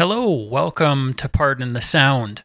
Hello, 0.00 0.32
welcome 0.32 1.12
to 1.12 1.28
Pardon 1.28 1.74
the 1.74 1.82
Sound. 1.82 2.42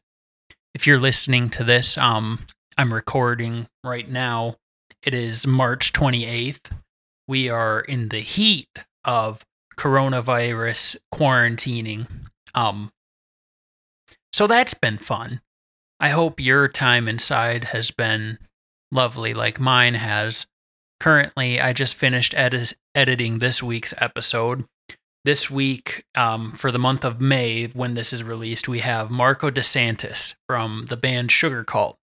If 0.73 0.85
you're 0.85 0.99
listening 0.99 1.49
to 1.51 1.63
this, 1.63 1.97
um, 1.97 2.39
I'm 2.77 2.93
recording 2.93 3.67
right 3.81 4.11
now. 4.11 4.57
It 5.05 5.13
is 5.13 5.47
March 5.47 5.93
28th. 5.93 6.69
We 7.29 7.47
are 7.47 7.79
in 7.79 8.09
the 8.09 8.19
heat 8.19 8.67
of 9.05 9.45
coronavirus 9.77 10.97
quarantining. 11.13 12.07
Um, 12.53 12.91
so 14.33 14.47
that's 14.47 14.73
been 14.73 14.97
fun. 14.97 15.39
I 15.97 16.09
hope 16.09 16.41
your 16.41 16.67
time 16.67 17.07
inside 17.07 17.63
has 17.71 17.89
been 17.89 18.37
lovely 18.91 19.33
like 19.33 19.61
mine 19.61 19.95
has. 19.95 20.45
Currently, 20.99 21.61
I 21.61 21.71
just 21.71 21.95
finished 21.95 22.33
edit- 22.35 22.73
editing 22.93 23.39
this 23.39 23.63
week's 23.63 23.93
episode 23.97 24.65
this 25.25 25.49
week, 25.49 26.05
um, 26.13 26.51
for 26.51 26.71
the 26.71 26.79
month 26.79 27.03
of 27.03 27.19
May, 27.19 27.65
when 27.65 27.95
this 27.95 28.13
is 28.13 28.23
released, 28.23 28.67
we 28.67 28.79
have 28.79 29.09
Marko 29.09 29.49
DeSantis 29.49 30.35
from 30.47 30.85
the 30.87 30.95
band 30.95 31.31
Sugarcult. 31.31 31.95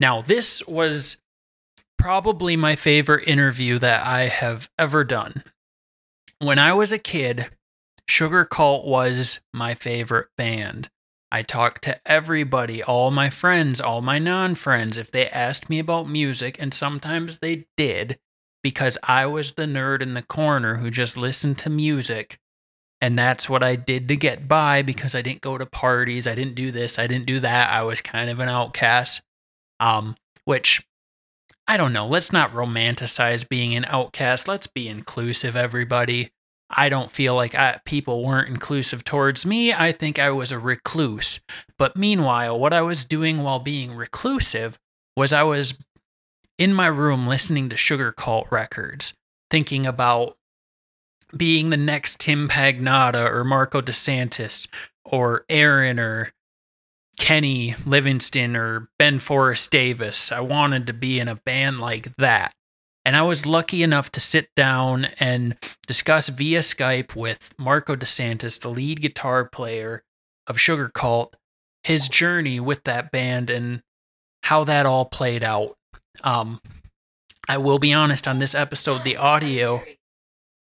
Now, 0.00 0.22
this 0.22 0.66
was 0.66 1.20
probably 1.98 2.56
my 2.56 2.74
favorite 2.74 3.28
interview 3.28 3.78
that 3.78 4.04
I 4.04 4.28
have 4.28 4.70
ever 4.78 5.04
done. 5.04 5.44
When 6.38 6.58
I 6.58 6.72
was 6.72 6.90
a 6.90 6.98
kid, 6.98 7.50
Sugarcult 8.08 8.86
was 8.86 9.40
my 9.52 9.74
favorite 9.74 10.28
band. 10.36 10.88
I 11.30 11.42
talked 11.42 11.84
to 11.84 12.00
everybody, 12.06 12.82
all 12.82 13.10
my 13.10 13.28
friends, 13.28 13.80
all 13.80 14.00
my 14.00 14.18
non 14.18 14.54
friends, 14.54 14.96
if 14.96 15.10
they 15.10 15.28
asked 15.28 15.68
me 15.68 15.78
about 15.78 16.08
music, 16.08 16.56
and 16.58 16.72
sometimes 16.72 17.38
they 17.38 17.66
did 17.76 18.18
because 18.62 18.96
I 19.02 19.26
was 19.26 19.52
the 19.52 19.66
nerd 19.66 20.00
in 20.00 20.14
the 20.14 20.22
corner 20.22 20.76
who 20.76 20.90
just 20.90 21.18
listened 21.18 21.58
to 21.58 21.70
music 21.70 22.38
and 23.04 23.18
that's 23.18 23.50
what 23.50 23.62
I 23.62 23.76
did 23.76 24.08
to 24.08 24.16
get 24.16 24.48
by 24.48 24.80
because 24.80 25.14
I 25.14 25.20
didn't 25.20 25.42
go 25.42 25.58
to 25.58 25.66
parties, 25.66 26.26
I 26.26 26.34
didn't 26.34 26.54
do 26.54 26.72
this, 26.72 26.98
I 26.98 27.06
didn't 27.06 27.26
do 27.26 27.38
that. 27.40 27.68
I 27.68 27.82
was 27.82 28.00
kind 28.00 28.30
of 28.30 28.40
an 28.40 28.48
outcast. 28.48 29.20
Um, 29.78 30.16
which 30.46 30.86
I 31.68 31.76
don't 31.76 31.92
know, 31.92 32.06
let's 32.06 32.32
not 32.32 32.54
romanticize 32.54 33.46
being 33.46 33.74
an 33.74 33.84
outcast. 33.90 34.48
Let's 34.48 34.66
be 34.66 34.88
inclusive, 34.88 35.54
everybody. 35.54 36.30
I 36.70 36.88
don't 36.88 37.10
feel 37.10 37.34
like 37.34 37.54
I, 37.54 37.78
people 37.84 38.24
weren't 38.24 38.48
inclusive 38.48 39.04
towards 39.04 39.44
me. 39.44 39.70
I 39.70 39.92
think 39.92 40.18
I 40.18 40.30
was 40.30 40.50
a 40.50 40.58
recluse. 40.58 41.40
But 41.76 41.98
meanwhile, 41.98 42.58
what 42.58 42.72
I 42.72 42.80
was 42.80 43.04
doing 43.04 43.42
while 43.42 43.58
being 43.58 43.94
reclusive 43.94 44.78
was 45.14 45.30
I 45.30 45.42
was 45.42 45.78
in 46.56 46.72
my 46.72 46.86
room 46.86 47.26
listening 47.26 47.68
to 47.68 47.76
Sugarcult 47.76 48.50
records, 48.50 49.12
thinking 49.50 49.86
about 49.86 50.38
being 51.36 51.70
the 51.70 51.76
next 51.76 52.20
Tim 52.20 52.48
Pagnotta 52.48 53.30
or 53.30 53.44
Marko 53.44 53.80
DeSantis 53.80 54.68
or 55.04 55.44
Aaron 55.48 55.98
or 55.98 56.32
Kenny 57.18 57.74
Livingston 57.86 58.56
or 58.56 58.88
Ben 58.98 59.18
Forrest 59.18 59.70
Davis. 59.70 60.32
I 60.32 60.40
wanted 60.40 60.86
to 60.86 60.92
be 60.92 61.20
in 61.20 61.28
a 61.28 61.36
band 61.36 61.80
like 61.80 62.16
that. 62.16 62.52
And 63.04 63.16
I 63.16 63.22
was 63.22 63.44
lucky 63.44 63.82
enough 63.82 64.10
to 64.12 64.20
sit 64.20 64.48
down 64.56 65.08
and 65.20 65.56
discuss 65.86 66.30
via 66.30 66.60
Skype 66.60 67.14
with 67.14 67.54
Marko 67.58 67.96
DeSantis, 67.96 68.58
the 68.60 68.70
lead 68.70 69.02
guitar 69.02 69.44
player 69.44 70.02
of 70.46 70.56
Sugarcult, 70.56 71.34
his 71.82 72.08
journey 72.08 72.60
with 72.60 72.82
that 72.84 73.12
band 73.12 73.50
and 73.50 73.82
how 74.44 74.64
that 74.64 74.86
all 74.86 75.04
played 75.04 75.44
out. 75.44 75.76
Um, 76.22 76.60
I 77.46 77.58
will 77.58 77.78
be 77.78 77.92
honest 77.92 78.26
on 78.26 78.38
this 78.38 78.54
episode, 78.54 79.04
the 79.04 79.18
audio 79.18 79.82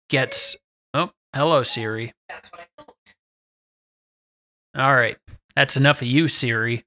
gets. 0.09 0.56
Oh, 0.95 1.11
hello, 1.34 1.62
Siri. 1.62 2.12
All 4.77 4.95
right. 4.95 5.17
That's 5.56 5.77
enough 5.77 6.03
of 6.03 6.09
you, 6.09 6.28
Siri. 6.28 6.84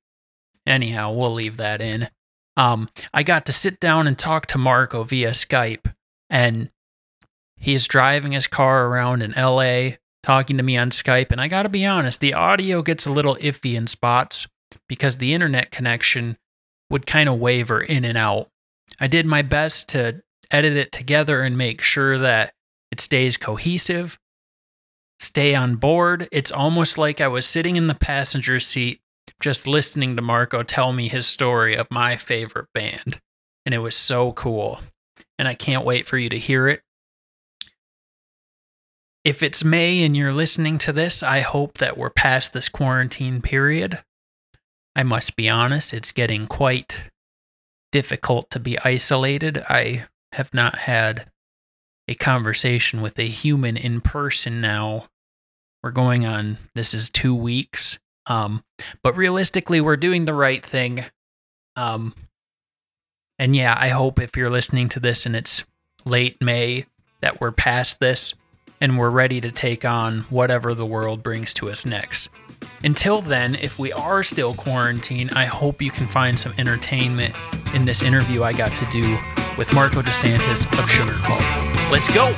Anyhow, 0.66 1.12
we'll 1.14 1.34
leave 1.34 1.58
that 1.58 1.82
in. 1.82 2.10
Um, 2.56 2.90
I 3.14 3.24
got 3.24 3.46
to 3.48 3.54
sit 3.54 3.80
down 3.80 4.08
and 4.08 4.18
talk 4.18 4.46
to 4.48 4.58
Marko 4.58 5.04
via 5.04 5.32
Skype, 5.32 5.94
and 6.30 6.70
he 7.58 7.74
is 7.74 7.88
driving 7.88 8.32
his 8.34 8.48
car 8.48 8.88
around 8.88 9.22
in 9.22 9.32
LA, 9.32 9.98
talking 10.24 10.58
to 10.58 10.64
me 10.64 10.78
on 10.78 10.90
Skype. 10.90 11.32
And 11.32 11.42
I 11.42 11.48
got 11.48 11.64
to 11.64 11.70
be 11.70 11.86
honest, 11.86 12.20
the 12.20 12.34
audio 12.34 12.82
gets 12.82 13.06
a 13.06 13.12
little 13.12 13.36
iffy 13.38 13.76
in 13.76 13.88
spots 13.88 14.48
because 14.88 15.18
the 15.18 15.34
internet 15.34 15.72
connection 15.72 16.38
would 16.90 17.06
kind 17.06 17.30
of 17.30 17.40
waver 17.40 17.82
in 17.82 18.06
and 18.06 18.18
out. 18.18 18.50
I 19.00 19.08
did 19.08 19.26
my 19.26 19.42
best 19.42 19.90
to 19.90 20.22
edit 20.52 20.74
it 20.74 20.92
together 20.92 21.42
and 21.42 21.58
make 21.58 21.82
sure 21.82 22.18
that 22.18 22.54
it 22.92 23.00
stays 23.00 23.38
cohesive, 23.38 24.20
stay 25.20 25.56
on 25.56 25.76
board. 25.76 26.28
It's 26.32 26.52
almost 26.52 26.98
like 26.98 27.22
I 27.22 27.28
was 27.28 27.46
sitting 27.46 27.76
in 27.76 27.88
the 27.88 27.96
passenger 27.96 28.60
seat 28.60 29.02
just 29.42 29.68
listening 29.68 30.16
to 30.16 30.22
Marko 30.22 30.64
tell 30.64 30.94
me 30.94 31.08
his 31.08 31.28
story 31.28 31.76
of 31.76 31.90
my 31.90 32.16
favorite 32.16 32.68
band. 32.74 33.20
And 33.66 33.74
it 33.74 33.80
was 33.80 33.96
so 33.96 34.34
cool. 34.34 34.80
And 35.38 35.48
I 35.48 35.56
can't 35.56 35.86
wait 35.86 36.06
for 36.06 36.18
you 36.18 36.30
to 36.30 36.40
hear 36.40 36.68
it. 36.68 36.82
If 39.24 39.44
it's 39.44 39.64
May 39.64 40.04
and 40.04 40.18
you're 40.18 40.34
listening 40.34 40.78
to 40.80 40.94
this, 40.94 41.22
I 41.22 41.42
hope 41.42 41.78
that 41.78 41.98
we're 41.98 42.10
past 42.10 42.54
this 42.54 42.70
quarantine 42.70 43.42
period. 43.42 44.04
I 44.96 45.04
must 45.04 45.36
be 45.36 45.48
honest, 45.48 45.94
it's 45.94 46.12
getting 46.12 46.46
quite 46.46 47.04
difficult 47.92 48.50
to 48.52 48.60
be 48.60 48.80
isolated. 48.80 49.64
I 49.70 50.06
have 50.34 50.54
not 50.54 50.80
had 50.80 51.31
a 52.12 52.16
conversation 52.16 53.02
with 53.02 53.18
a 53.18 53.24
human 53.24 53.78
in 53.78 54.02
person 54.02 54.60
now. 54.60 55.08
We're 55.82 55.92
going 55.92 56.26
on, 56.26 56.58
this 56.76 56.94
is 56.94 57.10
two 57.10 57.34
weeks. 57.34 58.00
Um, 58.28 58.66
but 59.02 59.16
realistically, 59.16 59.80
we're 59.80 59.96
doing 59.96 60.26
the 60.26 60.34
right 60.34 60.64
thing. 60.64 61.06
Um, 61.78 62.14
and 63.40 63.56
yeah, 63.56 63.78
I 63.80 63.90
hope 63.90 64.20
if 64.20 64.36
you're 64.36 64.50
listening 64.50 64.90
to 64.90 65.00
this 65.00 65.26
and 65.26 65.38
it's 65.38 65.64
late 66.04 66.36
May 66.42 66.86
that 67.22 67.40
we're 67.40 67.52
past 67.52 68.02
this 68.02 68.34
and 68.82 68.98
we're 68.98 69.10
ready 69.10 69.40
to 69.40 69.50
take 69.50 69.86
on 69.86 70.22
whatever 70.30 70.74
the 70.74 70.86
world 70.86 71.24
brings 71.24 71.54
to 71.54 71.70
us 71.70 71.86
next. 71.86 72.28
Until 72.84 73.22
then, 73.22 73.56
if 73.56 73.80
we 73.80 73.94
are 73.94 74.22
still 74.22 74.54
quarantined, 74.54 75.32
I 75.32 75.46
hope 75.46 75.82
you 75.82 75.92
can 75.92 76.08
find 76.08 76.38
some 76.38 76.54
entertainment 76.58 77.36
in 77.74 77.86
this 77.86 78.02
interview 78.02 78.44
I 78.44 78.52
got 78.52 78.76
to 78.76 78.86
do 78.92 79.18
with 79.58 79.74
Marko 79.74 80.02
DeSantis 80.02 80.68
of 80.78 80.90
Sugar 80.90 81.14
Sugarcult. 81.14 81.81
Let's 81.92 82.08
go! 82.08 82.34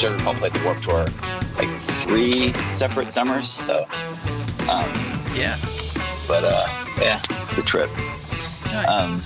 Sugarcult 0.00 0.36
played 0.36 0.52
the 0.54 0.64
Warp 0.64 0.80
Tour 0.80 1.06
like 1.58 1.78
three 1.78 2.52
separate 2.72 3.10
summers. 3.10 3.48
So, 3.50 3.86
um, 4.68 4.90
Yeah. 5.34 5.58
but 6.26 6.42
uh, 6.44 6.66
yeah, 6.98 7.20
it's 7.50 7.58
a 7.58 7.62
trip. 7.62 7.90
Nice. 8.72 8.88
Um, 8.88 9.20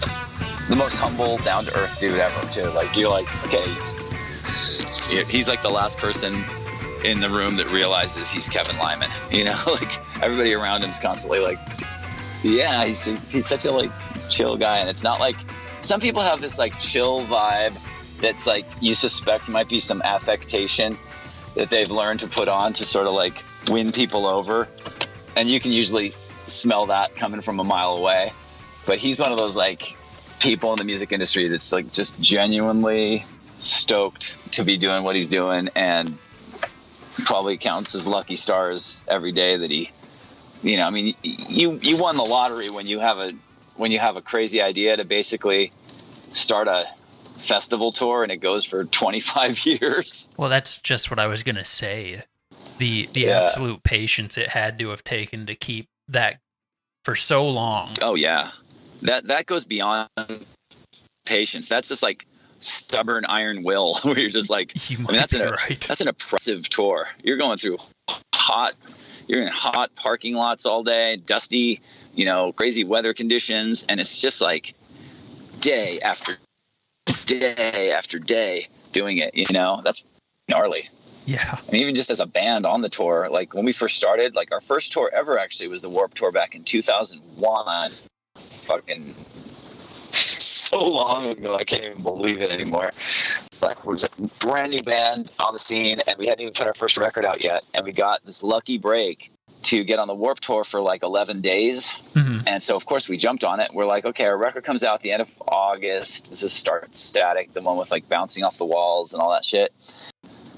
the 0.69 0.75
most 0.77 0.95
humble, 0.95 1.37
down 1.39 1.65
to 1.67 1.79
earth 1.79 2.01
dude 2.01 2.19
ever, 2.19 2.53
too. 2.53 2.69
Like 2.71 2.97
you're 2.97 3.11
like, 3.11 3.27
okay, 3.47 3.65
he's 5.31 5.49
like 5.49 5.63
the 5.63 5.71
last 5.71 5.99
person 5.99 6.34
in 7.04 7.21
the 7.21 7.28
room 7.28 7.57
that 7.57 7.71
realizes 7.71 8.31
he's 8.33 8.48
Kevin 8.48 8.77
Lyman. 8.78 9.10
You 9.31 9.45
know, 9.45 9.60
like 9.66 9.98
everybody 10.22 10.54
around 10.54 10.83
him's 10.83 10.98
constantly 11.01 11.39
like, 11.41 11.59
yeah, 12.43 12.84
he's 12.84 13.04
he's 13.28 13.47
such 13.47 13.65
a 13.65 13.71
like 13.71 13.91
chill 14.31 14.57
guy, 14.57 14.78
and 14.78 14.89
it's 14.89 15.03
not 15.03 15.21
like 15.21 15.37
some 15.83 16.01
people 16.01 16.22
have 16.22 16.41
this 16.41 16.59
like 16.59 16.78
chill 16.81 17.21
vibe 17.27 17.77
that's 18.24 18.47
like 18.47 18.65
you 18.80 18.94
suspect 18.94 19.48
might 19.48 19.68
be 19.68 19.80
some 19.80 20.00
affectation 20.03 20.97
that 21.54 21.68
they've 21.71 21.91
learned 21.91 22.21
to 22.21 22.26
put 22.26 22.48
on 22.48 22.72
to 22.72 22.84
sort 22.84 23.06
of 23.06 23.12
like 23.12 23.44
win 23.68 23.92
people 23.92 24.26
over, 24.26 24.66
and 25.36 25.48
you 25.48 25.60
can 25.60 25.72
usually 25.72 26.15
smell 26.47 26.86
that 26.86 27.15
coming 27.15 27.42
from 27.42 27.60
a 27.60 27.65
mile 27.65 27.94
away. 27.94 28.32
But 28.86 28.98
he's 28.98 29.21
one 29.21 29.30
of 29.30 29.38
those 29.38 29.56
like 29.56 29.97
people 30.41 30.72
in 30.72 30.78
the 30.78 30.84
music 30.84 31.12
industry 31.12 31.48
that's 31.48 31.72
like 31.72 31.92
just 31.92 32.18
genuinely 32.18 33.26
stoked 33.59 34.36
to 34.53 34.65
be 34.65 34.76
doing 34.76 35.04
what 35.04 35.15
he's 35.15 35.28
doing 35.28 35.68
and 35.76 36.18
probably 37.24 37.56
counts 37.56 37.94
as 37.94 38.06
lucky 38.06 38.36
stars 38.36 39.04
every 39.06 39.32
day 39.32 39.59
that 39.59 39.71
he 39.71 39.91
you 40.62 40.76
know 40.76 40.82
i 40.82 40.91
mean 40.91 41.15
you 41.22 41.78
you 41.80 41.97
won 41.97 42.16
the 42.16 42.24
lottery 42.24 42.68
when 42.68 42.88
you 42.88 42.98
have 42.98 43.16
a 43.18 43.32
when 43.76 43.92
you 43.92 43.98
have 44.00 44.16
a 44.16 44.21
crazy 44.21 44.60
idea 44.60 44.97
to 44.97 45.04
basically 45.04 45.72
start 46.32 46.66
a 46.66 46.84
festival 47.36 47.92
tour 47.92 48.22
and 48.22 48.31
it 48.33 48.39
goes 48.39 48.65
for 48.65 48.84
25 49.01 49.66
years. 49.66 50.28
Well, 50.36 50.48
that's 50.51 50.78
just 50.78 51.10
what 51.10 51.19
I 51.19 51.27
was 51.27 51.42
gonna 51.42 51.65
say. 51.65 52.22
The 52.78 53.09
the 53.13 53.21
Yeah. 53.22 53.42
absolute 53.42 53.83
patience 53.84 54.36
it 54.39 54.48
had 54.51 54.78
to 54.81 54.89
have 54.91 55.04
taken 55.04 55.47
to 55.47 55.54
keep 55.54 55.86
that 56.09 56.39
for 57.04 57.15
so 57.16 57.48
long. 57.48 57.92
Oh 58.03 58.15
yeah, 58.15 58.51
that 59.03 59.27
that 59.28 59.47
goes 59.47 59.65
beyond 59.65 60.09
patience. 61.27 61.69
That's 61.69 61.89
just 61.89 62.03
like 62.03 62.27
stubborn 62.60 63.25
iron 63.27 63.63
will, 63.63 63.95
where 64.03 64.19
you're 64.19 64.31
just 64.31 64.51
like, 64.51 64.91
You 64.91 64.98
might 64.98 65.13
that's 65.13 65.33
be 65.34 65.41
an- 65.41 65.51
right. 65.51 65.81
that's 65.86 66.01
an 66.01 66.09
oppressive 66.09 66.69
tour. 66.69 67.09
You're 67.22 67.36
going 67.36 67.59
through 67.59 67.78
hot, 68.34 68.75
you're 69.28 69.42
in 69.42 69.48
hot 69.48 69.95
parking 69.95 70.34
lots 70.34 70.66
all 70.66 70.83
day, 70.83 71.16
dusty, 71.16 71.81
you 72.15 72.25
know, 72.25 72.53
crazy 72.53 72.84
weather 72.84 73.15
conditions, 73.15 73.84
and 73.89 74.01
it's 74.01 74.21
just 74.21 74.41
like 74.41 74.75
day 75.60 76.01
after 76.01 76.36
day 77.26 77.92
after 77.92 78.18
day 78.18 78.68
doing 78.92 79.18
it. 79.18 79.34
You 79.34 79.47
know, 79.53 79.80
that's 79.84 80.04
gnarly. 80.48 80.88
Yeah. 81.26 81.59
and 81.66 81.76
even 81.76 81.94
just 81.94 82.10
as 82.10 82.21
a 82.21 82.26
band 82.26 82.66
on 82.66 82.82
the 82.82 82.91
tour 82.91 83.28
like 83.30 83.54
when 83.54 83.65
we 83.65 83.72
first 83.72 83.97
started 83.97 84.34
like 84.34 84.53
our 84.53 84.60
first 84.60 84.92
tour 84.92 85.10
ever 85.10 85.38
actually 85.38 85.68
was 85.68 85.80
the 85.80 85.88
warp 85.88 86.12
tour 86.12 86.30
back 86.32 86.54
in 86.54 86.65
2001 86.65 87.92
fucking 88.50 89.15
so 90.12 90.84
long 90.84 91.28
ago 91.28 91.56
i 91.56 91.65
can't 91.65 91.84
even 91.84 92.03
believe 92.03 92.42
it 92.42 92.50
anymore 92.50 92.92
like 93.62 93.86
we 93.86 93.92
was 93.94 94.04
a 94.04 94.10
brand 94.38 94.72
new 94.72 94.82
band 94.82 95.32
on 95.38 95.54
the 95.54 95.59
scene 95.59 96.00
and 96.06 96.18
we 96.18 96.26
hadn't 96.26 96.42
even 96.42 96.53
put 96.53 96.66
our 96.66 96.74
first 96.74 96.98
record 96.98 97.24
out 97.24 97.42
yet 97.42 97.62
and 97.72 97.86
we 97.86 97.92
got 97.92 98.22
this 98.26 98.42
lucky 98.42 98.76
break 98.76 99.32
to 99.65 99.84
get 99.84 99.99
on 99.99 100.09
the 100.09 100.15
warp 100.15 100.41
tour 100.41 100.65
for 100.65 100.81
like 100.81 101.03
11 101.03 101.41
days 101.41 101.91
hmm 102.15 102.34
and 102.47 102.63
so, 102.63 102.77
of 102.77 102.84
course, 102.84 103.09
we 103.09 103.16
jumped 103.16 103.45
on 103.45 103.61
it. 103.61 103.71
We're 103.72 103.87
like, 103.87 104.05
okay, 104.05 104.27
our 104.27 104.37
record 104.37 104.65
comes 104.65 104.84
out 104.84 105.01
the 105.01 105.13
end 105.13 105.22
of 105.22 105.31
August. 105.41 106.31
This 106.31 106.43
is 106.43 106.53
Start 106.53 106.95
Static, 106.95 107.53
the 107.53 107.63
one 107.63 107.77
with 107.77 107.91
like 107.91 108.09
bouncing 108.09 108.45
off 108.45 108.59
the 108.59 108.66
walls 108.66 109.15
and 109.15 109.22
all 109.22 109.33
that 109.33 109.45
shit. 109.45 109.72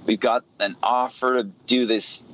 We've 0.04 0.20
got 0.20 0.44
an 0.60 0.76
offer 0.82 1.42
to 1.42 1.44
do 1.44 1.86
this 1.86 2.26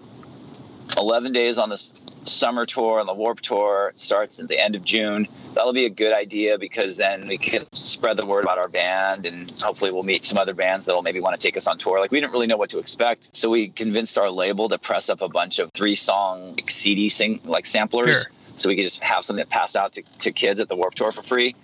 11 0.96 1.32
days 1.32 1.58
on 1.58 1.70
this 1.70 1.92
summer 2.24 2.64
tour 2.66 3.00
and 3.00 3.08
the 3.08 3.14
Warp 3.14 3.40
Tour. 3.40 3.92
Starts 3.96 4.40
at 4.40 4.48
the 4.48 4.58
end 4.58 4.76
of 4.76 4.84
June. 4.84 5.26
That'll 5.54 5.72
be 5.72 5.86
a 5.86 5.90
good 5.90 6.14
idea 6.14 6.58
because 6.58 6.96
then 6.96 7.26
we 7.28 7.38
can 7.38 7.66
spread 7.72 8.16
the 8.16 8.24
word 8.26 8.44
about 8.44 8.58
our 8.58 8.68
band 8.68 9.26
and 9.26 9.50
hopefully 9.60 9.90
we'll 9.90 10.02
meet 10.02 10.24
some 10.24 10.38
other 10.38 10.54
bands 10.54 10.86
that'll 10.86 11.02
maybe 11.02 11.20
want 11.20 11.38
to 11.38 11.44
take 11.46 11.56
us 11.56 11.66
on 11.66 11.78
tour. 11.78 11.98
Like 12.00 12.10
we 12.10 12.20
didn't 12.20 12.32
really 12.32 12.46
know 12.46 12.56
what 12.56 12.70
to 12.70 12.78
expect. 12.78 13.30
So 13.32 13.50
we 13.50 13.68
convinced 13.68 14.18
our 14.18 14.30
label 14.30 14.68
to 14.68 14.78
press 14.78 15.10
up 15.10 15.20
a 15.20 15.28
bunch 15.28 15.58
of 15.58 15.72
three 15.72 15.94
song 15.94 16.54
like, 16.56 16.70
CD 16.70 17.08
sing 17.08 17.40
like 17.44 17.66
samplers 17.66 18.22
Sure. 18.22 18.32
so 18.56 18.68
we 18.68 18.76
could 18.76 18.84
just 18.84 19.02
have 19.02 19.24
something 19.24 19.42
that 19.42 19.50
passed 19.50 19.76
out 19.76 19.94
to, 19.94 20.02
to 20.20 20.32
kids 20.32 20.60
at 20.60 20.68
the 20.68 20.76
Warp 20.76 20.94
Tour 20.94 21.10
for 21.12 21.22
free. 21.22 21.56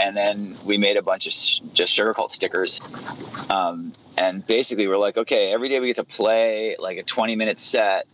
And 0.00 0.16
then 0.16 0.56
we 0.64 0.76
made 0.76 0.96
a 0.96 1.02
bunch 1.02 1.28
of 1.28 1.32
sh- 1.32 1.60
just 1.72 1.96
Sugarcult 1.96 2.32
stickers. 2.32 2.80
Um, 3.48 3.92
and 4.18 4.44
basically, 4.44 4.88
we're 4.88 4.96
like, 4.96 5.16
okay, 5.16 5.52
every 5.52 5.68
day 5.68 5.78
we 5.78 5.86
get 5.86 5.96
to 5.96 6.04
play 6.04 6.74
like 6.80 6.98
a 6.98 7.04
20 7.04 7.36
minute 7.36 7.60
set, 7.60 8.04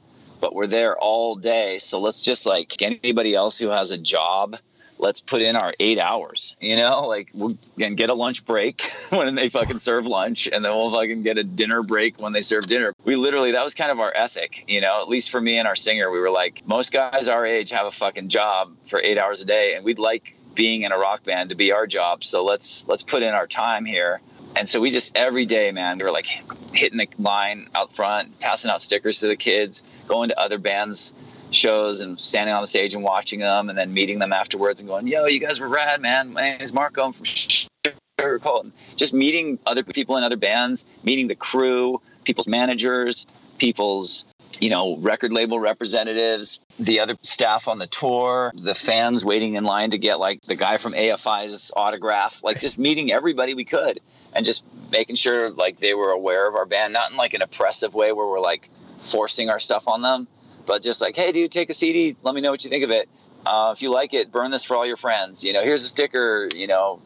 but 0.41 0.55
we're 0.55 0.67
there 0.67 0.97
all 0.97 1.37
day. 1.37 1.79
So 1.79 2.01
let's 2.01 2.23
just 2.23 2.47
like 2.47 2.81
anybody 2.81 3.35
else 3.35 3.59
who 3.59 3.69
has 3.69 3.91
a 3.91 3.99
job, 3.99 4.57
let's 4.99 5.21
put 5.21 5.43
in 5.43 5.57
our 5.57 5.73
eight 5.81 5.99
hours, 5.99 6.57
you 6.61 6.77
know, 6.77 7.03
like 7.07 7.31
we'll 7.35 7.51
and 7.79 7.97
get 7.97 8.11
a 8.11 8.15
lunch 8.15 8.45
break 8.45 8.83
when 9.11 9.35
they 9.35 9.49
fucking 9.49 9.79
serve 9.79 10.07
lunch, 10.07 10.49
and 10.49 10.65
then 10.65 10.73
we'll 10.73 10.93
fucking 10.93 11.23
get 11.23 11.39
a 11.39 11.45
dinner 11.45 11.83
break 11.83 12.21
when 12.21 12.33
they 12.33 12.43
serve 12.43 12.67
dinner. 12.67 12.93
We 13.05 13.17
literally, 13.17 13.53
that 13.53 13.65
was 13.65 13.75
kind 13.75 13.91
of 13.91 14.01
our 14.01 14.13
ethic, 14.15 14.65
you 14.69 14.81
know, 14.81 15.03
at 15.03 15.09
least 15.09 15.31
for 15.31 15.41
me 15.41 15.59
and 15.59 15.67
our 15.67 15.77
singer, 15.77 16.11
we 16.11 16.21
were 16.21 16.31
like, 16.31 16.67
most 16.67 16.93
guys 16.93 17.29
our 17.29 17.45
age 17.45 17.71
have 17.71 17.87
a 17.87 17.91
fucking 17.91 18.29
job 18.29 18.75
for 18.87 19.01
eight 19.03 19.19
hours 19.19 19.43
a 19.43 19.47
day, 19.47 19.75
and 19.75 19.85
we'd 19.85 19.99
like 19.99 20.35
being 20.55 20.83
in 20.83 20.93
a 20.93 20.99
rock 20.99 21.25
band 21.25 21.51
to 21.51 21.55
be 21.55 21.73
our 21.73 21.87
job. 21.87 22.25
So 22.25 22.45
let's 22.45 22.87
let's 22.89 23.03
put 23.03 23.23
in 23.23 23.31
our 23.35 23.47
time 23.47 23.85
here. 23.85 24.21
And 24.57 24.69
so 24.69 24.81
we 24.81 24.91
just 24.91 25.17
every 25.17 25.47
day, 25.47 25.71
man, 25.73 25.99
we 25.99 26.05
were 26.05 26.11
like 26.11 26.29
hitting 26.73 26.99
the 26.99 27.09
line 27.19 27.69
out 27.75 27.93
front, 27.93 28.41
passing 28.41 28.71
out 28.71 28.83
stickers 28.83 29.21
to 29.21 29.29
the 29.29 29.37
kids, 29.37 29.83
going 30.09 30.31
to 30.31 30.39
other 30.39 30.59
bands 30.59 31.15
shows 31.51 32.01
and 32.01 32.21
standing 32.21 32.55
on 32.55 32.63
the 32.63 32.67
stage 32.67 32.95
and 32.95 33.03
watching 33.03 33.41
them 33.41 33.69
and 33.69 33.79
then 33.79 33.93
meeting 33.93 34.19
them 34.19 34.33
afterwards 34.33 34.81
and 34.81 34.89
going, 34.89 35.07
yo, 35.07 35.27
you 35.27 35.41
guys 35.41 35.61
were 35.61 35.69
rad, 35.69 36.01
man. 36.01 36.33
My 36.33 36.43
name 36.43 36.61
is 36.61 36.73
Marko. 36.73 37.07
I'm 37.07 37.13
from 37.13 38.41
Cult. 38.41 38.71
Just 38.97 39.13
meeting 39.13 39.59
other 39.67 39.83
people 39.83 40.17
in 40.17 40.25
other 40.25 40.37
bands, 40.37 40.87
meeting 41.03 41.29
the 41.29 41.35
crew, 41.35 42.01
people's 42.25 42.47
managers, 42.47 43.27
people's, 43.59 44.25
you 44.59 44.71
know, 44.71 44.97
record 44.97 45.33
label 45.33 45.61
representatives, 45.61 46.61
the 46.79 47.01
other 47.01 47.17
staff 47.23 47.69
on 47.69 47.79
the 47.79 47.87
tour, 47.87 48.53
the 48.55 48.75
fans 48.75 49.25
waiting 49.25 49.55
in 49.55 49.65
line 49.65 49.93
to 49.93 49.99
get 49.99 50.19
like 50.19 50.43
the 50.43 50.57
guy 50.57 50.79
from 50.79 50.93
AFI's 50.93 51.73
autograph, 51.75 52.43
like 52.43 52.59
just 52.59 52.79
meeting 52.79 53.13
everybody 53.13 53.55
we 53.55 53.65
could 53.65 54.01
and 54.35 54.45
just 54.45 54.65
making 54.91 55.17
sure 55.17 55.49
like 55.49 55.79
they 55.79 55.95
were 55.95 56.11
aware 56.11 56.49
of 56.49 56.55
our 56.55 56.67
band, 56.67 56.93
not 56.93 57.11
in 57.11 57.17
like 57.17 57.35
an 57.35 57.43
oppressive 57.43 57.95
way 57.95 58.13
where 58.13 58.27
we're 58.27 58.41
like 58.41 58.69
forcing 59.01 59.49
our 59.51 59.61
stuff 59.61 59.89
on 59.89 60.03
them, 60.03 60.29
but 60.67 60.83
just 60.83 61.01
like, 61.01 61.17
hey, 61.17 61.33
dude, 61.33 61.51
take 61.51 61.71
a 61.71 61.75
CD. 61.75 62.17
Let 62.23 62.35
me 62.35 62.41
know 62.41 62.51
what 62.51 62.65
you 62.65 62.71
think 62.71 62.85
of 62.85 62.91
it. 62.91 63.09
Uh, 63.47 63.73
if 63.75 63.83
you 63.83 63.91
like 63.91 64.13
it, 64.13 64.31
burn 64.31 64.51
this 64.51 64.65
for 64.65 64.77
all 64.77 64.87
your 64.87 64.99
friends. 64.99 65.45
You 65.45 65.53
know, 65.53 65.63
here's 65.63 65.83
a 65.83 65.89
sticker. 65.89 66.49
You 66.55 66.67
know, 66.67 67.01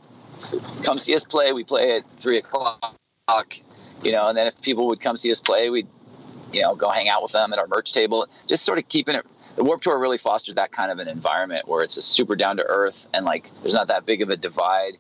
come 0.83 0.99
see 0.99 1.15
us 1.15 1.25
play. 1.25 1.53
We 1.53 1.65
play 1.65 1.97
at 1.97 2.05
three 2.19 2.39
o'clock. 2.39 2.97
You 4.03 4.13
know, 4.13 4.29
and 4.29 4.37
then 4.37 4.49
if 4.49 4.61
people 4.61 4.89
would 4.89 5.01
come 5.01 5.17
see 5.17 5.31
us 5.31 5.41
play, 5.41 5.71
we'd 5.71 5.87
you 6.55 6.63
know 6.63 6.75
go 6.75 6.91
hang 6.91 7.09
out 7.09 7.23
with 7.23 7.33
them 7.33 7.53
at 7.53 7.59
our 7.59 7.67
merch 7.67 7.93
table. 7.93 8.27
Just 8.47 8.65
sort 8.65 8.79
of 8.79 8.89
keeping 8.89 9.15
it. 9.15 9.27
The 9.57 9.63
Warp 9.63 9.83
Tour 9.83 9.99
really 9.99 10.19
fosters 10.19 10.57
that 10.57 10.73
kind 10.73 10.91
of 10.91 10.99
an 10.99 11.09
environment 11.09 11.69
where 11.69 11.83
it's 11.83 11.97
a 11.97 12.03
super 12.03 12.35
down 12.35 12.57
to 12.57 12.65
earth 12.65 13.09
and 13.15 13.25
like 13.25 13.51
there's 13.61 13.75
not 13.75 13.89
that 13.89 14.05
big 14.05 14.23
of 14.23 14.31
a 14.31 14.37
divide 14.37 14.95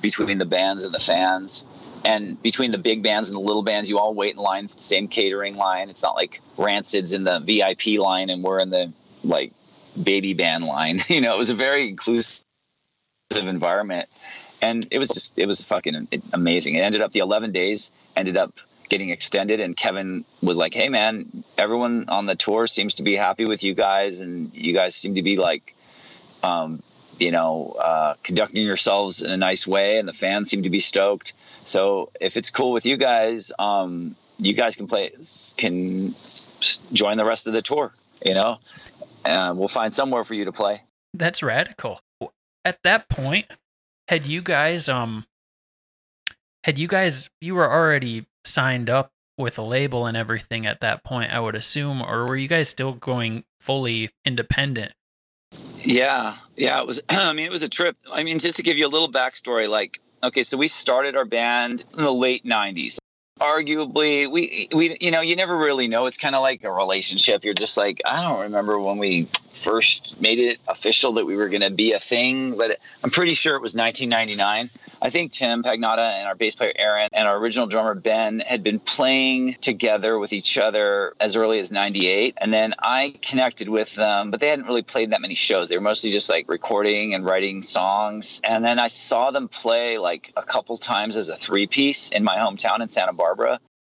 between 0.00 0.38
the 0.38 0.44
bands 0.44 0.84
and 0.84 0.94
the 0.94 0.98
fans. 0.98 1.64
And 2.04 2.40
between 2.40 2.70
the 2.70 2.78
big 2.78 3.02
bands 3.02 3.28
and 3.28 3.36
the 3.36 3.40
little 3.40 3.62
bands, 3.62 3.90
you 3.90 3.98
all 3.98 4.14
wait 4.14 4.36
in 4.36 4.40
line 4.40 4.68
same 4.76 5.08
catering 5.08 5.56
line. 5.56 5.90
It's 5.90 6.02
not 6.02 6.14
like 6.14 6.40
Rancid's 6.56 7.12
in 7.12 7.24
the 7.24 7.40
VIP 7.40 7.98
line 7.98 8.30
and 8.30 8.42
we're 8.42 8.60
in 8.60 8.70
the 8.70 8.92
like 9.24 9.52
baby 10.00 10.34
band 10.34 10.64
line. 10.64 11.02
You 11.08 11.20
know, 11.20 11.34
it 11.34 11.38
was 11.38 11.50
a 11.50 11.54
very 11.54 11.88
inclusive 11.88 12.44
environment. 13.34 14.08
And 14.60 14.86
it 14.90 14.98
was 14.98 15.08
just, 15.08 15.34
it 15.36 15.46
was 15.46 15.60
fucking 15.62 16.08
amazing. 16.32 16.74
It 16.74 16.80
ended 16.80 17.00
up, 17.00 17.12
the 17.12 17.20
11 17.20 17.52
days 17.52 17.92
ended 18.16 18.36
up 18.36 18.54
getting 18.88 19.10
extended. 19.10 19.60
And 19.60 19.76
Kevin 19.76 20.24
was 20.42 20.56
like, 20.56 20.74
hey, 20.74 20.88
man, 20.88 21.44
everyone 21.56 22.08
on 22.08 22.26
the 22.26 22.34
tour 22.34 22.66
seems 22.66 22.96
to 22.96 23.02
be 23.02 23.16
happy 23.16 23.44
with 23.44 23.62
you 23.62 23.74
guys. 23.74 24.20
And 24.20 24.54
you 24.54 24.72
guys 24.72 24.94
seem 24.94 25.14
to 25.16 25.22
be 25.22 25.36
like, 25.36 25.74
um, 26.42 26.82
you 27.18 27.30
know, 27.30 27.72
uh, 27.72 28.14
conducting 28.22 28.62
yourselves 28.62 29.22
in 29.22 29.30
a 29.30 29.36
nice 29.36 29.66
way, 29.66 29.98
and 29.98 30.08
the 30.08 30.12
fans 30.12 30.50
seem 30.50 30.62
to 30.62 30.70
be 30.70 30.80
stoked. 30.80 31.32
So 31.64 32.10
if 32.20 32.36
it's 32.36 32.50
cool 32.50 32.72
with 32.72 32.86
you 32.86 32.96
guys, 32.96 33.52
um, 33.58 34.14
you 34.38 34.54
guys 34.54 34.76
can 34.76 34.86
play, 34.86 35.10
can 35.56 36.14
join 36.92 37.16
the 37.16 37.24
rest 37.24 37.46
of 37.46 37.52
the 37.52 37.62
tour. 37.62 37.92
You 38.24 38.34
know, 38.34 38.58
uh, 39.24 39.52
we'll 39.56 39.68
find 39.68 39.92
somewhere 39.92 40.24
for 40.24 40.34
you 40.34 40.44
to 40.44 40.52
play. 40.52 40.82
That's 41.14 41.42
radical. 41.42 42.00
At 42.64 42.82
that 42.84 43.08
point, 43.08 43.46
had 44.08 44.26
you 44.26 44.42
guys 44.42 44.88
um 44.88 45.26
had 46.64 46.78
you 46.78 46.88
guys 46.88 47.30
you 47.40 47.54
were 47.54 47.70
already 47.70 48.26
signed 48.48 48.90
up 48.90 49.10
with 49.36 49.58
a 49.58 49.62
label 49.62 50.06
and 50.06 50.16
everything 50.16 50.66
at 50.66 50.80
that 50.80 51.04
point, 51.04 51.32
I 51.32 51.40
would 51.40 51.54
assume, 51.54 52.02
or 52.02 52.26
were 52.26 52.36
you 52.36 52.48
guys 52.48 52.68
still 52.68 52.92
going 52.92 53.44
fully 53.60 54.10
independent? 54.24 54.92
Yeah, 55.78 56.36
yeah, 56.56 56.80
it 56.80 56.86
was. 56.86 57.00
I 57.08 57.32
mean, 57.32 57.46
it 57.46 57.52
was 57.52 57.62
a 57.62 57.68
trip. 57.68 57.96
I 58.10 58.24
mean, 58.24 58.38
just 58.38 58.56
to 58.56 58.62
give 58.62 58.76
you 58.76 58.86
a 58.86 58.88
little 58.88 59.10
backstory, 59.10 59.68
like, 59.68 60.00
okay, 60.22 60.42
so 60.42 60.56
we 60.56 60.68
started 60.68 61.16
our 61.16 61.24
band 61.24 61.84
in 61.96 62.02
the 62.02 62.12
late 62.12 62.44
'90s. 62.44 62.98
Arguably, 63.38 64.30
we 64.30 64.68
we 64.74 64.96
you 65.00 65.10
know 65.10 65.20
you 65.20 65.36
never 65.36 65.56
really 65.56 65.88
know. 65.88 66.06
It's 66.06 66.18
kind 66.18 66.34
of 66.34 66.42
like 66.42 66.64
a 66.64 66.72
relationship. 66.72 67.44
You're 67.44 67.54
just 67.54 67.76
like 67.76 68.02
I 68.04 68.22
don't 68.22 68.42
remember 68.42 68.78
when 68.78 68.98
we 68.98 69.28
first 69.58 70.20
made 70.20 70.38
it 70.38 70.58
official 70.66 71.14
that 71.14 71.26
we 71.26 71.36
were 71.36 71.48
going 71.48 71.62
to 71.62 71.70
be 71.70 71.92
a 71.92 71.98
thing, 71.98 72.56
but 72.56 72.78
I'm 73.02 73.10
pretty 73.10 73.34
sure 73.34 73.56
it 73.56 73.62
was 73.62 73.74
1999. 73.74 74.70
I 75.00 75.10
think 75.10 75.32
Tim 75.32 75.62
Pagnotta 75.62 76.18
and 76.18 76.26
our 76.26 76.34
bass 76.34 76.56
player 76.56 76.72
Aaron 76.74 77.08
and 77.12 77.28
our 77.28 77.36
original 77.36 77.66
drummer 77.66 77.94
Ben 77.94 78.40
had 78.40 78.62
been 78.62 78.80
playing 78.80 79.54
together 79.60 80.18
with 80.18 80.32
each 80.32 80.58
other 80.58 81.14
as 81.20 81.36
early 81.36 81.60
as 81.60 81.70
98. 81.70 82.34
And 82.38 82.52
then 82.52 82.74
I 82.78 83.14
connected 83.20 83.68
with 83.68 83.94
them, 83.94 84.30
but 84.30 84.40
they 84.40 84.48
hadn't 84.48 84.66
really 84.66 84.82
played 84.82 85.10
that 85.10 85.20
many 85.20 85.34
shows. 85.34 85.68
They 85.68 85.76
were 85.76 85.82
mostly 85.82 86.10
just 86.10 86.28
like 86.28 86.48
recording 86.48 87.14
and 87.14 87.24
writing 87.24 87.62
songs. 87.62 88.40
And 88.42 88.64
then 88.64 88.78
I 88.78 88.88
saw 88.88 89.30
them 89.30 89.48
play 89.48 89.98
like 89.98 90.32
a 90.36 90.42
couple 90.42 90.78
times 90.78 91.16
as 91.16 91.28
a 91.28 91.36
three 91.36 91.66
piece 91.66 92.10
in 92.10 92.24
my 92.24 92.36
hometown 92.36 92.80
in 92.80 92.88
Santa 92.88 93.12
Barbara. 93.12 93.27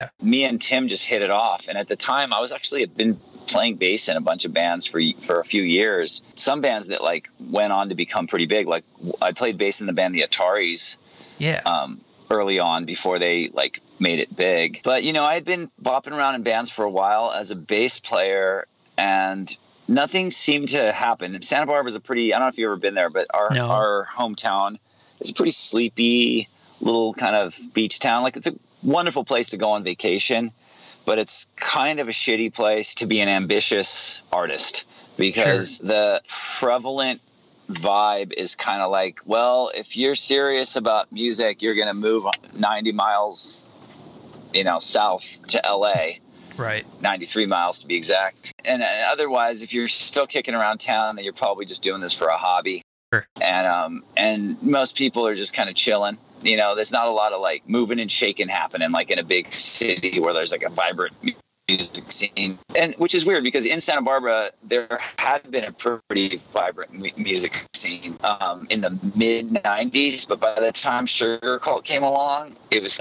Yeah. 0.01 0.09
Me 0.21 0.43
and 0.43 0.61
Tim 0.61 0.87
just 0.87 1.05
hit 1.05 1.21
it 1.21 1.29
off. 1.29 1.67
And 1.69 1.77
at 1.77 1.87
the 1.87 1.95
time, 1.95 2.33
I 2.33 2.39
was 2.39 2.51
actually 2.51 2.81
had 2.81 2.95
been 2.97 3.19
playing 3.47 3.75
bass 3.75 4.09
in 4.09 4.17
a 4.17 4.21
bunch 4.21 4.45
of 4.45 4.53
bands 4.53 4.85
for 4.87 4.99
for 5.21 5.39
a 5.39 5.45
few 5.45 5.61
years. 5.63 6.23
Some 6.35 6.61
bands 6.61 6.87
that 6.87 7.01
like 7.03 7.29
went 7.39 7.71
on 7.71 7.89
to 7.89 7.95
become 7.95 8.27
pretty 8.27 8.45
big. 8.47 8.67
Like 8.67 8.83
I 9.21 9.31
played 9.33 9.57
bass 9.57 9.81
in 9.81 9.87
the 9.87 9.93
band 9.93 10.15
The 10.15 10.23
Ataris 10.23 10.97
Yeah. 11.37 11.61
um, 11.65 12.01
early 12.29 12.59
on 12.59 12.85
before 12.85 13.19
they 13.19 13.49
like 13.53 13.81
made 13.99 14.19
it 14.19 14.35
big. 14.35 14.81
But 14.83 15.03
you 15.03 15.13
know, 15.13 15.23
I 15.23 15.35
had 15.35 15.45
been 15.45 15.69
bopping 15.81 16.11
around 16.17 16.35
in 16.35 16.43
bands 16.43 16.69
for 16.71 16.83
a 16.83 16.89
while 16.89 17.31
as 17.31 17.51
a 17.51 17.55
bass 17.55 17.99
player, 17.99 18.65
and 18.97 19.55
nothing 19.87 20.31
seemed 20.31 20.69
to 20.69 20.91
happen. 20.91 21.41
Santa 21.43 21.67
Barbara 21.67 21.89
is 21.89 21.95
a 21.95 22.01
pretty 22.01 22.33
I 22.33 22.37
don't 22.39 22.45
know 22.47 22.49
if 22.49 22.57
you've 22.57 22.67
ever 22.67 22.77
been 22.77 22.95
there, 22.95 23.09
but 23.11 23.27
our 23.33 23.51
No. 23.53 23.69
our 23.69 24.07
hometown 24.11 24.79
is 25.19 25.29
a 25.29 25.33
pretty 25.33 25.51
sleepy, 25.51 26.47
little 26.81 27.13
kind 27.13 27.35
of 27.35 27.57
beach 27.73 27.99
town. 27.99 28.23
Like 28.23 28.37
it's 28.37 28.47
a 28.47 28.53
wonderful 28.83 29.23
place 29.23 29.49
to 29.49 29.57
go 29.57 29.71
on 29.71 29.83
vacation, 29.83 30.51
but 31.05 31.19
it's 31.19 31.47
kind 31.55 31.99
of 31.99 32.07
a 32.07 32.11
shitty 32.11 32.53
place 32.53 32.95
to 32.95 33.07
be 33.07 33.19
an 33.19 33.29
ambitious 33.29 34.21
artist 34.31 34.85
because 35.17 35.77
sure. 35.77 35.87
the 35.87 36.21
prevalent 36.59 37.21
vibe 37.69 38.33
is 38.33 38.55
kind 38.55 38.81
of 38.81 38.91
like, 38.91 39.21
well, 39.25 39.71
if 39.73 39.97
you're 39.97 40.15
serious 40.15 40.75
about 40.75 41.11
music, 41.11 41.61
you're 41.61 41.75
going 41.75 41.87
to 41.87 41.93
move 41.93 42.25
90 42.53 42.91
miles, 42.91 43.67
you 44.53 44.63
know, 44.63 44.79
south 44.79 45.39
to 45.47 45.61
LA. 45.63 46.17
Right. 46.55 46.85
93 47.01 47.47
miles 47.47 47.79
to 47.79 47.87
be 47.87 47.95
exact. 47.95 48.53
And, 48.63 48.83
and 48.83 49.05
otherwise, 49.11 49.63
if 49.63 49.73
you're 49.73 49.87
still 49.87 50.27
kicking 50.27 50.53
around 50.53 50.79
town, 50.79 51.15
then 51.15 51.25
you're 51.25 51.33
probably 51.33 51.65
just 51.65 51.83
doing 51.83 51.99
this 51.99 52.13
for 52.13 52.27
a 52.27 52.37
hobby. 52.37 52.83
Sure. 53.13 53.27
And 53.39 53.67
um 53.67 54.03
and 54.17 54.61
most 54.63 54.95
people 54.95 55.27
are 55.27 55.35
just 55.35 55.53
kind 55.53 55.69
of 55.69 55.75
chilling. 55.75 56.17
You 56.41 56.57
know, 56.57 56.75
there's 56.75 56.91
not 56.91 57.07
a 57.07 57.11
lot 57.11 57.31
of 57.31 57.41
like 57.41 57.69
moving 57.69 57.99
and 57.99 58.11
shaking 58.11 58.47
happening 58.47 58.91
like 58.91 59.11
in 59.11 59.19
a 59.19 59.23
big 59.23 59.53
city 59.53 60.19
where 60.19 60.33
there's 60.33 60.51
like 60.51 60.63
a 60.63 60.69
vibrant 60.69 61.13
music 61.67 62.11
scene, 62.11 62.57
and 62.75 62.95
which 62.95 63.13
is 63.13 63.23
weird 63.23 63.43
because 63.43 63.65
in 63.67 63.81
Santa 63.81 64.01
Barbara 64.01 64.49
there 64.63 64.99
had 65.17 65.49
been 65.49 65.63
a 65.63 65.71
pretty 65.71 66.41
vibrant 66.51 67.17
music 67.17 67.65
scene 67.73 68.17
um, 68.23 68.65
in 68.71 68.81
the 68.81 68.97
mid 69.15 69.49
'90s, 69.49 70.27
but 70.27 70.39
by 70.39 70.59
the 70.59 70.71
time 70.71 71.05
Sugarcult 71.05 71.83
came 71.83 72.03
along, 72.03 72.55
it 72.71 72.81
was 72.81 72.99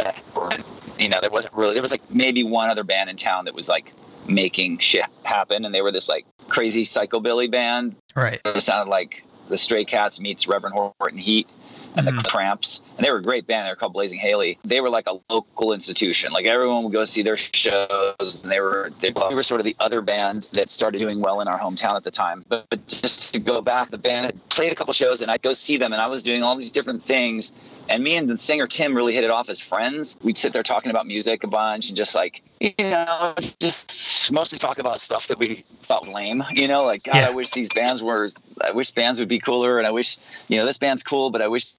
you 0.99 1.09
know 1.09 1.21
there 1.23 1.31
wasn't 1.31 1.55
really 1.55 1.73
there 1.73 1.83
was 1.83 1.91
like 1.91 2.11
maybe 2.11 2.45
one 2.45 2.69
other 2.69 2.85
band 2.85 3.09
in 3.09 3.17
town 3.17 3.47
that 3.47 3.55
was 3.55 3.67
like 3.67 3.93
making 4.29 4.79
shit 4.79 5.07
happen, 5.25 5.65
and 5.65 5.75
they 5.75 5.81
were 5.81 5.91
this 5.91 6.09
like 6.09 6.27
crazy 6.49 6.85
psychobilly 6.85 7.51
band. 7.51 7.97
Right. 8.15 8.41
It 8.45 8.61
sounded 8.61 8.91
like 8.91 9.25
the 9.53 9.59
Stray 9.59 9.85
Cats 9.85 10.19
meets 10.19 10.49
Reverend 10.49 10.75
Horton 10.75 11.19
Heat 11.19 11.47
and 11.95 12.07
mm-hmm. 12.07 12.17
the 12.17 12.25
Cramps, 12.25 12.81
and 12.97 13.05
they 13.05 13.11
were 13.11 13.19
a 13.19 13.23
great 13.23 13.47
band. 13.47 13.67
They 13.67 13.71
were 13.71 13.77
called 13.77 13.93
Blazing 13.93 14.19
Haley. 14.19 14.59
They 14.65 14.81
were 14.81 14.89
like 14.89 15.07
a 15.07 15.19
local 15.29 15.75
institution. 15.75 16.33
Like 16.33 16.47
everyone 16.47 16.85
would 16.85 16.93
go 16.93 17.05
see 17.05 17.23
their 17.23 17.37
shows, 17.37 18.43
and 18.43 18.51
they 18.51 18.61
were 18.61 18.91
they, 19.01 19.11
were 19.11 19.43
sort 19.43 19.61
of 19.61 19.67
the 19.67 19.77
other 19.79 20.01
band 20.01 20.49
that 20.53 20.71
started 20.71 20.99
doing 20.99 21.21
well 21.21 21.43
in 21.43 21.49
our 21.49 21.59
hometown 21.59 21.97
at 21.97 22.03
the 22.03 22.11
time. 22.11 22.45
But, 22.49 22.71
but 22.71 22.89
just 22.89 23.35
to 23.35 23.41
go 23.41 23.61
back, 23.61 23.91
the 23.91 23.99
band 23.99 24.27
had 24.27 24.49
played 24.49 24.73
a 24.73 24.75
couple 24.75 24.95
shows, 24.95 25.21
and 25.21 25.31
I'd 25.31 25.43
go 25.43 25.53
see 25.53 25.77
them, 25.77 25.93
and 25.93 26.01
I 26.01 26.07
was 26.07 26.23
doing 26.23 26.43
all 26.43 26.57
these 26.57 26.71
different 26.71 27.03
things. 27.03 27.53
And 27.93 28.03
me 28.03 28.17
and 28.17 28.27
the 28.27 28.39
singer 28.39 28.67
Tim 28.67 28.97
really 28.97 29.13
hit 29.13 29.23
it 29.23 29.31
off 29.31 29.51
as 29.51 29.61
friends. 29.61 30.17
We'd 30.23 30.39
sit 30.39 30.55
there 30.55 30.63
talking 30.63 30.91
about 30.91 31.07
music 31.07 31.45
a 31.45 31.47
bunch, 31.47 31.91
and 31.91 31.97
just 31.97 32.15
like 32.15 32.43
you 32.59 32.73
know, 32.79 33.35
just 33.61 34.33
mostly 34.33 34.59
talk 34.59 34.79
about 34.79 34.99
stuff 34.99 35.29
that 35.29 35.39
we 35.39 35.57
thought 35.83 36.07
was 36.07 36.09
lame. 36.09 36.43
You 36.53 36.69
know, 36.69 36.85
like 36.85 37.03
God, 37.03 37.17
yeah. 37.17 37.29
I 37.29 37.31
wish 37.33 37.51
these 37.51 37.69
bands 37.69 38.03
were. 38.03 38.31
I 38.61 38.71
wish 38.71 38.93
bands 38.93 39.21
would 39.21 39.29
be 39.29 39.41
cooler, 39.41 39.77
and 39.77 39.87
I 39.87 39.91
wish 39.91 40.17
you 40.49 40.59
know 40.59 40.65
this 40.65 40.79
band's 40.79 41.03
cool, 41.03 41.29
but 41.31 41.43
I 41.43 41.49
wish 41.49 41.75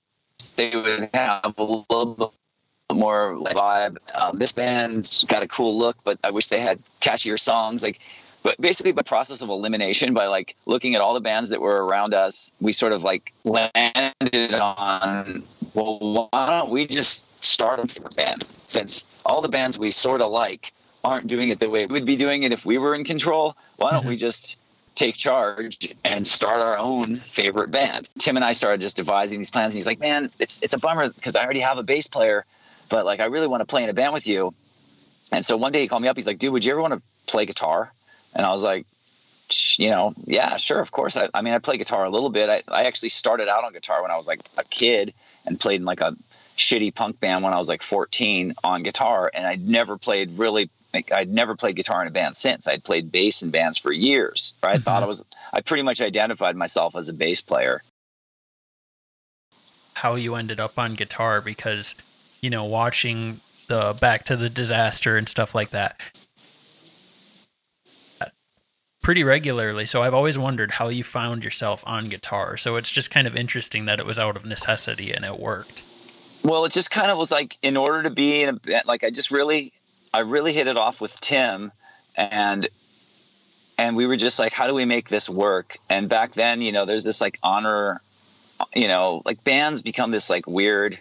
they 0.56 0.76
would 0.76 1.10
have 1.16 1.56
a 1.58 1.64
little 1.64 2.06
bit 2.90 2.96
more 2.96 3.36
vibe. 3.36 3.98
Um, 4.14 4.38
this 4.38 4.52
band's 4.52 5.24
got 5.24 5.42
a 5.42 5.48
cool 5.48 5.80
look, 5.80 5.98
but 6.04 6.20
I 6.24 6.30
wish 6.30 6.50
they 6.50 6.60
had 6.60 6.80
catchier 7.02 7.40
songs. 7.40 7.82
Like, 7.82 8.00
but 8.44 8.62
basically, 8.62 8.92
by 8.92 9.02
process 9.02 9.42
of 9.42 9.50
elimination, 9.50 10.14
by 10.14 10.28
like 10.28 10.56
looking 10.68 10.94
at 10.94 11.02
all 11.02 11.16
the 11.16 11.22
bands 11.22 11.50
that 11.50 11.60
were 11.60 11.84
around 11.84 12.14
us, 12.14 12.54
we 12.62 12.72
sort 12.72 12.92
of 12.92 13.04
like 13.04 13.34
landed 13.44 14.54
on, 14.54 15.44
well, 15.74 16.30
why 16.32 16.46
don't 16.48 16.70
we 16.70 16.88
just 16.88 17.28
start 17.44 17.80
a 17.80 18.16
band? 18.16 18.48
Since 18.68 19.08
all 19.26 19.42
the 19.42 19.50
bands 19.50 19.78
we 19.78 19.92
sort 19.92 20.22
of 20.22 20.32
like 20.32 20.72
aren't 21.04 21.28
doing 21.28 21.50
it 21.50 21.60
the 21.60 21.70
way 21.70 21.86
we'd 21.86 22.06
be 22.06 22.16
doing 22.16 22.44
it 22.44 22.52
if 22.52 22.66
we 22.66 22.78
were 22.78 22.96
in 22.96 23.04
control, 23.04 23.58
why 23.78 23.92
don't 23.92 24.02
mm-hmm. 24.02 24.10
we 24.10 24.16
just 24.16 24.58
take 24.96 25.16
charge 25.16 25.94
and 26.04 26.26
start 26.26 26.60
our 26.60 26.78
own 26.78 27.22
favorite 27.34 27.72
band. 27.72 28.08
Tim 28.20 28.36
and 28.36 28.46
I 28.46 28.54
started 28.54 28.82
just 28.82 28.98
devising 28.98 29.40
these 29.40 29.50
plans, 29.50 29.74
and 29.74 29.78
he's 29.78 29.88
like, 29.88 30.00
"Man, 30.00 30.30
it's 30.40 30.62
it's 30.62 30.74
a 30.74 30.80
bummer 30.80 31.10
because 31.10 31.36
I 31.36 31.44
already 31.44 31.62
have 31.62 31.78
a 31.78 31.84
bass 31.84 32.08
player, 32.08 32.46
but 32.90 33.06
like 33.06 33.20
I 33.20 33.26
really 33.26 33.48
want 33.48 33.62
to 33.62 33.66
play 33.66 33.84
in 33.84 33.90
a 33.90 33.94
band 33.94 34.14
with 34.14 34.28
you." 34.28 34.54
And 35.32 35.46
so 35.46 35.58
one 35.58 35.72
day 35.72 35.82
he 35.82 35.88
called 35.88 36.02
me 36.02 36.08
up. 36.08 36.16
He's 36.16 36.28
like, 36.28 36.40
"Dude, 36.40 36.54
would 36.54 36.64
you 36.64 36.72
ever 36.72 36.82
want 36.82 36.94
to 36.94 37.02
play 37.26 37.46
guitar?" 37.46 37.92
And 38.34 38.46
I 38.46 38.52
was 38.52 38.64
like, 38.64 38.86
"You 39.78 39.90
know, 39.90 40.14
yeah, 40.26 40.58
sure, 40.58 40.80
of 40.80 40.92
course." 40.92 41.18
I, 41.18 41.30
I 41.34 41.42
mean, 41.42 41.54
I 41.54 41.60
play 41.60 41.78
guitar 41.78 42.06
a 42.06 42.10
little 42.10 42.30
bit. 42.30 42.50
I, 42.50 42.62
I 42.68 42.86
actually 42.86 43.10
started 43.10 43.50
out 43.50 43.64
on 43.64 43.74
guitar 43.74 44.02
when 44.02 44.12
I 44.12 44.16
was 44.16 44.28
like 44.28 44.42
a 44.58 44.64
kid 44.64 45.14
and 45.46 45.60
played 45.60 45.82
in 45.82 45.86
like 45.86 46.02
a 46.02 46.16
shitty 46.58 46.94
punk 46.94 47.20
band 47.20 47.44
when 47.44 47.54
I 47.54 47.58
was 47.58 47.70
like 47.70 47.82
14 47.82 48.56
on 48.64 48.84
guitar, 48.84 49.30
and 49.34 49.46
I'd 49.46 49.68
never 49.68 49.98
played 49.98 50.38
really 50.38 50.70
like 50.94 51.12
I'd 51.12 51.30
never 51.30 51.56
played 51.56 51.76
guitar 51.76 52.02
in 52.02 52.08
a 52.08 52.12
band 52.12 52.38
since. 52.38 52.68
I'd 52.68 52.84
played 52.84 53.12
bass 53.12 53.42
in 53.42 53.50
bands 53.50 53.78
for 53.78 53.92
years. 53.92 54.54
Right? 54.64 54.76
I 54.76 54.78
thought 54.78 54.98
mm-hmm. 54.98 55.06
I 55.06 55.08
was 55.08 55.26
I 55.52 55.62
pretty 55.62 55.84
much 55.84 56.02
identified 56.02 56.56
myself 56.56 56.96
as 56.96 57.10
a 57.10 57.14
bass 57.14 57.42
player. 57.42 57.82
How 59.96 60.16
you 60.16 60.36
ended 60.36 60.60
up 60.60 60.78
on 60.78 60.96
guitar 60.96 61.42
because 61.42 61.96
you 62.42 62.50
know 62.50 62.64
watching 62.66 63.42
the 63.68 63.96
Back 64.00 64.26
to 64.26 64.36
the 64.36 64.50
Disaster 64.50 65.18
and 65.18 65.28
stuff 65.28 65.56
like 65.56 65.72
that 65.72 66.00
pretty 69.04 69.24
regularly. 69.24 69.86
So 69.86 70.02
I've 70.02 70.14
always 70.16 70.38
wondered 70.38 70.72
how 70.72 70.90
you 70.90 71.04
found 71.04 71.44
yourself 71.44 71.84
on 71.86 72.10
guitar. 72.10 72.58
So 72.58 72.78
it's 72.78 72.90
just 72.90 73.12
kind 73.12 73.28
of 73.28 73.36
interesting 73.36 73.86
that 73.86 74.00
it 74.00 74.06
was 74.06 74.18
out 74.18 74.36
of 74.36 74.46
necessity 74.46 75.12
and 75.12 75.24
it 75.24 75.40
worked. 75.40 75.84
Well, 76.42 76.66
it 76.66 76.72
just 76.72 76.90
kind 76.90 77.12
of 77.12 77.18
was 77.18 77.30
like 77.30 77.58
in 77.62 77.78
order 77.78 78.04
to 78.04 78.10
be 78.10 78.42
in 78.42 78.60
a 78.68 78.82
like 78.86 79.04
I 79.04 79.12
just 79.12 79.30
really 79.30 79.72
I 80.12 80.20
really 80.20 80.54
hit 80.54 80.68
it 80.68 80.78
off 80.78 81.00
with 81.00 81.20
Tim 81.22 81.72
and 82.16 82.68
and 83.78 83.96
we 83.96 84.06
were 84.06 84.18
just 84.18 84.40
like 84.40 84.54
how 84.54 84.68
do 84.68 84.74
we 84.74 84.86
make 84.86 85.10
this 85.10 85.30
work 85.30 85.78
and 85.90 86.10
back 86.10 86.34
then 86.34 86.62
you 86.62 86.72
know 86.72 86.86
there's 86.86 87.04
this 87.04 87.22
like 87.22 87.40
honor 87.42 88.02
you 88.76 88.88
know 88.88 89.22
like 89.26 89.44
bands 89.44 89.82
become 89.82 90.12
this 90.12 90.30
like 90.30 90.46
weird 90.46 91.00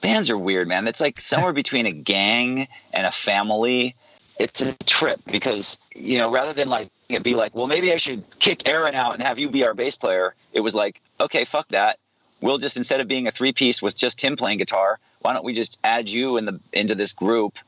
bands 0.00 0.28
are 0.30 0.38
weird 0.38 0.66
man 0.66 0.88
it's 0.88 1.00
like 1.00 1.20
somewhere 1.20 1.52
between 1.62 1.86
a 1.86 1.92
gang 1.92 2.66
and 2.92 3.06
a 3.06 3.12
family 3.12 3.94
it's 4.38 4.60
a 4.60 4.76
trip 4.78 5.20
because 5.30 5.78
you 5.94 6.18
know 6.18 6.30
rather 6.30 6.52
than 6.52 6.68
like 6.68 6.90
it 7.08 7.22
be 7.22 7.34
like 7.34 7.54
well 7.54 7.66
maybe 7.66 7.92
i 7.92 7.96
should 7.96 8.22
kick 8.38 8.68
aaron 8.68 8.94
out 8.94 9.14
and 9.14 9.22
have 9.22 9.38
you 9.38 9.48
be 9.48 9.64
our 9.64 9.74
bass 9.74 9.96
player 9.96 10.34
it 10.52 10.60
was 10.60 10.74
like 10.74 11.00
okay 11.20 11.44
fuck 11.44 11.66
that 11.68 11.98
we'll 12.40 12.58
just 12.58 12.76
instead 12.76 13.00
of 13.00 13.08
being 13.08 13.26
a 13.26 13.30
three 13.30 13.52
piece 13.52 13.80
with 13.80 13.96
just 13.96 14.18
tim 14.18 14.36
playing 14.36 14.58
guitar 14.58 14.98
why 15.20 15.32
don't 15.32 15.44
we 15.44 15.54
just 15.54 15.78
add 15.82 16.08
you 16.08 16.36
in 16.36 16.44
the 16.44 16.60
into 16.72 16.94
this 16.94 17.14
group 17.14 17.58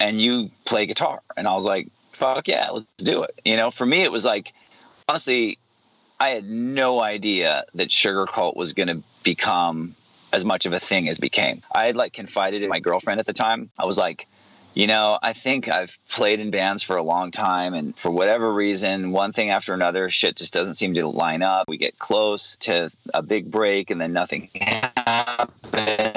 and 0.00 0.20
you 0.20 0.50
play 0.64 0.86
guitar. 0.86 1.20
And 1.36 1.46
I 1.46 1.54
was 1.54 1.64
like, 1.64 1.88
fuck 2.12 2.48
yeah, 2.48 2.70
let's 2.70 2.86
do 2.96 3.22
it. 3.22 3.38
You 3.44 3.56
know, 3.56 3.70
for 3.70 3.86
me, 3.86 4.02
it 4.02 4.10
was 4.10 4.24
like, 4.24 4.52
honestly, 5.08 5.58
I 6.18 6.30
had 6.30 6.44
no 6.44 7.00
idea 7.00 7.64
that 7.74 7.88
Sugarcult 7.88 8.56
was 8.56 8.72
going 8.72 8.88
to 8.88 9.02
become 9.22 9.94
as 10.32 10.44
much 10.44 10.66
of 10.66 10.72
a 10.72 10.80
thing 10.80 11.08
as 11.08 11.18
became. 11.18 11.62
I 11.72 11.86
had 11.86 11.96
like 11.96 12.12
confided 12.12 12.62
in 12.62 12.68
my 12.68 12.80
girlfriend 12.80 13.20
at 13.20 13.26
the 13.26 13.32
time. 13.32 13.70
I 13.78 13.84
was 13.84 13.98
like, 13.98 14.26
you 14.74 14.86
know, 14.86 15.18
I 15.20 15.32
think 15.32 15.68
I've 15.68 15.96
played 16.08 16.40
in 16.40 16.50
bands 16.50 16.82
for 16.82 16.96
a 16.96 17.02
long 17.02 17.30
time, 17.30 17.74
and 17.74 17.96
for 17.96 18.10
whatever 18.10 18.52
reason, 18.52 19.12
one 19.12 19.32
thing 19.32 19.50
after 19.50 19.74
another, 19.74 20.10
shit 20.10 20.36
just 20.36 20.54
doesn't 20.54 20.74
seem 20.74 20.94
to 20.94 21.08
line 21.08 21.42
up. 21.42 21.68
We 21.68 21.76
get 21.76 21.98
close 21.98 22.56
to 22.58 22.90
a 23.12 23.22
big 23.22 23.50
break, 23.50 23.90
and 23.90 24.00
then 24.00 24.12
nothing 24.12 24.50
happens 24.54 26.10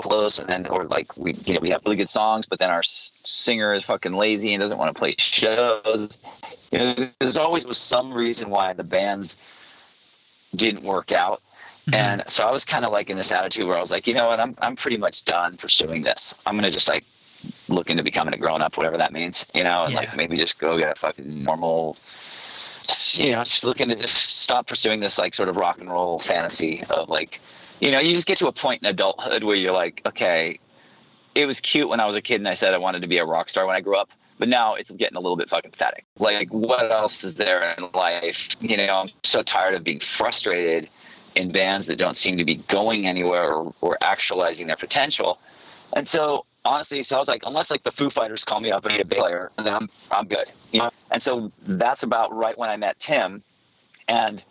close, 0.00 0.38
and 0.38 0.48
then 0.48 0.66
or 0.66 0.84
like 0.84 1.16
we 1.16 1.34
you 1.34 1.54
know 1.54 1.60
we 1.60 1.70
have 1.70 1.82
really 1.84 1.96
good 1.96 2.10
songs, 2.10 2.46
but 2.46 2.58
then 2.58 2.70
our 2.70 2.82
singer 2.82 3.74
is 3.74 3.84
fucking 3.84 4.12
lazy 4.12 4.54
and 4.54 4.60
doesn't 4.60 4.78
want 4.78 4.94
to 4.94 4.98
play 4.98 5.14
shows. 5.18 6.18
You 6.70 6.78
know, 6.78 6.94
there's 7.18 7.36
always 7.36 7.66
was 7.66 7.78
some 7.78 8.12
reason 8.12 8.50
why 8.50 8.72
the 8.72 8.84
bands 8.84 9.36
didn't 10.54 10.82
work 10.82 11.12
out. 11.12 11.42
Mm-hmm. 11.90 11.94
And 11.94 12.30
so 12.30 12.46
I 12.46 12.50
was 12.50 12.64
kind 12.64 12.84
of 12.84 12.92
like 12.92 13.10
in 13.10 13.16
this 13.16 13.32
attitude 13.32 13.66
where 13.66 13.76
I 13.76 13.80
was 13.80 13.90
like, 13.90 14.06
you 14.06 14.14
know 14.14 14.28
what, 14.28 14.40
I'm 14.40 14.54
I'm 14.60 14.76
pretty 14.76 14.96
much 14.96 15.24
done 15.24 15.56
pursuing 15.56 16.02
this. 16.02 16.34
I'm 16.46 16.56
gonna 16.56 16.70
just 16.70 16.88
like 16.88 17.04
look 17.68 17.90
into 17.90 18.02
becoming 18.02 18.34
a 18.34 18.38
grown 18.38 18.62
up, 18.62 18.76
whatever 18.76 18.98
that 18.98 19.12
means, 19.12 19.46
you 19.54 19.64
know, 19.64 19.82
and 19.82 19.92
yeah. 19.92 20.00
like 20.00 20.16
maybe 20.16 20.36
just 20.36 20.58
go 20.58 20.78
get 20.78 20.90
a 20.90 20.94
fucking 21.00 21.44
normal 21.44 21.96
you 23.14 23.32
know, 23.32 23.44
just 23.44 23.64
looking 23.64 23.88
to 23.88 23.96
just 23.96 24.42
stop 24.42 24.66
pursuing 24.66 25.00
this 25.00 25.16
like 25.16 25.34
sort 25.34 25.48
of 25.48 25.56
rock 25.56 25.78
and 25.78 25.88
roll 25.88 26.18
fantasy 26.18 26.84
of 26.90 27.08
like 27.08 27.40
you 27.80 27.90
know, 27.90 27.98
you 27.98 28.14
just 28.14 28.26
get 28.26 28.38
to 28.38 28.46
a 28.46 28.52
point 28.52 28.82
in 28.82 28.90
adulthood 28.90 29.42
where 29.42 29.56
you're 29.56 29.72
like, 29.72 30.02
okay, 30.06 30.60
it 31.34 31.46
was 31.46 31.56
cute 31.72 31.88
when 31.88 32.00
I 32.00 32.06
was 32.06 32.16
a 32.16 32.20
kid 32.20 32.36
and 32.36 32.48
I 32.48 32.56
said 32.56 32.74
I 32.74 32.78
wanted 32.78 33.00
to 33.00 33.08
be 33.08 33.18
a 33.18 33.24
rock 33.24 33.48
star 33.48 33.66
when 33.66 33.74
I 33.74 33.80
grew 33.80 33.96
up, 33.96 34.10
but 34.38 34.48
now 34.48 34.74
it's 34.74 34.90
getting 34.90 35.16
a 35.16 35.20
little 35.20 35.36
bit 35.36 35.48
fucking 35.48 35.70
pathetic. 35.70 36.04
Like, 36.18 36.48
what 36.50 36.90
else 36.90 37.22
is 37.22 37.36
there 37.36 37.72
in 37.72 37.88
life? 37.94 38.36
You 38.60 38.76
know, 38.76 38.94
I'm 38.94 39.10
so 39.24 39.42
tired 39.42 39.74
of 39.74 39.84
being 39.84 40.00
frustrated 40.18 40.90
in 41.34 41.52
bands 41.52 41.86
that 41.86 41.96
don't 41.96 42.16
seem 42.16 42.38
to 42.38 42.44
be 42.44 42.56
going 42.68 43.06
anywhere 43.06 43.52
or, 43.52 43.74
or 43.80 43.98
actualizing 44.02 44.66
their 44.66 44.76
potential. 44.76 45.38
And 45.92 46.06
so, 46.06 46.46
honestly, 46.64 47.02
so 47.02 47.16
I 47.16 47.18
was 47.18 47.28
like, 47.28 47.42
unless 47.44 47.70
like 47.70 47.82
the 47.82 47.92
Foo 47.92 48.10
Fighters 48.10 48.44
call 48.44 48.60
me 48.60 48.70
up 48.70 48.84
and 48.84 48.94
need 48.94 49.00
a 49.00 49.04
bass 49.04 49.18
player, 49.18 49.50
and 49.58 49.66
then 49.66 49.74
I'm 49.74 49.88
I'm 50.10 50.26
good. 50.26 50.46
You 50.70 50.82
know? 50.82 50.90
And 51.10 51.22
so 51.22 51.50
that's 51.66 52.02
about 52.02 52.34
right 52.34 52.56
when 52.56 52.70
I 52.70 52.76
met 52.76 52.96
Tim, 53.04 53.42
and 54.08 54.42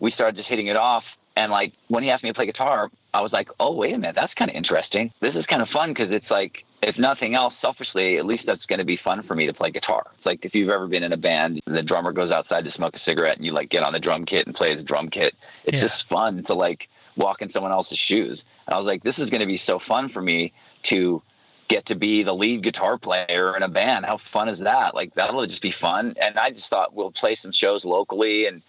we 0.00 0.10
started 0.12 0.36
just 0.36 0.48
hitting 0.48 0.66
it 0.66 0.76
off. 0.76 1.04
And 1.36 1.52
like 1.52 1.72
when 1.86 2.02
he 2.02 2.10
asked 2.10 2.24
me 2.24 2.30
to 2.30 2.34
play 2.34 2.46
guitar, 2.46 2.90
I 3.14 3.20
was 3.20 3.32
like, 3.32 3.48
oh, 3.60 3.74
wait 3.74 3.94
a 3.94 3.98
minute, 3.98 4.16
that's 4.18 4.34
kind 4.34 4.50
of 4.50 4.56
interesting. 4.56 5.12
This 5.20 5.34
is 5.36 5.46
kind 5.46 5.62
of 5.62 5.68
fun 5.68 5.92
because 5.92 6.10
it's 6.10 6.30
like, 6.30 6.64
if 6.82 6.96
nothing 6.98 7.34
else, 7.34 7.54
selfishly, 7.60 8.18
at 8.18 8.26
least 8.26 8.42
that's 8.46 8.64
going 8.66 8.78
to 8.78 8.84
be 8.84 8.98
fun 9.04 9.24
for 9.24 9.34
me 9.34 9.46
to 9.46 9.52
play 9.52 9.70
guitar. 9.70 10.06
It's 10.16 10.26
like 10.26 10.44
if 10.44 10.54
you've 10.54 10.70
ever 10.70 10.86
been 10.86 11.02
in 11.02 11.12
a 11.12 11.16
band, 11.16 11.60
the 11.66 11.82
drummer 11.82 12.12
goes 12.12 12.30
outside 12.30 12.64
to 12.64 12.72
smoke 12.72 12.94
a 12.94 13.00
cigarette 13.06 13.36
and 13.36 13.44
you 13.44 13.52
like 13.52 13.68
get 13.68 13.82
on 13.82 13.92
the 13.92 13.98
drum 13.98 14.24
kit 14.24 14.46
and 14.46 14.54
play 14.54 14.76
the 14.76 14.82
drum 14.82 15.08
kit. 15.08 15.34
It's 15.64 15.76
yeah. 15.76 15.88
just 15.88 16.04
fun 16.08 16.44
to 16.46 16.54
like 16.54 16.88
walk 17.16 17.42
in 17.42 17.50
someone 17.52 17.72
else's 17.72 17.98
shoes. 17.98 18.40
And 18.66 18.74
I 18.74 18.78
was 18.78 18.86
like, 18.86 19.02
this 19.02 19.18
is 19.18 19.28
going 19.28 19.40
to 19.40 19.46
be 19.46 19.60
so 19.66 19.80
fun 19.88 20.10
for 20.10 20.22
me 20.22 20.52
to 20.90 21.20
get 21.68 21.86
to 21.86 21.96
be 21.96 22.22
the 22.22 22.32
lead 22.32 22.62
guitar 22.62 22.96
player 22.96 23.54
in 23.56 23.62
a 23.62 23.68
band. 23.68 24.04
How 24.06 24.18
fun 24.32 24.48
is 24.48 24.60
that? 24.60 24.94
Like 24.94 25.14
that'll 25.14 25.46
just 25.46 25.62
be 25.62 25.74
fun. 25.80 26.14
And 26.20 26.38
I 26.38 26.50
just 26.50 26.68
thought 26.70 26.94
we'll 26.94 27.12
play 27.12 27.36
some 27.42 27.52
shows 27.52 27.84
locally 27.84 28.46
and 28.46 28.62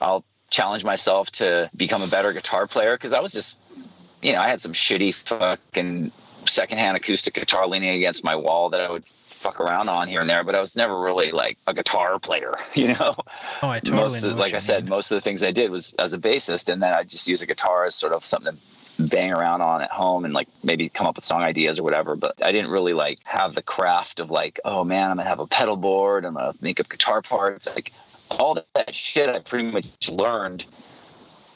I'll 0.00 0.24
challenge 0.50 0.84
myself 0.84 1.28
to 1.38 1.70
become 1.74 2.02
a 2.02 2.10
better 2.10 2.32
guitar 2.32 2.66
player 2.66 2.96
because 2.96 3.12
I 3.12 3.20
was 3.20 3.32
just, 3.32 3.56
you 4.22 4.32
know, 4.32 4.38
I 4.38 4.48
had 4.48 4.60
some 4.60 4.72
shitty 4.72 5.14
fucking 5.26 6.12
secondhand 6.48 6.96
acoustic 6.96 7.34
guitar 7.34 7.66
leaning 7.66 7.90
against 7.90 8.24
my 8.24 8.36
wall 8.36 8.70
that 8.70 8.80
I 8.80 8.90
would 8.90 9.04
fuck 9.44 9.60
around 9.60 9.90
on 9.90 10.08
here 10.08 10.22
and 10.22 10.30
there, 10.30 10.42
but 10.42 10.54
I 10.54 10.60
was 10.60 10.74
never 10.74 10.98
really 10.98 11.30
like 11.30 11.58
a 11.66 11.74
guitar 11.74 12.18
player, 12.18 12.54
you 12.74 12.88
know. 12.88 13.14
Oh, 13.62 13.68
I 13.68 13.80
totally. 13.80 14.20
Most 14.20 14.24
of, 14.24 14.36
like 14.38 14.54
I 14.54 14.58
said, 14.58 14.88
most 14.88 15.12
of 15.12 15.16
the 15.16 15.20
things 15.20 15.42
I 15.42 15.50
did 15.50 15.70
was 15.70 15.92
as 15.98 16.14
a 16.14 16.18
bassist, 16.18 16.72
and 16.72 16.82
then 16.82 16.94
I 16.94 17.02
just 17.02 17.28
use 17.28 17.42
a 17.42 17.46
guitar 17.46 17.84
as 17.84 17.94
sort 17.94 18.12
of 18.12 18.24
something 18.24 18.54
to 18.54 18.60
bang 18.98 19.32
around 19.32 19.60
on 19.60 19.82
at 19.82 19.90
home 19.90 20.24
and 20.24 20.32
like 20.32 20.48
maybe 20.62 20.88
come 20.88 21.06
up 21.06 21.16
with 21.16 21.24
song 21.24 21.42
ideas 21.42 21.78
or 21.78 21.82
whatever. 21.82 22.16
But 22.16 22.34
I 22.44 22.52
didn't 22.52 22.70
really 22.70 22.94
like 22.94 23.18
have 23.24 23.54
the 23.54 23.62
craft 23.62 24.20
of 24.20 24.30
like, 24.30 24.60
oh 24.64 24.84
man, 24.84 25.10
I'm 25.10 25.16
gonna 25.16 25.28
have 25.28 25.40
a 25.40 25.46
pedal 25.46 25.76
board, 25.76 26.24
I'm 26.24 26.34
gonna 26.34 26.54
make 26.60 26.80
up 26.80 26.88
guitar 26.88 27.20
parts. 27.20 27.66
Like 27.66 27.90
all 28.30 28.54
that 28.74 28.94
shit 28.94 29.28
I 29.28 29.40
pretty 29.40 29.70
much 29.70 29.86
learned 30.08 30.64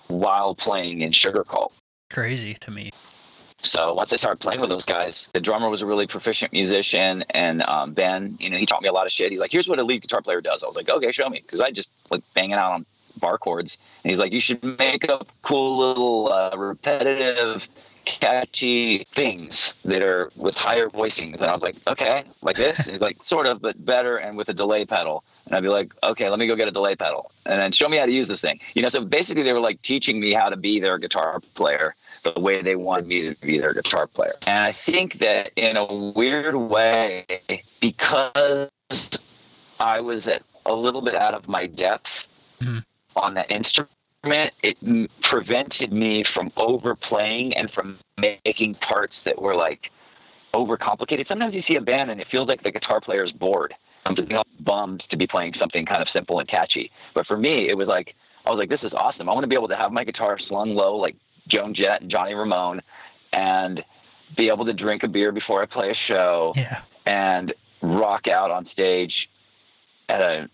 while 0.08 0.54
playing 0.54 1.00
in 1.00 1.12
Sugarcult. 1.12 1.70
Crazy 2.10 2.54
to 2.54 2.70
me. 2.70 2.90
So 3.62 3.94
once 3.94 4.12
I 4.12 4.16
started 4.16 4.40
playing 4.40 4.60
with 4.60 4.70
those 4.70 4.84
guys, 4.84 5.30
the 5.32 5.40
drummer 5.40 5.68
was 5.68 5.82
a 5.82 5.86
really 5.86 6.06
proficient 6.06 6.52
musician, 6.52 7.24
and 7.30 7.62
um, 7.68 7.92
Ben, 7.92 8.36
you 8.38 8.50
know, 8.50 8.56
he 8.56 8.66
taught 8.66 8.82
me 8.82 8.88
a 8.88 8.92
lot 8.92 9.06
of 9.06 9.12
shit. 9.12 9.30
He's 9.30 9.40
like, 9.40 9.50
"Here's 9.50 9.66
what 9.66 9.80
a 9.80 9.82
lead 9.82 10.02
guitar 10.02 10.22
player 10.22 10.40
does." 10.40 10.62
I 10.62 10.66
was 10.66 10.76
like, 10.76 10.88
"Okay, 10.88 11.10
show 11.10 11.28
me," 11.28 11.40
because 11.40 11.60
I 11.60 11.72
just 11.72 11.90
like 12.10 12.22
banging 12.34 12.52
out 12.52 12.72
on 12.72 12.86
bar 13.16 13.36
chords. 13.36 13.78
And 14.04 14.10
he's 14.10 14.18
like, 14.18 14.32
"You 14.32 14.40
should 14.40 14.62
make 14.62 15.08
up 15.08 15.26
cool 15.42 15.78
little 15.78 16.32
uh, 16.32 16.56
repetitive 16.56 17.62
catchy 18.20 19.06
things 19.14 19.74
that 19.84 20.02
are 20.02 20.30
with 20.36 20.54
higher 20.54 20.88
voicings. 20.88 21.40
And 21.40 21.44
I 21.44 21.52
was 21.52 21.62
like, 21.62 21.76
okay, 21.86 22.24
like 22.40 22.56
this? 22.56 22.78
And 22.78 22.90
he's 22.90 23.00
like, 23.00 23.22
sort 23.22 23.46
of, 23.46 23.60
but 23.60 23.84
better 23.84 24.16
and 24.16 24.36
with 24.36 24.48
a 24.48 24.54
delay 24.54 24.84
pedal. 24.84 25.24
And 25.46 25.54
I'd 25.54 25.62
be 25.62 25.68
like, 25.68 25.92
okay, 26.02 26.28
let 26.28 26.38
me 26.38 26.46
go 26.46 26.56
get 26.56 26.68
a 26.68 26.72
delay 26.72 26.96
pedal 26.96 27.30
and 27.46 27.60
then 27.60 27.72
show 27.72 27.88
me 27.88 27.98
how 27.98 28.06
to 28.06 28.12
use 28.12 28.28
this 28.28 28.40
thing. 28.40 28.60
You 28.74 28.82
know, 28.82 28.88
so 28.88 29.04
basically 29.04 29.42
they 29.42 29.52
were 29.52 29.60
like 29.60 29.80
teaching 29.82 30.20
me 30.20 30.32
how 30.32 30.48
to 30.48 30.56
be 30.56 30.80
their 30.80 30.98
guitar 30.98 31.40
player 31.54 31.94
the 32.24 32.40
way 32.40 32.62
they 32.62 32.76
wanted 32.76 33.06
me 33.06 33.28
to 33.28 33.40
be 33.40 33.58
their 33.58 33.74
guitar 33.74 34.06
player. 34.06 34.32
And 34.46 34.58
I 34.58 34.74
think 34.86 35.18
that 35.18 35.52
in 35.56 35.76
a 35.76 36.12
weird 36.14 36.54
way, 36.54 37.26
because 37.80 38.68
I 39.80 40.00
was 40.00 40.28
at 40.28 40.42
a 40.66 40.74
little 40.74 41.02
bit 41.02 41.14
out 41.14 41.34
of 41.34 41.48
my 41.48 41.66
depth 41.66 42.10
mm-hmm. 42.60 42.78
on 43.16 43.34
that 43.34 43.50
instrument, 43.50 43.90
it 44.62 45.10
prevented 45.22 45.92
me 45.92 46.24
from 46.24 46.52
overplaying 46.56 47.54
and 47.54 47.70
from 47.70 47.98
making 48.18 48.74
parts 48.76 49.22
that 49.24 49.40
were 49.40 49.54
like 49.54 49.90
overcomplicated. 50.54 51.28
Sometimes 51.28 51.54
you 51.54 51.62
see 51.68 51.76
a 51.76 51.80
band 51.80 52.10
and 52.10 52.20
it 52.20 52.26
feels 52.30 52.48
like 52.48 52.62
the 52.62 52.70
guitar 52.70 53.00
player 53.00 53.24
is 53.24 53.32
bored. 53.32 53.74
I'm 54.04 54.16
just 54.16 54.30
bummed 54.60 55.04
to 55.10 55.16
be 55.16 55.26
playing 55.26 55.54
something 55.58 55.84
kind 55.84 56.00
of 56.00 56.08
simple 56.14 56.38
and 56.40 56.48
catchy. 56.48 56.90
But 57.14 57.26
for 57.26 57.36
me, 57.36 57.68
it 57.68 57.76
was 57.76 57.88
like 57.88 58.14
I 58.46 58.50
was 58.50 58.58
like, 58.58 58.70
this 58.70 58.82
is 58.82 58.92
awesome. 58.94 59.28
I 59.28 59.32
want 59.32 59.44
to 59.44 59.48
be 59.48 59.56
able 59.56 59.68
to 59.68 59.76
have 59.76 59.92
my 59.92 60.04
guitar 60.04 60.38
slung 60.48 60.74
low 60.74 60.96
like 60.96 61.16
Joan 61.48 61.74
Jett 61.74 62.00
and 62.00 62.10
Johnny 62.10 62.34
Ramone, 62.34 62.80
and 63.32 63.84
be 64.36 64.48
able 64.48 64.64
to 64.66 64.72
drink 64.72 65.02
a 65.02 65.08
beer 65.08 65.32
before 65.32 65.62
I 65.62 65.66
play 65.66 65.90
a 65.90 66.12
show, 66.12 66.52
yeah. 66.56 66.82
and 67.06 67.52
rock 67.82 68.28
out 68.28 68.50
on 68.50 68.66
stage 68.72 69.12
at 70.08 70.22
a 70.22 70.48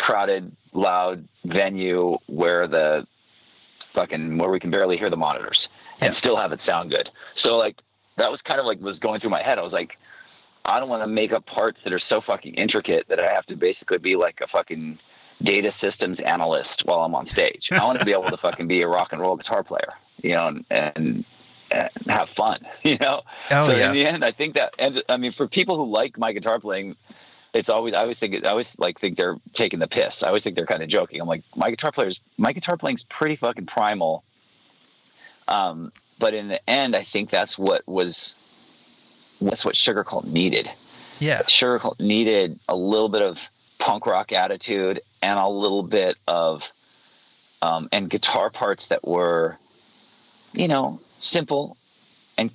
crowded, 0.00 0.54
loud 0.72 1.26
venue 1.44 2.16
where 2.26 2.66
the 2.66 3.06
fucking 3.94 4.38
where 4.38 4.50
we 4.50 4.60
can 4.60 4.70
barely 4.70 4.96
hear 4.96 5.10
the 5.10 5.16
monitors 5.16 5.58
and 6.00 6.14
still 6.18 6.36
have 6.36 6.52
it 6.52 6.60
sound 6.66 6.90
good. 6.90 7.08
So 7.44 7.56
like 7.56 7.76
that 8.16 8.30
was 8.30 8.40
kind 8.44 8.60
of 8.60 8.66
like 8.66 8.80
was 8.80 8.98
going 8.98 9.20
through 9.20 9.30
my 9.30 9.42
head. 9.42 9.58
I 9.58 9.62
was 9.62 9.72
like, 9.72 9.92
I 10.64 10.78
don't 10.78 10.88
want 10.88 11.02
to 11.02 11.08
make 11.08 11.32
up 11.32 11.46
parts 11.46 11.78
that 11.84 11.92
are 11.92 12.00
so 12.08 12.20
fucking 12.26 12.54
intricate 12.54 13.06
that 13.08 13.22
I 13.22 13.32
have 13.32 13.46
to 13.46 13.56
basically 13.56 13.98
be 13.98 14.16
like 14.16 14.38
a 14.42 14.46
fucking 14.48 14.98
data 15.42 15.72
systems 15.82 16.18
analyst 16.24 16.82
while 16.84 17.00
I'm 17.00 17.14
on 17.14 17.30
stage. 17.30 17.62
I 17.70 17.84
want 17.84 17.98
to 17.98 18.04
be 18.04 18.12
able 18.12 18.28
to 18.30 18.36
fucking 18.36 18.68
be 18.68 18.82
a 18.82 18.88
rock 18.88 19.08
and 19.12 19.20
roll 19.20 19.36
guitar 19.36 19.62
player, 19.62 19.94
you 20.22 20.34
know, 20.34 20.48
and, 20.48 20.64
and, 20.70 21.24
and 21.70 21.90
have 22.08 22.28
fun, 22.36 22.60
you 22.82 22.98
know. 22.98 23.22
Oh 23.50 23.68
so 23.68 23.76
yeah. 23.76 23.88
In 23.88 23.92
the 23.92 24.06
end, 24.06 24.24
I 24.24 24.32
think 24.32 24.54
that, 24.54 24.74
and 24.78 25.02
I 25.08 25.16
mean, 25.16 25.32
for 25.36 25.48
people 25.48 25.76
who 25.76 25.90
like 25.90 26.18
my 26.18 26.32
guitar 26.32 26.60
playing, 26.60 26.96
it's 27.52 27.68
always 27.68 27.94
I 27.94 28.00
always 28.00 28.18
think 28.18 28.34
I 28.44 28.50
always 28.50 28.66
like 28.78 29.00
think 29.00 29.18
they're 29.18 29.36
taking 29.54 29.78
the 29.78 29.88
piss. 29.88 30.12
I 30.22 30.28
always 30.28 30.42
think 30.42 30.56
they're 30.56 30.66
kind 30.66 30.82
of 30.82 30.88
joking. 30.88 31.20
I'm 31.20 31.28
like 31.28 31.44
my 31.56 31.70
guitar 31.70 31.92
players, 31.92 32.18
my 32.36 32.52
guitar 32.52 32.76
playing's 32.76 33.04
pretty 33.08 33.36
fucking 33.36 33.66
primal. 33.66 34.24
Um, 35.48 35.92
but 36.18 36.34
in 36.34 36.48
the 36.48 36.60
end, 36.68 36.94
I 36.94 37.04
think 37.10 37.30
that's 37.30 37.58
what 37.58 37.86
was 37.88 38.36
that's 39.40 39.64
what 39.64 39.74
Sugarcult 39.74 40.26
needed. 40.26 40.68
Yeah, 41.18 41.42
Sugarcult 41.42 41.98
needed 41.98 42.60
a 42.68 42.76
little 42.76 43.08
bit 43.08 43.22
of 43.22 43.36
punk 43.78 44.06
rock 44.06 44.32
attitude 44.32 45.00
and 45.22 45.38
a 45.38 45.48
little 45.48 45.82
bit 45.82 46.16
of 46.28 46.62
um, 47.62 47.88
and 47.92 48.08
guitar 48.08 48.50
parts 48.50 48.88
that 48.88 49.06
were, 49.06 49.58
you 50.52 50.68
know, 50.68 51.00
simple 51.20 51.76
and 52.38 52.50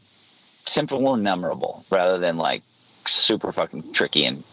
simple 0.66 1.14
and 1.14 1.24
memorable 1.24 1.86
rather 1.92 2.18
than 2.18 2.38
like 2.38 2.64
super 3.06 3.52
fucking 3.52 3.94
tricky 3.94 4.26
and 4.26 4.44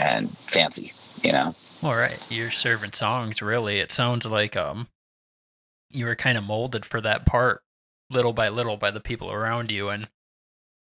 and 0.00 0.36
fancy, 0.38 0.92
you 1.22 1.32
know. 1.32 1.54
All 1.82 1.94
right, 1.94 2.18
you're 2.28 2.50
serving 2.50 2.92
songs. 2.92 3.42
Really, 3.42 3.78
it 3.78 3.92
sounds 3.92 4.26
like 4.26 4.56
um, 4.56 4.88
you 5.90 6.06
were 6.06 6.16
kind 6.16 6.38
of 6.38 6.44
molded 6.44 6.84
for 6.84 7.00
that 7.00 7.26
part, 7.26 7.62
little 8.08 8.32
by 8.32 8.48
little, 8.48 8.76
by 8.76 8.90
the 8.90 9.00
people 9.00 9.30
around 9.30 9.70
you, 9.70 9.88
and 9.88 10.08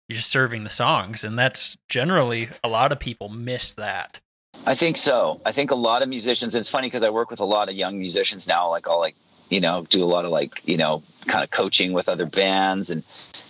you're 0.07 0.17
just 0.17 0.31
serving 0.31 0.63
the 0.63 0.69
songs. 0.69 1.23
And 1.23 1.37
that's 1.37 1.77
generally 1.89 2.49
a 2.63 2.67
lot 2.67 2.91
of 2.91 2.99
people 2.99 3.29
miss 3.29 3.73
that. 3.73 4.19
I 4.65 4.75
think 4.75 4.97
so. 4.97 5.41
I 5.45 5.51
think 5.51 5.71
a 5.71 5.75
lot 5.75 6.01
of 6.01 6.09
musicians. 6.09 6.55
And 6.55 6.59
it's 6.59 6.69
funny 6.69 6.87
because 6.87 7.03
I 7.03 7.09
work 7.09 7.29
with 7.29 7.39
a 7.39 7.45
lot 7.45 7.69
of 7.69 7.75
young 7.75 7.97
musicians 7.97 8.47
now. 8.47 8.69
Like 8.69 8.87
I'll 8.87 8.99
like 8.99 9.15
you 9.49 9.61
know 9.61 9.85
do 9.89 10.03
a 10.03 10.05
lot 10.05 10.25
of 10.25 10.31
like 10.31 10.61
you 10.65 10.77
know 10.77 11.03
kind 11.27 11.43
of 11.43 11.51
coaching 11.51 11.93
with 11.93 12.09
other 12.09 12.25
bands 12.25 12.89
and 12.89 13.03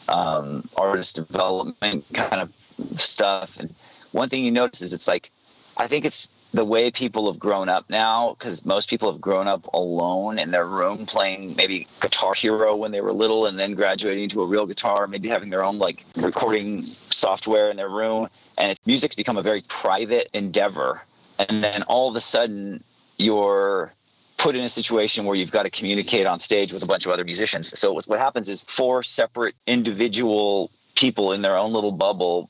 um, 0.07 0.67
artist 0.75 1.15
development 1.15 2.05
kind 2.13 2.41
of 2.41 2.99
stuff. 2.99 3.57
And 3.59 3.73
one 4.11 4.29
thing 4.29 4.43
you 4.43 4.51
notice 4.51 4.81
is 4.81 4.93
it's 4.93 5.07
like 5.07 5.31
I 5.77 5.87
think 5.87 6.05
it's 6.05 6.27
the 6.53 6.63
way 6.63 6.89
people 6.89 7.29
have 7.29 7.37
grown 7.37 7.67
up 7.67 7.89
now 7.89 8.33
because 8.37 8.65
most 8.65 8.89
people 8.89 9.11
have 9.11 9.19
grown 9.19 9.47
up 9.47 9.73
alone 9.73 10.39
in 10.39 10.51
their 10.51 10.65
room 10.65 11.05
playing 11.05 11.55
maybe 11.57 11.85
guitar 11.99 12.33
hero 12.33 12.75
when 12.77 12.91
they 12.91 13.01
were 13.01 13.11
little 13.11 13.45
and 13.45 13.59
then 13.59 13.73
graduating 13.73 14.29
to 14.29 14.41
a 14.41 14.45
real 14.45 14.65
guitar 14.65 15.05
maybe 15.05 15.27
having 15.27 15.49
their 15.49 15.65
own 15.65 15.77
like 15.77 16.05
recording 16.15 16.83
software 16.83 17.69
in 17.69 17.75
their 17.75 17.89
room 17.89 18.29
and 18.57 18.71
it's, 18.71 18.79
music's 18.85 19.15
become 19.15 19.37
a 19.37 19.41
very 19.41 19.61
private 19.67 20.29
endeavor. 20.33 21.01
And 21.37 21.61
then 21.61 21.83
all 21.83 22.09
of 22.09 22.15
a 22.15 22.21
sudden 22.21 22.81
you're 23.17 23.91
put 24.37 24.55
in 24.55 24.63
a 24.63 24.69
situation 24.69 25.25
where 25.25 25.35
you've 25.35 25.51
got 25.51 25.63
to 25.63 25.69
communicate 25.69 26.25
on 26.25 26.39
stage 26.39 26.71
with 26.71 26.83
a 26.83 26.87
bunch 26.87 27.05
of 27.05 27.11
other 27.11 27.25
musicians. 27.25 27.77
So 27.77 27.99
what 28.05 28.19
happens 28.19 28.47
is 28.47 28.63
four 28.63 29.03
separate 29.03 29.55
individual 29.67 30.71
people 30.95 31.33
in 31.33 31.41
their 31.41 31.57
own 31.57 31.73
little 31.73 31.91
bubble 31.91 32.49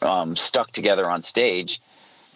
um, 0.00 0.34
stuck 0.34 0.72
together 0.72 1.08
on 1.08 1.20
stage 1.20 1.82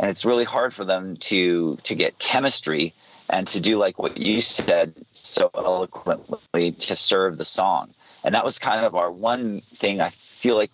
and 0.03 0.11
it's 0.11 0.25
really 0.25 0.45
hard 0.45 0.75
for 0.75 0.85
them 0.85 1.17
to 1.17 1.77
to 1.85 1.95
get 1.95 2.19
chemistry 2.19 2.93
and 3.31 3.47
to 3.47 3.61
do 3.61 3.79
like 3.79 3.99
what 3.99 4.19
you 4.19 4.41
said 4.41 4.93
so 5.13 5.49
eloquently 5.55 6.73
to 6.73 6.97
serve 6.97 7.39
the 7.39 7.45
song. 7.45 7.95
And 8.25 8.35
that 8.35 8.45
was 8.45 8.59
kind 8.59 8.85
of 8.85 8.95
our 8.95 9.11
one 9.11 9.63
thing 9.75 10.01
i 10.01 10.11
feel 10.11 10.57
like 10.57 10.71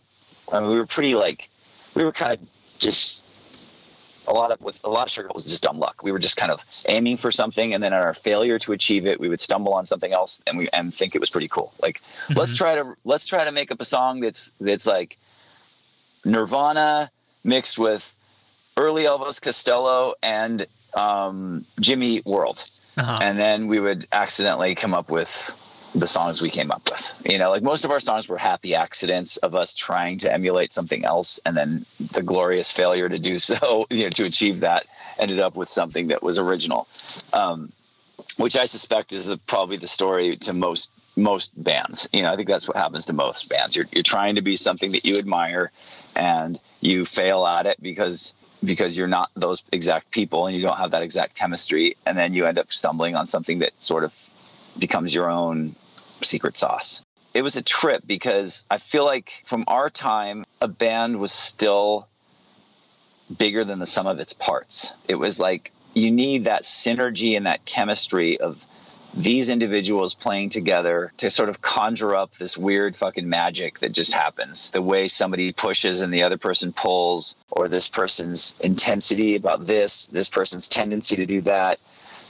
I 0.51 0.61
mean, 0.61 0.71
we 0.71 0.79
were 0.79 0.87
pretty 0.87 1.14
like 1.14 1.51
we 1.95 2.05
were 2.05 2.12
kind 2.12 2.33
of 2.33 2.41
just 2.79 3.23
a 4.27 4.33
lot 4.33 4.51
of 4.51 4.62
with 4.62 4.83
a 4.85 4.88
lot 4.88 5.07
of 5.07 5.12
sugar 5.12 5.29
was 5.35 5.47
just 5.47 5.62
dumb 5.62 5.79
luck. 5.79 6.03
We 6.03 6.11
were 6.11 6.19
just 6.19 6.38
kind 6.38 6.51
of 6.51 6.64
aiming 6.87 7.19
for 7.19 7.31
something 7.31 7.75
and 7.75 7.83
then 7.83 7.93
in 7.93 7.99
our 7.99 8.14
failure 8.14 8.59
to 8.61 8.73
achieve 8.73 9.07
it 9.07 9.21
we 9.21 9.29
would 9.29 9.41
stumble 9.41 9.75
on 9.75 9.85
something 9.85 10.12
else 10.12 10.41
and 10.47 10.57
we 10.57 10.71
and 10.73 10.95
think 10.95 11.14
it 11.14 11.21
was 11.21 11.29
pretty 11.29 11.49
cool. 11.49 11.75
Like 11.83 12.01
mm-hmm. 12.01 12.38
let's 12.38 12.57
try 12.57 12.77
to 12.77 12.95
let's 13.05 13.27
try 13.27 13.45
to 13.45 13.53
make 13.53 13.71
up 13.71 13.81
a 13.81 13.85
song 13.85 14.21
that's 14.21 14.53
that's 14.59 14.87
like 14.87 15.19
nirvana 16.25 17.11
mixed 17.45 17.79
with 17.79 18.14
early 18.79 19.05
Elvis 19.05 19.43
Costello 19.43 20.14
and 20.23 20.67
um, 20.95 21.67
Jimmy 21.81 22.23
World, 22.25 22.59
uh-huh. 22.97 23.19
and 23.21 23.38
then 23.38 23.67
we 23.67 23.79
would 23.79 24.07
accidentally 24.12 24.75
come 24.75 24.95
up 24.95 25.11
with 25.11 25.57
the 25.95 26.07
songs 26.07 26.41
we 26.41 26.51
came 26.51 26.71
up 26.71 26.83
with. 26.91 27.12
You 27.25 27.38
know, 27.38 27.51
like 27.51 27.62
most 27.62 27.85
of 27.85 27.91
our 27.91 28.01
songs 28.01 28.29
were 28.29 28.38
happy 28.38 28.75
accidents 28.75 29.37
of 29.38 29.55
us 29.55 29.75
trying 29.75 30.19
to 30.19 30.33
emulate 30.33 30.73
something 30.73 31.05
else, 31.05 31.41
and 31.45 31.57
then 31.57 31.87
the 32.12 32.23
glorious 32.23 32.71
failure 32.71 33.09
to 33.09 33.19
do 33.19 33.38
so, 33.38 33.87
you 33.91 34.05
know, 34.05 34.11
to 34.11 34.25
achieve 34.25 34.61
that, 34.61 34.87
ended 35.19 35.41
up 35.41 35.57
with 35.57 35.69
something 35.69 36.09
that 36.09 36.23
was 36.23 36.38
original, 36.38 36.87
um, 37.33 37.73
which 38.37 38.57
I 38.57 38.67
suspect 38.67 39.12
is 39.12 39.27
the, 39.27 39.37
probably 39.37 39.77
the 39.77 39.88
story 39.88 40.37
to 40.37 40.53
most 40.53 40.91
most 41.17 41.51
bands. 41.61 42.09
You 42.12 42.23
know, 42.23 42.33
I 42.33 42.37
think 42.37 42.47
that's 42.47 42.69
what 42.69 42.77
happens 42.77 43.07
to 43.07 43.12
most 43.12 43.49
bands. 43.51 43.75
You're 43.75 43.87
you're 43.91 44.05
trying 44.05 44.37
to 44.37 44.43
be 44.43 44.55
something 44.55 44.93
that 44.93 45.05
you 45.05 45.19
admire, 45.19 45.73
and 46.14 46.61
you 46.81 47.05
fail 47.05 47.45
at 47.45 47.67
it 47.67 47.83
because 47.83 48.35
because 48.62 48.97
you're 48.97 49.07
not 49.07 49.31
those 49.35 49.62
exact 49.73 50.11
people 50.11 50.47
and 50.47 50.57
you 50.57 50.62
don't 50.62 50.79
have 50.79 50.92
that 50.92 51.03
exact 51.03 51.35
chemistry 51.35 51.97
and 52.05 52.18
then 52.18 52.35
you 52.35 52.44
end 52.44 52.59
up 52.59 52.73
stumbling 52.73 53.14
on 53.14 53.27
something 53.27 53.61
that 53.61 53.81
sort 53.81 54.05
of 54.05 54.14
becomes 54.79 55.14
your 55.14 55.31
own 55.31 55.75
secret 56.23 56.57
sauce 56.57 57.03
it 57.35 57.42
was 57.42 57.57
a 57.57 57.62
trip 57.62 58.03
because 58.07 58.64
I 58.71 58.79
feel 58.79 59.05
like 59.05 59.42
from 59.44 59.64
our 59.68 59.90
time, 59.90 60.44
a 60.61 60.68
band 60.68 61.21
was 61.21 61.31
still 61.31 62.09
bigger 63.37 63.64
than 63.64 63.79
the 63.79 63.87
sum 63.87 64.07
of 64.07 64.18
its 64.18 64.33
parts. 64.33 64.92
It 65.07 65.14
was 65.14 65.38
like 65.38 65.73
you 65.94 66.11
need 66.11 66.44
that 66.44 66.62
synergy 66.62 67.37
and 67.37 67.47
that 67.47 67.64
chemistry 67.64 68.40
of 68.40 68.64
these 69.14 69.49
individuals 69.49 70.14
playing 70.14 70.51
together 70.51 71.12
to 71.18 71.31
sort 71.31 71.49
of 71.49 71.61
conjure 71.61 72.14
up 72.14 72.35
this 72.35 72.57
weird 72.57 72.94
fucking 72.94 73.29
magic 73.29 73.81
that 73.81 73.92
just 73.92 74.12
happens. 74.12 74.71
The 74.71 74.83
way 74.83 75.09
somebody 75.09 75.53
pushes 75.53 76.03
and 76.03 76.12
the 76.12 76.23
other 76.25 76.37
person 76.37 76.73
pulls, 76.73 77.37
or 77.51 77.68
this 77.68 77.88
person's 77.88 78.55
intensity 78.61 79.37
about 79.37 79.66
this, 79.66 80.07
this 80.07 80.29
person's 80.29 80.68
tendency 80.68 81.16
to 81.16 81.27
do 81.27 81.40
that, 81.42 81.81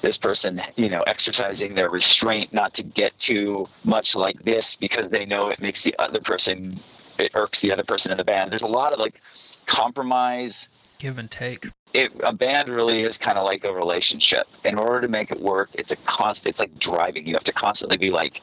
this 0.00 0.16
person, 0.18 0.62
you 0.76 0.88
know, 0.88 1.02
exercising 1.06 1.74
their 1.74 1.90
restraint 1.90 2.52
not 2.52 2.74
to 2.74 2.82
get 2.82 3.18
too 3.18 3.68
much 3.84 4.14
like 4.14 4.42
this 4.44 4.76
because 4.76 5.10
they 5.10 5.26
know 5.26 5.48
it 5.48 5.60
makes 5.60 5.82
the 5.82 5.96
other 5.98 6.20
person, 6.20 6.76
it 7.18 7.32
irks 7.34 7.60
the 7.60 7.72
other 7.72 7.84
person 7.84 8.12
in 8.12 8.18
the 8.18 8.24
band. 8.24 8.52
There's 8.52 8.62
a 8.62 8.68
lot 8.68 8.92
of 8.92 9.00
like 9.00 9.20
compromise 9.66 10.68
give 10.98 11.18
and 11.18 11.30
take. 11.30 11.68
It, 11.94 12.12
a 12.22 12.32
band 12.32 12.68
really 12.68 13.02
is 13.02 13.16
kind 13.16 13.38
of 13.38 13.44
like 13.44 13.64
a 13.64 13.72
relationship. 13.72 14.46
In 14.64 14.78
order 14.78 15.00
to 15.00 15.08
make 15.08 15.30
it 15.30 15.40
work, 15.40 15.70
it's 15.74 15.90
a 15.90 15.96
constant. 16.06 16.54
It's 16.54 16.60
like 16.60 16.78
driving. 16.78 17.26
You 17.26 17.34
have 17.34 17.44
to 17.44 17.52
constantly 17.52 17.96
be 17.96 18.10
like 18.10 18.40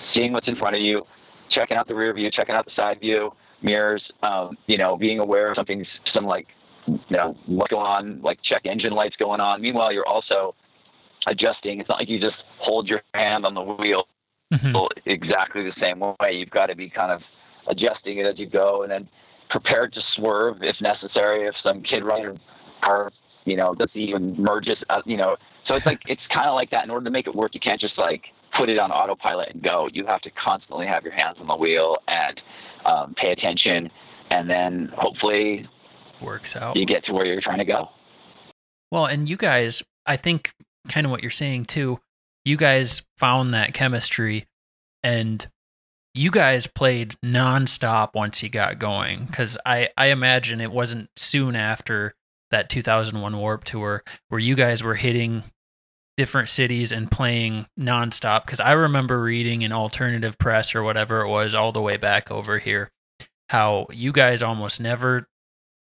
seeing 0.00 0.32
what's 0.32 0.48
in 0.48 0.56
front 0.56 0.74
of 0.74 0.82
you, 0.82 1.06
checking 1.48 1.76
out 1.76 1.86
the 1.86 1.94
rear 1.94 2.12
view, 2.12 2.30
checking 2.30 2.54
out 2.54 2.64
the 2.64 2.72
side 2.72 3.00
view, 3.00 3.32
mirrors. 3.62 4.02
Um, 4.22 4.56
you 4.66 4.76
know, 4.76 4.96
being 4.96 5.20
aware 5.20 5.50
of 5.50 5.56
something's 5.56 5.86
some 6.12 6.24
like 6.24 6.48
you 6.86 6.98
know 7.10 7.36
what's 7.46 7.70
going 7.70 7.86
on, 7.86 8.20
like 8.22 8.38
check 8.42 8.62
engine 8.64 8.92
lights 8.92 9.16
going 9.16 9.40
on. 9.40 9.60
Meanwhile, 9.60 9.92
you're 9.92 10.08
also 10.08 10.54
adjusting. 11.28 11.80
It's 11.80 11.88
not 11.88 12.00
like 12.00 12.08
you 12.08 12.18
just 12.18 12.42
hold 12.58 12.88
your 12.88 13.02
hand 13.14 13.46
on 13.46 13.54
the 13.54 13.62
wheel 13.62 14.08
mm-hmm. 14.52 14.98
exactly 15.06 15.62
the 15.62 15.74
same 15.80 16.00
way. 16.00 16.32
You've 16.32 16.50
got 16.50 16.66
to 16.66 16.74
be 16.74 16.90
kind 16.90 17.12
of 17.12 17.22
adjusting 17.68 18.18
it 18.18 18.26
as 18.26 18.38
you 18.38 18.48
go, 18.48 18.82
and 18.82 18.90
then 18.90 19.08
prepared 19.50 19.92
to 19.92 20.00
swerve 20.14 20.62
if 20.62 20.76
necessary 20.80 21.46
if 21.46 21.54
some 21.64 21.82
kid 21.82 22.04
running 22.04 22.38
car, 22.80 23.12
you 23.44 23.56
know, 23.56 23.74
doesn't 23.74 23.96
even 23.96 24.40
merges, 24.40 24.76
uh, 24.88 25.02
you 25.04 25.16
know. 25.16 25.36
So 25.68 25.76
it's 25.76 25.86
like 25.86 26.00
it's 26.06 26.22
kind 26.34 26.48
of 26.48 26.54
like 26.54 26.70
that. 26.70 26.84
In 26.84 26.90
order 26.90 27.04
to 27.04 27.10
make 27.10 27.26
it 27.26 27.34
work, 27.34 27.54
you 27.54 27.60
can't 27.60 27.80
just 27.80 27.98
like 27.98 28.24
put 28.54 28.68
it 28.68 28.78
on 28.78 28.90
autopilot 28.90 29.50
and 29.50 29.62
go. 29.62 29.88
You 29.92 30.06
have 30.06 30.20
to 30.22 30.30
constantly 30.30 30.86
have 30.86 31.04
your 31.04 31.12
hands 31.12 31.36
on 31.40 31.46
the 31.46 31.56
wheel 31.56 31.96
and 32.08 32.40
um, 32.86 33.14
pay 33.14 33.30
attention, 33.30 33.90
and 34.30 34.48
then 34.50 34.90
hopefully 34.96 35.68
works 36.20 36.56
out. 36.56 36.76
You 36.76 36.86
get 36.86 37.04
to 37.06 37.12
where 37.12 37.26
you're 37.26 37.40
trying 37.40 37.58
to 37.58 37.64
go. 37.64 37.88
Well, 38.90 39.06
and 39.06 39.28
you 39.28 39.36
guys, 39.36 39.82
I 40.06 40.16
think, 40.16 40.52
kind 40.88 41.06
of 41.06 41.10
what 41.10 41.22
you're 41.22 41.30
saying 41.30 41.66
too. 41.66 42.00
You 42.44 42.56
guys 42.56 43.02
found 43.18 43.54
that 43.54 43.74
chemistry, 43.74 44.46
and 45.02 45.46
you 46.14 46.30
guys 46.30 46.66
played 46.66 47.14
nonstop 47.24 48.14
once 48.14 48.42
you 48.42 48.48
got 48.48 48.78
going 48.78 49.26
because 49.26 49.56
I, 49.64 49.90
I 49.96 50.06
imagine 50.06 50.60
it 50.60 50.72
wasn't 50.72 51.08
soon 51.16 51.54
after 51.54 52.14
that 52.50 52.68
2001 52.68 53.36
Warp 53.36 53.64
Tour 53.64 54.02
where 54.28 54.40
you 54.40 54.54
guys 54.54 54.82
were 54.82 54.94
hitting 54.94 55.44
different 56.16 56.48
cities 56.48 56.92
and 56.92 57.10
playing 57.10 57.66
nonstop. 57.78 58.44
Because 58.44 58.60
I 58.60 58.72
remember 58.72 59.22
reading 59.22 59.62
in 59.62 59.72
alternative 59.72 60.38
press 60.38 60.74
or 60.74 60.82
whatever 60.82 61.22
it 61.22 61.28
was 61.28 61.54
all 61.54 61.72
the 61.72 61.80
way 61.80 61.96
back 61.96 62.30
over 62.30 62.58
here 62.58 62.90
how 63.50 63.84
you 63.92 64.12
guys 64.12 64.42
almost 64.44 64.80
never 64.80 65.28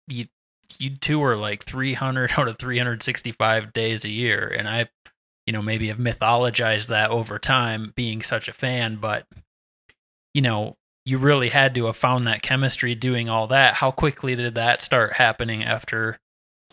you 0.08 0.25
you 0.79 0.89
tour 0.97 1.36
like 1.36 1.63
300 1.63 2.32
out 2.38 2.47
of 2.47 2.58
365 2.58 3.73
days 3.73 4.05
a 4.05 4.10
year, 4.10 4.53
and 4.58 4.67
I, 4.67 4.86
you 5.45 5.53
know, 5.53 5.62
maybe 5.62 5.88
have 5.89 5.97
mythologized 5.97 6.88
that 6.88 7.12
over 7.12 7.38
time 7.38 7.93
being 7.95 8.23
such 8.23 8.47
a 8.47 8.53
fan, 8.53 8.95
but 8.95 9.27
you 10.34 10.41
know, 10.41 10.77
you 11.05 11.19
really 11.19 11.49
had 11.49 11.75
to 11.75 11.86
have 11.86 11.95
found 11.95 12.25
that 12.25 12.41
chemistry 12.41 12.95
doing 12.95 13.29
all 13.29 13.45
that. 13.47 13.75
How 13.75 13.91
quickly 13.91 14.36
did 14.36 14.55
that 14.55 14.82
start 14.82 15.13
happening 15.13 15.63
after, 15.63 16.19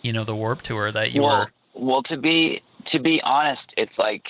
you 0.06 0.12
know, 0.12 0.24
the 0.24 0.36
Warp 0.36 0.62
Tour 0.62 0.92
that 0.92 1.12
you 1.12 1.22
well, 1.22 1.40
were? 1.40 1.52
Well, 1.74 2.02
to 2.04 2.16
be 2.16 2.62
to 2.92 3.00
be 3.00 3.20
honest, 3.24 3.62
it's 3.76 3.92
like, 3.98 4.22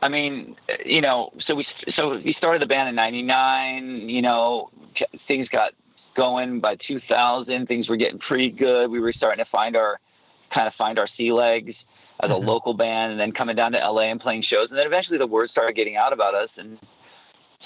I 0.00 0.08
mean, 0.08 0.56
you 0.84 1.00
know, 1.00 1.30
so 1.48 1.56
we 1.56 1.66
so 1.98 2.20
we 2.24 2.34
started 2.38 2.62
the 2.62 2.66
band 2.66 2.88
in 2.88 2.94
'99. 2.94 4.08
You 4.08 4.22
know, 4.22 4.70
things 5.26 5.48
got 5.48 5.72
going 6.16 6.60
by 6.60 6.76
2000. 6.86 7.66
Things 7.66 7.88
were 7.88 7.96
getting 7.96 8.20
pretty 8.20 8.50
good. 8.50 8.90
We 8.90 9.00
were 9.00 9.12
starting 9.12 9.44
to 9.44 9.50
find 9.50 9.76
our 9.76 9.98
kind 10.54 10.68
of 10.68 10.74
find 10.74 10.98
our 10.98 11.08
sea 11.16 11.32
legs 11.32 11.74
as 12.22 12.30
a 12.30 12.34
mm-hmm. 12.34 12.46
local 12.46 12.74
band 12.74 13.10
and 13.10 13.20
then 13.20 13.32
coming 13.32 13.56
down 13.56 13.72
to 13.72 13.78
LA 13.78 14.02
and 14.02 14.20
playing 14.20 14.44
shows. 14.48 14.68
And 14.70 14.78
then 14.78 14.86
eventually 14.86 15.18
the 15.18 15.26
word 15.26 15.50
started 15.50 15.74
getting 15.74 15.96
out 15.96 16.12
about 16.12 16.34
us 16.36 16.48
and 16.56 16.78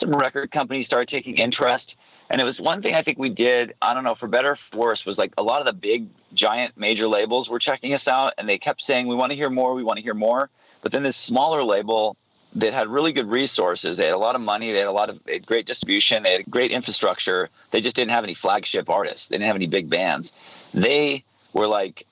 some 0.00 0.12
record 0.12 0.50
companies 0.52 0.86
started 0.86 1.08
taking 1.08 1.36
interest. 1.36 1.84
And 2.30 2.40
it 2.40 2.44
was 2.44 2.58
one 2.58 2.82
thing 2.82 2.94
I 2.94 3.02
think 3.02 3.18
we 3.18 3.30
did, 3.30 3.74
I 3.80 3.94
don't 3.94 4.04
know, 4.04 4.14
for 4.14 4.28
better 4.28 4.50
or 4.50 4.58
for 4.70 4.78
worse, 4.78 5.02
was 5.06 5.16
like 5.16 5.32
a 5.38 5.42
lot 5.42 5.60
of 5.60 5.66
the 5.66 5.72
big, 5.72 6.08
giant, 6.34 6.76
major 6.76 7.06
labels 7.06 7.48
were 7.48 7.58
checking 7.58 7.94
us 7.94 8.02
out 8.06 8.34
and 8.36 8.48
they 8.48 8.58
kept 8.58 8.82
saying, 8.86 9.06
we 9.08 9.14
want 9.14 9.30
to 9.30 9.36
hear 9.36 9.48
more, 9.48 9.74
we 9.74 9.82
want 9.82 9.96
to 9.96 10.02
hear 10.02 10.14
more. 10.14 10.50
But 10.82 10.92
then 10.92 11.02
this 11.02 11.16
smaller 11.16 11.64
label 11.64 12.16
that 12.56 12.74
had 12.74 12.88
really 12.88 13.12
good 13.12 13.28
resources, 13.28 13.96
they 13.96 14.06
had 14.06 14.14
a 14.14 14.18
lot 14.18 14.34
of 14.34 14.40
money, 14.42 14.72
they 14.72 14.78
had 14.78 14.88
a 14.88 14.92
lot 14.92 15.10
of 15.10 15.20
great 15.46 15.66
distribution, 15.66 16.22
they 16.22 16.32
had 16.32 16.50
great 16.50 16.70
infrastructure. 16.70 17.48
They 17.72 17.80
just 17.80 17.96
didn't 17.96 18.10
have 18.10 18.24
any 18.24 18.34
flagship 18.34 18.90
artists, 18.90 19.28
they 19.28 19.36
didn't 19.36 19.46
have 19.46 19.56
any 19.56 19.66
big 19.66 19.88
bands. 19.88 20.32
They 20.74 21.24
were 21.54 21.66
like, 21.66 22.04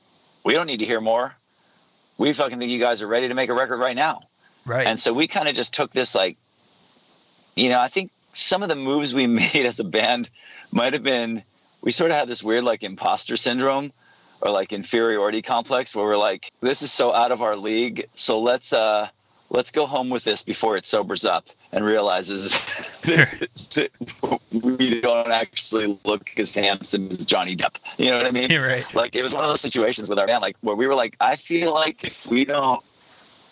we 0.45 0.55
don't 0.55 0.67
need 0.67 0.79
to 0.79 0.87
hear 0.87 1.01
more 1.01 1.37
we 2.19 2.33
fucking 2.33 2.59
think 2.59 2.71
you 2.71 2.81
guys 2.81 3.03
are 3.03 3.07
ready 3.07 3.29
to 3.29 3.35
make 3.35 3.51
a 3.51 3.55
record 3.55 3.79
right 3.79 3.97
now. 3.97 4.23
Right. 4.65 4.87
And 4.87 4.99
so 4.99 5.13
we 5.13 5.29
kind 5.29 5.49
of 5.49 5.55
just 5.55 5.75
took 5.75 5.93
this 5.93 6.15
like, 6.15 6.37
you 7.55 7.69
know, 7.69 7.79
I 7.79 7.89
think 7.89 8.11
some 8.37 8.63
of 8.63 8.69
the 8.69 8.77
moves 8.77 9.15
we 9.15 9.27
made 9.27 9.67
as 9.67 9.81
a 9.81 9.85
band 9.85 10.31
might 10.71 10.93
have 10.93 11.03
been, 11.03 11.43
we 11.81 11.93
sort 11.93 12.11
of 12.11 12.17
had 12.17 12.29
this 12.29 12.43
weird 12.43 12.65
like 12.65 12.83
imposter 12.83 13.37
syndrome 13.37 13.93
or 14.41 14.53
like 14.53 14.73
inferiority 14.73 15.43
complex 15.43 15.95
where 15.95 16.05
we're 16.05 16.17
like, 16.17 16.51
this 16.61 16.83
is 16.83 16.93
so 16.93 17.13
out 17.13 17.33
of 17.33 17.43
our 17.43 17.57
league. 17.57 18.09
So 18.15 18.41
let's, 18.41 18.73
uh, 18.73 19.09
let's 19.49 19.71
go 19.71 19.87
home 19.87 20.11
with 20.11 20.25
this 20.25 20.43
before 20.43 20.77
it 20.77 20.85
sobers 20.85 21.25
up 21.25 21.47
and 21.73 21.85
realizes 21.85 22.53
that, 23.03 23.91
we 24.53 25.01
don't 25.01 25.31
actually 25.31 25.99
look 26.05 26.31
as 26.39 26.55
handsome 26.55 27.11
as 27.11 27.25
Johnny 27.27 27.57
Depp. 27.57 27.77
You 27.99 28.11
know 28.11 28.19
what 28.19 28.27
I 28.27 28.31
mean? 28.31 28.51
You're 28.51 28.67
right. 28.67 28.95
Like 28.95 29.15
it 29.15 29.23
was 29.23 29.35
one 29.35 29.45
of 29.45 29.49
those 29.51 29.61
situations 29.61 30.09
with 30.09 30.19
our 30.19 30.27
band, 30.27 30.43
like 30.43 30.57
where 30.61 30.77
we 30.77 30.87
were 30.87 30.95
like, 30.95 31.17
I 31.21 31.37
feel 31.37 31.73
like 31.73 32.05
if 32.05 32.27
we 32.27 32.45
don't, 32.45 32.83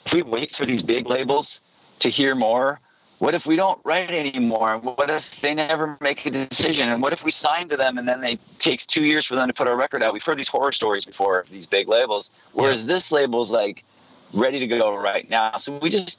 if 0.06 0.12
we 0.12 0.22
wait 0.22 0.54
for 0.54 0.66
these 0.66 0.82
big 0.82 1.06
labels 1.06 1.60
to 2.00 2.08
hear 2.08 2.34
more, 2.34 2.80
what 3.18 3.34
if 3.34 3.46
we 3.46 3.56
don't 3.56 3.80
write 3.84 4.10
anymore? 4.10 4.78
What 4.78 5.10
if 5.10 5.24
they 5.40 5.54
never 5.54 5.96
make 6.00 6.26
a 6.26 6.30
decision? 6.30 6.88
And 6.88 7.02
what 7.02 7.12
if 7.12 7.24
we 7.24 7.30
sign 7.30 7.68
to 7.68 7.76
them 7.76 7.98
and 7.98 8.08
then 8.08 8.22
it 8.24 8.40
takes 8.58 8.86
two 8.86 9.04
years 9.04 9.24
for 9.24 9.34
them 9.34 9.48
to 9.48 9.54
put 9.54 9.68
our 9.68 9.76
record 9.76 10.02
out? 10.02 10.12
We've 10.12 10.22
heard 10.22 10.38
these 10.38 10.48
horror 10.48 10.72
stories 10.72 11.04
before 11.04 11.40
of 11.40 11.48
these 11.48 11.66
big 11.66 11.88
labels, 11.88 12.30
whereas 12.52 12.82
yeah. 12.82 12.88
this 12.88 13.12
label's 13.12 13.50
like 13.50 13.84
ready 14.32 14.58
to 14.58 14.66
go 14.66 14.96
right 14.96 15.28
now. 15.28 15.56
So 15.58 15.78
we 15.78 15.90
just 15.90 16.18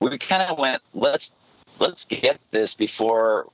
we 0.00 0.18
kind 0.18 0.42
of 0.42 0.58
went 0.58 0.82
let's 0.94 1.32
let's 1.78 2.04
get 2.04 2.40
this 2.50 2.74
before 2.74 3.46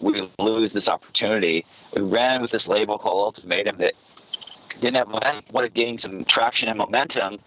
we 0.00 0.28
lose 0.38 0.72
this 0.72 0.88
opportunity. 0.88 1.64
We 1.94 2.02
ran 2.02 2.42
with 2.42 2.50
this 2.50 2.68
label 2.68 2.98
called 2.98 3.24
Ultimatum 3.24 3.78
that 3.78 3.94
didn't 4.80 4.96
have 4.96 5.08
momentum, 5.08 5.44
wanted 5.52 5.74
gaining 5.74 5.98
some 5.98 6.24
traction 6.24 6.68
and 6.68 6.78
momentum. 6.78 7.38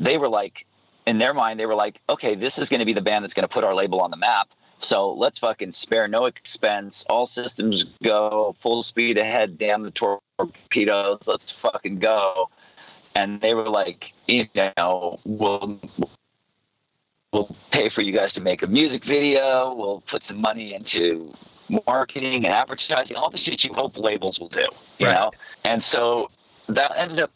They 0.00 0.16
were 0.16 0.28
like, 0.28 0.64
in 1.08 1.18
their 1.18 1.32
mind, 1.32 1.58
they 1.58 1.64
were 1.64 1.74
like, 1.74 1.98
okay, 2.10 2.34
this 2.34 2.52
is 2.58 2.68
going 2.68 2.80
to 2.80 2.86
be 2.86 2.92
the 2.92 3.00
band 3.00 3.24
that's 3.24 3.32
going 3.32 3.48
to 3.48 3.52
put 3.52 3.64
our 3.64 3.74
label 3.74 4.00
on 4.00 4.10
the 4.10 4.16
map. 4.16 4.48
So 4.90 5.12
let's 5.12 5.38
fucking 5.38 5.74
spare 5.82 6.06
no 6.06 6.26
expense, 6.26 6.94
all 7.10 7.30
systems 7.34 7.82
go, 8.04 8.54
full 8.62 8.84
speed 8.84 9.18
ahead, 9.18 9.58
damn 9.58 9.82
the 9.82 9.90
torpedoes, 9.90 11.18
let's 11.26 11.52
fucking 11.62 11.98
go. 11.98 12.50
And 13.16 13.40
they 13.40 13.54
were 13.54 13.68
like, 13.68 14.04
you 14.26 14.44
know, 14.54 15.18
we'll 15.24 15.80
we'll 17.32 17.56
pay 17.72 17.88
for 17.88 18.02
you 18.02 18.12
guys 18.12 18.34
to 18.34 18.42
make 18.42 18.62
a 18.62 18.66
music 18.66 19.02
video. 19.04 19.74
We'll 19.74 20.02
put 20.08 20.22
some 20.24 20.40
money 20.40 20.74
into 20.74 21.32
marketing 21.86 22.44
and 22.44 22.54
advertising, 22.54 23.16
all 23.16 23.30
the 23.30 23.38
shit 23.38 23.64
you 23.64 23.72
hope 23.74 23.96
labels 23.96 24.38
will 24.38 24.48
do, 24.48 24.66
you 24.98 25.06
right. 25.06 25.14
know? 25.14 25.30
And 25.64 25.82
so 25.82 26.28
that 26.68 26.92
ended 26.96 27.22
up 27.22 27.30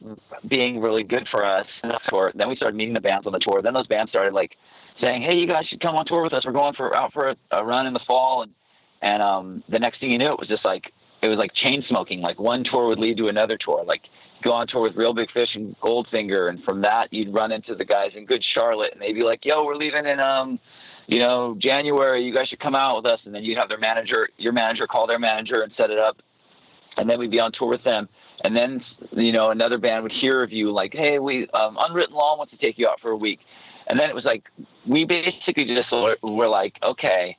being 0.49 0.81
really 0.81 1.03
good 1.03 1.27
for 1.31 1.45
us. 1.45 1.67
Then 1.83 2.49
we 2.49 2.57
started 2.57 2.77
meeting 2.77 2.95
the 2.95 3.01
bands 3.01 3.27
on 3.27 3.33
the 3.33 3.39
tour. 3.39 3.63
Then 3.63 3.73
those 3.73 3.87
bands 3.87 4.11
started 4.11 4.35
like 4.35 4.57
saying, 5.01 5.23
"Hey, 5.23 5.37
you 5.37 5.47
guys 5.47 5.67
should 5.67 5.81
come 5.81 5.97
on 5.97 6.07
tour 6.07 6.23
with 6.23 6.33
us. 6.33 6.45
We're 6.45 6.53
going 6.53 6.75
for 6.75 6.95
out 6.97 7.13
for 7.13 7.31
a, 7.31 7.37
a 7.51 7.65
run 7.65 7.87
in 7.87 7.95
the 7.95 8.01
fall." 8.07 8.43
And 8.43 8.53
and 9.01 9.23
um, 9.23 9.65
the 9.69 9.79
next 9.79 10.01
thing 10.01 10.13
you 10.13 10.19
knew, 10.19 10.27
it 10.27 10.39
was 10.39 10.49
just 10.49 10.65
like 10.65 10.93
it 11.23 11.29
was 11.29 11.39
like 11.39 11.53
chain 11.55 11.83
smoking. 11.89 12.21
Like 12.21 12.39
one 12.39 12.65
tour 12.65 12.89
would 12.89 12.99
lead 12.99 13.17
to 13.19 13.29
another 13.29 13.57
tour. 13.57 13.85
Like 13.85 14.03
go 14.43 14.53
on 14.53 14.67
tour 14.67 14.83
with 14.83 14.97
Real 14.97 15.15
Big 15.15 15.31
Fish 15.33 15.51
and 15.55 15.79
Goldfinger, 15.81 16.51
and 16.51 16.63
from 16.65 16.83
that 16.83 17.13
you'd 17.13 17.33
run 17.33 17.53
into 17.53 17.75
the 17.75 17.85
guys 17.85 18.11
in 18.15 18.27
Good 18.27 18.45
Charlotte, 18.55 18.93
and 18.93 19.01
they'd 19.01 19.15
be 19.15 19.23
like, 19.23 19.45
"Yo, 19.45 19.65
we're 19.65 19.77
leaving 19.77 20.05
in 20.05 20.21
um, 20.21 20.59
you 21.07 21.21
know, 21.21 21.57
January. 21.59 22.23
You 22.23 22.35
guys 22.35 22.49
should 22.49 22.61
come 22.61 22.75
out 22.75 22.97
with 22.97 23.07
us." 23.11 23.21
And 23.25 23.35
then 23.35 23.45
you'd 23.45 23.59
have 23.59 23.71
their 23.71 23.79
manager, 23.79 24.29
your 24.37 24.53
manager, 24.53 24.87
call 24.87 25.07
their 25.07 25.19
manager 25.19 25.63
and 25.63 25.73
set 25.77 25.91
it 25.91 25.99
up, 25.99 26.19
and 26.99 27.09
then 27.09 27.19
we'd 27.19 27.31
be 27.31 27.41
on 27.41 27.51
tour 27.53 27.69
with 27.69 27.83
them. 27.83 28.09
And 28.45 28.57
then 28.57 28.83
you 29.13 29.33
know 29.33 29.51
another 29.51 29.79
band 29.79 30.03
would 30.03 30.13
hear 30.13 30.43
of 30.43 30.53
you 30.53 30.73
like, 30.73 30.93
"Hey, 30.95 31.19
we 31.19 31.49
um, 31.51 31.77
Unwritten 31.81 32.15
Law 32.15 32.37
wants 32.37 32.53
to 32.53 32.59
take 32.59 32.79
you 32.79 32.89
out 32.89 33.01
for 33.01 33.11
a 33.11 33.17
week." 33.17 33.41
And 33.87 33.99
then 33.99 34.09
it 34.09 34.15
was 34.15 34.25
like 34.25 34.45
we 34.87 35.05
basically 35.05 35.65
just 35.65 35.93
were, 36.23 36.49
like, 36.49 36.75
okay, 36.83 37.37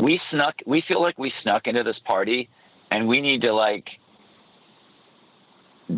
we 0.00 0.20
snuck. 0.30 0.56
We 0.66 0.82
feel 0.86 1.02
like 1.02 1.18
we 1.18 1.32
snuck 1.42 1.66
into 1.66 1.82
this 1.82 1.98
party, 2.04 2.48
and 2.90 3.08
we 3.08 3.20
need 3.20 3.42
to 3.42 3.52
like, 3.52 3.88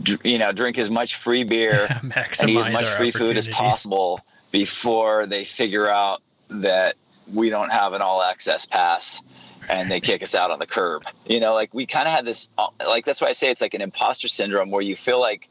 dr- 0.02 0.24
you 0.24 0.38
know, 0.38 0.52
drink 0.52 0.78
as 0.78 0.90
much 0.90 1.10
free 1.24 1.44
beer 1.44 1.86
and 2.02 2.50
eat 2.50 2.58
as 2.58 2.72
much 2.72 2.96
free 2.96 3.12
food 3.12 3.36
as 3.36 3.46
possible 3.48 4.20
before 4.52 5.26
they 5.26 5.46
figure 5.56 5.90
out 5.90 6.22
that 6.48 6.94
we 7.32 7.50
don't 7.50 7.70
have 7.70 7.92
an 7.92 8.02
all 8.02 8.22
access 8.22 8.66
pass 8.66 9.20
and 9.68 9.90
they 9.90 10.00
kick 10.00 10.22
us 10.22 10.34
out 10.34 10.50
on 10.50 10.58
the 10.58 10.66
curb. 10.66 11.02
You 11.26 11.40
know, 11.40 11.54
like 11.54 11.74
we 11.74 11.86
kind 11.86 12.06
of 12.06 12.14
had 12.14 12.24
this, 12.24 12.48
like 12.84 13.04
that's 13.04 13.20
why 13.20 13.28
I 13.28 13.32
say 13.32 13.50
it's 13.50 13.60
like 13.60 13.74
an 13.74 13.82
imposter 13.82 14.28
syndrome 14.28 14.70
where 14.70 14.82
you 14.82 14.96
feel 14.96 15.20
like 15.20 15.48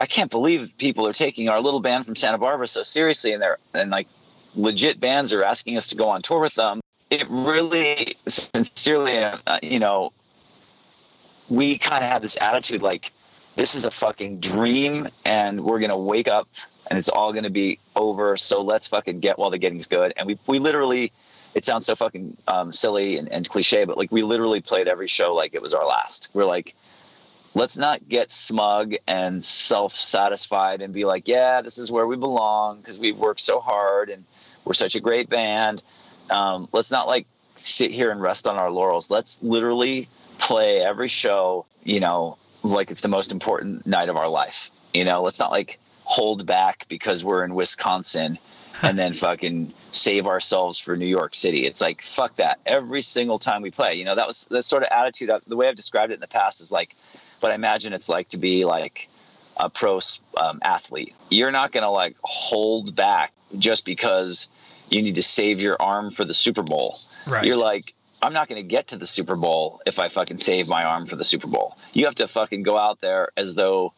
I 0.00 0.06
can't 0.06 0.30
believe 0.30 0.72
people 0.78 1.06
are 1.06 1.12
taking 1.12 1.48
our 1.48 1.60
little 1.60 1.80
band 1.80 2.04
from 2.04 2.16
Santa 2.16 2.38
Barbara 2.38 2.66
so 2.66 2.82
seriously, 2.82 3.32
and 3.32 3.42
they're 3.42 3.58
and 3.72 3.90
like 3.90 4.08
legit 4.54 5.00
bands 5.00 5.32
are 5.32 5.44
asking 5.44 5.76
us 5.76 5.88
to 5.88 5.96
go 5.96 6.08
on 6.08 6.22
tour 6.22 6.40
with 6.40 6.54
them. 6.54 6.80
It 7.10 7.28
really, 7.30 8.16
sincerely, 8.26 9.18
uh, 9.18 9.38
you 9.62 9.78
know, 9.78 10.12
we 11.48 11.78
kind 11.78 12.02
of 12.02 12.10
had 12.10 12.22
this 12.22 12.36
attitude 12.40 12.82
like 12.82 13.12
this 13.56 13.76
is 13.76 13.84
a 13.84 13.90
fucking 13.90 14.40
dream, 14.40 15.08
and 15.24 15.64
we're 15.64 15.78
gonna 15.78 15.98
wake 15.98 16.28
up 16.28 16.48
and 16.86 16.98
it's 16.98 17.08
all 17.08 17.32
gonna 17.32 17.50
be 17.50 17.78
over. 17.94 18.36
So 18.36 18.62
let's 18.62 18.86
fucking 18.86 19.20
get 19.20 19.38
while 19.38 19.50
the 19.50 19.58
getting's 19.58 19.86
good. 19.86 20.12
And 20.16 20.26
we 20.26 20.38
we 20.46 20.58
literally, 20.58 21.12
it 21.54 21.64
sounds 21.64 21.86
so 21.86 21.94
fucking 21.94 22.36
um, 22.46 22.72
silly 22.72 23.18
and, 23.18 23.28
and 23.28 23.48
cliche, 23.48 23.84
but 23.84 23.96
like 23.96 24.12
we 24.12 24.22
literally 24.22 24.60
played 24.60 24.88
every 24.88 25.08
show 25.08 25.34
like 25.34 25.54
it 25.54 25.62
was 25.62 25.74
our 25.74 25.86
last. 25.86 26.30
We're 26.32 26.44
like 26.44 26.74
let's 27.54 27.76
not 27.76 28.08
get 28.08 28.30
smug 28.30 28.94
and 29.06 29.42
self-satisfied 29.44 30.82
and 30.82 30.92
be 30.92 31.04
like 31.04 31.28
yeah 31.28 31.62
this 31.62 31.78
is 31.78 31.90
where 31.90 32.06
we 32.06 32.16
belong 32.16 32.78
because 32.78 32.98
we've 32.98 33.16
worked 33.16 33.40
so 33.40 33.60
hard 33.60 34.10
and 34.10 34.24
we're 34.64 34.74
such 34.74 34.96
a 34.96 35.00
great 35.00 35.28
band 35.28 35.82
um, 36.30 36.68
let's 36.72 36.90
not 36.90 37.06
like 37.06 37.26
sit 37.56 37.92
here 37.92 38.10
and 38.10 38.20
rest 38.20 38.46
on 38.46 38.56
our 38.56 38.70
laurels 38.70 39.10
let's 39.10 39.42
literally 39.42 40.08
play 40.38 40.82
every 40.82 41.08
show 41.08 41.64
you 41.84 42.00
know 42.00 42.36
like 42.62 42.90
it's 42.90 43.02
the 43.02 43.08
most 43.08 43.30
important 43.30 43.86
night 43.86 44.08
of 44.08 44.16
our 44.16 44.28
life 44.28 44.70
you 44.92 45.04
know 45.04 45.22
let's 45.22 45.38
not 45.38 45.50
like 45.50 45.78
hold 46.04 46.46
back 46.46 46.86
because 46.88 47.24
we're 47.24 47.44
in 47.44 47.54
wisconsin 47.54 48.38
and 48.82 48.98
then 48.98 49.12
fucking 49.12 49.72
save 49.92 50.26
ourselves 50.26 50.78
for 50.78 50.96
New 50.96 51.06
York 51.06 51.34
City. 51.34 51.66
It's 51.66 51.80
like 51.80 52.02
fuck 52.02 52.36
that. 52.36 52.58
Every 52.66 53.02
single 53.02 53.38
time 53.38 53.62
we 53.62 53.70
play, 53.70 53.94
you 53.94 54.04
know, 54.04 54.14
that 54.14 54.26
was 54.26 54.46
the 54.46 54.62
sort 54.62 54.82
of 54.82 54.88
attitude. 54.90 55.30
Of, 55.30 55.42
the 55.46 55.56
way 55.56 55.68
I've 55.68 55.76
described 55.76 56.10
it 56.10 56.14
in 56.14 56.20
the 56.20 56.26
past 56.26 56.60
is 56.60 56.72
like 56.72 56.94
what 57.40 57.52
I 57.52 57.54
imagine 57.54 57.92
it's 57.92 58.08
like 58.08 58.28
to 58.30 58.38
be 58.38 58.64
like 58.64 59.08
a 59.56 59.70
pro 59.70 60.00
um, 60.36 60.60
athlete. 60.62 61.14
You're 61.28 61.52
not 61.52 61.72
gonna 61.72 61.90
like 61.90 62.16
hold 62.22 62.94
back 62.96 63.32
just 63.56 63.84
because 63.84 64.48
you 64.90 65.02
need 65.02 65.16
to 65.16 65.22
save 65.22 65.60
your 65.60 65.80
arm 65.80 66.10
for 66.10 66.24
the 66.24 66.34
Super 66.34 66.62
Bowl. 66.62 66.98
Right. 67.26 67.44
You're 67.44 67.56
like, 67.56 67.94
I'm 68.20 68.32
not 68.32 68.48
gonna 68.48 68.62
get 68.62 68.88
to 68.88 68.96
the 68.96 69.06
Super 69.06 69.36
Bowl 69.36 69.80
if 69.86 69.98
I 69.98 70.08
fucking 70.08 70.38
save 70.38 70.68
my 70.68 70.84
arm 70.84 71.06
for 71.06 71.16
the 71.16 71.24
Super 71.24 71.46
Bowl. 71.46 71.76
You 71.92 72.06
have 72.06 72.16
to 72.16 72.28
fucking 72.28 72.64
go 72.64 72.76
out 72.76 73.00
there 73.00 73.28
as 73.36 73.54
though 73.54 73.94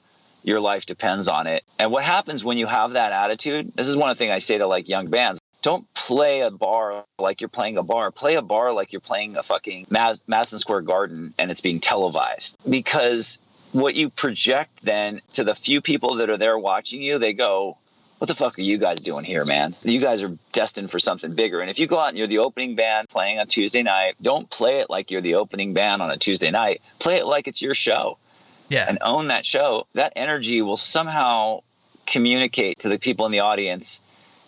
your 0.46 0.60
life 0.60 0.86
depends 0.86 1.28
on 1.28 1.48
it. 1.48 1.64
And 1.78 1.90
what 1.90 2.04
happens 2.04 2.44
when 2.44 2.56
you 2.56 2.66
have 2.66 2.92
that 2.92 3.12
attitude? 3.12 3.72
This 3.74 3.88
is 3.88 3.96
one 3.96 4.10
of 4.10 4.16
the 4.16 4.18
things 4.18 4.32
I 4.32 4.38
say 4.38 4.58
to 4.58 4.66
like 4.66 4.88
young 4.88 5.08
bands. 5.08 5.40
Don't 5.60 5.92
play 5.92 6.42
a 6.42 6.50
bar 6.52 7.04
like 7.18 7.40
you're 7.40 7.48
playing 7.48 7.76
a 7.76 7.82
bar. 7.82 8.12
Play 8.12 8.36
a 8.36 8.42
bar 8.42 8.72
like 8.72 8.92
you're 8.92 9.00
playing 9.00 9.36
a 9.36 9.42
fucking 9.42 9.88
Madison 9.90 10.60
Square 10.60 10.82
Garden 10.82 11.34
and 11.36 11.50
it's 11.50 11.60
being 11.60 11.80
televised. 11.80 12.56
Because 12.68 13.40
what 13.72 13.96
you 13.96 14.08
project 14.08 14.70
then 14.82 15.20
to 15.32 15.42
the 15.42 15.56
few 15.56 15.80
people 15.80 16.16
that 16.16 16.30
are 16.30 16.36
there 16.36 16.56
watching 16.56 17.02
you, 17.02 17.18
they 17.18 17.32
go, 17.32 17.76
what 18.18 18.28
the 18.28 18.34
fuck 18.36 18.56
are 18.56 18.62
you 18.62 18.78
guys 18.78 19.00
doing 19.00 19.24
here, 19.24 19.44
man? 19.44 19.74
You 19.82 20.00
guys 20.00 20.22
are 20.22 20.38
destined 20.52 20.92
for 20.92 21.00
something 21.00 21.34
bigger. 21.34 21.60
And 21.60 21.68
if 21.70 21.80
you 21.80 21.88
go 21.88 21.98
out 21.98 22.10
and 22.10 22.18
you're 22.18 22.28
the 22.28 22.38
opening 22.38 22.76
band 22.76 23.08
playing 23.08 23.40
on 23.40 23.48
Tuesday 23.48 23.82
night, 23.82 24.14
don't 24.22 24.48
play 24.48 24.78
it 24.78 24.88
like 24.88 25.10
you're 25.10 25.20
the 25.20 25.34
opening 25.34 25.74
band 25.74 26.02
on 26.02 26.12
a 26.12 26.16
Tuesday 26.16 26.52
night. 26.52 26.82
Play 27.00 27.16
it 27.16 27.26
like 27.26 27.48
it's 27.48 27.60
your 27.60 27.74
show 27.74 28.18
Yeah. 28.68 28.86
and 28.88 28.98
own 29.00 29.28
that 29.28 29.46
show, 29.46 29.86
that 29.94 30.14
energy 30.16 30.60
will 30.62 30.76
somehow 30.76 31.60
communicate 32.06 32.80
to 32.80 32.88
the 32.88 32.98
people 32.98 33.26
in 33.26 33.32
the 33.32 33.40
audience. 33.40 34.00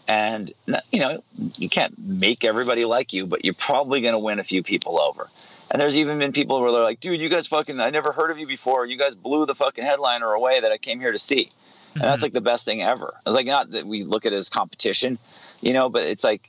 And 0.06 0.52
you 0.90 1.00
know, 1.00 1.22
you 1.56 1.68
can't 1.68 1.96
make 1.98 2.44
everybody 2.44 2.84
like 2.84 3.12
you, 3.12 3.26
but 3.26 3.44
you're 3.44 3.54
probably 3.54 4.00
going 4.00 4.14
to 4.14 4.18
win 4.18 4.38
a 4.38 4.44
few 4.44 4.62
people 4.62 4.98
over. 4.98 5.28
And 5.70 5.80
there's 5.80 5.98
even 5.98 6.18
been 6.18 6.32
people 6.32 6.60
where 6.62 6.72
they're 6.72 6.82
like, 6.82 7.00
"Dude, 7.00 7.20
you 7.20 7.28
guys 7.28 7.46
fucking, 7.46 7.78
I 7.78 7.90
never 7.90 8.10
heard 8.12 8.30
of 8.30 8.38
you 8.38 8.46
before. 8.46 8.86
You 8.86 8.96
guys 8.96 9.14
blew 9.16 9.44
the 9.44 9.54
fucking 9.54 9.84
headliner 9.84 10.32
away 10.32 10.60
that 10.60 10.72
I 10.72 10.78
came 10.78 10.98
here 10.98 11.12
to 11.12 11.18
see." 11.18 11.50
And 11.94 12.04
that's 12.04 12.20
Mhm. 12.20 12.22
like 12.22 12.32
the 12.32 12.40
best 12.40 12.64
thing 12.64 12.82
ever. 12.82 13.14
It's 13.26 13.34
like 13.34 13.46
not 13.46 13.70
that 13.72 13.84
we 13.84 14.02
look 14.04 14.24
at 14.24 14.32
it 14.32 14.36
as 14.36 14.48
competition, 14.48 15.18
you 15.60 15.74
know, 15.74 15.90
but 15.90 16.04
it's 16.04 16.24
like 16.24 16.48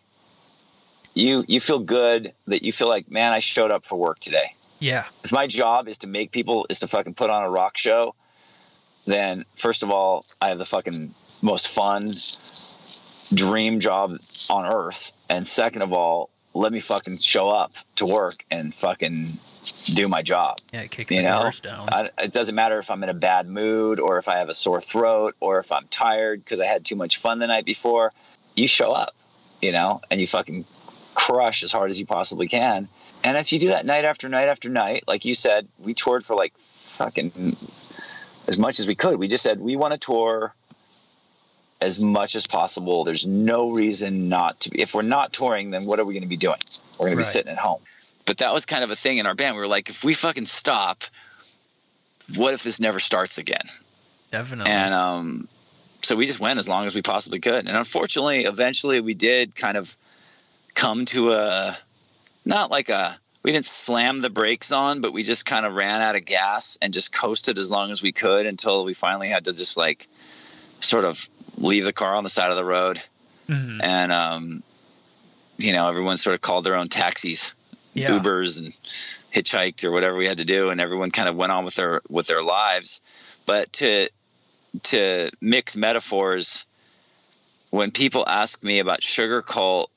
you 1.13 1.43
you 1.47 1.59
feel 1.59 1.79
good 1.79 2.31
that 2.47 2.63
you 2.63 2.71
feel 2.71 2.87
like, 2.87 3.11
man, 3.11 3.33
I 3.33 3.39
showed 3.39 3.71
up 3.71 3.83
for 3.85 3.97
work 3.97 4.19
today 4.19 4.53
yeah. 4.79 5.05
if 5.23 5.31
my 5.31 5.47
job 5.47 5.87
is 5.87 5.99
to 5.99 6.07
make 6.07 6.31
people 6.31 6.65
is 6.69 6.79
to 6.79 6.87
fucking 6.87 7.13
put 7.13 7.29
on 7.29 7.43
a 7.43 7.49
rock 7.49 7.77
show, 7.77 8.15
then 9.05 9.45
first 9.55 9.83
of 9.83 9.91
all, 9.91 10.25
I 10.41 10.49
have 10.49 10.57
the 10.59 10.65
fucking 10.65 11.13
most 11.41 11.69
fun 11.69 12.03
dream 13.33 13.79
job 13.79 14.17
on 14.49 14.65
earth, 14.65 15.11
and 15.29 15.47
second 15.47 15.81
of 15.81 15.93
all, 15.93 16.29
let 16.53 16.71
me 16.71 16.79
fucking 16.79 17.17
show 17.17 17.49
up 17.49 17.71
to 17.97 18.05
work 18.05 18.43
and 18.49 18.73
fucking 18.73 19.23
do 19.93 20.07
my 20.07 20.23
job. 20.23 20.57
Yeah. 20.73 20.87
Kick 20.87 21.11
You 21.11 21.17
the 21.17 21.23
know, 21.23 21.51
down. 21.61 21.89
I, 21.91 22.09
it 22.17 22.33
doesn't 22.33 22.55
matter 22.55 22.79
if 22.79 22.89
I'm 22.89 23.03
in 23.03 23.09
a 23.09 23.13
bad 23.13 23.47
mood 23.47 23.99
or 23.99 24.17
if 24.17 24.27
I 24.27 24.39
have 24.39 24.49
a 24.49 24.53
sore 24.53 24.81
throat 24.81 25.35
or 25.39 25.59
if 25.59 25.71
I'm 25.71 25.87
tired 25.89 26.43
because 26.43 26.59
I 26.59 26.65
had 26.65 26.85
too 26.85 26.95
much 26.95 27.17
fun 27.17 27.39
the 27.39 27.47
night 27.47 27.65
before. 27.65 28.11
You 28.55 28.67
show 28.67 28.91
up, 28.91 29.13
you 29.61 29.71
know, 29.71 30.01
and 30.09 30.19
you 30.19 30.27
fucking 30.27 30.65
crush 31.13 31.63
as 31.63 31.71
hard 31.71 31.91
as 31.91 31.99
you 31.99 32.05
possibly 32.05 32.47
can. 32.47 32.89
And 33.23 33.37
if 33.37 33.51
you 33.51 33.59
do 33.59 33.67
that 33.69 33.85
night 33.85 34.05
after 34.05 34.29
night 34.29 34.49
after 34.49 34.69
night, 34.69 35.03
like 35.07 35.25
you 35.25 35.33
said, 35.35 35.67
we 35.77 35.93
toured 35.93 36.23
for 36.23 36.35
like 36.35 36.53
fucking 36.71 37.55
as 38.47 38.57
much 38.57 38.79
as 38.79 38.87
we 38.87 38.95
could. 38.95 39.17
We 39.19 39.27
just 39.27 39.43
said 39.43 39.59
we 39.59 39.75
want 39.75 39.93
to 39.93 39.97
tour 39.97 40.53
as 41.81 42.03
much 42.03 42.35
as 42.35 42.47
possible. 42.47 43.03
There's 43.03 43.25
no 43.25 43.71
reason 43.71 44.29
not 44.29 44.61
to 44.61 44.69
be. 44.69 44.81
If 44.81 44.93
we're 44.93 45.01
not 45.01 45.31
touring, 45.33 45.71
then 45.71 45.85
what 45.85 45.99
are 45.99 46.05
we 46.05 46.13
going 46.13 46.23
to 46.23 46.29
be 46.29 46.37
doing? 46.37 46.57
We're 46.97 47.07
going 47.07 47.11
to 47.11 47.17
Right. 47.17 47.21
be 47.21 47.23
sitting 47.27 47.51
at 47.51 47.57
home. 47.57 47.81
But 48.25 48.39
that 48.39 48.53
was 48.53 48.65
kind 48.65 48.83
of 48.83 48.91
a 48.91 48.95
thing 48.95 49.17
in 49.17 49.25
our 49.25 49.33
band. 49.35 49.55
We 49.55 49.61
were 49.61 49.67
like, 49.67 49.89
if 49.89 50.03
we 50.03 50.13
fucking 50.13 50.45
stop, 50.45 51.03
what 52.35 52.53
if 52.53 52.63
this 52.63 52.79
never 52.79 52.99
starts 52.99 53.37
again? 53.37 53.69
Definitely. 54.31 54.71
And 54.71 54.93
um, 54.93 55.47
so 56.01 56.15
we 56.15 56.25
just 56.25 56.39
went 56.39 56.59
as 56.59 56.69
long 56.69 56.85
as 56.85 56.93
we 56.93 57.01
possibly 57.01 57.39
could. 57.39 57.67
And 57.67 57.75
unfortunately, 57.75 58.43
eventually 58.45 58.99
we 58.99 59.13
did 59.13 59.55
kind 59.55 59.77
of 59.77 59.95
come 60.75 61.05
to 61.05 61.31
a 61.33 61.77
not 62.45 62.71
like 62.71 62.89
a 62.89 63.19
we 63.43 63.51
didn't 63.53 63.65
slam 63.67 64.19
the 64.21 64.29
brakes 64.29 64.71
on, 64.73 64.99
but 65.01 65.13
we 65.13 65.23
just 65.23 65.45
kind 65.45 65.65
of 65.65 65.73
ran 65.73 66.01
out 66.01 66.15
of 66.17 66.25
gas 66.25 66.77
and 66.81 66.93
just 66.93 67.13
coasted 67.13 67.57
as 67.57 67.71
long 67.71 67.89
as 67.91 68.01
we 68.01 68.11
could 68.11 68.45
until 68.45 68.83
we 68.83 68.93
finally 68.93 69.29
had 69.29 69.45
to 69.45 69.53
just 69.53 69.77
like 69.77 70.07
sort 70.81 71.05
of 71.05 71.29
leave 71.57 71.85
the 71.85 71.93
car 71.93 72.15
on 72.15 72.23
the 72.23 72.29
side 72.29 72.51
of 72.51 72.57
the 72.57 72.65
road 72.65 73.01
Mhm. 73.47 73.79
and 73.81 74.11
um, 74.11 74.63
you 75.57 75.71
know 75.73 75.87
everyone 75.87 76.17
sort 76.17 76.33
of 76.35 76.41
called 76.41 76.65
their 76.65 76.75
own 76.75 76.87
taxis 76.89 77.51
Yeah. 77.93 78.19
ubers 78.19 78.59
and 78.59 78.77
hitchhiked 79.33 79.83
or 79.85 79.91
whatever 79.91 80.15
we 80.17 80.25
had 80.27 80.37
to 80.37 80.45
do 80.45 80.69
and 80.69 80.79
everyone 80.81 81.09
kind 81.11 81.27
of 81.29 81.35
went 81.35 81.51
on 81.51 81.65
with 81.65 81.75
their 81.75 82.01
with 82.09 82.27
their 82.27 82.43
lives 82.43 83.01
but 83.45 83.71
to 83.73 84.09
to 84.83 85.31
mix 85.41 85.75
metaphors 85.75 86.65
when 87.71 87.91
people 87.91 88.23
ask 88.27 88.61
me 88.63 88.79
about 88.79 89.01
Sugarcult 89.01 89.87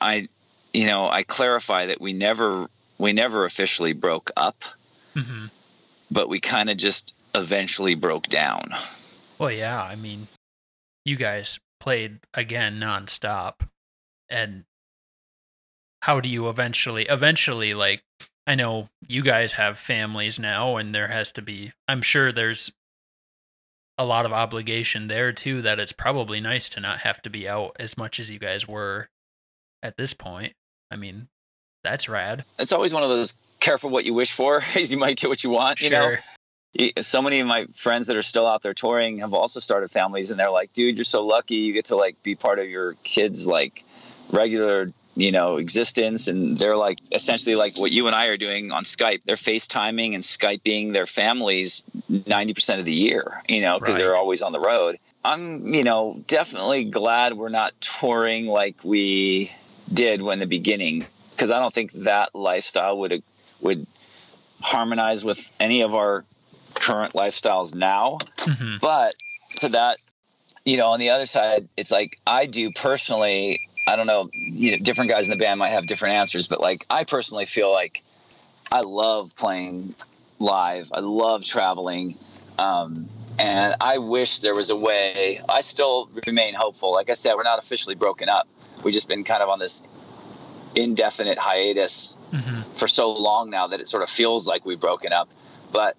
i 0.00 0.28
you 0.74 0.86
know 0.86 1.08
i 1.08 1.22
clarify 1.22 1.86
that 1.86 2.00
we 2.00 2.12
never 2.12 2.68
we 2.98 3.12
never 3.12 3.44
officially 3.44 3.92
broke 3.92 4.30
up 4.36 4.64
Mhm. 5.14 5.50
but 6.10 6.28
we 6.28 6.40
kind 6.40 6.70
of 6.70 6.76
just 6.78 7.14
eventually 7.34 7.94
broke 7.94 8.28
down 8.28 8.74
Well, 9.38 9.50
yeah. 9.50 9.82
I 9.82 9.96
mean, 9.96 10.28
you 11.04 11.16
guys 11.16 11.58
played 11.80 12.20
again 12.32 12.78
nonstop, 12.78 13.68
and 14.28 14.64
how 16.02 16.20
do 16.20 16.28
you 16.28 16.48
eventually, 16.48 17.04
eventually, 17.06 17.74
like, 17.74 18.02
I 18.46 18.54
know 18.54 18.88
you 19.08 19.22
guys 19.22 19.54
have 19.54 19.78
families 19.78 20.38
now, 20.38 20.76
and 20.76 20.94
there 20.94 21.08
has 21.08 21.32
to 21.32 21.42
be. 21.42 21.72
I'm 21.88 22.02
sure 22.02 22.30
there's 22.30 22.72
a 23.98 24.04
lot 24.04 24.26
of 24.26 24.32
obligation 24.32 25.08
there 25.08 25.32
too. 25.32 25.60
That 25.62 25.80
it's 25.80 25.92
probably 25.92 26.40
nice 26.40 26.68
to 26.70 26.80
not 26.80 26.98
have 27.00 27.20
to 27.22 27.30
be 27.30 27.48
out 27.48 27.76
as 27.80 27.96
much 27.98 28.20
as 28.20 28.30
you 28.30 28.38
guys 28.38 28.68
were 28.68 29.08
at 29.82 29.96
this 29.96 30.14
point. 30.14 30.54
I 30.92 30.96
mean, 30.96 31.28
that's 31.82 32.08
rad. 32.08 32.44
it's 32.58 32.72
always 32.72 32.92
one 32.92 33.02
of 33.02 33.08
those 33.08 33.34
careful 33.60 33.90
what 33.90 34.04
you 34.04 34.14
wish 34.14 34.32
for 34.32 34.62
is 34.76 34.92
you 34.92 34.98
might 34.98 35.16
get 35.16 35.28
what 35.28 35.42
you 35.42 35.50
want 35.50 35.80
you 35.80 35.90
know 35.90 36.10
Sure. 36.10 36.22
So 37.02 37.20
many 37.20 37.40
of 37.40 37.46
my 37.46 37.66
friends 37.76 38.06
that 38.06 38.16
are 38.16 38.22
still 38.22 38.46
out 38.46 38.62
there 38.62 38.72
touring 38.72 39.18
have 39.18 39.34
also 39.34 39.60
started 39.60 39.90
families 39.90 40.30
and 40.30 40.40
they're 40.40 40.50
like 40.50 40.72
dude 40.72 40.96
you're 40.96 41.04
so 41.04 41.24
lucky 41.26 41.56
you 41.56 41.72
get 41.72 41.86
to 41.86 41.96
like 41.96 42.22
be 42.22 42.34
part 42.34 42.58
of 42.58 42.68
your 42.68 42.94
kids 43.04 43.46
like 43.46 43.84
regular 44.30 44.92
you 45.14 45.30
know 45.32 45.58
existence 45.58 46.28
and 46.28 46.56
they're 46.56 46.76
like 46.76 46.98
essentially 47.12 47.54
like 47.56 47.78
what 47.78 47.92
you 47.92 48.06
and 48.06 48.16
I 48.16 48.26
are 48.28 48.38
doing 48.38 48.72
on 48.72 48.84
Skype 48.84 49.20
they're 49.26 49.36
FaceTiming 49.36 50.14
and 50.14 50.22
Skyping 50.22 50.92
their 50.94 51.06
families 51.06 51.82
90% 52.10 52.78
of 52.78 52.84
the 52.86 52.94
year, 52.94 53.42
you 53.48 53.60
know, 53.60 53.78
because 53.78 53.94
Right. 53.94 53.98
they're 53.98 54.16
always 54.16 54.40
on 54.42 54.52
the 54.52 54.60
road. 54.60 54.98
I'm, 55.24 55.72
you 55.74 55.84
know, 55.84 56.22
definitely 56.26 56.84
glad 56.84 57.34
we're 57.34 57.48
not 57.50 57.72
touring 57.80 58.46
like 58.46 58.76
we 58.82 59.52
did 59.92 60.22
when 60.22 60.38
the 60.38 60.46
beginning, 60.46 61.04
because 61.30 61.50
I 61.50 61.58
don't 61.58 61.72
think 61.72 61.92
that 61.92 62.34
lifestyle 62.34 62.98
would 62.98 63.22
would 63.60 63.86
harmonize 64.60 65.24
with 65.24 65.50
any 65.60 65.82
of 65.82 65.94
our 65.94 66.24
current 66.74 67.14
lifestyles 67.14 67.74
now. 67.74 68.18
Mhm. 68.38 68.80
But 68.80 69.14
to 69.56 69.68
that, 69.70 69.98
you 70.64 70.76
know, 70.76 70.88
on 70.88 71.00
the 71.00 71.10
other 71.10 71.26
side, 71.26 71.68
it's 71.76 71.90
like 71.90 72.18
I 72.26 72.46
do 72.46 72.70
personally. 72.72 73.68
I 73.86 73.96
don't 73.96 74.06
know, 74.06 74.30
you 74.32 74.72
know, 74.72 74.78
different 74.78 75.10
guys 75.10 75.24
in 75.24 75.30
the 75.30 75.36
band 75.36 75.58
might 75.58 75.70
have 75.70 75.86
different 75.86 76.14
answers, 76.14 76.46
but 76.46 76.60
like 76.60 76.86
I 76.88 77.04
personally 77.04 77.46
feel 77.46 77.72
like 77.72 78.02
I 78.70 78.80
love 78.80 79.34
playing 79.34 79.94
live. 80.38 80.90
I 80.92 81.00
love 81.00 81.44
traveling. 81.44 82.16
Um, 82.58 83.08
and 83.38 83.74
I 83.80 83.98
wish 83.98 84.40
there 84.40 84.54
was 84.54 84.70
a 84.70 84.76
way. 84.76 85.40
I 85.48 85.62
still 85.62 86.08
remain 86.26 86.54
hopeful. 86.54 86.92
Like 86.92 87.10
I 87.10 87.14
said, 87.14 87.34
we're 87.34 87.42
not 87.42 87.58
officially 87.58 87.94
broken 87.96 88.28
up. 88.28 88.46
We've 88.82 88.94
just 88.94 89.08
been 89.08 89.24
kind 89.24 89.42
of 89.42 89.48
on 89.48 89.58
this 89.58 89.82
indefinite 90.74 91.38
hiatus 91.38 92.16
Mhm. 92.32 92.64
for 92.76 92.88
so 92.88 93.12
long 93.12 93.50
now 93.50 93.66
that 93.68 93.80
it 93.80 93.88
sort 93.88 94.02
of 94.02 94.08
feels 94.10 94.46
like 94.46 94.64
we've 94.64 94.80
broken 94.80 95.12
up. 95.12 95.28
But 95.70 95.96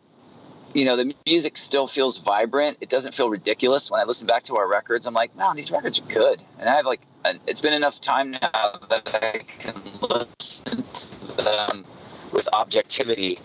you 0.73 0.85
know, 0.85 0.95
the 0.95 1.13
music 1.27 1.55
still 1.55 1.85
feels 1.85 2.17
vibrant. 2.17 2.79
It 2.81 2.89
doesn't 2.89 3.13
feel 3.13 3.29
ridiculous. 3.29 3.91
When 3.91 4.01
I 4.01 4.05
listen 4.05 4.25
back 4.25 4.41
to 4.43 4.57
our 4.57 4.67
records, 4.67 5.05
I'm 5.05 5.13
like, 5.13 5.35
man, 5.35 5.55
these 5.55 5.69
records 5.69 5.99
are 5.99 6.05
good. 6.05 6.41
And 6.59 6.67
I 6.67 6.77
have 6.77 6.87
like, 6.87 7.01
an- 7.23 7.39
it's 7.45 7.61
been 7.61 7.73
enough 7.73 8.01
time 8.01 8.31
now 8.31 8.79
that 8.89 9.03
I 9.13 9.41
can 9.59 9.75
listen 10.01 10.83
to 10.83 11.27
them 11.43 11.85
with 12.31 12.49
objectivity. 12.51 13.37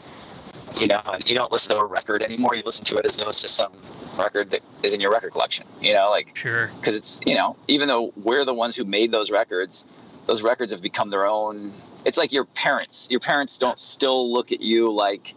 You 0.76 0.86
know, 0.86 1.00
and 1.06 1.26
you 1.26 1.34
don't 1.34 1.50
listen 1.50 1.74
to 1.76 1.80
a 1.82 1.84
record 1.84 2.22
anymore. 2.22 2.54
You 2.54 2.62
listen 2.64 2.84
to 2.86 2.96
it 2.98 3.06
as 3.06 3.16
though 3.16 3.28
it's 3.28 3.40
just 3.42 3.56
some 3.56 3.72
record 4.18 4.50
that 4.50 4.60
is 4.82 4.94
in 4.94 5.00
your 5.00 5.10
record 5.10 5.32
collection. 5.32 5.66
You 5.80 5.94
know, 5.94 6.10
like 6.10 6.36
Sure. 6.36 6.70
because 6.78 6.94
it's 6.94 7.20
you 7.26 7.34
know 7.34 7.56
even 7.68 7.88
though 7.88 8.12
we're 8.16 8.44
the 8.44 8.54
ones 8.54 8.76
who 8.76 8.84
made 8.84 9.10
those 9.12 9.30
records 9.30 9.86
those 10.26 10.42
records 10.42 10.72
have 10.72 10.82
become 10.82 11.08
their 11.10 11.24
own 11.26 11.72
it's 12.04 12.18
like 12.18 12.32
your 12.32 12.44
parents 12.44 13.08
your 13.10 13.18
parents 13.20 13.56
don't 13.58 13.80
still 13.80 14.30
look 14.30 14.52
at 14.52 14.60
you 14.60 14.92
like 14.92 15.34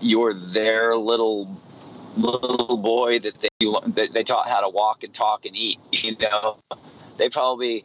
you're 0.00 0.34
their 0.34 0.96
little 0.96 1.56
little 2.16 2.76
boy 2.76 3.18
that 3.20 3.40
they 3.40 3.48
that 3.86 4.12
they 4.12 4.24
taught 4.24 4.48
how 4.48 4.60
to 4.60 4.68
walk 4.68 5.04
and 5.04 5.14
talk 5.14 5.46
and 5.46 5.54
eat 5.56 5.78
you 5.92 6.16
know 6.18 6.56
they 7.16 7.28
probably 7.28 7.84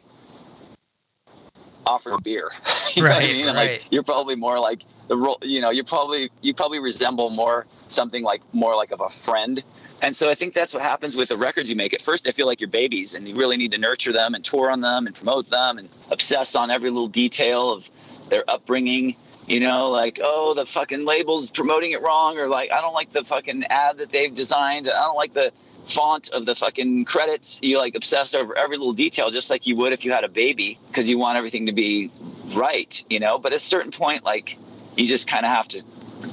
offer 1.86 2.12
a 2.12 2.20
beer 2.20 2.50
you 2.94 3.02
what 3.04 3.12
I 3.12 3.18
Right, 3.18 3.32
mean? 3.32 3.46
right. 3.46 3.54
like 3.54 3.82
you're 3.90 4.02
probably 4.02 4.34
more 4.34 4.58
like 4.58 4.82
the 5.08 5.16
role 5.16 5.38
you 5.42 5.60
know 5.60 5.70
you 5.70 5.84
probably 5.84 6.30
you 6.40 6.54
probably 6.54 6.78
resemble 6.78 7.30
more 7.30 7.66
something 7.88 8.22
like 8.22 8.42
more 8.52 8.76
like 8.76 8.92
of 8.92 9.00
a 9.00 9.08
friend 9.08 9.64
and 10.00 10.14
so 10.14 10.30
I 10.30 10.34
think 10.34 10.54
that's 10.54 10.72
what 10.72 10.82
happens 10.82 11.16
with 11.16 11.28
the 11.28 11.36
records 11.36 11.68
you 11.68 11.76
make. 11.76 11.92
At 11.92 12.02
first, 12.02 12.24
they 12.24 12.32
feel 12.32 12.46
like 12.46 12.60
your 12.60 12.70
babies, 12.70 13.14
and 13.14 13.26
you 13.26 13.34
really 13.34 13.56
need 13.56 13.72
to 13.72 13.78
nurture 13.78 14.12
them 14.12 14.34
and 14.34 14.44
tour 14.44 14.70
on 14.70 14.80
them 14.80 15.06
and 15.06 15.14
promote 15.14 15.50
them 15.50 15.78
and 15.78 15.88
obsess 16.10 16.54
on 16.54 16.70
every 16.70 16.90
little 16.90 17.08
detail 17.08 17.72
of 17.72 17.90
their 18.28 18.48
upbringing. 18.48 19.16
You 19.46 19.60
know, 19.60 19.90
like, 19.90 20.20
oh, 20.22 20.54
the 20.54 20.66
fucking 20.66 21.06
label's 21.06 21.50
promoting 21.50 21.92
it 21.92 22.02
wrong, 22.02 22.38
or 22.38 22.48
like, 22.48 22.70
I 22.70 22.80
don't 22.80 22.92
like 22.92 23.12
the 23.12 23.24
fucking 23.24 23.64
ad 23.64 23.98
that 23.98 24.12
they've 24.12 24.32
designed. 24.32 24.88
I 24.88 25.00
don't 25.00 25.16
like 25.16 25.32
the 25.32 25.52
font 25.86 26.28
of 26.28 26.44
the 26.44 26.54
fucking 26.54 27.06
credits. 27.06 27.58
You 27.62 27.78
like 27.78 27.94
obsess 27.94 28.34
over 28.34 28.56
every 28.56 28.76
little 28.76 28.92
detail, 28.92 29.30
just 29.30 29.50
like 29.50 29.66
you 29.66 29.74
would 29.76 29.92
if 29.92 30.04
you 30.04 30.12
had 30.12 30.24
a 30.24 30.28
baby, 30.28 30.78
because 30.88 31.08
you 31.08 31.18
want 31.18 31.38
everything 31.38 31.66
to 31.66 31.72
be 31.72 32.12
right, 32.54 33.04
you 33.08 33.20
know? 33.20 33.38
But 33.38 33.52
at 33.52 33.56
a 33.56 33.60
certain 33.60 33.90
point, 33.90 34.22
like, 34.22 34.58
you 34.98 35.06
just 35.06 35.26
kind 35.28 35.46
of 35.46 35.52
have 35.52 35.68
to 35.68 35.82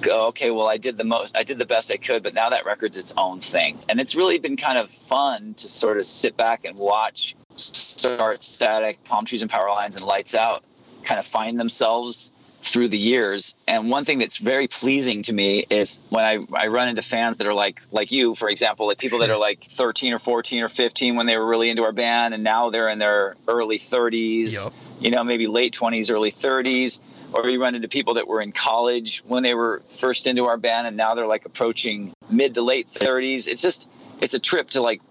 go 0.01 0.28
okay 0.28 0.49
well 0.49 0.67
i 0.67 0.78
did 0.78 0.97
the 0.97 1.04
most 1.04 1.38
i 1.38 1.43
did 1.43 1.60
the 1.60 1.65
best 1.65 1.91
i 1.91 1.97
could 1.97 2.23
but 2.23 2.34
now 2.34 2.49
that 2.49 2.65
record's 2.65 2.97
its 2.97 3.13
own 3.15 3.39
thing. 3.39 3.78
And 3.88 3.99
it's 4.01 4.15
really 4.15 4.39
been 4.39 4.58
kind 4.58 4.78
of 4.80 4.89
fun 5.08 5.54
to 5.56 5.67
sort 5.67 5.97
of 5.97 6.06
sit 6.06 6.36
back 6.36 6.65
and 6.65 6.75
watch 6.75 7.36
start 7.56 8.43
static 8.43 9.04
palm 9.06 9.25
trees 9.25 9.41
and 9.43 9.51
power 9.51 9.69
lines 9.69 9.95
and 9.95 10.04
lights 10.06 10.36
out 10.36 10.63
kind 11.04 11.19
of 11.19 11.25
find 11.25 11.60
themselves 11.60 12.32
through 12.63 12.89
the 12.89 12.97
years. 12.97 13.54
And 13.67 13.91
one 13.91 14.06
thing 14.06 14.17
that's 14.17 14.38
very 14.38 14.67
pleasing 14.67 15.21
to 15.23 15.34
me 15.34 15.63
is 15.69 16.01
when 16.10 16.25
I, 16.25 16.39
I 16.51 16.67
run 16.67 16.89
into 16.89 17.04
fans 17.04 17.38
that 17.38 17.45
are 17.45 17.54
like 17.54 17.80
like 17.91 18.12
you 18.12 18.34
for 18.34 18.49
example 18.49 18.88
like 18.88 18.97
people 18.97 19.19
that 19.19 19.30
are 19.30 19.38
like 19.38 19.65
13 19.69 20.13
or 20.13 20.19
14 20.19 20.63
or 20.63 20.69
15 20.69 21.15
when 21.15 21.28
they 21.28 21.38
were 21.38 21.45
really 21.45 21.69
into 21.69 21.84
our 21.84 21.91
band 21.93 22.34
and 22.34 22.43
now 22.43 22.71
they're 22.71 22.89
in 22.89 22.97
their 22.97 23.36
early 23.47 23.78
30s 23.78 24.65
Yep. 24.65 24.73
you 24.99 25.12
know 25.12 25.23
maybe 25.23 25.45
late 25.45 25.78
20s 25.80 26.12
early 26.12 26.32
30s 26.32 26.99
or 27.36 27.50
you 27.50 27.62
run 27.62 27.76
into 27.76 27.88
people 27.89 28.13
that 28.15 28.28
were 28.28 28.41
in 28.41 28.52
college 28.52 29.21
when 29.28 29.43
they 29.43 29.54
were 29.54 29.82
first 29.89 30.26
into 30.26 30.45
our 30.45 30.58
band 30.58 30.88
and 30.88 30.95
now 30.95 31.15
they're 31.15 31.28
like 31.28 31.45
approaching 31.45 32.13
mid 32.30 32.56
to 32.56 32.62
late 32.62 32.89
30s 32.89 33.48
it's 33.48 33.62
just 33.62 33.89
it's 34.21 34.34
a 34.34 34.39
trip 34.39 34.69
to 34.69 34.82
like 34.82 35.02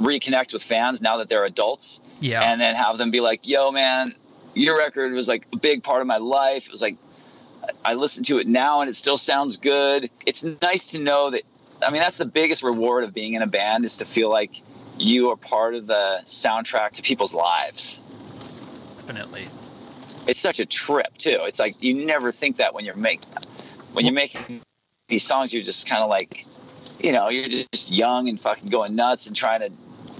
reconnect 0.00 0.52
with 0.52 0.62
fans 0.62 1.00
now 1.00 1.18
that 1.18 1.28
they're 1.28 1.44
adults 1.44 2.00
Yeah. 2.20 2.42
and 2.42 2.60
then 2.60 2.74
have 2.74 2.98
them 2.98 3.10
be 3.10 3.20
like 3.20 3.46
yo 3.46 3.70
man 3.70 4.14
your 4.54 4.76
record 4.76 5.12
was 5.12 5.28
like 5.28 5.46
a 5.52 5.56
big 5.56 5.82
part 5.82 6.00
of 6.00 6.06
my 6.06 6.16
life 6.18 6.66
it 6.66 6.72
was 6.72 6.82
like 6.82 6.96
i 7.84 7.94
listen 7.94 8.24
to 8.24 8.38
it 8.38 8.46
now 8.46 8.80
and 8.80 8.90
it 8.90 8.94
still 8.96 9.16
sounds 9.16 9.58
good 9.58 10.10
it's 10.26 10.42
nice 10.42 10.88
to 10.88 10.98
know 11.00 11.30
that 11.30 11.42
i 11.86 11.90
mean 11.90 12.02
that's 12.02 12.16
the 12.16 12.24
biggest 12.26 12.62
reward 12.64 13.04
of 13.04 13.14
being 13.14 13.34
in 13.34 13.42
a 13.42 13.46
band 13.46 13.84
is 13.84 13.98
to 13.98 14.04
feel 14.04 14.28
like 14.28 14.50
you 14.98 15.30
are 15.30 15.36
part 15.36 15.74
of 15.74 15.86
the 15.86 16.20
soundtrack 16.26 16.92
to 16.92 17.02
people's 17.02 17.32
lives 17.34 18.00
Definitely. 18.98 19.48
It's 20.26 20.38
such 20.38 20.60
a 20.60 20.66
trip 20.66 21.16
too. 21.18 21.40
It's 21.42 21.60
like 21.60 21.82
you 21.82 22.04
never 22.06 22.32
think 22.32 22.58
that 22.58 22.74
when 22.74 22.84
you're 22.84 22.96
making 22.96 23.32
when 23.92 24.04
you're 24.04 24.14
making 24.14 24.62
these 25.08 25.24
songs, 25.24 25.52
you're 25.52 25.62
just 25.62 25.88
kind 25.88 26.02
of 26.02 26.08
like, 26.08 26.44
you 26.98 27.12
know, 27.12 27.28
you're 27.28 27.48
just 27.48 27.90
young 27.90 28.28
and 28.28 28.40
fucking 28.40 28.68
going 28.68 28.94
nuts 28.94 29.26
and 29.26 29.36
trying 29.36 29.60
to 29.60 29.70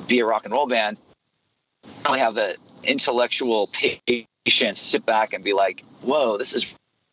be 0.06 0.20
a 0.20 0.26
rock 0.26 0.44
and 0.44 0.52
roll 0.52 0.66
band. 0.66 0.98
You 1.84 1.90
don't 2.04 2.18
have 2.18 2.34
the 2.34 2.56
intellectual 2.84 3.68
patience 3.72 4.26
to 4.80 4.84
sit 4.84 5.06
back 5.06 5.32
and 5.32 5.42
be 5.42 5.52
like, 5.52 5.84
whoa, 6.02 6.36
this 6.36 6.54
is 6.54 6.66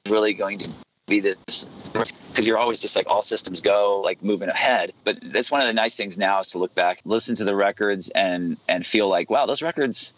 really 0.08 0.34
going 0.34 0.60
to 0.60 0.70
be 1.06 1.20
this 1.20 1.68
because 1.92 2.46
you're 2.46 2.58
always 2.58 2.82
just 2.82 2.96
like 2.96 3.08
all 3.08 3.24
systems 3.24 3.62
go 3.62 4.02
like 4.06 4.24
moving 4.24 4.48
ahead 4.48 4.94
but 5.04 5.18
that's 5.24 5.50
one 5.50 5.60
of 5.60 5.66
the 5.66 5.74
nice 5.74 5.96
things 5.96 6.20
now 6.20 6.40
is 6.40 6.50
to 6.50 6.60
look 6.60 6.76
back 6.76 7.02
listen 7.04 7.34
to 7.34 7.44
the 7.44 7.56
records 7.56 8.12
and 8.12 8.58
and 8.68 8.86
feel 8.86 9.10
like 9.10 9.30
wow 9.30 9.48
those 9.48 9.64
records 9.64 10.14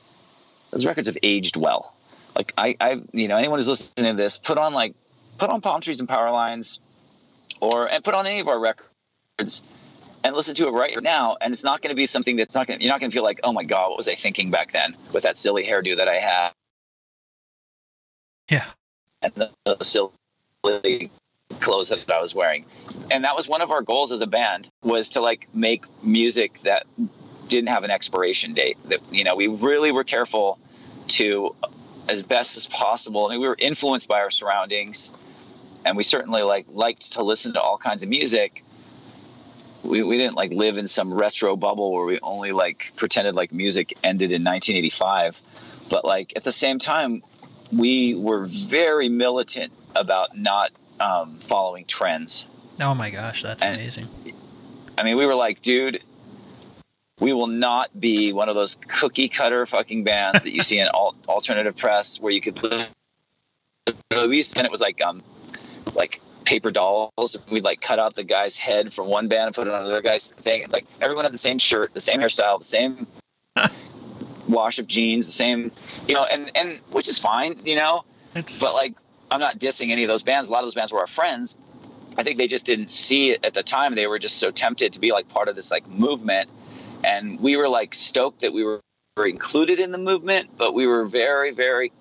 those 0.69 0.85
records 0.85 1.07
have 1.07 1.17
aged 1.23 1.55
well 1.55 1.95
like 2.35 2.53
I, 2.57 2.75
I 2.79 3.01
you 3.13 3.27
know 3.27 3.37
anyone 3.37 3.59
who's 3.59 3.67
listening 3.67 4.15
to 4.15 4.21
this 4.21 4.37
put 4.37 4.57
on 4.57 4.73
like 4.73 4.95
put 5.37 5.49
on 5.49 5.61
palm 5.61 5.81
trees 5.81 5.99
and 5.99 6.07
power 6.07 6.31
lines 6.31 6.79
or 7.59 7.87
and 7.87 8.03
put 8.03 8.13
on 8.13 8.27
any 8.27 8.39
of 8.39 8.47
our 8.47 8.59
records 8.59 9.63
and 10.23 10.35
listen 10.35 10.55
to 10.55 10.67
it 10.67 10.71
right 10.71 10.95
now. 11.01 11.37
And 11.41 11.53
it's 11.53 11.63
not 11.63 11.81
going 11.81 11.89
to 11.89 11.95
be 11.95 12.07
something 12.07 12.35
that's 12.35 12.55
not 12.55 12.67
going 12.67 12.79
to 12.79 12.85
you're 12.85 12.91
not 12.91 12.99
going 12.99 13.11
to 13.11 13.15
feel 13.15 13.23
like 13.23 13.39
oh 13.43 13.53
my 13.53 13.63
god 13.63 13.89
what 13.89 13.97
was 13.97 14.07
i 14.07 14.15
thinking 14.15 14.51
back 14.51 14.71
then 14.71 14.95
with 15.13 15.23
that 15.23 15.37
silly 15.37 15.65
hairdo 15.65 15.97
that 15.97 16.07
i 16.07 16.19
had? 16.19 16.51
Yeah. 18.49 18.65
and 19.21 19.33
the, 19.35 19.49
the 19.65 19.77
silly 19.83 21.11
clothes 21.59 21.89
that 21.89 22.09
i 22.11 22.21
was 22.21 22.35
wearing. 22.35 22.65
And 23.09 23.23
that 23.25 23.35
was 23.35 23.47
one 23.47 23.61
of 23.61 23.71
our 23.71 23.81
goals 23.81 24.11
as 24.11 24.21
a 24.21 24.27
band 24.27 24.69
was 24.83 25.11
to 25.11 25.21
like 25.21 25.47
make 25.53 25.85
music 26.03 26.61
that 26.63 26.85
didn't 27.47 27.69
have 27.69 27.83
an 27.83 27.91
expiration 27.91 28.53
date 28.53 28.77
that 28.85 28.99
you 29.11 29.23
know 29.23 29.35
we 29.35 29.47
really 29.47 29.91
were 29.91 30.05
careful 30.05 30.59
to 31.07 31.55
as 32.07 32.23
best 32.23 32.57
as 32.57 32.67
possible. 32.67 33.27
I 33.27 33.31
mean, 33.31 33.41
we 33.41 33.47
were 33.47 33.55
influenced 33.57 34.07
by 34.07 34.19
our 34.19 34.31
surroundings, 34.31 35.13
and 35.85 35.95
we 35.97 36.03
certainly 36.03 36.41
like 36.41 36.65
liked 36.69 37.13
to 37.13 37.23
listen 37.23 37.53
to 37.53 37.61
all 37.61 37.77
kinds 37.77 38.03
of 38.03 38.09
music. 38.09 38.63
We, 39.83 40.03
we 40.03 40.17
didn't 40.17 40.35
like 40.35 40.51
live 40.51 40.77
in 40.77 40.87
some 40.87 41.13
retro 41.13 41.55
bubble 41.55 41.91
where 41.91 42.05
we 42.05 42.19
only 42.21 42.51
like 42.51 42.93
pretended 42.95 43.33
like 43.35 43.51
music 43.51 43.97
ended 44.03 44.31
in 44.31 44.43
1985, 44.43 45.41
but 45.89 46.05
like 46.05 46.33
at 46.35 46.43
the 46.43 46.51
same 46.51 46.77
time, 46.79 47.23
we 47.71 48.13
were 48.15 48.45
very 48.45 49.09
militant 49.09 49.71
about 49.95 50.37
not 50.37 50.71
um, 50.99 51.39
following 51.39 51.85
trends. 51.85 52.45
Oh 52.79 52.93
my 52.93 53.09
gosh, 53.09 53.41
that's 53.43 53.63
And- 53.63 53.75
amazing. 53.75 54.07
I 54.97 55.03
mean, 55.03 55.17
we 55.17 55.25
were 55.25 55.35
like, 55.35 55.61
dude, 55.61 56.03
we 57.21 57.33
will 57.33 57.47
not 57.47 57.97
be 57.97 58.33
one 58.33 58.49
of 58.49 58.55
those 58.55 58.75
cookie 58.75 59.29
cutter 59.29 59.65
fucking 59.67 60.03
bands 60.03 60.41
that 60.43 60.51
you 60.51 60.63
see 60.63 60.79
in 60.79 60.87
alt- 60.87 61.15
alternative 61.29 61.77
press 61.77 62.19
where 62.19 62.33
you 62.33 62.41
could 62.41 62.61
live. 62.61 62.89
We 64.09 64.37
used 64.37 64.53
to, 64.55 64.59
and 64.59 64.65
it 64.65 64.71
was 64.71 64.81
like 64.81 65.01
um, 65.01 65.21
like 65.93 66.19
paper 66.43 66.71
dolls. 66.71 67.37
We'd 67.49 67.63
like 67.63 67.79
cut 67.79 67.99
out 67.99 68.15
the 68.15 68.23
guy's 68.23 68.57
head 68.57 68.91
from 68.91 69.07
one 69.07 69.27
band 69.27 69.47
and 69.47 69.55
put 69.55 69.67
it 69.67 69.73
on 69.73 69.85
another 69.85 70.01
guy's 70.01 70.31
thing. 70.31 70.65
Like 70.69 70.85
everyone 70.99 71.23
had 71.23 71.33
the 71.33 71.37
same 71.37 71.59
shirt, 71.59 71.93
the 71.93 72.01
same 72.01 72.19
hairstyle, 72.19 72.59
the 72.59 72.65
same 72.65 73.07
wash 74.47 74.79
of 74.79 74.87
jeans, 74.87 75.27
the 75.27 75.31
same, 75.31 75.71
you 76.07 76.15
know, 76.15 76.25
and 76.25 76.51
and 76.55 76.79
which 76.89 77.07
is 77.07 77.19
fine, 77.19 77.61
you 77.65 77.75
know. 77.75 78.03
It's 78.33 78.59
But 78.59 78.73
like, 78.73 78.95
I'm 79.29 79.39
not 79.39 79.59
dissing 79.59 79.91
any 79.91 80.03
of 80.03 80.07
those 80.07 80.23
bands. 80.23 80.49
A 80.49 80.51
lot 80.51 80.59
of 80.59 80.65
those 80.65 80.75
bands 80.75 80.91
were 80.91 80.99
our 80.99 81.07
friends. 81.07 81.55
I 82.17 82.23
think 82.23 82.37
they 82.37 82.47
just 82.47 82.65
didn't 82.65 82.89
see 82.89 83.31
it 83.31 83.45
at 83.45 83.53
the 83.53 83.63
time. 83.63 83.93
They 83.95 84.07
were 84.07 84.19
just 84.19 84.37
so 84.37 84.51
tempted 84.51 84.93
to 84.93 84.99
be 84.99 85.11
like 85.11 85.29
part 85.29 85.49
of 85.49 85.55
this 85.55 85.69
like 85.69 85.87
movement, 85.87 86.49
and 87.03 87.39
we 87.39 87.55
were 87.55 87.69
like 87.69 87.93
stoked 87.93 88.41
that 88.41 88.53
we 88.53 88.63
were, 88.63 88.81
included 89.23 89.79
in 89.79 89.91
the 89.91 89.99
movement. 89.99 90.49
But 90.57 90.73
we 90.73 90.87
were 90.87 91.05
very, 91.05 91.51
very 91.51 91.91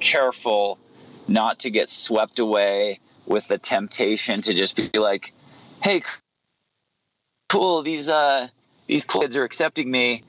careful 0.00 0.78
not 1.26 1.60
to 1.60 1.70
get 1.70 1.90
swept 1.90 2.38
away 2.38 3.00
with 3.24 3.48
the 3.48 3.56
temptation 3.56 4.42
to 4.42 4.52
just 4.52 4.76
be 4.76 4.90
like, 4.98 5.32
hey, 5.82 6.02
cool, 7.48 7.82
these 7.82 8.08
uh, 8.08 8.48
these 8.86 9.04
cool 9.04 9.22
kids 9.22 9.36
are 9.36 9.44
accepting 9.44 9.90
me 9.90 10.22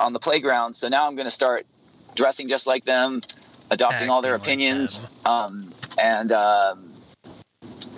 on 0.00 0.12
the 0.12 0.18
playground, 0.18 0.74
so 0.74 0.88
now 0.88 1.06
I'm 1.06 1.14
going 1.14 1.26
to 1.26 1.30
start 1.30 1.66
dressing 2.14 2.48
just 2.48 2.66
like 2.66 2.84
them, 2.84 3.22
adopting 3.70 4.10
all 4.10 4.22
their 4.22 4.34
Acting 4.34 4.58
like 4.60 4.68
opinions, 4.68 5.02
um, 5.24 5.72
and 5.98 6.32
um, 6.32 6.92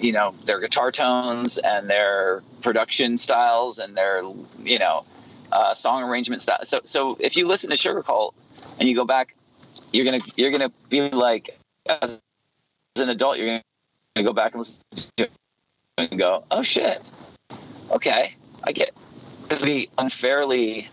you 0.01 0.13
know 0.13 0.35
their 0.45 0.61
guitar 0.61 0.93
tones 0.93 1.59
and 1.59 1.89
their 1.89 2.43
production 2.63 3.17
styles 3.17 3.79
and 3.79 3.97
their 3.97 4.23
you 4.63 4.79
know 4.79 5.05
uh, 5.55 5.73
song 5.73 6.03
arrangement 6.03 6.43
style. 6.43 6.59
So 6.65 6.81
so 6.85 7.17
if 7.19 7.37
you 7.37 7.47
listen 7.47 7.71
to 7.71 7.77
Sugarcult 7.77 8.33
and 8.79 8.89
you 8.89 8.95
go 8.95 9.05
back, 9.05 9.35
you're 9.93 10.05
gonna 10.05 10.21
you're 10.37 10.51
gonna 10.51 10.73
be 10.89 11.09
like 11.11 11.59
as, 11.87 12.21
as 12.97 13.03
an 13.03 13.09
adult, 13.09 13.39
you're 13.39 13.63
gonna 14.17 14.27
go 14.27 14.33
back 14.33 14.53
and 14.53 14.61
listen 14.61 14.83
to 15.17 15.25
it 15.25 15.31
and 15.97 16.19
go, 16.19 16.45
oh 16.51 16.63
shit, 16.63 17.01
okay, 17.91 18.35
I 18.65 18.73
get 18.73 18.91
because 19.43 19.65
we 19.65 19.89
unfairly 19.97 20.89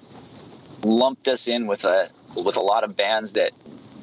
lumped 0.83 1.27
us 1.27 1.47
in 1.47 1.67
with 1.67 1.83
a 1.83 2.07
with 2.43 2.57
a 2.57 2.61
lot 2.61 2.83
of 2.83 2.95
bands 2.95 3.33
that 3.33 3.51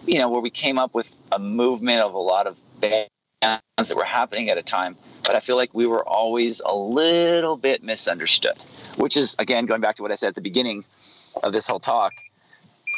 you 0.07 0.19
know 0.19 0.29
where 0.29 0.41
we 0.41 0.51
came 0.51 0.79
up 0.79 0.95
with 0.95 1.15
a 1.31 1.39
movement 1.39 2.03
of 2.03 2.15
a 2.15 2.19
lot 2.19 2.47
of 2.47 2.59
bands 2.81 3.09
that 3.41 3.97
were 3.97 4.05
happening 4.05 4.49
at 4.49 4.59
a 4.59 4.63
time 4.63 4.97
but 5.25 5.35
i 5.35 5.41
feel 5.41 5.57
like 5.57 5.75
we 5.75 5.87
were 5.87 6.07
always 6.07 6.61
a 6.65 6.73
little 6.73 7.57
bit 7.57 7.83
misunderstood 7.83 8.57
which 8.99 9.17
is 9.17 9.35
again 9.39 9.67
going 9.67 9.81
back 9.81 9.95
to 9.95 10.03
what 10.03 10.11
i 10.11 10.15
said 10.15 10.29
at 10.29 10.35
the 10.35 10.41
beginning 10.41 10.85
of 11.43 11.53
this 11.53 11.67
whole 11.67 11.81
talk 11.81 12.13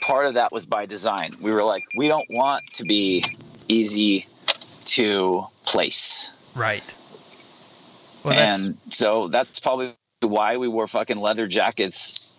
part 0.03 0.27
of 0.27 0.35
that 0.35 0.51
was 0.51 0.67
by 0.67 0.87
design 0.87 1.37
we 1.43 1.53
were 1.53 1.63
like 1.63 1.85
we 1.97 2.09
don't 2.09 2.29
want 2.31 2.65
to 2.73 2.85
be 2.85 3.23
easy 3.69 4.27
to 4.85 5.45
place 5.65 6.31
Right. 6.55 6.95
Well, 8.23 8.35
that's 8.35 8.59
and 8.59 8.79
so 8.91 9.29
that's 9.29 9.61
probably 9.61 9.95
why 10.21 10.57
we 10.57 10.69
wore 10.69 10.87
fucking 10.87 11.17
leather 11.17 11.47
jackets 11.47 12.35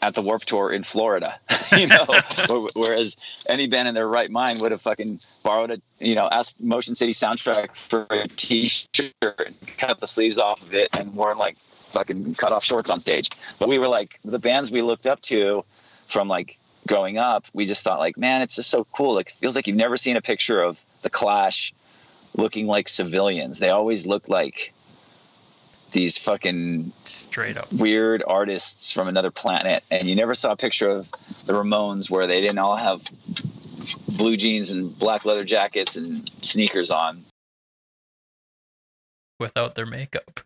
at 0.00 0.14
the 0.14 0.22
Warp 0.22 0.42
Tour 0.42 0.72
in 0.72 0.84
Florida. 0.84 1.38
you 1.76 1.88
know, 1.88 2.06
whereas 2.74 3.16
any 3.48 3.66
band 3.66 3.88
in 3.88 3.94
their 3.94 4.08
right 4.08 4.30
mind 4.30 4.60
would 4.62 4.70
have 4.70 4.80
fucking 4.80 5.20
borrowed 5.42 5.70
a, 5.70 5.80
you 5.98 6.14
know, 6.14 6.28
asked 6.30 6.60
Motion 6.60 6.94
City 6.94 7.12
Soundtrack 7.12 7.76
for 7.76 8.06
a 8.08 8.28
T-shirt, 8.28 9.12
and 9.22 9.56
cut 9.76 10.00
the 10.00 10.06
sleeves 10.06 10.38
off 10.38 10.62
of 10.62 10.72
it, 10.72 10.88
and 10.92 11.14
worn 11.14 11.36
like 11.36 11.56
fucking 11.90 12.34
cut 12.34 12.52
off 12.52 12.64
shorts 12.64 12.90
on 12.90 13.00
stage. 13.00 13.30
But 13.58 13.68
we 13.68 13.78
were 13.78 13.88
like 13.88 14.18
the 14.24 14.38
bands 14.38 14.70
we 14.70 14.82
looked 14.82 15.06
up 15.06 15.20
to 15.22 15.64
from 16.08 16.28
like 16.28 16.58
growing 16.86 17.18
up. 17.18 17.44
We 17.52 17.66
just 17.66 17.84
thought 17.84 17.98
like, 17.98 18.16
man, 18.16 18.42
it's 18.42 18.56
just 18.56 18.70
so 18.70 18.86
cool. 18.92 19.14
Like, 19.14 19.30
feels 19.30 19.56
like 19.56 19.66
you've 19.66 19.76
never 19.76 19.96
seen 19.96 20.16
a 20.16 20.22
picture 20.22 20.60
of 20.60 20.80
the 21.02 21.10
Clash 21.10 21.72
looking 22.34 22.66
like 22.66 22.88
civilians. 22.88 23.58
They 23.58 23.70
always 23.70 24.06
look 24.06 24.28
like 24.28 24.72
these 25.92 26.18
fucking 26.18 26.92
straight 27.04 27.56
up. 27.56 27.72
weird 27.72 28.22
artists 28.26 28.92
from 28.92 29.08
another 29.08 29.30
planet. 29.30 29.82
And 29.90 30.08
you 30.08 30.16
never 30.16 30.34
saw 30.34 30.52
a 30.52 30.56
picture 30.56 30.88
of 30.88 31.10
the 31.46 31.54
Ramones 31.54 32.10
where 32.10 32.26
they 32.26 32.40
didn't 32.40 32.58
all 32.58 32.76
have 32.76 33.02
blue 34.06 34.36
jeans 34.36 34.70
and 34.70 34.98
black 34.98 35.24
leather 35.24 35.44
jackets 35.44 35.96
and 35.96 36.30
sneakers 36.42 36.90
on. 36.90 37.24
without 39.38 39.74
their 39.76 39.86
makeup. 39.86 40.40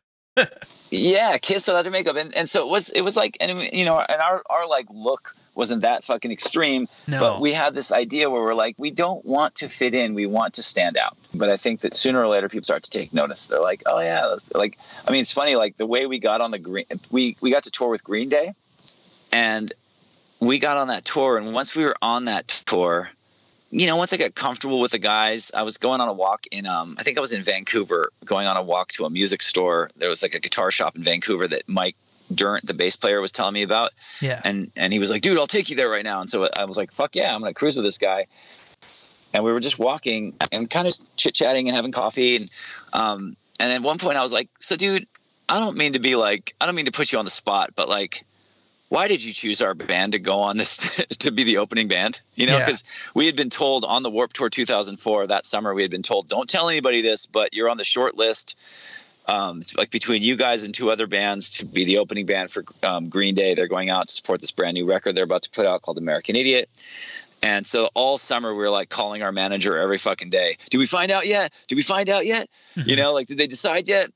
Yeah, 0.90 1.38
Kiss 1.38 1.66
without 1.66 1.90
makeup, 1.90 2.16
and 2.16 2.34
and 2.34 2.48
so 2.48 2.62
it 2.66 2.70
was 2.70 2.88
it 2.90 3.02
was 3.02 3.16
like 3.16 3.36
and 3.40 3.70
you 3.72 3.84
know 3.84 3.98
and 3.98 4.20
our 4.20 4.42
our 4.48 4.66
like 4.66 4.86
look 4.90 5.34
wasn't 5.54 5.82
that 5.82 6.02
fucking 6.04 6.32
extreme, 6.32 6.88
No. 7.06 7.20
but 7.20 7.40
we 7.42 7.52
had 7.52 7.74
this 7.74 7.92
idea 7.92 8.30
where 8.30 8.40
we're 8.42 8.54
like 8.54 8.74
we 8.78 8.90
don't 8.90 9.22
want 9.24 9.56
to 9.56 9.68
fit 9.68 9.94
in, 9.94 10.14
we 10.14 10.24
want 10.26 10.54
to 10.54 10.62
stand 10.62 10.96
out. 10.96 11.16
But 11.34 11.50
I 11.50 11.58
think 11.58 11.80
that 11.80 11.94
sooner 11.94 12.20
or 12.22 12.28
later 12.28 12.48
people 12.48 12.64
start 12.64 12.84
to 12.84 12.90
take 12.90 13.12
notice. 13.12 13.48
They're 13.48 13.60
like, 13.60 13.82
oh 13.84 14.00
yeah, 14.00 14.36
like 14.54 14.78
I 15.06 15.10
mean 15.10 15.20
it's 15.20 15.32
funny 15.32 15.54
like 15.56 15.76
the 15.76 15.86
way 15.86 16.06
we 16.06 16.18
got 16.18 16.40
on 16.40 16.50
the 16.50 16.58
green 16.58 16.86
we 17.10 17.36
we 17.42 17.50
got 17.50 17.64
to 17.64 17.70
tour 17.70 17.88
with 17.90 18.02
Green 18.02 18.28
Day, 18.30 18.54
and 19.32 19.72
we 20.40 20.58
got 20.58 20.76
on 20.78 20.88
that 20.88 21.04
tour, 21.04 21.36
and 21.36 21.52
once 21.52 21.74
we 21.76 21.84
were 21.84 21.96
on 22.00 22.24
that 22.26 22.48
tour. 22.48 23.10
You 23.74 23.86
know, 23.86 23.96
once 23.96 24.12
I 24.12 24.18
got 24.18 24.34
comfortable 24.34 24.80
with 24.80 24.92
the 24.92 24.98
guys, 24.98 25.50
I 25.54 25.62
was 25.62 25.78
going 25.78 26.02
on 26.02 26.08
a 26.08 26.12
walk 26.12 26.46
in 26.50 26.66
um 26.66 26.96
I 26.98 27.02
think 27.02 27.16
I 27.16 27.22
was 27.22 27.32
in 27.32 27.42
Vancouver 27.42 28.12
going 28.24 28.46
on 28.46 28.56
a 28.56 28.62
walk 28.62 28.92
to 28.92 29.06
a 29.06 29.10
music 29.10 29.42
store. 29.42 29.90
There 29.96 30.10
was 30.10 30.22
like 30.22 30.34
a 30.34 30.40
guitar 30.40 30.70
shop 30.70 30.94
in 30.94 31.02
Vancouver 31.02 31.48
that 31.48 31.66
Mike 31.66 31.96
Dirnt, 32.32 32.66
the 32.66 32.74
bass 32.74 32.96
player, 32.96 33.20
was 33.20 33.32
telling 33.32 33.54
me 33.54 33.62
about 33.62 33.92
yeah. 34.20 34.40
and 34.44 34.70
and 34.76 34.92
he 34.92 34.98
was 34.98 35.10
like, 35.10 35.22
"Dude, 35.22 35.38
I'll 35.38 35.46
take 35.46 35.70
you 35.70 35.76
there 35.76 35.88
right 35.88 36.04
now." 36.04 36.20
And 36.20 36.30
so 36.30 36.48
I 36.56 36.66
was 36.66 36.76
like, 36.76 36.92
"Fuck 36.92 37.16
yeah, 37.16 37.34
I'm 37.34 37.40
gonna 37.40 37.54
cruise 37.54 37.76
with 37.76 37.84
this 37.84 37.98
guy." 37.98 38.26
And 39.34 39.44
we 39.44 39.52
were 39.52 39.60
just 39.60 39.78
walking 39.78 40.34
and 40.52 40.68
kind 40.68 40.86
of 40.86 40.94
chit 41.16 41.34
chatting 41.34 41.68
and 41.68 41.74
having 41.74 41.92
coffee, 41.92 42.36
and 42.36 42.54
um, 42.92 43.36
and 43.58 43.72
at 43.72 43.82
one 43.82 43.98
point 43.98 44.18
I 44.18 44.22
was 44.22 44.32
like, 44.32 44.48
"So, 44.60 44.76
dude, 44.76 45.06
I 45.48 45.58
don't 45.58 45.76
mean 45.76 45.94
to 45.94 45.98
be 45.98 46.14
like, 46.14 46.54
I 46.60 46.66
don't 46.66 46.74
mean 46.74 46.86
to 46.86 46.92
put 46.92 47.12
you 47.12 47.18
on 47.18 47.24
the 47.24 47.30
spot, 47.30 47.70
but 47.74 47.88
like." 47.88 48.24
Why 48.93 49.09
did 49.09 49.24
you 49.24 49.32
choose 49.32 49.62
our 49.62 49.74
band 49.74 50.12
to 50.12 50.18
go 50.18 50.40
on 50.40 50.59
this 50.59 51.03
to 51.20 51.30
be 51.30 51.45
the 51.45 51.59
opening 51.59 51.88
band? 51.88 52.20
You 52.34 52.47
know, 52.47 52.59
Yeah. 52.59 52.66
because 52.66 52.84
we 53.14 53.24
had 53.24 53.36
been 53.36 53.49
told 53.49 53.86
on 53.86 54.03
the 54.03 54.11
Warp 54.11 54.34
Tour 54.34 54.51
2004 54.51 55.28
that 55.28 55.47
summer 55.47 55.72
we 55.72 55.80
had 55.80 55.90
been 55.90 56.03
told, 56.03 56.28
don't 56.28 56.49
tell 56.49 56.68
anybody 56.68 57.01
this, 57.01 57.24
but 57.24 57.55
you're 57.55 57.70
on 57.70 57.78
the 57.78 57.84
short 57.84 58.16
list 58.16 58.55
um, 59.26 59.61
it's 59.61 59.74
like 59.76 59.90
between 59.90 60.22
you 60.22 60.36
guys 60.36 60.64
and 60.64 60.74
two 60.74 60.90
other 60.90 61.07
bands 61.07 61.51
to 61.53 61.64
be 61.64 61.84
the 61.84 61.99
opening 61.99 62.26
band 62.26 62.51
for 62.51 62.64
um, 62.82 63.09
Green 63.09 63.34
Day. 63.34 63.55
They're 63.55 63.68
going 63.68 63.88
out 63.88 64.09
to 64.09 64.14
support 64.14 64.40
this 64.40 64.51
brand 64.51 64.74
new 64.74 64.84
record 64.84 65.14
they're 65.14 65.24
about 65.24 65.43
to 65.43 65.51
put 65.51 65.64
out 65.64 65.82
called 65.82 65.99
American 65.99 66.36
Idiot. 66.36 66.68
And 67.43 67.66
so 67.66 67.88
all 67.95 68.18
summer 68.18 68.53
we 68.53 68.59
were 68.59 68.70
like 68.70 68.88
calling 68.88 69.22
our 69.22 69.32
manager 69.32 69.78
every 69.78 69.99
fucking 69.99 70.30
day. 70.30 70.59
Do 70.70 70.78
we 70.78 70.86
find 70.86 71.11
out 71.11 71.26
yet? 71.26 71.53
Do 71.68 71.76
we 71.76 71.82
find 71.82 72.09
out 72.09 72.26
yet? 72.26 72.49
You 72.74 72.97
know, 72.97 73.12
like 73.12 73.26
did 73.26 73.38
they 73.38 73.47
decide 73.47 73.86
yet? 73.86 74.11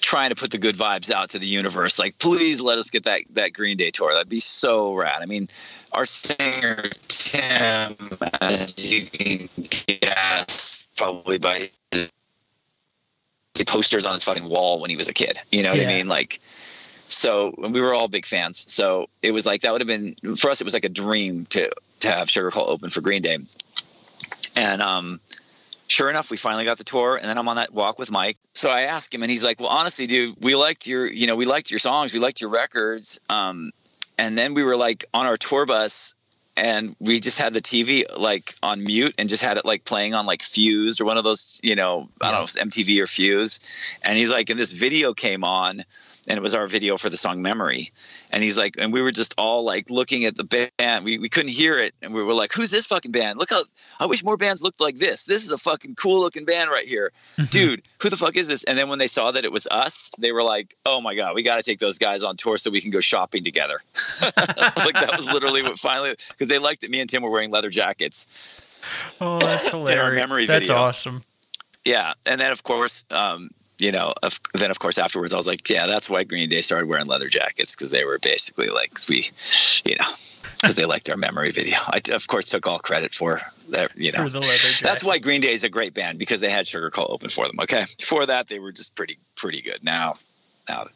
Trying 0.00 0.30
to 0.30 0.34
put 0.36 0.50
the 0.50 0.58
good 0.58 0.76
vibes 0.76 1.10
out 1.10 1.30
to 1.30 1.38
the 1.38 1.46
universe. 1.46 1.98
Like, 1.98 2.18
please 2.18 2.60
let 2.60 2.78
us 2.78 2.90
get 2.90 3.04
that 3.04 3.20
that 3.34 3.52
Green 3.52 3.76
Day 3.76 3.90
tour. 3.90 4.12
That'd 4.12 4.28
be 4.28 4.40
so 4.40 4.94
rad. 4.94 5.22
I 5.22 5.26
mean, 5.26 5.48
our 5.92 6.04
singer 6.04 6.90
Tim, 7.08 7.96
as 8.40 8.90
you 8.92 9.06
can 9.06 9.48
guess, 9.86 10.88
probably 10.96 11.38
by 11.38 11.70
his 11.92 12.10
posters 13.66 14.06
on 14.06 14.12
his 14.14 14.24
fucking 14.24 14.44
wall 14.44 14.80
when 14.80 14.90
he 14.90 14.96
was 14.96 15.08
a 15.08 15.12
kid. 15.12 15.38
You 15.52 15.62
know 15.62 15.70
what 15.70 15.78
Yeah. 15.80 15.90
I 15.90 15.98
mean? 15.98 16.08
Like, 16.08 16.40
so 17.08 17.54
and 17.62 17.74
we 17.74 17.80
were 17.80 17.94
all 17.94 18.08
big 18.08 18.26
fans. 18.26 18.72
So 18.72 19.08
it 19.22 19.32
was 19.32 19.44
like 19.46 19.62
that 19.62 19.72
would 19.72 19.80
have 19.80 19.88
been 19.88 20.16
for 20.36 20.50
us. 20.50 20.60
It 20.60 20.64
was 20.64 20.74
like 20.74 20.84
a 20.84 20.88
dream 20.88 21.46
to 21.50 21.70
to 22.00 22.10
have 22.10 22.28
Sugarcult 22.28 22.68
open 22.68 22.90
for 22.90 23.00
Green 23.00 23.22
Day. 23.22 23.38
And 24.56 24.82
um, 24.82 25.20
sure 25.90 26.08
enough, 26.08 26.30
we 26.30 26.36
finally 26.36 26.64
got 26.64 26.78
the 26.78 26.84
tour, 26.84 27.16
and 27.16 27.28
then 27.28 27.36
I'm 27.36 27.48
on 27.48 27.56
that 27.56 27.72
walk 27.72 27.98
with 27.98 28.10
Mike. 28.10 28.38
So 28.54 28.70
I 28.70 28.82
asked 28.82 29.14
him, 29.14 29.22
and 29.22 29.30
he's 29.30 29.44
like, 29.44 29.60
"Well, 29.60 29.68
honestly, 29.68 30.06
dude, 30.06 30.36
we 30.40 30.54
liked 30.54 30.86
your, 30.86 31.06
you 31.06 31.26
know, 31.26 31.36
we 31.36 31.44
liked 31.44 31.70
your 31.70 31.78
songs, 31.78 32.12
we 32.12 32.18
liked 32.18 32.40
your 32.40 32.50
records." 32.50 33.20
Um, 33.28 33.72
and 34.18 34.36
then 34.36 34.54
we 34.54 34.62
were 34.62 34.76
like 34.76 35.06
on 35.14 35.26
our 35.26 35.38
tour 35.38 35.64
bus 35.64 36.14
and 36.56 36.94
we 37.00 37.20
just 37.20 37.38
had 37.38 37.54
the 37.54 37.62
TV 37.62 38.04
like 38.14 38.54
on 38.62 38.84
mute 38.84 39.14
and 39.16 39.30
just 39.30 39.42
had 39.42 39.56
it 39.56 39.64
like 39.64 39.84
playing 39.84 40.14
on 40.14 40.26
like 40.26 40.42
Fuse 40.42 41.00
or 41.00 41.06
one 41.06 41.16
of 41.16 41.24
those, 41.24 41.58
you 41.62 41.74
know, 41.74 42.08
I 42.20 42.30
don't 42.30 42.40
know 42.40 42.42
if 42.42 42.50
it's 42.50 42.58
MTV 42.58 43.00
or 43.00 43.06
Fuse. 43.06 43.60
And 44.02 44.18
he's 44.18 44.30
like, 44.30 44.50
and 44.50 44.60
this 44.60 44.72
video 44.72 45.14
came 45.14 45.42
on 45.42 45.84
and 46.28 46.36
it 46.36 46.42
was 46.42 46.54
our 46.54 46.66
video 46.68 46.96
for 46.96 47.08
the 47.10 47.16
song 47.16 47.42
Memory. 47.42 47.92
And 48.30 48.42
he's 48.42 48.58
like, 48.58 48.74
and 48.78 48.92
we 48.92 49.00
were 49.00 49.12
just 49.12 49.34
all 49.38 49.64
like 49.64 49.90
looking 49.90 50.24
at 50.24 50.36
the 50.36 50.70
band. 50.78 51.04
We, 51.04 51.18
we 51.18 51.28
couldn't 51.28 51.50
hear 51.50 51.78
it. 51.78 51.94
And 52.02 52.12
we 52.12 52.22
were 52.22 52.34
like, 52.34 52.52
who's 52.52 52.70
this 52.70 52.86
fucking 52.86 53.10
band? 53.12 53.38
Look 53.38 53.50
how, 53.50 53.62
I 53.98 54.06
wish 54.06 54.22
more 54.22 54.36
bands 54.36 54.62
looked 54.62 54.80
like 54.80 54.96
this. 54.96 55.24
This 55.24 55.44
is 55.44 55.52
a 55.52 55.58
fucking 55.58 55.94
cool 55.94 56.20
looking 56.20 56.44
band 56.44 56.70
right 56.70 56.86
here. 56.86 57.12
Mhm. 57.38 57.50
Dude, 57.50 57.82
who 58.02 58.10
the 58.10 58.16
fuck 58.16 58.36
is 58.36 58.48
this? 58.48 58.64
And 58.64 58.76
then 58.76 58.88
when 58.88 58.98
they 58.98 59.06
saw 59.06 59.30
that 59.30 59.44
it 59.44 59.52
was 59.52 59.66
us, 59.70 60.10
they 60.18 60.32
were 60.32 60.42
like, 60.42 60.76
oh 60.84 61.00
my 61.00 61.14
God, 61.14 61.34
we 61.34 61.42
got 61.42 61.56
to 61.56 61.62
take 61.62 61.78
those 61.78 61.98
guys 61.98 62.22
on 62.22 62.36
tour 62.36 62.56
so 62.58 62.70
we 62.70 62.80
can 62.80 62.90
go 62.90 63.00
shopping 63.00 63.42
together. 63.42 63.80
like 64.22 64.94
that 64.94 65.14
was 65.16 65.26
literally 65.26 65.62
what 65.62 65.78
finally, 65.78 66.14
because 66.30 66.48
they 66.48 66.58
liked 66.58 66.82
that 66.82 66.90
me 66.90 67.00
and 67.00 67.08
Tim 67.08 67.22
were 67.22 67.30
wearing 67.30 67.50
leather 67.50 67.70
jackets. 67.70 68.26
Oh, 69.20 69.38
that's 69.40 69.68
hilarious. 69.70 70.16
memory 70.20 70.46
that's 70.46 70.68
video. 70.68 70.82
awesome. 70.82 71.22
Yeah, 71.84 72.12
and 72.26 72.40
then 72.40 72.52
of 72.52 72.62
course, 72.62 73.04
um, 73.10 73.50
you 73.80 73.92
know, 73.92 74.12
of, 74.22 74.38
then 74.54 74.70
of 74.70 74.78
course 74.78 74.98
afterwards, 74.98 75.32
I 75.32 75.36
was 75.36 75.46
like, 75.46 75.68
yeah, 75.68 75.86
that's 75.86 76.10
why 76.10 76.24
Green 76.24 76.48
Day 76.48 76.60
started 76.60 76.88
wearing 76.88 77.06
leather 77.06 77.28
jackets 77.28 77.74
because 77.74 77.90
they 77.90 78.04
were 78.04 78.18
basically 78.18 78.68
like 78.68 78.92
we, 79.08 79.30
you 79.84 79.96
know, 79.96 80.06
because 80.60 80.74
they 80.74 80.84
liked 80.84 81.08
our 81.10 81.16
memory 81.16 81.50
video. 81.52 81.78
I 81.86 82.00
of 82.12 82.26
course 82.26 82.46
took 82.46 82.66
all 82.66 82.78
credit 82.78 83.14
for 83.14 83.40
that. 83.70 83.96
You 83.96 84.12
know, 84.12 84.24
For 84.24 84.28
the 84.28 84.40
leather 84.40 84.52
jacket. 84.52 84.84
that's 84.84 85.04
why 85.04 85.18
Green 85.18 85.40
Day 85.40 85.52
is 85.52 85.64
a 85.64 85.68
great 85.68 85.94
band 85.94 86.18
because 86.18 86.40
they 86.40 86.50
had 86.50 86.66
Sugarcult 86.66 87.10
open 87.10 87.30
for 87.30 87.46
them. 87.46 87.58
Okay, 87.60 87.84
before 87.98 88.26
that 88.26 88.48
they 88.48 88.58
were 88.58 88.72
just 88.72 88.94
pretty 88.94 89.18
pretty 89.34 89.62
good. 89.62 89.82
Now, 89.82 90.16
now 90.68 90.88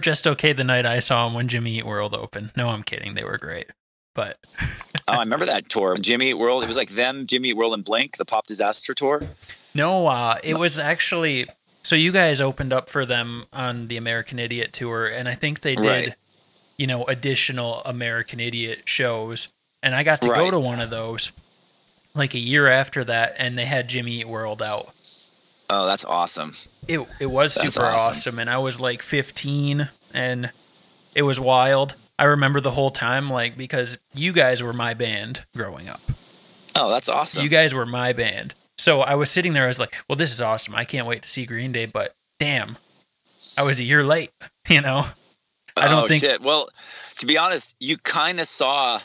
just 0.00 0.26
okay 0.26 0.52
the 0.52 0.64
night 0.64 0.86
I 0.86 1.00
saw 1.00 1.26
them 1.26 1.34
when 1.34 1.48
Jimmy 1.48 1.78
Eat 1.78 1.86
World 1.86 2.14
opened. 2.14 2.52
No, 2.56 2.70
I'm 2.70 2.82
kidding. 2.82 3.14
They 3.14 3.24
were 3.24 3.38
great. 3.38 3.70
But 4.14 4.38
oh, 4.60 4.68
I 5.08 5.20
remember 5.20 5.46
that 5.46 5.68
tour, 5.68 5.96
Jimmy 5.96 6.30
Eat 6.30 6.34
World. 6.34 6.62
It 6.62 6.66
was 6.66 6.76
like 6.76 6.90
them, 6.90 7.26
Jimmy 7.26 7.50
Eat 7.50 7.56
World, 7.56 7.74
and 7.74 7.84
Blink, 7.84 8.16
the 8.16 8.24
Pop 8.24 8.46
Disaster 8.46 8.94
tour. 8.94 9.22
no, 9.74 10.06
uh, 10.06 10.38
it 10.42 10.58
was 10.58 10.78
actually 10.78 11.48
so 11.82 11.96
you 11.96 12.12
guys 12.12 12.40
opened 12.40 12.72
up 12.72 12.88
for 12.88 13.04
them 13.06 13.44
on 13.52 13.88
the 13.88 13.96
American 13.96 14.38
Idiot 14.38 14.72
tour, 14.72 15.06
and 15.06 15.28
I 15.28 15.34
think 15.34 15.60
they 15.60 15.74
did, 15.76 15.86
Right. 15.86 16.14
you 16.76 16.86
know, 16.86 17.04
additional 17.04 17.82
American 17.84 18.40
Idiot 18.40 18.82
shows, 18.84 19.48
and 19.82 19.94
I 19.94 20.02
got 20.02 20.22
to 20.22 20.28
go 20.28 20.50
to 20.50 20.58
one 20.60 20.80
of 20.80 20.90
those 20.90 21.32
like 22.14 22.34
a 22.34 22.38
year 22.38 22.66
after 22.68 23.04
that, 23.04 23.34
and 23.38 23.56
they 23.58 23.64
had 23.64 23.88
Jimmy 23.88 24.20
Eat 24.20 24.28
World 24.28 24.62
out. 24.62 24.84
Oh, 25.70 25.86
that's 25.86 26.04
awesome. 26.04 26.54
It 26.86 27.00
it 27.20 27.26
was 27.26 27.54
That's 27.54 27.74
super 27.74 27.86
awesome. 27.86 28.10
awesome. 28.10 28.38
and 28.38 28.50
I 28.50 28.58
was 28.58 28.78
like 28.78 29.00
15, 29.02 29.88
and 30.12 30.50
it 31.16 31.22
was 31.22 31.40
wild. 31.40 31.94
I 32.18 32.24
remember 32.24 32.60
the 32.60 32.70
whole 32.72 32.90
time, 32.90 33.30
like 33.30 33.56
because 33.56 33.96
you 34.14 34.32
guys 34.32 34.62
were 34.62 34.74
my 34.74 34.92
band 34.94 35.44
growing 35.56 35.88
up. 35.88 36.00
Oh, 36.76 36.90
that's 36.90 37.08
awesome. 37.08 37.42
You 37.42 37.48
guys 37.48 37.72
were 37.74 37.86
my 37.86 38.12
band, 38.12 38.54
so 38.78 39.00
I 39.00 39.14
was 39.14 39.30
sitting 39.30 39.52
there. 39.52 39.64
I 39.64 39.68
was 39.68 39.78
like, 39.78 39.94
"Well, 40.08 40.16
this 40.16 40.32
is 40.32 40.40
awesome. 40.40 40.74
I 40.74 40.84
can't 40.84 41.06
wait 41.06 41.22
to 41.22 41.28
see 41.28 41.46
Green 41.46 41.72
Day." 41.72 41.86
But 41.92 42.14
damn, 42.38 42.76
I 43.58 43.62
was 43.64 43.80
a 43.80 43.84
year 43.84 44.04
late. 44.04 44.30
You 44.68 44.80
know, 44.80 45.04
I 45.76 45.88
don't 45.88 46.04
oh, 46.04 46.06
think- 46.06 46.20
shit. 46.20 46.40
Well, 46.40 46.68
to 47.18 47.26
be 47.26 47.36
honest, 47.36 47.74
you 47.80 47.98
kind 47.98 48.40
of 48.40 48.46
saw 48.46 49.00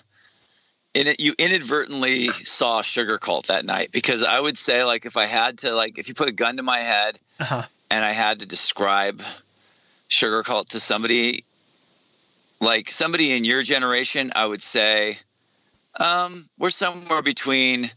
in 0.93 1.07
it. 1.07 1.19
You 1.19 1.33
inadvertently 1.37 2.27
saw 2.27 2.81
Sugarcult 2.81 3.47
that 3.47 3.65
night 3.65 3.91
because 3.91 4.23
I 4.23 4.39
would 4.39 4.57
say, 4.57 4.83
like, 4.83 5.05
if 5.05 5.17
I 5.17 5.25
had 5.25 5.59
to, 5.59 5.73
like, 5.73 5.97
if 5.97 6.07
you 6.09 6.13
put 6.13 6.29
a 6.29 6.31
gun 6.31 6.57
to 6.57 6.63
my 6.63 6.79
head 6.79 7.19
uh-huh. 7.39 7.63
and 7.89 8.05
I 8.05 8.11
had 8.11 8.39
to 8.39 8.45
describe 8.45 9.21
Sugarcult 10.09 10.69
to 10.69 10.79
somebody, 10.79 11.43
like 12.59 12.91
somebody 12.91 13.35
in 13.35 13.43
your 13.43 13.63
generation, 13.63 14.31
I 14.35 14.45
would 14.45 14.61
say, 14.61 15.17
um, 15.99 16.47
we're 16.57 16.69
somewhere 16.69 17.21
between. 17.21 17.89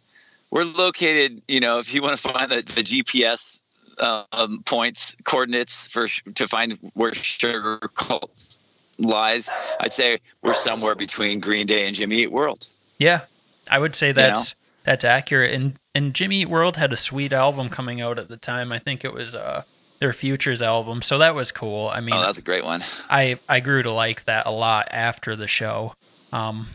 We're 0.51 0.65
located, 0.65 1.43
you 1.47 1.61
know, 1.61 1.79
if 1.79 1.95
you 1.95 2.03
want 2.03 2.19
to 2.19 2.29
find 2.29 2.51
the, 2.51 2.57
the 2.57 2.83
GPS 2.83 3.63
um, 3.99 4.63
points 4.65 5.17
coordinates 5.25 5.87
for 5.87 6.07
to 6.35 6.49
find 6.49 6.79
where 6.95 7.15
Sugar 7.15 7.79
Cult 7.95 8.59
lies, 8.99 9.51
I'd 9.79 9.93
say 9.93 10.21
we're 10.43 10.55
somewhere 10.55 10.95
between 10.95 11.41
Green 11.41 11.67
Day 11.67 11.87
and 11.87 11.95
Jimmy 11.95 12.23
Eat 12.23 12.33
World. 12.33 12.67
yeah, 12.99 13.23
I 13.71 13.79
would 13.79 13.95
say 13.95 14.09
know? 14.09 14.15
that's 14.15 14.55
that's 14.85 15.05
accurate. 15.05 15.53
And 15.53 15.79
and 15.95 16.15
Jimmy 16.15 16.43
Eat 16.43 16.49
World 16.49 16.77
had 16.77 16.93
a 16.93 16.97
sweet 16.97 17.33
album 17.33 17.69
coming 17.69 18.01
out 18.01 18.19
at 18.19 18.29
the 18.29 18.37
time. 18.37 18.73
I 18.73 18.79
think 18.79 19.05
it 19.05 19.13
was 19.13 19.35
uh 19.35 19.63
their 20.01 20.13
Futures 20.15 20.63
album, 20.63 21.03
so 21.03 21.19
that 21.19 21.35
was 21.35 21.53
cool. 21.53 21.89
I 21.93 22.01
mean, 22.01 22.15
Oh, 22.15 22.23
that's 22.23 22.39
a 22.39 22.43
great 22.43 22.65
one. 22.65 22.83
I 23.09 23.39
I 23.49 23.61
grew 23.61 23.83
to 23.83 23.93
like 23.93 24.25
that 24.25 24.47
a 24.47 24.51
lot 24.51 24.89
after 24.91 25.37
the 25.37 25.47
show. 25.47 25.95
Um, 26.33 26.69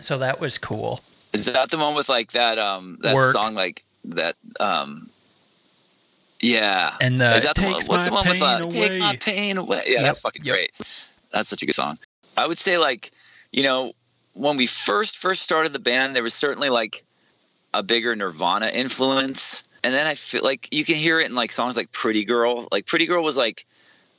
so 0.00 0.18
that 0.18 0.40
was 0.40 0.58
cool. 0.58 1.00
Is 1.32 1.46
that 1.46 1.70
the 1.70 1.78
one 1.78 1.94
with 1.94 2.08
like 2.08 2.32
that 2.32 2.58
um 2.58 2.98
that 3.02 3.14
Work. 3.14 3.32
song 3.32 3.54
like 3.54 3.84
that 4.06 4.36
um 4.58 5.10
yeah. 6.40 6.96
And 7.00 7.20
the 7.20 7.34
Is 7.34 7.44
that 7.44 7.56
the 7.56 7.62
one? 7.62 7.72
What's 7.72 8.04
the 8.04 8.12
one 8.12 8.28
with 8.28 8.42
uh, 8.42 8.58
pain 8.58 8.68
"Takes 8.68 8.96
My. 8.98 9.16
Pain 9.16 9.58
Away"? 9.58 9.82
Yeah, 9.86 9.92
Yep, 9.94 10.02
that's 10.02 10.20
fucking 10.20 10.44
yep. 10.44 10.54
great. 10.54 10.72
That's 11.32 11.48
such 11.48 11.62
a 11.62 11.66
good 11.66 11.74
song. 11.74 11.98
I 12.36 12.46
would 12.46 12.58
say 12.58 12.78
like, 12.78 13.10
you 13.50 13.62
know, 13.62 13.92
when 14.34 14.56
we 14.56 14.66
first 14.66 15.16
first 15.16 15.42
started 15.42 15.72
the 15.72 15.80
band, 15.80 16.14
there 16.14 16.22
was 16.22 16.34
certainly 16.34 16.70
like 16.70 17.04
a 17.74 17.82
bigger 17.82 18.14
Nirvana 18.14 18.68
influence, 18.68 19.64
and 19.82 19.92
then 19.92 20.06
I 20.06 20.14
feel 20.14 20.42
like 20.42 20.68
you 20.72 20.84
can 20.84 20.94
hear 20.94 21.20
it 21.20 21.28
in 21.28 21.34
like 21.34 21.52
songs 21.52 21.76
like 21.76 21.90
"Pretty 21.90 22.24
Girl." 22.24 22.68
Like 22.70 22.86
"Pretty 22.86 23.06
Girl" 23.06 23.22
was 23.22 23.36
like 23.36 23.66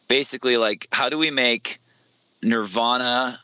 basically 0.07 0.57
like, 0.57 0.87
how 0.91 1.09
do 1.09 1.17
we 1.17 1.31
make 1.31 1.79
Nirvana 2.41 3.39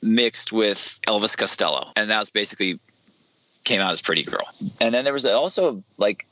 mixed 0.00 0.52
with 0.52 0.98
Elvis 1.06 1.36
Costello, 1.36 1.92
and 1.96 2.10
that 2.10 2.18
was 2.18 2.30
basically 2.30 2.80
came 3.66 3.82
out 3.82 3.92
as 3.92 4.00
Pretty 4.00 4.22
Girl. 4.22 4.48
And 4.80 4.94
then 4.94 5.04
there 5.04 5.12
was 5.12 5.26
also 5.26 5.84
like 5.98 6.26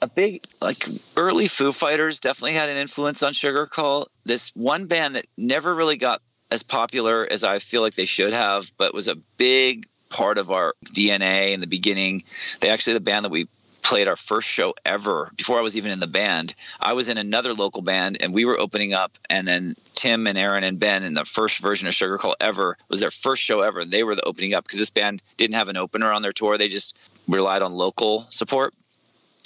a 0.00 0.06
big 0.06 0.44
like 0.62 0.76
early 1.16 1.48
Foo 1.48 1.72
Fighters 1.72 2.20
definitely 2.20 2.54
had 2.54 2.70
an 2.70 2.78
influence 2.78 3.22
on 3.22 3.34
Sugarcult. 3.34 4.06
This 4.24 4.50
one 4.54 4.86
band 4.86 5.16
that 5.16 5.26
never 5.36 5.74
really 5.74 5.96
got 5.96 6.22
as 6.50 6.62
popular 6.62 7.26
as 7.30 7.44
I 7.44 7.58
feel 7.58 7.82
like 7.82 7.94
they 7.94 8.06
should 8.06 8.32
have, 8.32 8.70
but 8.78 8.94
was 8.94 9.08
a 9.08 9.16
big 9.36 9.86
part 10.08 10.38
of 10.38 10.50
our 10.50 10.74
DNA 10.86 11.52
in 11.52 11.60
the 11.60 11.66
beginning. 11.66 12.24
They 12.60 12.70
actually 12.70 12.94
the 12.94 13.00
band 13.00 13.26
that 13.26 13.30
we 13.30 13.48
played 13.88 14.06
our 14.06 14.16
first 14.16 14.46
show 14.46 14.74
ever 14.84 15.30
before 15.34 15.58
I 15.58 15.62
was 15.62 15.78
even 15.78 15.90
in 15.90 15.98
the 15.98 16.06
band. 16.06 16.54
I 16.78 16.92
was 16.92 17.08
in 17.08 17.16
another 17.16 17.54
local 17.54 17.80
band 17.80 18.18
and 18.20 18.34
we 18.34 18.44
were 18.44 18.60
opening 18.60 18.92
up 18.92 19.16
and 19.30 19.48
then 19.48 19.76
Tim 19.94 20.26
and 20.26 20.36
Aaron 20.36 20.62
and 20.62 20.78
Ben 20.78 21.04
in 21.04 21.14
the 21.14 21.24
first 21.24 21.60
version 21.60 21.88
of 21.88 21.94
Sugarcult 21.94 22.34
ever 22.38 22.76
was 22.90 23.00
their 23.00 23.10
first 23.10 23.42
show 23.42 23.62
ever 23.62 23.80
and 23.80 23.90
they 23.90 24.02
were 24.02 24.14
the 24.14 24.24
opening 24.24 24.52
up 24.52 24.64
because 24.64 24.78
this 24.78 24.90
band 24.90 25.22
didn't 25.38 25.54
have 25.54 25.68
an 25.68 25.78
opener 25.78 26.12
on 26.12 26.20
their 26.20 26.34
tour. 26.34 26.58
They 26.58 26.68
just 26.68 26.94
relied 27.26 27.62
on 27.62 27.72
local 27.72 28.26
support. 28.28 28.74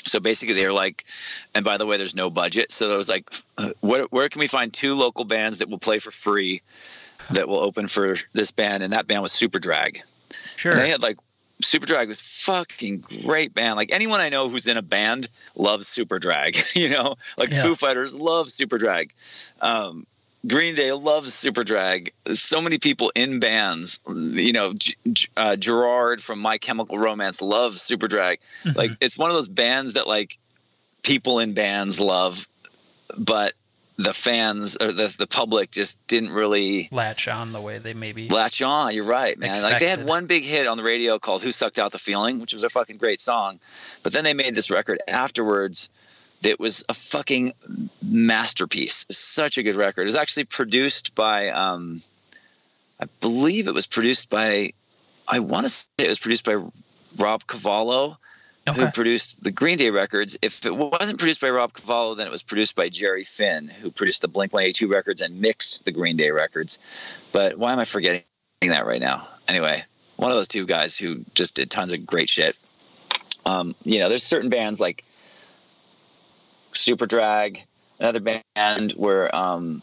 So 0.06 0.18
basically, 0.18 0.56
they 0.56 0.66
were 0.66 0.72
like, 0.72 1.04
and 1.54 1.64
by 1.64 1.76
the 1.76 1.86
way, 1.86 1.96
there's 1.96 2.16
no 2.16 2.28
budget. 2.28 2.72
So 2.72 2.88
there 2.88 2.96
was 2.96 3.08
like, 3.08 3.30
uh, 3.56 3.70
where, 3.78 4.06
where 4.06 4.28
can 4.28 4.40
we 4.40 4.48
find 4.48 4.72
two 4.72 4.96
local 4.96 5.24
bands 5.24 5.58
that 5.58 5.68
will 5.68 5.78
play 5.78 6.00
for 6.00 6.10
free 6.10 6.62
that 7.30 7.46
will 7.46 7.60
open 7.60 7.86
for 7.86 8.16
this 8.32 8.50
band? 8.50 8.82
And 8.82 8.92
that 8.92 9.06
band 9.06 9.22
was 9.22 9.32
Superdrag. 9.32 10.02
Sure. 10.56 10.72
And 10.72 10.80
they 10.80 10.88
had 10.88 11.00
like, 11.00 11.18
Superdrag 11.62 12.08
was 12.08 12.20
fucking 12.20 12.98
great 13.24 13.54
band. 13.54 13.76
Like 13.76 13.92
anyone 13.92 14.20
I 14.20 14.28
know 14.28 14.48
who's 14.48 14.66
in 14.66 14.76
a 14.76 14.82
band 14.82 15.28
loves 15.54 15.86
Superdrag. 15.86 16.74
you 16.76 16.88
know, 16.88 17.16
like 17.36 17.50
Yeah. 17.50 17.62
Foo 17.62 17.74
Fighters 17.74 18.14
love 18.14 18.48
Superdrag. 18.48 19.10
Um, 19.60 20.06
Green 20.46 20.74
Day 20.74 20.90
loves 20.92 21.32
Superdrag. 21.34 22.10
So 22.32 22.60
many 22.60 22.78
people 22.78 23.12
in 23.14 23.38
bands, 23.38 24.00
you 24.08 24.52
know, 24.52 24.74
G- 24.74 24.96
uh, 25.36 25.54
Gerard 25.54 26.20
from 26.20 26.40
My 26.40 26.58
Chemical 26.58 26.98
Romance 26.98 27.40
loves 27.40 27.78
Superdrag. 27.80 28.38
Mhm. 28.64 28.74
Like 28.74 28.90
it's 29.00 29.16
one 29.16 29.30
of 29.30 29.34
those 29.36 29.48
bands 29.48 29.92
that 29.92 30.08
like 30.08 30.36
people 31.02 31.38
in 31.38 31.54
bands 31.54 32.00
love, 32.00 32.44
but 33.16 33.54
the 33.96 34.14
fans 34.14 34.76
or 34.80 34.92
the 34.92 35.14
the 35.18 35.26
public 35.26 35.70
just 35.70 36.04
didn't 36.06 36.30
really 36.30 36.88
latch 36.90 37.28
on 37.28 37.52
the 37.52 37.60
way 37.60 37.78
they 37.78 37.94
maybe. 37.94 38.28
latch 38.28 38.62
on. 38.62 38.94
You're 38.94 39.04
right, 39.04 39.38
man. 39.38 39.60
Like 39.62 39.78
they 39.78 39.88
had 39.88 40.06
one 40.06 40.26
big 40.26 40.44
hit 40.44 40.66
on 40.66 40.76
the 40.76 40.82
radio 40.82 41.18
called 41.18 41.42
"Who 41.42 41.52
Sucked 41.52 41.78
Out 41.78 41.92
the 41.92 41.98
Feeling," 41.98 42.40
which 42.40 42.54
was 42.54 42.64
a 42.64 42.70
fucking 42.70 42.96
great 42.96 43.20
song, 43.20 43.60
but 44.02 44.12
then 44.12 44.24
they 44.24 44.34
made 44.34 44.54
this 44.54 44.70
record 44.70 45.00
afterwards 45.06 45.88
that 46.42 46.58
was 46.58 46.84
a 46.88 46.94
fucking 46.94 47.52
masterpiece. 48.02 49.06
Such 49.10 49.58
a 49.58 49.62
good 49.62 49.76
record. 49.76 50.02
It 50.02 50.06
was 50.06 50.16
actually 50.16 50.44
produced 50.44 51.14
by, 51.14 51.50
um, 51.50 52.02
I 53.00 53.06
believe 53.20 53.68
it 53.68 53.74
was 53.74 53.86
produced 53.86 54.28
by, 54.28 54.72
I 55.26 55.38
want 55.38 55.66
to 55.66 55.70
say 55.70 55.86
it 55.98 56.08
was 56.08 56.18
produced 56.18 56.44
by 56.44 56.56
Rob 57.16 57.46
Cavallo 57.46 58.18
who 58.66 58.90
produced 58.90 59.42
the 59.42 59.50
Green 59.50 59.78
Day 59.78 59.90
records. 59.90 60.38
If 60.40 60.64
it 60.64 60.74
wasn't 60.74 61.18
produced 61.18 61.40
by 61.40 61.50
Rob 61.50 61.72
Cavallo, 61.72 62.14
then 62.14 62.26
it 62.26 62.30
was 62.30 62.42
produced 62.42 62.76
by 62.76 62.88
Jerry 62.88 63.24
Finn, 63.24 63.68
who 63.68 63.90
produced 63.90 64.22
the 64.22 64.28
Blink 64.28 64.52
182 64.52 64.88
records 64.88 65.20
and 65.20 65.40
mixed 65.40 65.84
the 65.84 65.92
Green 65.92 66.16
Day 66.16 66.30
records. 66.30 66.78
But 67.32 67.58
why 67.58 67.72
am 67.72 67.78
I 67.78 67.84
forgetting 67.84 68.24
that 68.62 68.86
right 68.86 69.00
now? 69.00 69.28
Anyway, 69.48 69.84
one 70.16 70.30
of 70.30 70.36
those 70.36 70.48
two 70.48 70.66
guys 70.66 70.96
who 70.96 71.24
just 71.34 71.56
did 71.56 71.70
tons 71.70 71.92
of 71.92 72.06
great 72.06 72.30
shit. 72.30 72.58
Um, 73.44 73.74
you 73.82 73.98
know, 73.98 74.08
there's 74.08 74.22
certain 74.22 74.50
bands 74.50 74.80
like 74.80 75.04
Superdrag, 76.72 77.60
another 77.98 78.20
band 78.20 78.92
where 78.92 79.34
um, 79.34 79.82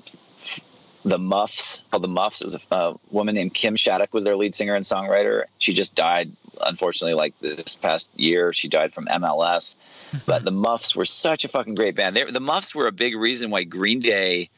the 1.05 1.17
Muffs, 1.17 1.83
called 1.91 2.03
the 2.03 2.09
Muffs, 2.09 2.41
it 2.41 2.45
was 2.45 2.55
a, 2.55 2.75
a 2.75 2.95
woman 3.09 3.35
named 3.35 3.53
Kim 3.53 3.75
Shattuck 3.75 4.13
was 4.13 4.23
their 4.23 4.35
lead 4.35 4.53
singer 4.53 4.75
and 4.75 4.83
songwriter. 4.83 5.45
She 5.57 5.73
just 5.73 5.95
died, 5.95 6.31
unfortunately, 6.59 7.13
like 7.13 7.39
this 7.39 7.75
past 7.77 8.11
year. 8.17 8.51
She 8.51 8.67
died 8.67 8.93
from 8.93 9.05
MLS. 9.05 9.77
But 10.25 10.43
the 10.43 10.51
Muffs 10.51 10.95
were 10.95 11.05
such 11.05 11.45
a 11.45 11.47
fucking 11.47 11.75
great 11.75 11.95
band. 11.95 12.15
They, 12.15 12.23
the 12.25 12.39
Muffs 12.39 12.75
were 12.75 12.87
a 12.87 12.91
big 12.91 13.15
reason 13.15 13.49
why 13.49 13.63
Green 13.63 13.99
Day, 13.99 14.49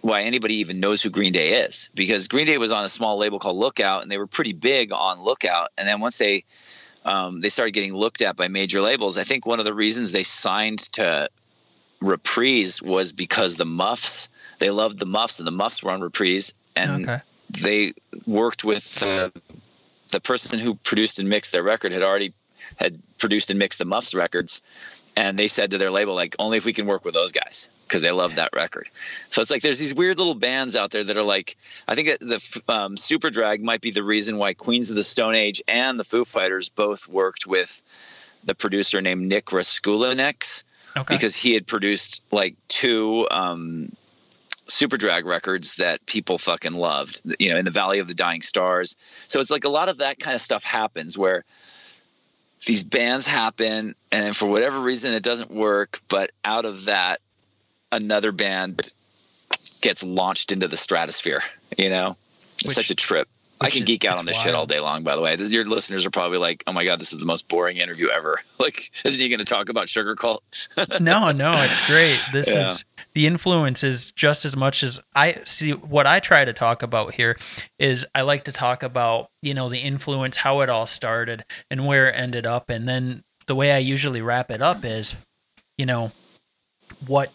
why 0.00 0.22
anybody 0.22 0.56
even 0.56 0.80
knows 0.80 1.02
who 1.02 1.10
Green 1.10 1.32
Day 1.32 1.62
is, 1.64 1.90
because 1.94 2.28
Green 2.28 2.46
Day 2.46 2.58
was 2.58 2.72
on 2.72 2.84
a 2.84 2.88
small 2.88 3.16
label 3.16 3.38
called 3.38 3.56
Lookout, 3.56 4.02
and 4.02 4.10
they 4.10 4.18
were 4.18 4.26
pretty 4.26 4.52
big 4.52 4.92
on 4.92 5.22
Lookout. 5.22 5.70
And 5.78 5.86
then 5.86 6.00
once 6.00 6.18
they 6.18 6.44
um, 7.04 7.40
they 7.40 7.48
started 7.48 7.72
getting 7.72 7.94
looked 7.94 8.22
at 8.22 8.36
by 8.36 8.48
major 8.48 8.82
labels, 8.82 9.16
I 9.18 9.24
think 9.24 9.46
one 9.46 9.58
of 9.58 9.64
the 9.64 9.72
reasons 9.72 10.12
they 10.12 10.22
signed 10.22 10.80
to 10.92 11.28
Reprise 12.00 12.82
was 12.82 13.12
because 13.12 13.56
the 13.56 13.64
Muffs 13.64 14.28
they 14.60 14.70
loved 14.70 14.98
the 14.98 15.06
Muffs, 15.06 15.40
and 15.40 15.46
the 15.46 15.52
Muffs 15.52 15.82
were 15.82 15.90
on 15.90 16.00
Reprise, 16.00 16.54
and 16.76 17.08
okay. 17.08 17.22
they 17.50 17.94
worked 18.26 18.62
with 18.62 19.02
uh, 19.02 19.30
the 20.12 20.20
person 20.20 20.60
who 20.60 20.74
produced 20.76 21.18
and 21.18 21.28
mixed 21.28 21.52
their 21.52 21.62
record 21.62 21.92
had 21.92 22.04
already 22.04 22.32
had 22.76 23.00
produced 23.18 23.50
and 23.50 23.58
mixed 23.58 23.80
the 23.80 23.84
Muffs 23.84 24.14
records, 24.14 24.62
and 25.16 25.38
they 25.38 25.48
said 25.48 25.72
to 25.72 25.78
their 25.78 25.90
label 25.90 26.14
like 26.14 26.36
only 26.38 26.58
if 26.58 26.64
we 26.64 26.72
can 26.72 26.86
work 26.86 27.04
with 27.04 27.14
those 27.14 27.32
guys 27.32 27.68
because 27.88 28.02
they 28.02 28.12
love 28.12 28.36
that 28.36 28.50
record. 28.54 28.88
So 29.30 29.40
it's 29.42 29.50
like 29.50 29.62
there's 29.62 29.80
these 29.80 29.94
weird 29.94 30.18
little 30.18 30.34
bands 30.34 30.76
out 30.76 30.92
there 30.92 31.02
that 31.02 31.16
are 31.16 31.24
like 31.24 31.56
I 31.88 31.96
think 31.96 32.08
that 32.08 32.20
the 32.20 32.62
um, 32.72 32.94
Superdrag 32.96 33.60
might 33.60 33.80
be 33.80 33.90
the 33.90 34.04
reason 34.04 34.36
why 34.36 34.54
Queens 34.54 34.90
of 34.90 34.96
the 34.96 35.02
Stone 35.02 35.34
Age 35.34 35.62
and 35.66 35.98
the 35.98 36.04
Foo 36.04 36.24
Fighters 36.24 36.68
both 36.68 37.08
worked 37.08 37.46
with 37.46 37.82
the 38.44 38.54
producer 38.54 39.00
named 39.00 39.26
Nick 39.26 39.46
Raskulinecz 39.46 40.62
Okay. 40.96 41.14
because 41.14 41.36
he 41.36 41.54
had 41.54 41.66
produced 41.66 42.24
like 42.32 42.56
two 42.66 43.28
um, 43.30 43.92
Superdrag 44.70 45.24
records 45.24 45.76
that 45.76 46.06
people 46.06 46.38
fucking 46.38 46.72
loved 46.72 47.20
you 47.38 47.50
know 47.50 47.56
in 47.58 47.64
the 47.64 47.70
valley 47.70 47.98
of 47.98 48.08
the 48.08 48.14
dying 48.14 48.42
stars. 48.42 48.96
So 49.26 49.40
it's 49.40 49.50
like 49.50 49.64
a 49.64 49.68
lot 49.68 49.88
of 49.88 49.98
that 49.98 50.18
kind 50.18 50.34
of 50.34 50.40
stuff 50.40 50.64
happens 50.64 51.18
where 51.18 51.44
these 52.66 52.84
bands 52.84 53.26
happen 53.26 53.94
and 54.12 54.36
for 54.36 54.46
whatever 54.46 54.80
reason 54.80 55.12
it 55.14 55.22
doesn't 55.22 55.50
work 55.50 56.00
but 56.08 56.30
out 56.44 56.66
of 56.66 56.84
that 56.86 57.20
another 57.90 58.32
band 58.32 58.90
gets 59.80 60.02
launched 60.02 60.52
into 60.52 60.68
the 60.68 60.76
stratosphere 60.76 61.42
you 61.76 61.90
know? 61.90 62.16
It's 62.58 62.68
Which- 62.68 62.74
such 62.76 62.90
a 62.90 62.94
trip 62.94 63.28
I 63.60 63.68
can 63.70 63.84
geek 63.84 64.04
out 64.06 64.18
on 64.18 64.24
this 64.24 64.40
shit 64.40 64.54
all 64.54 64.64
day 64.66 64.80
long. 64.80 65.02
By 65.04 65.16
the 65.16 65.22
way, 65.22 65.36
this, 65.36 65.52
your 65.52 65.64
listeners 65.66 66.06
are 66.06 66.10
probably 66.10 66.38
like, 66.38 66.64
"Oh 66.66 66.72
my 66.72 66.84
god, 66.84 66.98
this 66.98 67.12
is 67.12 67.18
the 67.20 67.26
most 67.26 67.46
boring 67.48 67.76
interview 67.76 68.08
ever." 68.08 68.38
Like, 68.58 68.90
isn't 69.04 69.18
he 69.18 69.28
going 69.30 69.38
to 69.38 69.44
talk 69.46 69.70
about 69.70 69.86
Sugarcult? 69.86 70.40
no, 71.00 71.30
no, 71.32 71.52
it's 71.62 71.86
great. 71.86 72.20
This 72.30 72.46
Yeah. 72.48 72.72
is 72.72 72.84
the 73.14 73.26
influence 73.26 73.82
is 73.82 74.10
just 74.12 74.44
as 74.44 74.54
much 74.56 74.82
as 74.82 75.00
I 75.14 75.38
see. 75.44 75.72
What 75.72 76.06
I 76.06 76.20
try 76.20 76.44
to 76.44 76.52
talk 76.52 76.82
about 76.82 77.14
here 77.14 77.38
is 77.78 78.06
I 78.14 78.20
like 78.22 78.44
to 78.44 78.52
talk 78.52 78.82
about 78.82 79.30
you 79.42 79.54
know 79.54 79.68
the 79.70 79.78
influence, 79.80 80.36
how 80.38 80.60
it 80.60 80.68
all 80.68 80.86
started, 80.86 81.44
and 81.70 81.86
where 81.86 82.08
it 82.10 82.14
ended 82.16 82.44
up, 82.46 82.68
and 82.70 82.86
then 82.88 83.24
the 83.46 83.54
way 83.54 83.72
I 83.72 83.78
usually 83.78 84.20
wrap 84.22 84.50
it 84.50 84.60
up 84.62 84.84
is, 84.84 85.16
you 85.78 85.86
know, 85.86 86.12
what 87.06 87.32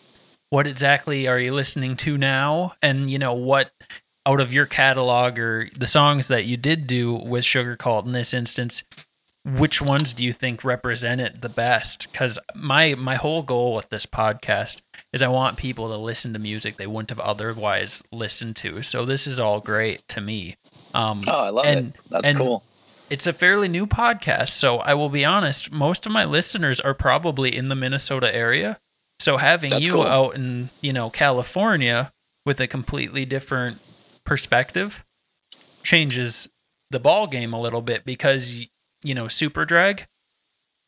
what 0.52 0.68
exactly 0.68 1.28
are 1.28 1.40
you 1.40 1.54
listening 1.54 1.96
to 1.98 2.18
now, 2.18 2.74
and 2.82 3.10
you 3.10 3.18
know 3.20 3.34
what 3.34 3.72
out 4.26 4.42
of 4.42 4.52
your 4.54 4.66
catalog 4.66 5.38
or 5.40 5.70
the 5.78 5.88
songs 5.88 6.28
that 6.30 6.46
you 6.46 6.58
did 6.58 6.88
do 6.88 7.14
with 7.14 7.44
Sugarcult 7.44 8.06
in 8.06 8.12
this 8.12 8.34
instance 8.34 8.84
which 9.48 9.80
ones 9.80 10.16
do 10.16 10.24
you 10.24 10.34
think 10.34 10.64
represent 10.64 11.22
it 11.22 11.42
the 11.42 11.50
best 11.50 12.12
because 12.12 12.40
my 12.56 12.96
my 12.96 13.14
whole 13.14 13.44
goal 13.44 13.76
with 13.76 13.88
this 13.92 14.08
podcast 14.08 14.82
is 15.14 15.22
i 15.22 15.28
want 15.28 15.56
people 15.56 15.88
to 15.90 15.96
listen 15.98 16.34
to 16.34 16.40
music 16.40 16.78
they 16.78 16.88
wouldn't 16.88 17.12
have 17.12 17.20
otherwise 17.20 18.02
listened 18.12 18.56
to 18.56 18.82
so 18.82 19.06
this 19.06 19.28
is 19.28 19.40
all 19.40 19.60
great 19.60 20.02
to 20.08 20.20
me 20.20 20.56
um 20.96 21.22
Oh, 21.28 21.32
I 21.32 21.50
love 21.50 21.66
And- 21.68 21.90
it. 21.90 21.96
That's 22.10 22.28
and- 22.30 22.40
cool. 22.40 22.64
it's 23.12 23.28
a 23.28 23.34
fairly 23.34 23.68
new 23.68 23.86
podcast 23.86 24.50
so 24.50 24.78
i 24.78 24.96
will 24.96 25.10
be 25.10 25.24
honest 25.24 25.72
most 25.72 26.08
of 26.08 26.12
my 26.12 26.26
listeners 26.26 26.80
are 26.80 26.96
probably 26.96 27.56
in 27.56 27.68
the 27.70 27.76
minnesota 27.76 28.34
area 28.36 28.80
so 29.20 29.38
having 29.38 29.70
That's 29.70 29.86
you 29.86 29.94
cool. 29.94 30.02
out 30.08 30.34
in 30.34 30.72
you 30.82 30.92
know 30.92 31.12
california 31.12 32.12
with 32.48 32.60
a 32.60 32.66
completely 32.66 33.26
different 33.26 33.78
perspective 34.26 35.04
changes 35.84 36.50
the 36.92 37.00
ball 37.00 37.28
game 37.28 37.54
a 37.54 37.60
little 37.62 37.82
bit 37.82 38.04
because 38.06 38.66
you 39.04 39.14
know 39.16 39.26
Superdrag 39.26 40.06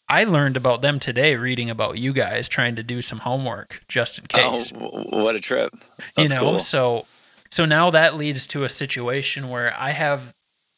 i 0.09 0.23
learned 0.23 0.57
about 0.57 0.81
them 0.81 0.99
today 0.99 1.35
reading 1.35 1.69
about 1.69 1.97
you 1.97 2.13
guys 2.13 2.47
trying 2.47 2.75
to 2.75 2.83
do 2.83 3.01
some 3.01 3.19
homework 3.19 3.81
just 3.87 4.17
in 4.17 4.25
Oh, 4.33 4.51
case 4.51 4.69
w- 4.69 5.03
what 5.09 5.35
a 5.35 5.39
trip! 5.39 5.73
you 6.17 6.27
know 6.29 6.39
cool. 6.51 6.59
so 6.59 7.05
so 7.51 7.65
now 7.65 7.89
that 7.89 8.15
leads 8.15 8.47
to 8.47 8.63
a 8.63 8.69
situation 8.69 9.49
where 9.49 9.73
i 9.77 9.91
have 9.91 10.33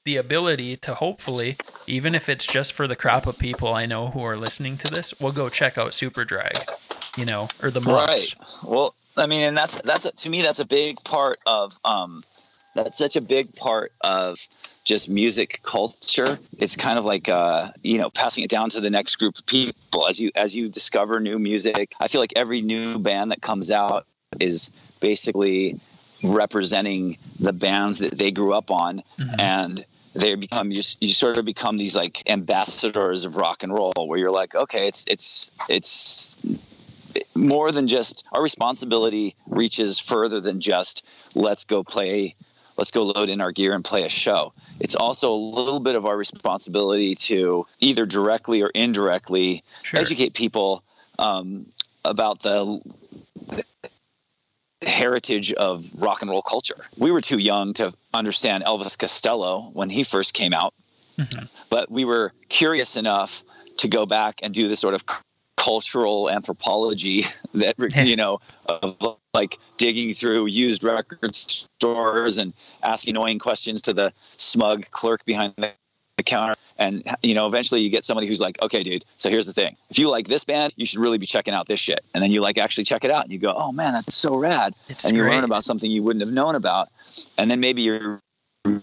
the 0.06 0.18
ability 0.18 0.76
to 0.78 0.96
hopefully 0.96 1.58
even 1.88 2.14
if 2.16 2.28
it's 2.30 2.46
just 2.46 2.74
for 2.74 2.88
the 2.88 2.96
crop 2.96 3.26
of 3.28 3.38
people 3.38 3.74
i 3.74 3.86
know 3.86 4.08
who 4.08 4.24
are 4.24 4.38
listening 4.38 4.78
to 4.78 4.88
this 4.90 5.14
we'll 5.20 5.32
go 5.32 5.50
check 5.50 5.78
out 5.78 5.92
Superdrag 5.92 6.68
you 7.18 7.26
know 7.26 7.48
or 7.62 7.70
the 7.72 7.82
Right. 7.82 8.34
Well, 8.64 8.96
I 9.18 9.26
mean, 9.26 9.42
and 9.42 9.58
that's 9.58 9.76
that's 9.82 10.06
a, 10.06 10.12
to 10.12 10.30
me 10.30 10.42
that's 10.42 10.60
a 10.60 10.66
big 10.66 11.04
part 11.04 11.40
of 11.46 11.78
um, 11.84 12.24
that's 12.76 12.98
such 12.98 13.16
a 13.16 13.22
big 13.22 13.56
part 13.56 13.92
of 14.02 14.40
just 14.84 15.10
music 15.10 15.60
culture. 15.64 16.40
It's 16.58 16.76
kind 16.76 16.98
of 17.00 17.06
like 17.06 17.30
uh, 17.30 17.72
you 17.84 17.98
know 17.98 18.10
passing 18.10 18.44
it 18.44 18.50
down 18.50 18.70
to 18.72 18.80
the 18.82 18.90
next 18.90 19.18
group 19.18 19.38
of 19.38 19.46
people 19.46 20.08
as 20.08 20.20
you 20.20 20.32
as 20.36 20.56
you 20.56 20.70
discover 20.70 21.20
new 21.20 21.40
music. 21.40 21.94
I 22.00 22.08
feel 22.08 22.22
like 22.22 22.34
every 22.36 22.62
new 22.62 23.00
band 23.00 23.32
that 23.32 23.42
comes 23.42 23.72
out 23.72 24.06
is 24.40 24.72
basically 25.00 25.80
representing 26.24 27.18
the 27.40 27.54
bands 27.54 28.00
that 28.00 28.18
they 28.18 28.32
grew 28.32 28.54
up 28.54 28.72
on 28.72 29.04
Mhm. 29.18 29.40
and 29.40 29.86
they 30.14 30.36
become 30.36 30.72
you, 30.72 30.82
you 31.00 31.14
sort 31.14 31.38
of 31.38 31.46
become 31.46 31.78
these 31.78 31.96
like 31.96 32.24
ambassadors 32.30 33.26
of 33.26 33.38
rock 33.38 33.64
and 33.64 33.74
roll 33.74 33.94
where 33.96 34.18
you're 34.20 34.32
like 34.32 34.54
okay 34.56 34.88
it's 34.88 35.06
it's 35.08 35.52
it's 35.70 36.36
more 37.36 37.72
than 37.72 37.88
just 37.88 38.26
our 38.32 38.42
responsibility 38.42 39.36
reaches 39.48 40.00
further 40.00 40.42
than 40.42 40.60
just 40.60 41.06
let's 41.36 41.64
go 41.64 41.84
play 41.84 42.36
let's 42.80 42.92
go 42.92 43.04
load 43.04 43.30
in 43.30 43.42
our 43.42 43.52
gear 43.52 43.74
and 43.74 43.84
play 43.86 44.04
a 44.04 44.10
show 44.10 44.54
it's 44.80 44.96
also 44.96 45.34
a 45.34 45.42
little 45.60 45.80
bit 45.80 45.96
of 45.96 46.06
our 46.06 46.18
responsibility 46.18 47.14
to 47.16 47.68
either 47.80 48.06
directly 48.06 48.62
or 48.64 48.70
indirectly 48.70 49.64
sure 49.84 50.00
educate 50.00 50.34
people 50.34 50.84
um, 51.20 51.66
about 52.06 52.42
the 52.42 52.82
heritage 54.82 55.52
of 55.52 55.92
rock 56.02 56.22
and 56.22 56.32
roll 56.32 56.42
culture. 56.42 56.78
We 56.98 57.12
were 57.12 57.22
too 57.22 57.38
young 57.38 57.74
to 57.74 57.94
understand 58.14 58.64
Elvis 58.64 58.98
Costello 58.98 59.70
when 59.74 59.90
he 59.90 60.04
first 60.04 60.34
came 60.34 60.54
out, 60.54 60.74
Mhm. 61.18 61.50
but 61.70 61.92
we 61.92 62.06
were 62.06 62.32
curious 62.48 62.96
enough 62.96 63.44
to 63.78 63.88
go 63.90 64.06
back 64.06 64.40
and 64.42 64.54
do 64.54 64.70
the 64.70 64.78
sort 64.78 64.94
of 64.94 65.04
cultural 65.60 66.30
anthropology 66.30 67.26
that 67.54 67.76
you 67.98 68.16
know 68.16 68.40
of 68.66 69.18
like 69.34 69.60
digging 69.78 70.14
through 70.14 70.46
used 70.46 70.84
record 70.86 71.36
stores 71.36 72.38
and 72.38 72.54
asking 72.82 73.16
annoying 73.16 73.40
questions 73.40 73.84
to 73.84 73.94
the 73.94 74.14
smug 74.38 74.90
clerk 74.90 75.24
behind 75.26 75.54
the 75.58 75.74
counter. 76.24 76.56
And 76.78 77.04
you 77.22 77.34
know 77.34 77.46
eventually 77.46 77.82
you 77.82 77.90
get 77.90 78.06
somebody 78.06 78.28
who's 78.28 78.40
like 78.40 78.62
okay 78.62 78.84
dude 78.84 79.04
so 79.18 79.30
here's 79.30 79.48
the 79.48 79.54
thing. 79.54 79.76
If 79.90 80.00
you 80.00 80.10
like 80.10 80.28
this 80.28 80.46
band 80.46 80.74
you 80.78 80.86
should 80.86 81.02
really 81.02 81.18
be 81.18 81.26
checking 81.26 81.54
out 81.54 81.68
this 81.68 81.82
shit. 81.82 82.00
And 82.14 82.24
then 82.24 82.32
you 82.32 82.40
like 82.40 82.58
actually 82.58 82.86
check 82.86 83.04
it 83.04 83.12
out 83.12 83.26
and 83.26 83.34
you 83.34 83.38
go 83.38 83.54
oh 83.54 83.74
man 83.74 83.94
that's 83.94 84.16
so 84.16 84.38
rad. 84.38 84.76
It's 84.88 85.04
and 85.04 85.16
you 85.16 85.24
great. 85.24 85.36
learn 85.36 85.44
about 85.44 85.66
something 85.66 85.92
you 85.92 86.04
wouldn't 86.04 86.24
have 86.24 86.34
known 86.34 86.56
about. 86.56 86.88
And 87.38 87.52
then 87.52 87.60
maybe 87.60 87.82
you're 87.82 88.22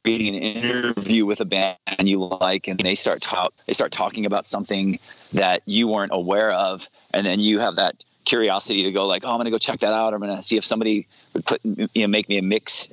reading 0.04 0.36
an 0.36 0.42
interview 0.42 1.24
with 1.26 1.40
a 1.40 1.44
band 1.44 1.76
you 2.02 2.24
like 2.24 2.68
and 2.68 2.78
they 2.80 2.94
start 2.94 3.20
talk 3.20 3.52
they 3.66 3.72
start 3.72 3.92
talking 3.92 4.26
about 4.26 4.46
something 4.46 4.98
that 5.32 5.62
you 5.66 5.88
weren't 5.88 6.12
aware 6.12 6.50
of 6.50 6.88
and 7.12 7.26
then 7.26 7.40
you 7.40 7.60
have 7.60 7.76
that 7.76 7.94
curiosity 8.24 8.84
to 8.84 8.92
go 8.92 9.06
like 9.06 9.24
oh 9.24 9.30
i'm 9.30 9.38
gonna 9.38 9.50
go 9.50 9.58
check 9.58 9.80
that 9.80 9.92
out. 9.92 10.12
I'm 10.12 10.20
gonna 10.20 10.42
see 10.42 10.56
if 10.56 10.64
somebody 10.64 11.06
would 11.32 11.46
put 11.46 11.60
you 11.64 11.88
know 11.94 12.08
make 12.08 12.28
me 12.28 12.38
a 12.38 12.42
mix 12.42 12.88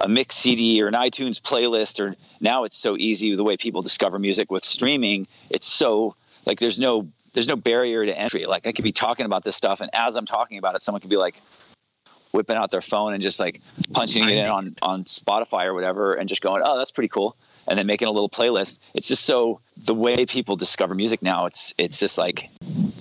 a 0.00 0.08
mix 0.08 0.36
cd 0.36 0.80
or 0.82 0.88
an 0.88 0.94
itunes 0.94 1.40
playlist 1.40 2.00
or 2.00 2.14
now 2.40 2.64
it's 2.64 2.78
so 2.78 2.96
easy 2.96 3.30
with 3.30 3.38
the 3.38 3.44
way 3.44 3.56
people 3.56 3.82
discover 3.82 4.18
music 4.18 4.50
with 4.50 4.64
streaming. 4.64 5.26
It's 5.50 5.66
so 5.66 6.14
like 6.44 6.60
there's 6.60 6.78
no 6.78 7.08
there's 7.32 7.48
no 7.48 7.56
barrier 7.56 8.06
to 8.06 8.16
entry. 8.16 8.46
Like 8.46 8.66
i 8.66 8.72
could 8.72 8.84
be 8.84 8.92
talking 8.92 9.26
about 9.26 9.42
this 9.42 9.56
stuff 9.56 9.80
and 9.80 9.90
as 9.92 10.16
i'm 10.16 10.26
talking 10.26 10.58
about 10.58 10.76
it 10.76 10.82
someone 10.82 11.00
could 11.00 11.10
be 11.10 11.16
like 11.16 11.40
whipping 12.36 12.56
out 12.56 12.70
their 12.70 12.82
phone 12.82 13.14
and 13.14 13.22
just 13.22 13.40
like 13.40 13.60
punching 13.92 14.28
it 14.28 14.32
in 14.32 14.46
on 14.46 14.76
on 14.82 15.04
Spotify 15.04 15.64
or 15.64 15.74
whatever 15.74 16.14
and 16.14 16.28
just 16.28 16.42
going, 16.42 16.62
"Oh, 16.64 16.76
that's 16.76 16.90
pretty 16.90 17.08
cool." 17.08 17.36
And 17.66 17.76
then 17.76 17.86
making 17.86 18.06
a 18.06 18.12
little 18.12 18.28
playlist. 18.28 18.78
It's 18.94 19.08
just 19.08 19.24
so 19.24 19.58
the 19.76 19.94
way 19.94 20.26
people 20.26 20.54
discover 20.54 20.94
music 20.94 21.22
now, 21.22 21.46
it's 21.46 21.74
it's 21.78 21.98
just 21.98 22.18
like 22.18 22.50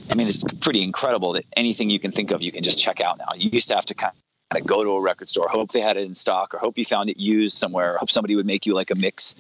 I 0.10 0.16
mean, 0.16 0.28
it's 0.28 0.44
pretty 0.44 0.84
incredible 0.84 1.34
that 1.34 1.46
anything 1.56 1.90
you 1.90 2.00
can 2.00 2.12
think 2.12 2.32
of 2.32 2.42
you 2.42 2.52
can 2.52 2.64
just 2.64 2.80
check 2.80 3.02
out 3.02 3.18
now. 3.18 3.28
You 3.36 3.50
used 3.52 3.70
to 3.70 3.76
have 3.76 3.86
to 3.88 3.94
kind 3.94 4.14
of 4.56 4.66
go 4.66 4.84
to 4.84 4.92
a 4.92 5.02
record 5.02 5.28
store, 5.28 5.50
hope 5.50 5.72
they 5.72 5.82
had 5.82 5.98
it 5.98 6.06
in 6.06 6.16
stock, 6.16 6.54
or 6.54 6.60
hope 6.60 6.78
you 6.78 6.86
found 6.86 7.10
it 7.10 7.18
used 7.18 7.58
somewhere, 7.58 7.96
or 7.96 7.98
hope 7.98 8.10
somebody 8.10 8.36
would 8.36 8.46
make 8.46 8.66
you 8.66 8.74
like 8.74 8.92
a 8.92 8.96
mix, 8.96 9.36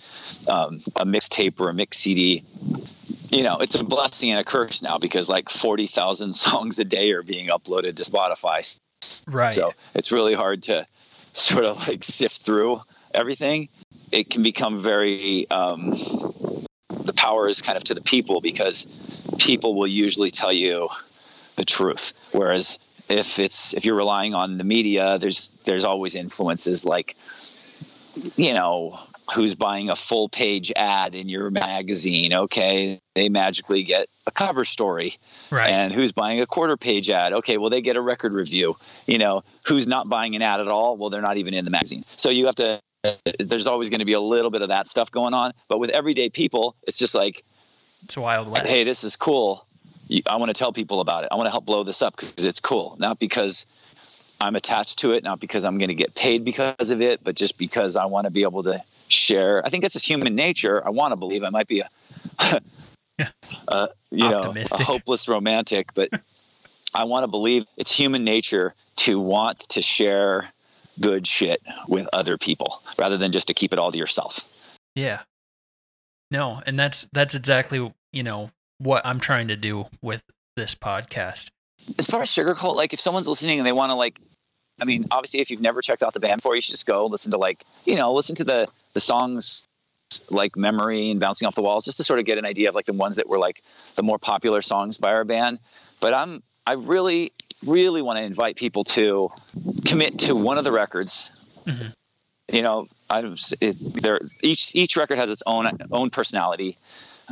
um, 0.48 0.82
a 0.96 1.06
mixtape 1.06 1.60
or 1.60 1.70
a 1.70 1.74
mix 1.74 1.98
CD. 2.00 2.43
You 3.30 3.43
know, 3.43 3.58
it's 3.60 3.76
a 3.76 3.84
blessing 3.84 4.32
and 4.32 4.39
a 4.39 4.43
curse 4.43 4.82
now 4.82 4.98
because 4.98 5.30
like 5.30 5.50
forty 5.50 5.88
thousand 5.88 6.34
songs 6.46 6.80
a 6.80 6.86
day 6.86 7.12
are 7.12 7.24
being 7.24 7.48
uploaded 7.48 7.96
to 7.96 8.04
Spotify. 8.04 8.78
Right 9.28 9.53
So 9.53 9.74
it's 9.93 10.12
really 10.12 10.34
hard 10.34 10.64
to 10.64 10.86
sort 11.34 11.66
of 11.66 11.88
like 11.88 12.03
sift 12.03 12.41
through 12.41 12.82
everything. 13.14 13.70
It 14.12 14.30
can 14.30 14.43
become 14.43 14.82
very, 14.82 15.49
um, 15.49 15.91
the 16.89 17.14
power 17.14 17.47
is 17.47 17.62
kind 17.62 17.78
of 17.78 17.84
to 17.86 17.93
the 17.93 18.01
people 18.01 18.41
because 18.41 18.88
people 19.38 19.76
will 19.76 19.88
usually 19.88 20.30
tell 20.30 20.53
you 20.53 20.89
the 21.56 21.66
truth. 21.66 22.14
Whereas 22.32 22.80
if 23.10 23.39
it's, 23.39 23.74
if 23.74 23.86
you're 23.86 23.95
relying 23.95 24.34
on 24.34 24.58
the 24.58 24.64
media, 24.64 25.18
there's, 25.20 25.49
there's 25.66 25.86
always 25.86 26.16
influences 26.16 26.86
like, 26.86 27.16
you 28.36 28.53
know, 28.53 28.99
who's 29.34 29.56
buying 29.56 29.89
a 29.89 29.95
full 29.95 30.30
page 30.30 30.72
ad 30.76 31.16
in 31.16 31.30
your 31.30 31.49
magazine. 31.49 32.34
Okay. 32.34 33.01
They 33.16 33.30
magically 33.30 33.84
get 33.84 34.08
a 34.28 34.32
cover 34.32 34.65
story 34.65 35.15
right. 35.51 35.69
and 35.69 35.93
who's 35.93 36.11
buying 36.11 36.41
a 36.41 36.45
quarter 36.45 36.78
page 36.78 37.09
ad. 37.09 37.34
Okay 37.34 37.57
well 37.57 37.69
they 37.69 37.82
get 37.82 37.95
a 37.95 38.01
record 38.01 38.34
review. 38.34 38.76
You 39.05 39.17
know 39.17 39.43
who's 39.65 39.88
not 39.88 40.09
buying 40.09 40.36
an 40.36 40.41
ad 40.41 40.59
at 40.59 40.67
all? 40.67 40.97
Well 40.97 41.09
they're 41.09 41.21
not 41.21 41.38
even 41.38 41.53
in 41.53 41.65
the 41.65 41.71
magazine. 41.71 42.05
So 42.15 42.30
you 42.30 42.47
have 42.47 42.55
to 42.55 42.82
there's 43.39 43.67
always 43.67 43.89
going 43.89 43.99
to 43.99 44.05
be 44.05 44.13
a 44.13 44.19
little 44.19 44.49
bit 44.49 44.61
of 44.61 44.69
that 44.69 44.88
stuff 44.88 45.11
going 45.11 45.34
on. 45.34 45.53
But 45.67 45.80
with 45.80 45.89
everyday 45.91 46.30
people 46.30 46.76
it's 46.84 46.97
just 46.97 47.15
like 47.15 47.43
it's 48.03 48.17
wild 48.17 48.49
west. 48.49 48.67
hey 48.67 48.84
this 48.84 49.03
is 49.03 49.15
cool. 49.15 49.65
I 50.28 50.38
want 50.38 50.49
to 50.49 50.53
tell 50.53 50.71
people 50.71 51.01
about 51.01 51.23
it. 51.23 51.30
I 51.32 51.36
want 51.36 51.47
to 51.47 51.51
help 51.51 51.65
blow 51.65 51.84
this 51.84 52.01
up 52.01 52.15
because 52.15 52.45
it's 52.45 52.59
cool. 52.59 52.95
Not 52.99 53.19
because 53.19 53.65
i'm 54.41 54.57
attached 54.57 54.99
to 54.99 55.11
it 55.11 55.23
not 55.23 55.39
because 55.39 55.63
i'm 55.63 55.78
going 55.78 55.88
to 55.88 55.95
get 55.95 56.13
paid 56.13 56.43
because 56.43 56.91
of 56.91 57.01
it 57.01 57.23
but 57.23 57.38
just 57.38 57.57
because 57.57 57.95
i 57.95 58.03
want 58.03 58.26
to 58.26 58.30
be 58.30 58.41
able 58.41 58.63
to 58.63 58.84
share. 59.07 59.65
I 59.65 59.69
think 59.69 59.84
that's 59.84 59.93
just 59.93 60.07
human 60.07 60.36
nature. 60.36 60.86
I 60.86 60.89
want 60.89 61.11
to 61.11 61.15
believe 61.15 61.43
i 61.43 61.49
might 61.49 61.67
be 61.67 61.82
a 61.82 61.89
Yeah. 63.18 63.30
uh, 63.68 63.88
you 64.11 64.30
know 64.30 64.41
a 64.55 64.84
hopeless 64.84 65.28
romantic 65.30 65.93
but 65.93 66.09
i 66.93 67.05
want 67.05 67.24
to 67.24 67.28
believe 67.28 67.66
it's 67.78 67.91
human 67.91 68.24
nature 68.26 68.74
to 68.97 69.20
want 69.20 69.59
to 69.59 69.82
share 69.82 70.49
good 70.99 71.26
shit 71.26 71.61
with 71.88 72.07
other 72.13 72.38
people 72.38 72.82
rather 72.99 73.18
than 73.18 73.32
just 73.32 73.47
to 73.47 73.53
keep 73.53 73.72
it 73.74 73.80
all 73.80 73.91
to 73.91 73.97
yourself 73.97 74.47
Yeah. 74.95 75.20
No, 76.32 76.61
and 76.66 76.78
that's 76.80 77.07
that's 77.13 77.36
exactly, 77.36 77.93
you 78.11 78.24
know, 78.24 78.49
what 78.80 79.05
I'm 79.05 79.20
trying 79.20 79.49
to 79.49 79.55
do 79.55 79.86
with 80.01 80.24
this 80.55 80.74
podcast. 80.74 81.49
as 81.99 82.07
far 82.07 82.22
as 82.22 82.30
Sugarcult 82.30 82.76
like 82.76 82.93
if 82.93 82.99
someone's 82.99 83.28
listening 83.28 83.59
and 83.59 83.68
they 83.68 83.72
want 83.72 83.91
to 83.91 83.95
like 83.95 84.18
i 84.82 84.86
mean 84.86 85.05
obviously 85.11 85.39
if 85.41 85.51
you've 85.51 85.61
never 85.61 85.82
checked 85.82 86.01
out 86.01 86.13
the 86.13 86.20
band 86.20 86.38
before 86.38 86.55
you 86.55 86.61
should 86.61 86.72
just 86.72 86.86
go 86.88 87.05
listen 87.05 87.32
to 87.32 87.38
like 87.38 87.63
you 87.86 87.95
know 87.95 88.13
listen 88.13 88.36
to 88.36 88.43
the 88.43 88.68
the 88.93 88.99
songs 88.99 89.63
like 90.30 90.56
Memory 90.56 91.12
and 91.12 91.20
Bouncing 91.20 91.47
Off 91.47 91.56
the 91.56 91.62
Walls, 91.62 91.86
just 91.86 91.97
to 91.97 92.03
sort 92.03 92.20
of 92.20 92.26
get 92.26 92.38
an 92.38 92.45
idea 92.45 92.70
of 92.70 92.76
like 92.76 92.86
the 92.86 92.93
ones 92.93 93.18
that 93.18 93.28
were 93.28 93.38
like 93.38 93.62
the 93.95 94.03
more 94.03 94.18
popular 94.18 94.62
songs 94.62 94.97
by 94.97 95.14
our 95.14 95.24
band. 95.24 95.60
But 95.99 96.14
I'm 96.14 96.43
I 96.66 96.74
really 96.74 97.32
really 97.66 98.01
want 98.01 98.18
to 98.18 98.24
invite 98.24 98.56
people 98.56 98.84
to 98.84 99.32
commit 99.86 100.20
to 100.20 100.36
one 100.36 100.58
of 100.58 100.64
the 100.64 100.72
records. 100.72 101.32
Mm-hmm. 101.66 101.88
You 102.53 102.62
know, 102.62 102.88
I 103.10 103.36
it, 103.62 104.01
there 104.01 104.20
each 104.41 104.76
each 104.76 104.95
record 104.97 105.18
has 105.18 105.30
its 105.30 105.43
own 105.45 105.68
own 105.91 106.10
personality. 106.10 106.78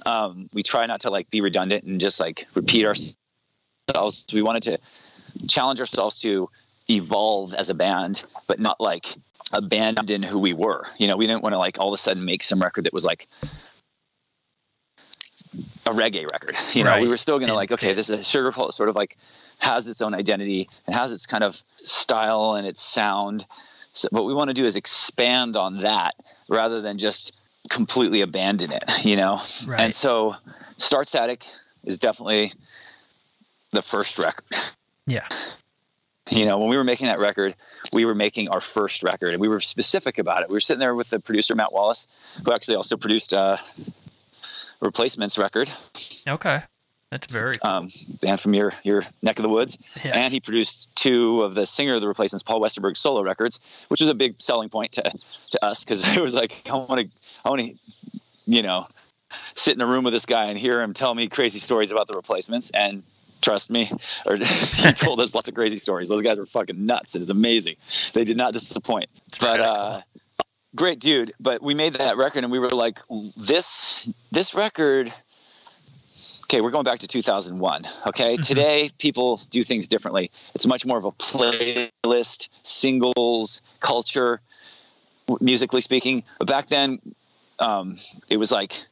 Um, 0.06 0.50
we 0.54 0.64
try 0.64 0.86
not 0.88 1.02
to 1.02 1.12
like 1.12 1.30
be 1.30 1.42
redundant 1.42 1.84
and 1.84 2.02
just 2.02 2.20
like 2.20 2.48
repeat 2.56 2.86
ourselves. 2.86 4.26
We 4.34 4.42
wanted 4.42 4.64
to 4.64 4.80
challenge 5.48 5.80
ourselves 5.80 6.22
to 6.22 6.50
evolve 6.90 7.54
as 7.54 7.70
a 7.70 7.74
band, 7.74 8.24
but 8.48 8.60
not 8.60 8.82
like 8.82 9.16
abandon 9.54 10.24
who 10.24 10.40
we 10.40 10.54
were. 10.54 10.86
You 10.98 11.08
know, 11.08 11.16
we 11.16 11.28
didn't 11.28 11.44
want 11.44 11.54
to 11.54 11.60
like 11.60 11.80
all 11.80 11.90
of 11.90 11.94
a 11.94 11.98
sudden 11.98 12.26
make 12.26 12.44
some 12.44 12.60
record 12.60 12.86
that 12.86 12.94
was 12.94 13.06
like 13.06 13.28
a 15.86 15.92
reggae 15.92 16.30
record. 16.30 16.56
You 16.74 16.84
know, 16.84 16.92
right. 16.92 17.02
we 17.02 17.08
were 17.08 17.18
still 17.18 17.38
going 17.38 17.48
to 17.48 17.54
like, 17.54 17.72
okay, 17.72 17.94
this 17.94 18.10
is 18.10 18.18
a 18.18 18.22
Sugarcult 18.22 18.74
sort 18.74 18.90
of 18.90 18.96
like 18.96 19.18
has 19.60 19.88
its 19.88 20.02
own 20.02 20.14
identity 20.14 20.70
and 20.88 20.96
has 20.96 21.12
its 21.12 21.26
kind 21.26 21.44
of 21.44 21.62
style 21.78 22.56
and 22.56 22.68
its 22.68 22.82
sound. 22.82 23.46
So 23.94 24.08
what 24.12 24.26
we 24.26 24.34
want 24.34 24.50
to 24.50 24.54
do 24.54 24.66
is 24.66 24.76
expand 24.76 25.56
on 25.56 25.82
that 25.82 26.16
rather 26.50 26.82
than 26.82 26.98
just 26.98 27.34
completely 27.70 28.22
abandon 28.22 28.72
it, 28.72 28.84
you 29.06 29.16
know? 29.16 29.42
Right. 29.66 29.82
And 29.82 29.96
so 29.96 30.36
Start 30.78 31.08
Static 31.08 31.46
is 31.84 32.00
definitely 32.00 32.54
the 33.72 33.82
first 33.82 34.18
record. 34.18 34.58
Yeah. 35.06 35.28
You 36.30 36.46
know, 36.46 36.58
when 36.58 36.70
we 36.70 36.78
were 36.78 36.84
making 36.84 37.08
that 37.08 37.20
record, 37.20 37.56
we 37.92 38.06
were 38.06 38.16
making 38.16 38.50
our 38.50 38.62
first 38.62 39.04
record 39.04 39.34
and 39.34 39.42
we 39.42 39.50
were 39.50 39.60
specific 39.60 40.20
about 40.20 40.44
it. 40.44 40.50
We 40.50 40.54
were 40.54 40.62
sitting 40.62 40.80
there 40.80 40.96
with 40.96 41.10
the 41.10 41.20
producer, 41.20 41.54
Matt 41.54 41.74
Wallace, 41.74 42.08
who 42.46 42.54
actually 42.54 42.76
also 42.76 42.96
produced 42.96 43.34
uh, 43.34 43.58
Replacements 44.80 45.38
record. 45.38 45.72
Okay. 46.28 46.64
That's 47.14 47.28
very 47.28 47.54
cool. 47.56 47.70
Um, 47.70 47.92
band 48.22 48.42
from 48.42 48.56
your 48.56 48.74
your 48.82 49.04
neck 49.22 49.38
of 49.38 49.44
the 49.44 49.50
woods, 49.50 49.78
yes. 50.04 50.16
and 50.16 50.34
he 50.34 50.40
produced 50.40 50.96
two 50.96 51.42
of 51.42 51.54
the 51.54 51.68
singer 51.68 51.94
of 51.94 52.02
the 52.02 52.08
Replacements, 52.08 52.42
Paul 52.42 52.60
Westerberg 52.60 52.98
solo 52.98 53.22
records, 53.22 53.60
which 53.90 54.02
was 54.02 54.10
a 54.10 54.16
big 54.16 54.42
selling 54.42 54.70
point 54.70 54.94
to 54.94 55.04
to 55.52 55.64
us 55.64 55.86
because 55.86 56.04
it 56.18 56.20
was 56.20 56.34
like 56.34 56.68
I 56.68 56.74
want 56.74 57.02
to 57.02 57.08
I 57.46 57.50
want 57.50 57.62
to 57.62 58.20
you 58.48 58.64
know 58.64 58.88
sit 59.54 59.76
in 59.76 59.82
a 59.82 59.86
room 59.86 60.06
with 60.06 60.14
this 60.14 60.26
guy 60.26 60.46
and 60.46 60.58
hear 60.58 60.82
him 60.82 60.96
tell 60.96 61.14
me 61.14 61.28
crazy 61.28 61.60
stories 61.60 61.92
about 61.92 62.08
the 62.08 62.16
Replacements, 62.16 62.72
and 62.72 63.04
trust 63.44 63.70
me, 63.70 63.92
or 64.26 64.36
he 64.38 64.94
told 64.94 65.20
us 65.20 65.36
lots 65.36 65.48
of 65.48 65.54
crazy 65.54 65.78
stories. 65.78 66.10
Those 66.10 66.22
guys 66.22 66.38
were 66.38 66.46
fucking 66.46 66.86
nuts. 66.86 67.16
It 67.16 67.20
was 67.20 67.30
amazing. 67.30 67.76
They 68.14 68.24
did 68.24 68.38
not 68.38 68.54
disappoint. 68.54 69.10
but 69.40 69.60
uh, 69.60 70.02
great 70.76 71.00
dude. 71.00 71.34
But 71.40 71.62
we 71.62 71.74
made 71.74 71.94
that 71.94 72.18
record, 72.18 72.44
and 72.44 72.52
we 72.52 72.60
were 72.60 72.70
like, 72.70 73.00
this 73.38 74.10
this 74.32 74.56
record. 74.56 75.14
Okay, 76.46 76.62
we're 76.62 76.72
going 76.72 76.84
back 76.84 77.00
to 77.00 77.08
2001. 77.08 77.88
Okay, 78.08 78.34
mm-hmm. 78.34 78.42
today 78.42 78.92
people 78.98 79.42
do 79.50 79.64
things 79.64 79.88
differently. 79.88 80.30
It's 80.54 80.68
much 80.68 80.86
more 80.86 80.98
of 80.98 81.06
a 81.06 81.12
playlist, 81.12 82.50
singles 82.62 83.62
culture, 83.80 84.42
musically 85.40 85.82
speaking. 85.82 86.24
But 86.38 86.48
back 86.48 86.68
then, 86.68 87.00
um, 87.60 87.98
it 88.30 88.38
was 88.38 88.52
like 88.52 88.86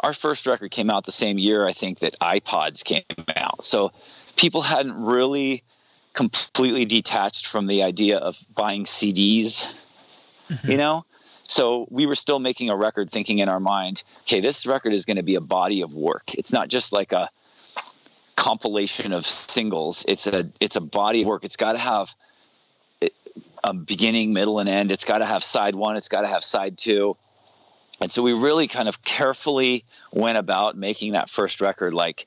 our 0.00 0.12
first 0.12 0.46
record 0.46 0.70
came 0.70 0.90
out 0.90 1.04
the 1.04 1.12
same 1.12 1.38
year 1.38 1.66
I 1.66 1.72
think 1.72 2.00
that 2.00 2.18
iPods 2.20 2.84
came 2.84 3.04
out. 3.36 3.64
So 3.64 3.92
people 4.36 4.62
hadn't 4.62 5.04
really 5.04 5.62
completely 6.12 6.84
detached 6.84 7.46
from 7.46 7.66
the 7.66 7.82
idea 7.82 8.18
of 8.18 8.36
buying 8.54 8.84
CDs, 8.84 9.66
mm-hmm. 10.48 10.70
you 10.70 10.76
know? 10.76 11.04
So 11.48 11.86
we 11.90 12.06
were 12.06 12.14
still 12.14 12.38
making 12.38 12.70
a 12.70 12.76
record 12.76 13.10
thinking 13.10 13.40
in 13.40 13.48
our 13.48 13.60
mind, 13.60 14.02
okay, 14.22 14.40
this 14.40 14.66
record 14.66 14.94
is 14.94 15.04
going 15.04 15.18
to 15.18 15.22
be 15.22 15.34
a 15.34 15.40
body 15.40 15.82
of 15.82 15.92
work. 15.92 16.34
It's 16.34 16.52
not 16.52 16.68
just 16.68 16.92
like 16.92 17.12
a 17.12 17.28
compilation 18.36 19.12
of 19.12 19.26
singles. 19.26 20.04
It's 20.08 20.26
a 20.26 20.50
it's 20.60 20.76
a 20.76 20.80
body 20.80 21.22
of 21.22 21.28
work. 21.28 21.44
It's 21.44 21.56
got 21.56 21.72
to 21.72 21.78
have 21.78 22.14
a 23.64 23.74
beginning, 23.74 24.32
middle 24.32 24.60
and 24.60 24.68
end. 24.68 24.92
It's 24.92 25.04
got 25.04 25.18
to 25.18 25.26
have 25.26 25.44
side 25.44 25.74
1, 25.74 25.96
it's 25.96 26.08
got 26.08 26.22
to 26.22 26.28
have 26.28 26.44
side 26.44 26.78
2 26.78 27.16
and 28.02 28.12
so 28.12 28.22
we 28.22 28.32
really 28.32 28.68
kind 28.68 28.88
of 28.88 29.02
carefully 29.02 29.84
went 30.12 30.36
about 30.36 30.76
making 30.76 31.12
that 31.12 31.30
first 31.30 31.60
record 31.60 31.94
like 31.94 32.26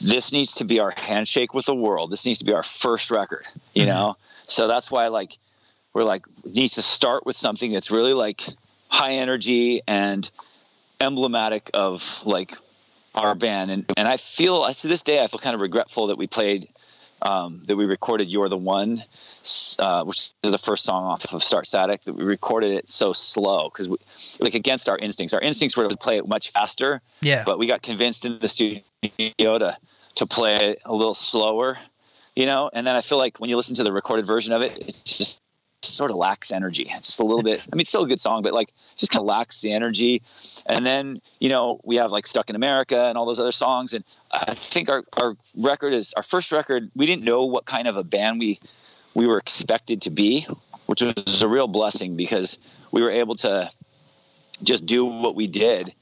this 0.00 0.32
needs 0.32 0.54
to 0.54 0.64
be 0.64 0.80
our 0.80 0.92
handshake 0.96 1.54
with 1.54 1.66
the 1.66 1.74
world. 1.74 2.10
This 2.10 2.24
needs 2.26 2.40
to 2.40 2.44
be 2.44 2.52
our 2.52 2.62
first 2.62 3.10
record, 3.10 3.46
you 3.74 3.82
mm-hmm. 3.82 3.90
know? 3.90 4.16
So 4.46 4.68
that's 4.68 4.90
why 4.90 5.08
like 5.08 5.36
we're 5.92 6.04
like 6.04 6.24
needs 6.44 6.74
to 6.74 6.82
start 6.82 7.26
with 7.26 7.36
something 7.36 7.72
that's 7.72 7.90
really 7.90 8.12
like 8.12 8.46
high 8.88 9.12
energy 9.12 9.82
and 9.86 10.28
emblematic 11.00 11.70
of 11.74 12.22
like 12.24 12.56
our 13.14 13.34
band 13.34 13.70
and 13.70 13.90
and 13.96 14.06
I 14.08 14.16
feel 14.16 14.72
to 14.72 14.88
this 14.88 15.02
day 15.02 15.22
I 15.22 15.26
feel 15.26 15.38
kind 15.38 15.54
of 15.54 15.60
regretful 15.60 16.08
that 16.08 16.18
we 16.18 16.26
played 16.26 16.68
um, 17.22 17.62
that 17.66 17.76
we 17.76 17.84
recorded 17.84 18.28
"You're 18.28 18.48
the 18.48 18.56
One," 18.56 19.02
uh, 19.78 20.04
which 20.04 20.30
is 20.42 20.50
the 20.50 20.58
first 20.58 20.84
song 20.84 21.04
off 21.04 21.32
of 21.32 21.42
Start 21.42 21.66
Static. 21.66 22.04
That 22.04 22.14
we 22.14 22.24
recorded 22.24 22.72
it 22.72 22.88
so 22.88 23.12
slow 23.12 23.68
because, 23.68 23.88
like, 24.38 24.54
against 24.54 24.88
our 24.88 24.98
instincts. 24.98 25.34
Our 25.34 25.40
instincts 25.40 25.76
were 25.76 25.88
to 25.88 25.96
play 25.96 26.16
it 26.18 26.26
much 26.26 26.50
faster. 26.50 27.00
Yeah. 27.20 27.44
But 27.44 27.58
we 27.58 27.66
got 27.66 27.82
convinced 27.82 28.24
in 28.24 28.38
the 28.38 28.48
studio 28.48 28.82
to 29.58 29.76
to 30.16 30.26
play 30.26 30.54
it 30.54 30.82
a 30.84 30.94
little 30.94 31.14
slower, 31.14 31.78
you 32.34 32.46
know. 32.46 32.70
And 32.72 32.86
then 32.86 32.94
I 32.94 33.00
feel 33.00 33.18
like 33.18 33.38
when 33.38 33.50
you 33.50 33.56
listen 33.56 33.76
to 33.76 33.84
the 33.84 33.92
recorded 33.92 34.26
version 34.26 34.52
of 34.52 34.62
it, 34.62 34.78
it's 34.78 35.02
just 35.02 35.40
sort 35.82 36.10
of 36.10 36.16
lacks 36.16 36.50
energy. 36.50 36.90
It's 36.90 37.08
just 37.08 37.20
a 37.20 37.24
little 37.24 37.42
bit. 37.42 37.66
I 37.72 37.76
mean, 37.76 37.82
it's 37.82 37.90
still 37.90 38.04
a 38.04 38.08
good 38.08 38.20
song, 38.20 38.42
but 38.42 38.52
like 38.52 38.72
just 38.96 39.12
kind 39.12 39.20
of 39.20 39.26
lacks 39.26 39.60
the 39.60 39.72
energy. 39.72 40.22
And 40.66 40.84
then 40.84 41.20
you 41.38 41.48
know 41.48 41.80
we 41.84 41.96
have 41.96 42.10
like 42.10 42.26
"Stuck 42.26 42.50
in 42.50 42.56
America" 42.56 43.04
and 43.04 43.16
all 43.16 43.26
those 43.26 43.40
other 43.40 43.52
songs. 43.52 43.94
And 43.94 44.04
I 44.30 44.54
think 44.54 44.88
our 44.88 45.04
our 45.14 45.36
record 45.56 45.92
is 45.92 46.12
our 46.14 46.22
first 46.22 46.52
record. 46.52 46.90
We 46.94 47.06
didn't 47.06 47.24
know 47.24 47.46
what 47.46 47.64
kind 47.64 47.88
of 47.88 47.96
a 47.96 48.04
band 48.04 48.38
we 48.38 48.60
we 49.14 49.26
were 49.26 49.38
expected 49.38 50.02
to 50.02 50.10
be, 50.10 50.46
which 50.86 51.02
was 51.02 51.42
a 51.42 51.48
real 51.48 51.68
blessing 51.68 52.16
because 52.16 52.58
we 52.92 53.02
were 53.02 53.10
able 53.10 53.36
to 53.36 53.70
just 54.62 54.86
do 54.86 55.04
what 55.04 55.34
we 55.34 55.46
did 55.46 55.92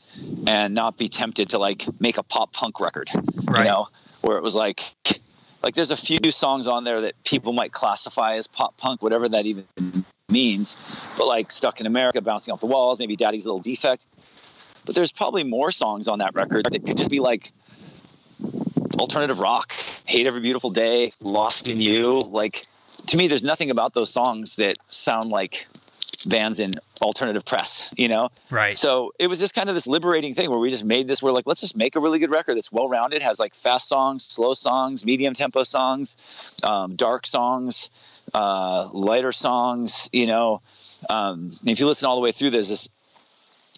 and 0.46 0.74
not 0.74 0.96
be 0.96 1.08
tempted 1.08 1.50
to 1.50 1.58
like 1.58 1.86
make 2.00 2.18
a 2.18 2.22
pop 2.22 2.52
punk 2.52 2.80
record. 2.80 3.10
Right. 3.14 3.64
You 3.64 3.70
know, 3.70 3.88
where 4.22 4.38
it 4.38 4.42
was 4.42 4.54
like 4.54 4.82
like 5.66 5.74
there's 5.74 5.90
a 5.90 5.96
few 5.96 6.30
songs 6.30 6.68
on 6.68 6.84
there 6.84 7.00
that 7.00 7.24
people 7.24 7.52
might 7.52 7.72
classify 7.72 8.36
as 8.36 8.46
pop 8.46 8.76
punk, 8.76 9.02
whatever 9.02 9.28
that 9.28 9.46
even 9.46 9.64
means. 10.28 10.76
But 11.18 11.26
like 11.26 11.50
Stuck 11.50 11.80
in 11.80 11.86
America, 11.86 12.20
Bouncing 12.20 12.54
Off 12.54 12.60
the 12.60 12.66
Walls, 12.66 13.00
maybe 13.00 13.16
Daddy's 13.16 13.46
Little 13.46 13.58
Defect. 13.58 14.06
But 14.84 14.94
there's 14.94 15.10
probably 15.10 15.42
more 15.42 15.72
songs 15.72 16.06
on 16.06 16.20
that 16.20 16.36
record 16.36 16.66
that 16.70 16.86
could 16.86 16.96
just 16.96 17.10
be 17.10 17.18
like 17.18 17.50
alternative 18.96 19.40
rock, 19.40 19.72
Hate 20.06 20.28
Every 20.28 20.40
Beautiful 20.40 20.70
Day, 20.70 21.12
Lost 21.20 21.66
in 21.66 21.80
You. 21.80 22.20
Like 22.20 22.64
to 23.08 23.16
me, 23.16 23.26
there's 23.26 23.42
nothing 23.42 23.72
about 23.72 23.92
those 23.92 24.10
songs 24.12 24.54
that 24.56 24.76
sound 24.86 25.30
like 25.30 25.66
bands 26.26 26.60
in 26.60 26.72
alternative 27.00 27.44
press, 27.44 27.88
you 27.96 28.08
know? 28.08 28.30
Right. 28.50 28.76
So 28.76 29.12
it 29.18 29.28
was 29.28 29.38
just 29.38 29.54
kind 29.54 29.68
of 29.68 29.74
this 29.74 29.86
liberating 29.86 30.34
thing 30.34 30.50
where 30.50 30.58
we 30.58 30.68
just 30.68 30.84
made 30.84 31.06
this, 31.06 31.22
we're 31.22 31.32
like, 31.32 31.46
let's 31.46 31.60
just 31.60 31.76
make 31.76 31.96
a 31.96 32.00
really 32.00 32.18
good 32.18 32.30
record 32.30 32.56
that's 32.56 32.70
well 32.70 32.88
rounded, 32.88 33.22
has 33.22 33.38
like 33.38 33.54
fast 33.54 33.88
songs, 33.88 34.24
slow 34.24 34.52
songs, 34.54 35.04
medium 35.04 35.34
tempo 35.34 35.62
songs, 35.62 36.16
um, 36.62 36.96
dark 36.96 37.26
songs, 37.26 37.90
uh, 38.34 38.88
lighter 38.92 39.32
songs, 39.32 40.10
you 40.12 40.26
know. 40.26 40.60
Um, 41.08 41.58
if 41.64 41.80
you 41.80 41.86
listen 41.86 42.06
all 42.06 42.16
the 42.16 42.22
way 42.22 42.32
through, 42.32 42.50
there's 42.50 42.68
this 42.68 42.88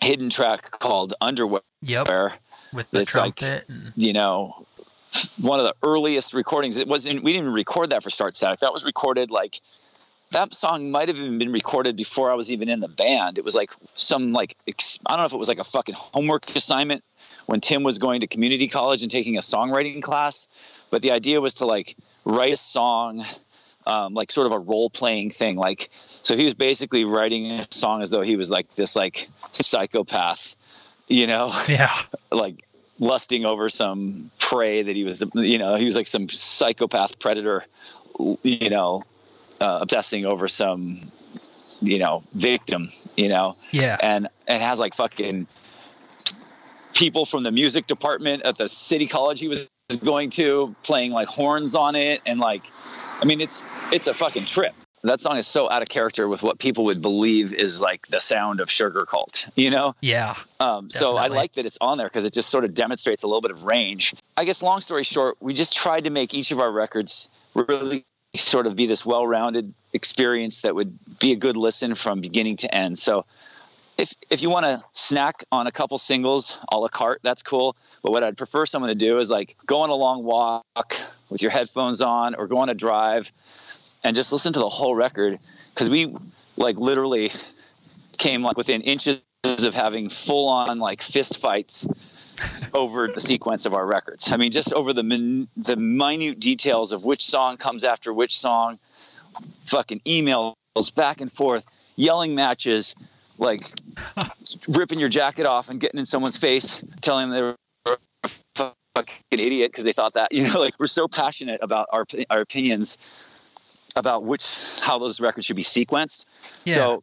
hidden 0.01 0.31
track 0.31 0.71
called 0.71 1.15
Underwear. 1.21 1.63
Yep. 1.83 2.09
With 2.73 2.91
the 2.91 3.05
trumpet. 3.05 3.43
Like, 3.43 3.65
and... 3.69 3.93
You 3.97 4.13
know, 4.13 4.67
one 5.41 5.61
of 5.61 5.67
the 5.67 5.75
earliest 5.83 6.35
recordings. 6.35 6.77
It 6.77 6.87
wasn't. 6.87 7.23
We 7.23 7.33
didn't 7.33 7.45
even 7.45 7.55
record 7.55 7.91
that 7.91 8.03
for 8.03 8.11
Start 8.11 8.37
Static. 8.37 8.61
That 8.61 8.73
was 8.73 8.85
recorded 8.85 9.31
like 9.31 9.61
that 10.31 10.55
song 10.55 10.91
might 10.91 11.09
have 11.09 11.17
even 11.17 11.39
been 11.39 11.53
recorded 11.53 11.97
before 11.97 12.31
I 12.31 12.35
was 12.35 12.53
even 12.53 12.69
in 12.69 12.81
the 12.81 12.89
band. 12.89 13.39
It 13.39 13.45
was 13.45 13.55
like 13.55 13.73
some 13.95 14.33
like 14.33 14.57
I 14.67 14.73
don't 15.11 15.19
know 15.19 15.25
if 15.25 15.33
it 15.33 15.39
was 15.39 15.49
like 15.49 15.59
a 15.59 15.65
fucking 15.65 15.95
homework 15.97 16.55
assignment 16.55 17.03
when 17.47 17.61
Tim 17.61 17.83
was 17.83 17.99
going 17.99 18.21
to 18.21 18.27
community 18.27 18.69
college 18.69 19.03
and 19.03 19.11
taking 19.11 19.37
a 19.37 19.41
songwriting 19.41 20.03
class. 20.03 20.49
But 20.91 21.03
the 21.03 21.13
idea 21.13 21.41
was 21.41 21.55
to 21.57 21.67
like 21.67 21.97
write 22.27 22.53
a 22.53 22.57
song, 22.57 23.25
um, 23.87 24.15
like 24.15 24.31
sort 24.31 24.47
of 24.47 24.53
a 24.53 24.59
role 24.59 24.91
playing 24.91 25.31
thing. 25.31 25.57
Like 25.57 25.91
so, 26.23 26.37
he 26.37 26.45
was 26.45 26.55
basically 26.55 27.05
writing 27.05 27.53
a 27.53 27.63
song 27.71 28.03
as 28.03 28.11
though 28.11 28.23
he 28.23 28.37
was 28.37 28.51
like 28.51 28.75
this 28.75 28.97
like 28.97 29.29
psychopath, 29.53 30.57
you 31.09 31.27
know? 31.27 31.55
Yeah. 31.69 31.97
like 32.31 32.65
lusting 32.99 33.47
over 33.47 33.69
some 33.69 34.31
prey 34.39 34.83
that 34.83 34.95
he 34.95 35.05
was, 35.05 35.25
you 35.35 35.59
know, 35.59 35.77
he 35.77 35.85
was 35.85 35.97
like 35.97 36.07
some 36.07 36.29
psychopath 36.29 37.19
predator, 37.19 37.65
you 38.43 38.71
know, 38.71 39.05
uh, 39.61 39.79
obsessing 39.83 40.27
over 40.27 40.49
some 40.49 41.11
you 41.81 41.99
know 41.99 42.25
victim 42.33 42.91
you 43.17 43.29
know 43.29 43.57
yeah 43.71 43.97
and 44.01 44.29
it 44.47 44.61
has 44.61 44.81
like 44.81 44.95
fucking 44.95 45.47
people 46.95 47.25
from 47.25 47.43
the 47.43 47.53
music 47.53 47.87
department 47.87 48.43
at 48.45 48.59
the 48.59 48.69
city 48.69 49.07
college 49.07 49.39
he 49.39 49.49
was 49.49 49.69
going 50.05 50.31
to 50.31 50.75
playing 50.83 51.13
like 51.13 51.29
horns 51.29 51.75
on 51.75 51.95
it 51.95 52.21
and 52.27 52.41
like 52.41 52.63
i 53.21 53.25
mean 53.25 53.41
it's 53.41 53.65
it's 53.93 54.09
a 54.09 54.15
fucking 54.15 54.45
trip 54.45 54.75
that 55.05 55.21
song 55.21 55.37
is 55.37 55.47
so 55.47 55.71
out 55.71 55.83
of 55.83 55.89
character 55.89 56.27
with 56.27 56.43
what 56.43 56.59
people 56.59 56.87
would 56.87 57.01
believe 57.01 57.55
is 57.55 57.81
like 57.81 58.07
the 58.09 58.21
sound 58.21 58.61
of 58.61 58.69
Sugarcult, 58.69 59.49
you 59.55 59.71
know? 59.71 59.93
Yeah. 60.01 60.35
Um, 60.59 60.91
so 60.91 61.17
I 61.17 61.29
like 61.29 61.53
that 61.53 61.67
it's 61.67 61.79
on 61.81 61.99
there 61.99 62.09
because 62.09 62.25
it 62.25 62.33
just 62.33 62.49
sort 62.49 62.65
of 62.65 62.75
demonstrates 62.75 63.23
a 63.23 63.27
little 63.27 63.41
bit 63.41 63.53
of 63.53 63.63
range. 63.63 64.15
I 64.37 64.45
guess, 64.45 64.63
long 64.63 64.81
story 64.81 65.05
short, 65.05 65.37
we 65.41 65.55
just 65.55 65.73
tried 65.73 66.05
to 66.05 66.11
make 66.11 66.35
each 66.35 66.51
of 66.51 66.59
our 66.59 66.71
records 66.71 67.29
really 67.55 68.05
sort 68.39 68.67
of 68.67 68.77
be 68.77 68.87
this 68.87 69.05
well 69.05 69.27
rounded 69.27 69.73
experience 69.93 70.63
that 70.63 70.75
would 70.75 70.99
be 71.19 71.33
a 71.33 71.37
good 71.37 71.57
listen 71.57 71.95
from 71.95 72.21
beginning 72.21 72.57
to 72.59 72.75
end. 72.75 72.99
So 72.99 73.25
if, 73.97 74.15
if 74.31 74.43
you 74.43 74.51
want 74.51 74.65
to 74.65 74.83
snack 74.93 75.45
on 75.51 75.67
a 75.67 75.73
couple 75.73 75.99
singles 75.99 76.57
a 76.71 76.79
la 76.79 76.89
carte, 76.89 77.21
that's 77.23 77.43
cool. 77.43 77.77
But 78.03 78.13
what 78.13 78.23
I'd 78.23 78.37
prefer 78.37 78.65
someone 78.65 78.89
to 78.89 78.95
do 78.95 79.19
is 79.19 79.31
like 79.31 79.57
go 79.67 79.81
on 79.81 79.91
a 79.91 79.95
long 79.95 80.23
walk 80.23 80.95
with 81.29 81.43
your 81.43 81.51
headphones 81.51 82.01
on 82.01 82.35
or 82.35 82.47
go 82.47 82.59
on 82.59 82.69
a 82.69 82.75
drive 82.75 83.33
and 84.05 84.15
just 84.15 84.33
listen 84.33 84.53
to 84.53 84.61
the 84.61 84.69
whole 84.69 84.95
record 84.95 85.39
because 85.75 85.91
we 85.91 86.15
like 86.57 86.77
literally 86.77 87.33
came 88.19 88.43
like 88.43 88.57
within 88.57 88.83
inches 88.83 89.21
of 89.45 89.75
having 89.75 90.09
full 90.09 90.49
on 90.49 90.79
like 90.79 91.03
fist 91.03 91.39
fights 91.39 91.87
over 92.75 93.09
the 93.09 93.21
sequence 93.21 93.67
of 93.67 93.75
our 93.75 93.85
records. 93.85 94.31
I 94.33 94.37
mean, 94.37 94.51
just 94.51 94.73
over 94.73 94.93
the 94.93 95.03
min- 95.03 95.49
the 95.57 95.77
minute 95.77 96.41
details 96.41 96.93
of 96.93 97.05
which 97.05 97.25
song 97.25 97.57
comes 97.57 97.85
after 97.85 98.13
which 98.13 98.39
song, 98.39 98.79
fucking 99.67 100.01
emails 100.07 100.55
back 100.95 101.21
and 101.21 101.33
forth, 101.33 101.67
yelling 101.97 102.35
matches, 102.35 102.95
like 103.39 103.63
ripping 104.69 104.99
your 104.99 105.09
jacket 105.09 105.47
off 105.47 105.69
and 105.69 105.81
getting 105.81 105.99
in 106.01 106.07
someone's 106.07 106.37
face, 106.37 106.81
telling 107.01 107.31
them 107.31 107.37
they 107.37 107.43
were 107.43 107.57
a 108.57 108.73
fucking 108.95 109.15
idiot 109.31 109.71
because 109.71 109.85
they 109.85 109.93
thought 109.93 110.15
that. 110.15 110.33
You 110.39 110.45
know, 110.45 110.61
like 110.61 110.75
we're 110.79 110.87
so 110.87 111.09
passionate 111.09 111.61
about 111.63 111.89
our 111.93 112.05
our 112.31 112.41
opinions 112.41 112.99
about 113.97 114.25
which 114.25 114.49
how 114.81 114.99
those 114.99 115.21
records 115.21 115.47
should 115.47 115.57
be 115.57 115.63
sequenced. 115.63 116.25
Yeah. 116.65 116.75
So 116.75 117.03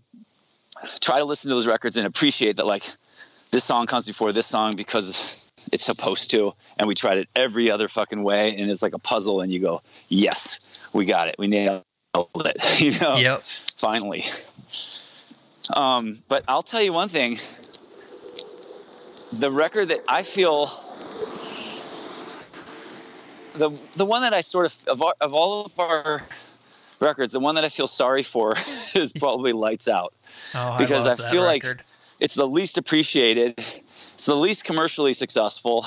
try 1.00 1.20
to 1.20 1.26
listen 1.26 1.50
to 1.50 1.56
those 1.56 1.68
records 1.68 1.98
and 1.98 2.06
appreciate 2.06 2.58
that 2.58 2.66
like 2.66 2.84
this 3.52 3.64
song 3.64 3.88
comes 3.88 4.06
before 4.06 4.32
this 4.32 4.48
song 4.48 4.74
because 4.76 5.38
it's 5.76 5.86
supposed 5.86 6.32
to 6.32 6.54
and 6.78 6.88
we 6.88 6.96
tried 6.96 7.18
it 7.18 7.28
every 7.36 7.70
other 7.70 7.90
fucking 7.90 8.24
way 8.24 8.56
and 8.56 8.72
it's 8.72 8.82
like 8.82 8.94
a 8.94 9.00
puzzle 9.00 9.42
and 9.42 9.52
you 9.52 9.60
go 9.60 9.82
yes 10.08 10.82
we 10.94 11.04
got 11.06 11.28
it. 11.28 11.36
We 11.38 11.48
nailed 11.48 11.84
it. 12.16 12.58
You 12.80 12.98
know? 13.00 13.18
Yep. 13.18 13.44
Finally. 13.78 14.24
Um, 15.76 16.20
but 16.30 16.46
i'll 16.48 16.64
tell 16.64 16.82
you 16.82 16.94
one 16.94 17.10
thing. 17.10 17.40
The 19.34 19.52
record 19.52 19.90
that 19.90 20.02
i 20.08 20.24
feel 20.24 20.72
the 23.54 23.70
the 23.98 24.06
one 24.06 24.24
that 24.24 24.34
i 24.34 24.42
sort 24.42 24.66
of 24.68 24.88
of, 24.88 25.02
our, 25.02 25.14
of 25.20 25.34
all 25.34 25.66
of 25.66 25.80
our 25.80 26.24
records, 27.02 27.34
the 27.34 27.40
one 27.40 27.56
that 27.56 27.66
I 27.66 27.70
feel 27.70 27.88
sorry 27.88 28.24
for 28.24 28.56
is 28.96 29.12
probably 29.12 29.52
Lights 29.52 29.88
Out. 29.90 30.14
Oh, 30.54 30.78
because 30.78 31.06
I, 31.06 31.14
I 31.14 31.16
feel 31.16 31.44
record. 31.44 31.78
like 31.78 31.86
it's 32.20 32.36
the 32.36 32.48
least 32.48 32.78
appreciated, 32.78 33.62
it's 34.16 34.26
the 34.26 34.36
least 34.36 34.64
commercially 34.64 35.12
successful, 35.12 35.86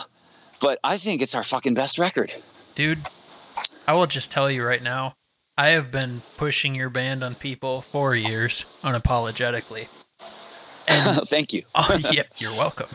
but 0.61 0.79
I 0.85 0.99
think 0.99 1.22
it's 1.22 1.35
our 1.35 1.43
fucking 1.43 1.72
best 1.72 1.99
record. 1.99 2.33
Dude, 2.74 2.99
I 3.87 3.95
will 3.95 4.07
just 4.07 4.31
tell 4.31 4.51
you 4.51 4.64
right 4.64 4.83
now, 4.83 5.14
I 5.57 5.70
have 5.70 5.91
been 5.91 6.20
pushing 6.37 6.74
your 6.74 6.91
band 6.91 7.24
on 7.24 7.35
people 7.35 7.81
for 7.81 8.14
years 8.14 8.66
unapologetically. 8.85 9.89
And, 10.87 11.22
Thank 11.29 11.55
you. 11.55 11.62
oh, 11.74 11.99
yeah, 12.11 12.24
you're 12.37 12.55
welcome. 12.55 12.91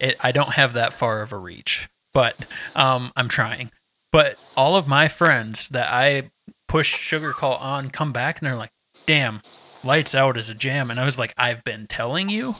It, 0.00 0.16
I 0.20 0.32
don't 0.32 0.54
have 0.54 0.72
that 0.72 0.92
far 0.92 1.22
of 1.22 1.32
a 1.32 1.38
reach, 1.38 1.88
but 2.12 2.36
um, 2.74 3.12
I'm 3.14 3.28
trying. 3.28 3.70
But 4.10 4.38
all 4.56 4.74
of 4.74 4.88
my 4.88 5.06
friends 5.06 5.68
that 5.68 5.86
I 5.92 6.32
push 6.66 6.96
Sugarcult 6.96 7.60
on, 7.62 7.90
come 7.90 8.12
back, 8.12 8.40
and 8.40 8.46
they're 8.46 8.56
like, 8.56 8.72
damn, 9.06 9.40
Lights 9.84 10.16
Out 10.16 10.36
is 10.36 10.50
a 10.50 10.54
jam. 10.54 10.90
And 10.90 10.98
I 10.98 11.04
was 11.04 11.16
like, 11.16 11.32
I've 11.38 11.62
been 11.62 11.86
telling 11.86 12.28
you, 12.28 12.56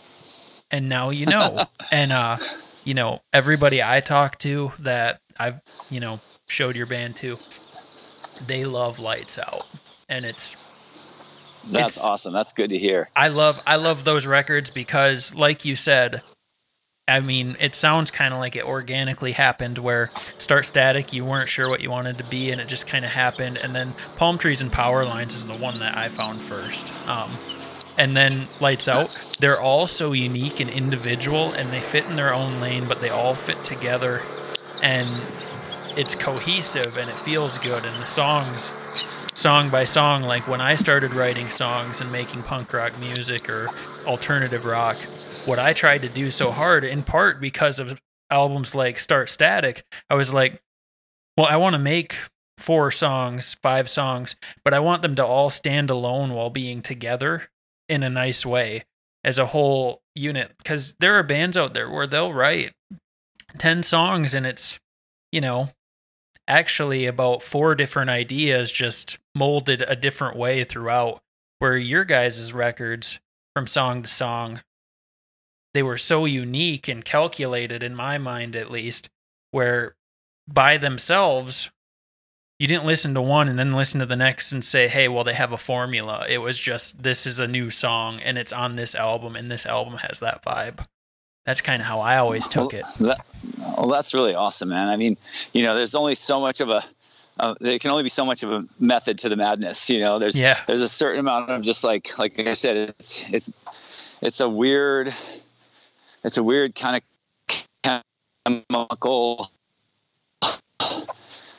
and 0.70 0.88
now 0.88 1.10
you 1.10 1.26
know. 1.26 1.66
and, 1.90 2.12
uh, 2.12 2.38
you 2.84 2.94
know, 2.94 3.20
everybody 3.32 3.82
I 3.82 4.00
talk 4.00 4.38
to 4.40 4.72
that 4.80 5.20
I've, 5.38 5.60
you 5.90 6.00
know, 6.00 6.20
showed 6.46 6.76
your 6.76 6.86
band 6.86 7.16
to, 7.16 7.38
they 8.46 8.64
love 8.64 8.98
Lights 8.98 9.38
Out. 9.38 9.66
And 10.08 10.24
it's, 10.24 10.56
that's 11.70 11.96
it's, 11.96 12.04
awesome. 12.04 12.32
That's 12.32 12.52
good 12.52 12.70
to 12.70 12.78
hear. 12.78 13.08
I 13.16 13.28
love 13.28 13.60
I 13.66 13.76
love 13.76 14.04
those 14.04 14.26
records 14.26 14.70
because 14.70 15.34
like 15.34 15.64
you 15.64 15.76
said, 15.76 16.22
I 17.06 17.20
mean, 17.20 17.56
it 17.60 17.74
sounds 17.74 18.10
kind 18.10 18.32
of 18.32 18.40
like 18.40 18.56
it 18.56 18.64
organically 18.64 19.32
happened 19.32 19.78
where 19.78 20.10
Start 20.38 20.64
Static, 20.64 21.12
you 21.12 21.24
weren't 21.24 21.50
sure 21.50 21.68
what 21.68 21.80
you 21.80 21.90
wanted 21.90 22.18
to 22.18 22.24
be, 22.24 22.50
and 22.50 22.60
it 22.60 22.68
just 22.68 22.86
kind 22.86 23.04
of 23.04 23.10
happened. 23.10 23.58
And 23.58 23.74
then 23.74 23.94
Palm 24.16 24.38
Trees 24.38 24.62
and 24.62 24.72
Power 24.72 25.04
Lines 25.04 25.34
is 25.34 25.46
the 25.46 25.56
one 25.56 25.78
that 25.80 25.96
I 25.96 26.08
found 26.08 26.42
first. 26.42 26.92
Um, 27.06 27.36
and 27.96 28.16
then 28.16 28.48
Lights 28.60 28.88
Out, 28.88 29.36
they're 29.38 29.60
all 29.60 29.86
so 29.86 30.12
unique 30.12 30.60
and 30.60 30.70
individual, 30.70 31.52
and 31.52 31.72
they 31.72 31.80
fit 31.80 32.06
in 32.06 32.16
their 32.16 32.34
own 32.34 32.60
lane, 32.60 32.82
but 32.88 33.00
they 33.00 33.10
all 33.10 33.34
fit 33.34 33.62
together. 33.64 34.22
And 34.82 35.08
it's 35.96 36.14
cohesive 36.14 36.96
and 36.96 37.08
it 37.08 37.16
feels 37.16 37.58
good. 37.58 37.84
And 37.84 38.00
the 38.00 38.06
songs 38.06 38.72
song 39.34 39.68
by 39.68 39.82
song 39.82 40.22
like 40.22 40.46
when 40.46 40.60
i 40.60 40.76
started 40.76 41.12
writing 41.12 41.50
songs 41.50 42.00
and 42.00 42.10
making 42.12 42.40
punk 42.44 42.72
rock 42.72 42.96
music 43.00 43.48
or 43.50 43.68
alternative 44.06 44.64
rock 44.64 44.96
what 45.44 45.58
i 45.58 45.72
tried 45.72 46.00
to 46.00 46.08
do 46.08 46.30
so 46.30 46.52
hard 46.52 46.84
in 46.84 47.02
part 47.02 47.40
because 47.40 47.80
of 47.80 48.00
albums 48.30 48.76
like 48.76 48.96
start 48.96 49.28
static 49.28 49.84
i 50.08 50.14
was 50.14 50.32
like 50.32 50.62
well 51.36 51.48
i 51.48 51.56
want 51.56 51.74
to 51.74 51.80
make 51.80 52.14
four 52.58 52.92
songs 52.92 53.54
five 53.54 53.90
songs 53.90 54.36
but 54.64 54.72
i 54.72 54.78
want 54.78 55.02
them 55.02 55.16
to 55.16 55.26
all 55.26 55.50
stand 55.50 55.90
alone 55.90 56.32
while 56.32 56.48
being 56.48 56.80
together 56.80 57.50
in 57.88 58.02
a 58.02 58.10
nice 58.10 58.44
way 58.44 58.84
as 59.22 59.38
a 59.38 59.46
whole 59.46 60.02
unit 60.14 60.52
because 60.58 60.94
there 61.00 61.14
are 61.14 61.22
bands 61.22 61.56
out 61.56 61.74
there 61.74 61.90
where 61.90 62.06
they'll 62.06 62.32
write 62.32 62.72
10 63.58 63.82
songs 63.82 64.34
and 64.34 64.46
it's 64.46 64.78
you 65.32 65.40
know 65.40 65.70
actually 66.46 67.06
about 67.06 67.42
four 67.42 67.74
different 67.74 68.10
ideas 68.10 68.70
just 68.70 69.18
molded 69.34 69.82
a 69.88 69.96
different 69.96 70.36
way 70.36 70.62
throughout 70.62 71.20
where 71.58 71.76
your 71.76 72.04
guys' 72.04 72.52
records 72.52 73.18
from 73.54 73.66
song 73.66 74.02
to 74.02 74.08
song 74.08 74.60
they 75.72 75.82
were 75.82 75.98
so 75.98 76.24
unique 76.24 76.86
and 76.86 77.04
calculated 77.04 77.82
in 77.82 77.94
my 77.94 78.18
mind 78.18 78.54
at 78.54 78.70
least 78.70 79.08
where 79.50 79.96
by 80.46 80.76
themselves 80.76 81.70
you 82.58 82.68
didn't 82.68 82.86
listen 82.86 83.14
to 83.14 83.22
one 83.22 83.48
and 83.48 83.58
then 83.58 83.72
listen 83.72 84.00
to 84.00 84.06
the 84.06 84.16
next 84.16 84.52
and 84.52 84.64
say 84.64 84.88
hey 84.88 85.08
well 85.08 85.24
they 85.24 85.34
have 85.34 85.52
a 85.52 85.58
formula 85.58 86.24
it 86.28 86.38
was 86.38 86.58
just 86.58 87.02
this 87.02 87.26
is 87.26 87.38
a 87.38 87.46
new 87.46 87.70
song 87.70 88.20
and 88.20 88.38
it's 88.38 88.52
on 88.52 88.76
this 88.76 88.94
album 88.94 89.36
and 89.36 89.50
this 89.50 89.66
album 89.66 89.94
has 89.98 90.20
that 90.20 90.42
vibe 90.44 90.86
that's 91.44 91.60
kind 91.60 91.82
of 91.82 91.86
how 91.86 92.00
I 92.00 92.16
always 92.18 92.48
took 92.48 92.72
well, 92.72 92.80
it. 92.80 92.86
That, 93.00 93.26
well, 93.58 93.86
that's 93.86 94.14
really 94.14 94.34
awesome, 94.34 94.70
man. 94.70 94.88
I 94.88 94.96
mean, 94.96 95.18
you 95.52 95.62
know, 95.62 95.74
there's 95.74 95.94
only 95.94 96.14
so 96.14 96.40
much 96.40 96.60
of 96.60 96.70
a, 96.70 96.82
uh, 97.38 97.54
there 97.60 97.78
can 97.78 97.90
only 97.90 98.02
be 98.02 98.08
so 98.08 98.24
much 98.24 98.42
of 98.42 98.52
a 98.52 98.64
method 98.78 99.18
to 99.18 99.28
the 99.28 99.36
madness. 99.36 99.90
You 99.90 100.00
know, 100.00 100.18
there's 100.18 100.38
yeah. 100.38 100.60
there's 100.66 100.82
a 100.82 100.88
certain 100.88 101.20
amount 101.20 101.50
of 101.50 101.62
just 101.62 101.84
like 101.84 102.18
like 102.18 102.38
I 102.38 102.54
said, 102.54 102.76
it's 102.76 103.24
it's 103.28 103.50
it's 104.22 104.40
a 104.40 104.48
weird, 104.48 105.14
it's 106.22 106.38
a 106.38 106.42
weird 106.42 106.74
kind 106.74 107.02
of 107.82 108.02
chemical 108.46 109.50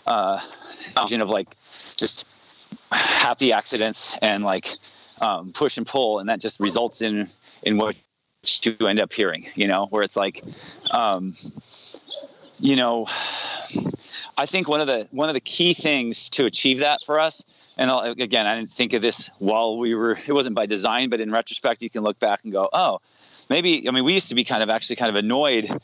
uh, 0.07 0.39
of 0.95 1.29
like 1.29 1.47
just 1.95 2.25
happy 2.91 3.51
accidents 3.53 4.17
and 4.21 4.43
like 4.43 4.69
um, 5.21 5.51
push 5.53 5.77
and 5.77 5.87
pull, 5.87 6.19
and 6.19 6.29
that 6.29 6.41
just 6.41 6.59
results 6.59 7.01
in 7.01 7.29
in 7.63 7.77
what 7.77 7.95
you 8.63 8.87
end 8.87 9.01
up 9.01 9.11
hearing, 9.11 9.47
you 9.55 9.67
know, 9.67 9.87
where 9.89 10.03
it's 10.03 10.15
like, 10.15 10.43
um, 10.91 11.35
you 12.59 12.75
know, 12.75 13.07
I 14.37 14.45
think 14.45 14.67
one 14.67 14.81
of 14.81 14.87
the 14.87 15.07
one 15.11 15.29
of 15.29 15.33
the 15.33 15.41
key 15.41 15.73
things 15.73 16.29
to 16.31 16.45
achieve 16.45 16.79
that 16.79 17.01
for 17.05 17.19
us, 17.19 17.45
and 17.77 17.89
I'll, 17.89 17.99
again, 18.01 18.45
I 18.45 18.55
didn't 18.55 18.71
think 18.71 18.93
of 18.93 19.01
this 19.01 19.29
while 19.39 19.77
we 19.77 19.95
were. 19.95 20.17
It 20.27 20.31
wasn't 20.33 20.55
by 20.55 20.65
design, 20.65 21.09
but 21.09 21.19
in 21.21 21.31
retrospect, 21.31 21.81
you 21.81 21.89
can 21.89 22.03
look 22.03 22.19
back 22.19 22.41
and 22.43 22.53
go, 22.53 22.69
oh, 22.71 22.99
maybe. 23.49 23.87
I 23.87 23.91
mean, 23.91 24.03
we 24.03 24.13
used 24.13 24.29
to 24.29 24.35
be 24.35 24.43
kind 24.43 24.63
of 24.63 24.69
actually 24.69 24.97
kind 24.97 25.09
of 25.09 25.15
annoyed 25.15 25.81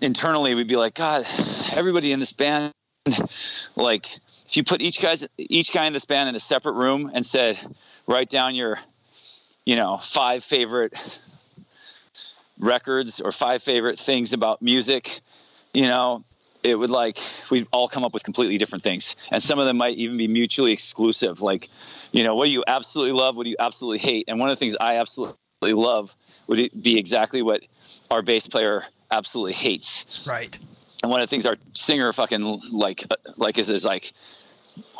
internally. 0.00 0.54
We'd 0.54 0.68
be 0.68 0.76
like, 0.76 0.94
God, 0.94 1.26
everybody 1.72 2.12
in 2.12 2.20
this 2.20 2.32
band, 2.32 2.72
like, 3.76 4.10
if 4.46 4.56
you 4.56 4.64
put 4.64 4.82
each 4.82 5.00
guys 5.00 5.26
each 5.38 5.72
guy 5.72 5.86
in 5.86 5.92
this 5.92 6.04
band 6.04 6.28
in 6.28 6.34
a 6.34 6.40
separate 6.40 6.72
room 6.72 7.10
and 7.14 7.24
said, 7.24 7.58
write 8.06 8.28
down 8.28 8.54
your, 8.54 8.78
you 9.64 9.76
know, 9.76 9.98
five 9.98 10.42
favorite 10.42 10.92
records 12.58 13.20
or 13.20 13.32
five 13.32 13.62
favorite 13.62 13.98
things 13.98 14.32
about 14.32 14.60
music, 14.60 15.20
you 15.72 15.86
know, 15.86 16.24
it 16.62 16.74
would 16.74 16.90
like 16.90 17.18
we'd 17.48 17.68
all 17.72 17.88
come 17.88 18.04
up 18.04 18.12
with 18.12 18.24
completely 18.24 18.58
different 18.58 18.82
things. 18.82 19.16
And 19.30 19.42
some 19.42 19.58
of 19.58 19.66
them 19.66 19.76
might 19.76 19.96
even 19.96 20.16
be 20.16 20.28
mutually 20.28 20.72
exclusive. 20.72 21.40
Like 21.40 21.68
you 22.12 22.24
know 22.24 22.34
what 22.34 22.46
do 22.46 22.50
you 22.50 22.64
absolutely 22.66 23.12
love 23.12 23.36
what 23.36 23.44
do 23.44 23.50
you 23.50 23.56
absolutely 23.58 23.98
hate. 23.98 24.24
And 24.28 24.38
one 24.38 24.50
of 24.50 24.56
the 24.56 24.60
things 24.60 24.76
i 24.80 24.96
absolutely 24.96 25.36
love 25.60 26.14
would 26.48 26.70
be 26.82 26.98
exactly 26.98 27.40
what 27.40 27.62
our 28.10 28.22
bass 28.22 28.48
player 28.48 28.84
absolutely 29.10 29.52
hates. 29.52 30.26
Right 30.28 30.58
and 31.02 31.10
one 31.10 31.20
of 31.20 31.28
the 31.28 31.30
things 31.30 31.46
our 31.46 31.56
singer 31.72 32.12
fucking 32.12 32.60
like 32.70 33.04
like 33.36 33.58
is 33.58 33.70
is 33.70 33.84
like 33.84 34.12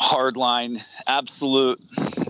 hardline, 0.00 0.82
absolute, 1.06 1.80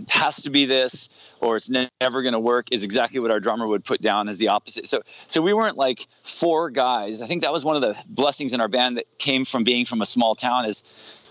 has 0.08 0.42
to 0.42 0.50
be 0.50 0.66
this 0.66 1.08
or 1.40 1.56
it's 1.56 1.70
never 1.70 2.22
going 2.22 2.32
to 2.32 2.40
work 2.40 2.66
is 2.70 2.84
exactly 2.84 3.18
what 3.20 3.30
our 3.30 3.40
drummer 3.40 3.66
would 3.66 3.84
put 3.84 4.02
down 4.02 4.28
as 4.28 4.38
the 4.38 4.48
opposite. 4.48 4.88
So 4.88 5.02
so 5.26 5.40
we 5.40 5.52
weren't 5.52 5.76
like 5.76 6.06
four 6.22 6.70
guys. 6.70 7.22
I 7.22 7.26
think 7.26 7.42
that 7.42 7.52
was 7.52 7.64
one 7.64 7.76
of 7.76 7.82
the 7.82 7.96
blessings 8.06 8.52
in 8.52 8.60
our 8.60 8.68
band 8.68 8.98
that 8.98 9.06
came 9.18 9.44
from 9.44 9.64
being 9.64 9.86
from 9.86 10.02
a 10.02 10.06
small 10.06 10.34
town 10.34 10.66
is 10.66 10.82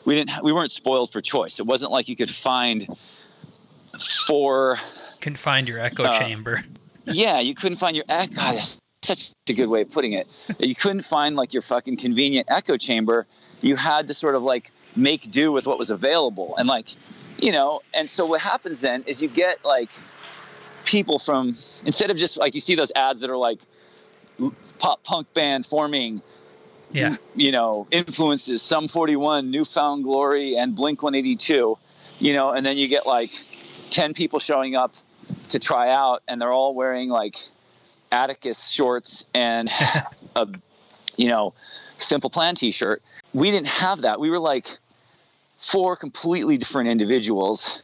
we 0.05 0.15
didn't 0.15 0.43
we 0.43 0.51
weren't 0.51 0.71
spoiled 0.71 1.11
for 1.11 1.21
choice. 1.21 1.59
It 1.59 1.65
wasn't 1.65 1.91
like 1.91 2.09
you 2.09 2.15
could 2.15 2.29
find 2.29 2.87
four 3.99 4.77
can 5.19 5.35
find 5.35 5.67
your 5.67 5.79
echo 5.79 6.03
uh, 6.05 6.17
chamber. 6.17 6.63
yeah, 7.05 7.39
you 7.39 7.53
couldn't 7.53 7.77
find 7.77 7.95
your 7.95 8.05
echo. 8.07 8.35
God, 8.35 8.63
such 9.17 9.33
a 9.49 9.53
good 9.53 9.67
way 9.67 9.81
of 9.81 9.91
putting 9.91 10.13
it. 10.13 10.27
You 10.59 10.75
couldn't 10.75 11.03
find 11.03 11.35
like 11.35 11.53
your 11.53 11.61
fucking 11.61 11.97
convenient 11.97 12.47
echo 12.49 12.77
chamber. 12.77 13.25
You 13.61 13.75
had 13.75 14.07
to 14.07 14.13
sort 14.13 14.35
of 14.35 14.43
like 14.43 14.71
make 14.95 15.29
do 15.29 15.51
with 15.51 15.65
what 15.67 15.79
was 15.79 15.89
available. 15.89 16.55
And 16.57 16.67
like, 16.67 16.95
you 17.37 17.51
know, 17.51 17.81
and 17.93 18.09
so 18.09 18.25
what 18.25 18.41
happens 18.41 18.81
then 18.81 19.03
is 19.07 19.21
you 19.21 19.27
get 19.27 19.65
like 19.65 19.89
people 20.85 21.19
from 21.19 21.55
instead 21.85 22.11
of 22.11 22.17
just 22.17 22.37
like 22.37 22.55
you 22.55 22.61
see 22.61 22.75
those 22.75 22.91
ads 22.95 23.21
that 23.21 23.29
are 23.29 23.37
like 23.37 23.59
pop 24.77 25.03
punk 25.03 25.33
band 25.33 25.65
forming 25.65 26.21
yeah 26.91 27.17
you 27.35 27.51
know 27.51 27.85
influences 27.91 28.61
sum 28.61 28.87
41 28.87 29.51
New 29.51 29.65
Found 29.65 30.05
Glory 30.05 30.55
and 30.55 30.75
blink 30.75 31.03
182 31.03 31.77
you 32.19 32.33
know 32.33 32.51
and 32.51 32.65
then 32.65 32.77
you 32.77 32.87
get 32.87 33.05
like 33.05 33.31
10 33.89 34.13
people 34.13 34.39
showing 34.39 34.75
up 34.75 34.93
to 35.49 35.59
try 35.59 35.91
out 35.91 36.23
and 36.27 36.41
they're 36.41 36.51
all 36.51 36.73
wearing 36.73 37.09
like 37.09 37.35
atticus 38.11 38.69
shorts 38.69 39.25
and 39.33 39.69
a 40.35 40.47
you 41.17 41.27
know 41.27 41.53
simple 41.97 42.29
plan 42.29 42.55
t-shirt 42.55 43.01
we 43.33 43.51
didn't 43.51 43.67
have 43.67 44.01
that 44.01 44.19
we 44.19 44.29
were 44.29 44.39
like 44.39 44.67
four 45.57 45.95
completely 45.95 46.57
different 46.57 46.89
individuals 46.89 47.81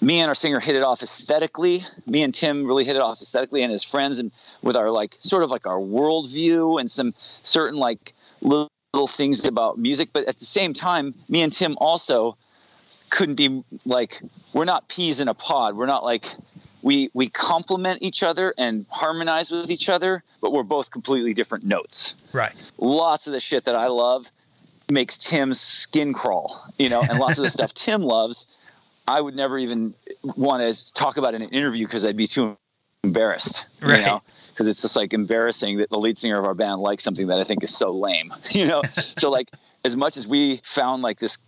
me 0.00 0.20
and 0.20 0.28
our 0.28 0.34
singer 0.34 0.60
hit 0.60 0.76
it 0.76 0.82
off 0.82 1.02
aesthetically. 1.02 1.84
Me 2.06 2.22
and 2.22 2.34
Tim 2.34 2.66
really 2.66 2.84
hit 2.84 2.96
it 2.96 3.02
off 3.02 3.20
aesthetically, 3.20 3.62
and 3.62 3.72
his 3.72 3.82
friends, 3.82 4.18
and 4.18 4.30
with 4.62 4.76
our 4.76 4.90
like 4.90 5.14
sort 5.18 5.42
of 5.42 5.50
like 5.50 5.66
our 5.66 5.78
worldview 5.78 6.80
and 6.80 6.90
some 6.90 7.14
certain 7.42 7.78
like 7.78 8.12
little, 8.40 8.68
little 8.92 9.06
things 9.06 9.44
about 9.44 9.78
music. 9.78 10.10
But 10.12 10.28
at 10.28 10.38
the 10.38 10.44
same 10.44 10.74
time, 10.74 11.14
me 11.28 11.42
and 11.42 11.52
Tim 11.52 11.76
also 11.78 12.36
couldn't 13.08 13.36
be 13.36 13.64
like 13.84 14.20
we're 14.52 14.64
not 14.64 14.88
peas 14.88 15.20
in 15.20 15.28
a 15.28 15.34
pod. 15.34 15.76
We're 15.76 15.86
not 15.86 16.04
like 16.04 16.26
we 16.86 17.10
we 17.12 17.28
complement 17.28 17.98
each 18.00 18.22
other 18.22 18.54
and 18.56 18.86
harmonize 18.88 19.50
with 19.50 19.72
each 19.72 19.88
other, 19.88 20.22
but 20.40 20.52
we're 20.52 20.62
both 20.62 20.88
completely 20.92 21.34
different 21.34 21.64
notes. 21.64 22.14
Right. 22.32 22.52
Lots 22.78 23.26
of 23.26 23.32
the 23.32 23.40
shit 23.40 23.64
that 23.64 23.74
I 23.74 23.88
love 23.88 24.24
makes 24.88 25.16
Tim's 25.16 25.60
skin 25.60 26.12
crawl, 26.12 26.64
you 26.78 26.88
know, 26.88 27.00
and 27.02 27.18
lots 27.18 27.38
of 27.38 27.42
the 27.42 27.50
stuff 27.50 27.74
Tim 27.74 28.02
loves 28.02 28.46
I 29.08 29.20
would 29.20 29.34
never 29.34 29.58
even 29.58 29.94
want 30.22 30.72
to 30.72 30.92
talk 30.94 31.16
about 31.16 31.34
in 31.34 31.42
an 31.42 31.50
interview 31.50 31.84
because 31.84 32.06
I'd 32.06 32.16
be 32.16 32.28
too 32.28 32.56
embarrassed, 33.02 33.66
right. 33.80 33.98
you 33.98 34.06
know, 34.06 34.22
because 34.50 34.68
it's 34.68 34.82
just 34.82 34.94
like 34.94 35.12
embarrassing 35.12 35.78
that 35.78 35.90
the 35.90 35.98
lead 35.98 36.18
singer 36.18 36.38
of 36.38 36.44
our 36.44 36.54
band 36.54 36.80
likes 36.80 37.02
something 37.02 37.28
that 37.28 37.40
I 37.40 37.44
think 37.44 37.64
is 37.64 37.76
so 37.76 37.92
lame, 37.92 38.32
you 38.50 38.66
know. 38.66 38.82
so 39.18 39.30
like, 39.30 39.50
as 39.84 39.96
much 39.96 40.16
as 40.16 40.26
we 40.26 40.60
found 40.62 41.02
like 41.02 41.18
this 41.18 41.38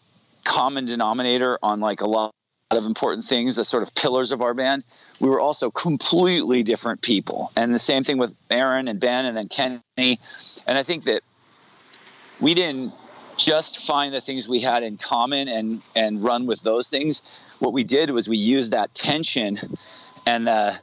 common 0.44 0.86
denominator 0.86 1.58
on 1.62 1.80
like 1.80 2.00
a 2.00 2.06
lot 2.06 2.32
of 2.76 2.84
important 2.84 3.24
things, 3.24 3.56
the 3.56 3.64
sort 3.64 3.82
of 3.82 3.94
pillars 3.94 4.30
of 4.30 4.42
our 4.42 4.52
band, 4.52 4.84
we 5.20 5.28
were 5.30 5.40
also 5.40 5.70
completely 5.70 6.62
different 6.62 7.00
people. 7.00 7.50
And 7.56 7.72
the 7.72 7.78
same 7.78 8.04
thing 8.04 8.18
with 8.18 8.34
Aaron 8.50 8.88
and 8.88 9.00
Ben 9.00 9.24
and 9.24 9.34
then 9.34 9.48
Kenny. 9.48 9.80
And 9.96 10.18
I 10.66 10.82
think 10.82 11.04
that 11.04 11.22
we 12.40 12.52
didn't 12.52 12.92
just 13.38 13.78
find 13.86 14.12
the 14.12 14.20
things 14.20 14.46
we 14.46 14.60
had 14.60 14.82
in 14.82 14.98
common 14.98 15.48
and 15.48 15.80
and 15.94 16.22
run 16.24 16.46
with 16.46 16.60
those 16.62 16.88
things 16.88 17.22
what 17.60 17.72
we 17.72 17.84
did 17.84 18.10
was 18.10 18.28
we 18.28 18.36
used 18.36 18.72
that 18.72 18.92
tension 18.92 19.56
and 20.26 20.44
the 20.44 20.76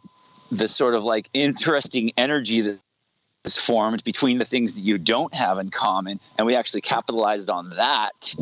the 0.52 0.68
sort 0.70 0.96
of 0.96 1.04
like 1.04 1.30
interesting 1.34 2.12
energy 2.16 2.62
that 2.62 2.80
is 3.44 3.58
formed 3.58 4.06
between 4.06 4.38
the 4.38 4.46
things 4.46 4.76
that 4.76 4.84
you 4.84 4.98
don't 4.98 5.34
have 5.34 5.60
in 5.60 5.70
common 5.70 6.22
and 6.38 6.48
we 6.48 6.56
actually 6.56 6.80
capitalized 6.80 7.50
on 7.50 7.72
that 7.72 8.34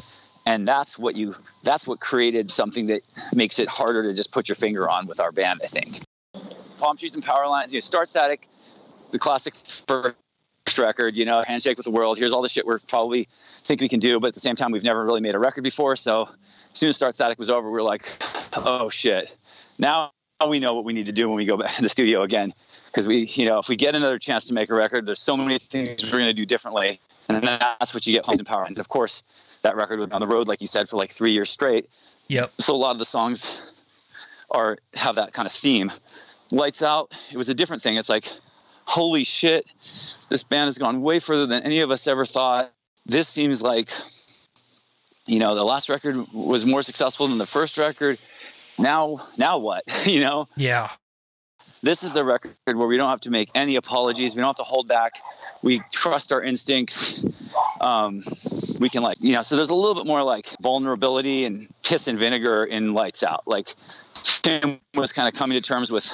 and 0.45 0.67
that's 0.67 0.97
what 0.97 1.15
you 1.15 1.35
that's 1.63 1.87
what 1.87 1.99
created 1.99 2.51
something 2.51 2.87
that 2.87 3.01
makes 3.33 3.59
it 3.59 3.67
harder 3.67 4.03
to 4.03 4.13
just 4.13 4.31
put 4.31 4.49
your 4.49 4.55
finger 4.55 4.89
on 4.89 5.07
with 5.07 5.19
our 5.19 5.31
band 5.31 5.61
i 5.63 5.67
think 5.67 6.01
palm 6.77 6.97
trees 6.97 7.15
and 7.15 7.23
power 7.23 7.47
lines 7.47 7.73
you 7.73 7.77
know 7.77 7.81
start 7.81 8.09
static 8.09 8.47
the 9.11 9.19
classic 9.19 9.53
first 9.87 10.15
record 10.77 11.15
you 11.15 11.25
know 11.25 11.43
handshake 11.45 11.77
with 11.77 11.85
the 11.85 11.91
world 11.91 12.17
here's 12.17 12.33
all 12.33 12.41
the 12.41 12.49
shit 12.49 12.65
we're 12.65 12.79
probably 12.79 13.27
think 13.63 13.81
we 13.81 13.89
can 13.89 13.99
do 13.99 14.19
but 14.19 14.29
at 14.29 14.33
the 14.33 14.39
same 14.39 14.55
time 14.55 14.71
we've 14.71 14.83
never 14.83 15.03
really 15.05 15.21
made 15.21 15.35
a 15.35 15.39
record 15.39 15.63
before 15.63 15.95
so 15.95 16.29
as 16.73 16.79
soon 16.79 16.89
as 16.89 16.97
Start 16.97 17.15
Static 17.15 17.37
was 17.37 17.49
over, 17.49 17.67
we 17.67 17.73
were 17.73 17.83
like, 17.83 18.09
oh 18.53 18.89
shit. 18.89 19.35
Now 19.77 20.11
we 20.47 20.59
know 20.59 20.73
what 20.73 20.85
we 20.85 20.93
need 20.93 21.05
to 21.05 21.11
do 21.11 21.29
when 21.29 21.37
we 21.37 21.45
go 21.45 21.55
back 21.55 21.77
in 21.77 21.83
the 21.83 21.89
studio 21.89 22.23
again. 22.23 22.53
Because 22.87 23.07
we, 23.07 23.19
you 23.19 23.45
know, 23.45 23.59
if 23.59 23.69
we 23.69 23.75
get 23.75 23.95
another 23.95 24.19
chance 24.19 24.45
to 24.45 24.53
make 24.53 24.69
a 24.69 24.75
record, 24.75 25.05
there's 25.05 25.19
so 25.19 25.37
many 25.37 25.57
things 25.57 26.03
we're 26.03 26.19
going 26.19 26.27
to 26.27 26.33
do 26.33 26.45
differently. 26.45 26.99
And 27.29 27.43
that's 27.43 27.93
what 27.93 28.05
you 28.05 28.13
get 28.13 28.39
in 28.39 28.45
Power. 28.45 28.63
lines 28.63 28.77
of 28.77 28.89
course, 28.89 29.23
that 29.63 29.75
record 29.75 29.99
was 29.99 30.09
on 30.11 30.21
the 30.21 30.27
road, 30.27 30.47
like 30.47 30.61
you 30.61 30.67
said, 30.67 30.89
for 30.89 30.97
like 30.97 31.11
three 31.11 31.31
years 31.31 31.49
straight. 31.49 31.89
Yep. 32.27 32.51
So 32.59 32.75
a 32.75 32.77
lot 32.77 32.91
of 32.91 32.99
the 32.99 33.05
songs 33.05 33.51
are 34.51 34.77
have 34.93 35.15
that 35.15 35.33
kind 35.33 35.45
of 35.45 35.51
theme. 35.51 35.91
Lights 36.51 36.83
Out, 36.83 37.11
it 37.31 37.37
was 37.37 37.49
a 37.49 37.53
different 37.53 37.81
thing. 37.81 37.95
It's 37.97 38.09
like, 38.09 38.31
holy 38.85 39.23
shit, 39.23 39.65
this 40.29 40.43
band 40.43 40.67
has 40.67 40.77
gone 40.77 41.01
way 41.01 41.19
further 41.19 41.47
than 41.47 41.63
any 41.63 41.79
of 41.79 41.89
us 41.89 42.07
ever 42.07 42.25
thought. 42.25 42.71
This 43.05 43.27
seems 43.27 43.61
like 43.61 43.89
you 45.25 45.39
know 45.39 45.55
the 45.55 45.63
last 45.63 45.89
record 45.89 46.31
was 46.33 46.65
more 46.65 46.81
successful 46.81 47.27
than 47.27 47.37
the 47.37 47.45
first 47.45 47.77
record 47.77 48.17
now 48.77 49.27
now 49.37 49.57
what 49.57 49.83
you 50.05 50.19
know 50.19 50.47
yeah 50.55 50.89
this 51.81 52.03
is 52.03 52.13
the 52.13 52.23
record 52.23 52.53
where 52.65 52.87
we 52.87 52.97
don't 52.97 53.09
have 53.09 53.21
to 53.21 53.29
make 53.29 53.49
any 53.55 53.75
apologies 53.75 54.35
we 54.35 54.41
don't 54.41 54.49
have 54.49 54.55
to 54.57 54.63
hold 54.63 54.87
back 54.87 55.13
we 55.61 55.81
trust 55.91 56.31
our 56.31 56.41
instincts 56.41 57.23
um, 57.83 58.23
we 58.79 58.89
can 58.89 59.03
like 59.03 59.17
you 59.21 59.33
know 59.33 59.41
so 59.41 59.55
there's 59.55 59.69
a 59.69 59.75
little 59.75 59.95
bit 59.95 60.05
more 60.05 60.23
like 60.23 60.49
vulnerability 60.61 61.45
and 61.45 61.67
piss 61.83 62.07
and 62.07 62.17
vinegar 62.17 62.63
in 62.63 62.93
lights 62.93 63.23
out 63.23 63.43
like 63.47 63.73
tim 64.13 64.79
was 64.95 65.13
kind 65.13 65.27
of 65.27 65.33
coming 65.33 65.55
to 65.55 65.61
terms 65.61 65.91
with 65.91 66.09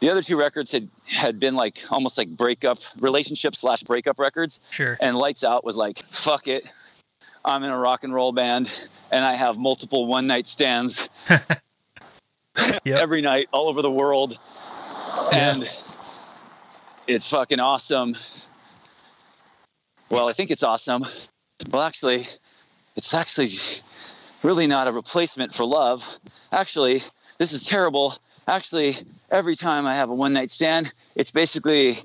the 0.00 0.10
other 0.10 0.22
two 0.22 0.36
records 0.36 0.72
had 0.72 0.88
had 1.04 1.38
been 1.38 1.54
like 1.54 1.80
almost 1.90 2.16
like 2.18 2.28
breakup 2.28 2.78
relationship 2.98 3.54
slash 3.54 3.82
breakup 3.82 4.18
records 4.18 4.60
sure 4.70 4.96
and 5.00 5.16
lights 5.16 5.44
out 5.44 5.64
was 5.64 5.76
like 5.76 6.02
fuck 6.10 6.48
it 6.48 6.64
I'm 7.44 7.64
in 7.64 7.70
a 7.70 7.78
rock 7.78 8.04
and 8.04 8.14
roll 8.14 8.32
band 8.32 8.72
and 9.10 9.24
I 9.24 9.34
have 9.34 9.58
multiple 9.58 10.06
one 10.06 10.26
night 10.26 10.48
stands 10.48 11.08
yep. 11.28 12.86
every 12.86 13.20
night 13.20 13.48
all 13.52 13.68
over 13.68 13.82
the 13.82 13.90
world. 13.90 14.38
Yeah. 15.14 15.28
And 15.32 15.70
it's 17.06 17.26
fucking 17.28 17.60
awesome. 17.60 18.16
Well, 20.12 20.28
I 20.28 20.34
think 20.34 20.50
it's 20.50 20.62
awesome. 20.62 21.06
Well, 21.70 21.80
actually, 21.80 22.28
it's 22.96 23.14
actually 23.14 23.48
really 24.42 24.66
not 24.66 24.86
a 24.86 24.92
replacement 24.92 25.54
for 25.54 25.64
love. 25.64 26.06
Actually, 26.52 27.02
this 27.38 27.54
is 27.54 27.62
terrible. 27.62 28.14
Actually, 28.46 28.98
every 29.30 29.56
time 29.56 29.86
I 29.86 29.94
have 29.94 30.10
a 30.10 30.14
one 30.14 30.34
night 30.34 30.50
stand, 30.50 30.92
it's 31.14 31.30
basically 31.30 31.98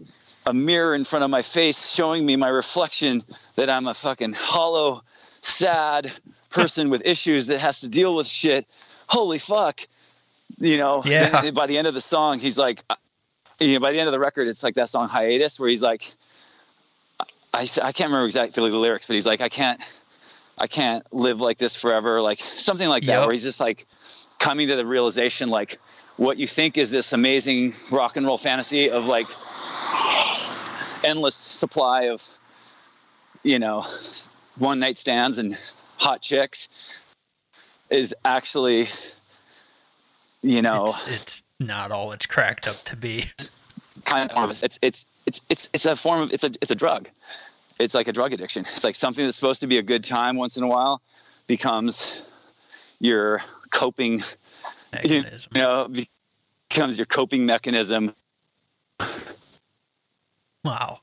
a 0.45 0.53
mirror 0.53 0.95
in 0.95 1.03
front 1.03 1.25
of 1.25 1.29
my 1.29 1.41
face 1.41 1.93
showing 1.93 2.25
me 2.25 2.37
my 2.37 2.47
reflection 2.47 3.25
that 3.57 3.69
I'm 3.69 3.87
a 3.87 3.93
fucking 3.93 4.31
hollow 4.31 5.03
sad 5.41 6.09
person 6.49 6.89
with 6.89 7.01
issues 7.05 7.47
that 7.47 7.59
has 7.59 7.81
to 7.81 7.89
deal 7.89 8.15
with 8.15 8.27
shit. 8.27 8.65
Holy 9.07 9.37
fuck. 9.37 9.85
You 10.59 10.77
know, 10.77 11.01
yeah. 11.03 11.51
by 11.51 11.67
the 11.67 11.77
end 11.77 11.87
of 11.87 11.93
the 11.93 11.99
song, 11.99 12.39
he's 12.39 12.57
like, 12.57 12.81
uh, 12.89 12.95
you 13.59 13.73
know, 13.73 13.79
by 13.81 13.91
the 13.91 13.99
end 13.99 14.07
of 14.07 14.13
the 14.13 14.19
record, 14.19 14.47
it's 14.47 14.63
like 14.63 14.75
that 14.75 14.87
song 14.87 15.09
Hiatus, 15.09 15.59
where 15.59 15.67
he's 15.67 15.83
like, 15.83 16.13
I, 17.53 17.61
I 17.81 17.91
can't 17.91 18.09
remember 18.09 18.25
exactly 18.25 18.69
the 18.69 18.77
lyrics, 18.77 19.05
but 19.05 19.13
he's 19.13 19.25
like, 19.25 19.41
I 19.41 19.49
can't, 19.49 19.81
I 20.57 20.67
can't 20.67 21.03
live 21.13 21.41
like 21.41 21.57
this 21.57 21.75
forever. 21.75 22.21
Like 22.21 22.39
something 22.39 22.87
like 22.87 23.03
that, 23.05 23.13
yep. 23.13 23.21
where 23.21 23.31
he's 23.31 23.43
just 23.43 23.59
like 23.59 23.85
coming 24.39 24.67
to 24.67 24.75
the 24.75 24.85
realization, 24.85 25.49
like 25.49 25.79
what 26.17 26.37
you 26.37 26.47
think 26.47 26.77
is 26.77 26.89
this 26.89 27.13
amazing 27.13 27.73
rock 27.91 28.17
and 28.17 28.25
roll 28.25 28.37
fantasy 28.37 28.89
of 28.89 29.05
like 29.05 29.27
endless 31.03 31.35
supply 31.35 32.09
of, 32.09 32.27
you 33.43 33.59
know, 33.59 33.85
one 34.57 34.79
night 34.79 34.97
stands 34.97 35.37
and 35.37 35.57
hot 35.97 36.21
chicks 36.21 36.69
is 37.89 38.15
actually 38.23 38.87
you 40.41 40.61
know 40.61 40.83
it's, 40.83 41.07
it's, 41.07 41.43
not 41.59 41.91
all 41.91 42.11
it's 42.11 42.25
cracked 42.25 42.67
up 42.67 42.75
to 42.85 42.95
be 42.95 43.25
kind 44.05 44.31
of 44.31 44.63
it's 44.63 44.77
it's 44.81 45.05
it's 45.27 45.41
it's 45.49 45.69
it's 45.73 45.85
a 45.85 45.95
form 45.95 46.21
of 46.21 46.33
it's 46.33 46.43
a 46.45 46.51
it's 46.61 46.71
a 46.71 46.75
drug. 46.75 47.07
It's 47.77 47.93
like 47.93 48.07
a 48.07 48.13
drug 48.13 48.33
addiction. 48.33 48.65
It's 48.73 48.83
like 48.83 48.95
something 48.95 49.23
that's 49.23 49.37
supposed 49.37 49.61
to 49.61 49.67
be 49.67 49.77
a 49.77 49.83
good 49.83 50.03
time 50.03 50.37
once 50.37 50.57
in 50.57 50.63
a 50.63 50.67
while 50.67 51.01
becomes 51.45 52.23
your 52.97 53.41
coping 53.69 54.23
mechanism. 54.91 55.51
you 55.53 55.61
know 55.61 55.93
becomes 56.69 56.97
your 56.97 57.05
coping 57.05 57.45
mechanism. 57.45 58.15
Wow. 60.63 61.01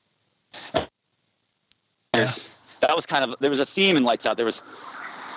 Yeah. 2.13 2.33
That 2.81 2.95
was 2.95 3.05
kind 3.05 3.23
of 3.25 3.39
there 3.39 3.49
was 3.49 3.59
a 3.59 3.65
theme 3.65 3.95
in 3.95 4.03
Lights 4.03 4.25
Out. 4.25 4.37
There 4.37 4.45
was 4.45 4.63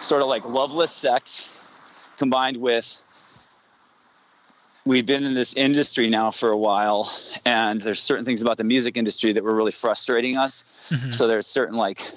sort 0.01 0.23
of 0.23 0.29
like 0.29 0.45
loveless 0.45 0.93
sex 0.93 1.47
combined 2.17 2.57
with 2.57 3.01
we've 4.89 5.05
been 5.05 5.25
in 5.25 5.35
this 5.35 5.53
industry 5.55 6.09
now 6.09 6.31
for 6.31 6.51
a 6.51 6.57
while 6.57 7.13
and 7.45 7.81
there's 7.83 8.01
certain 8.01 8.25
things 8.25 8.41
about 8.41 8.57
the 8.57 8.65
music 8.65 8.97
industry 8.97 9.35
that 9.35 9.45
were 9.45 9.55
really 9.55 9.71
frustrating 9.71 10.39
us 10.39 10.65
mm-hmm. 10.89 11.11
so 11.11 11.27
there's 11.27 11.47
certain 11.47 11.77
like 11.77 12.11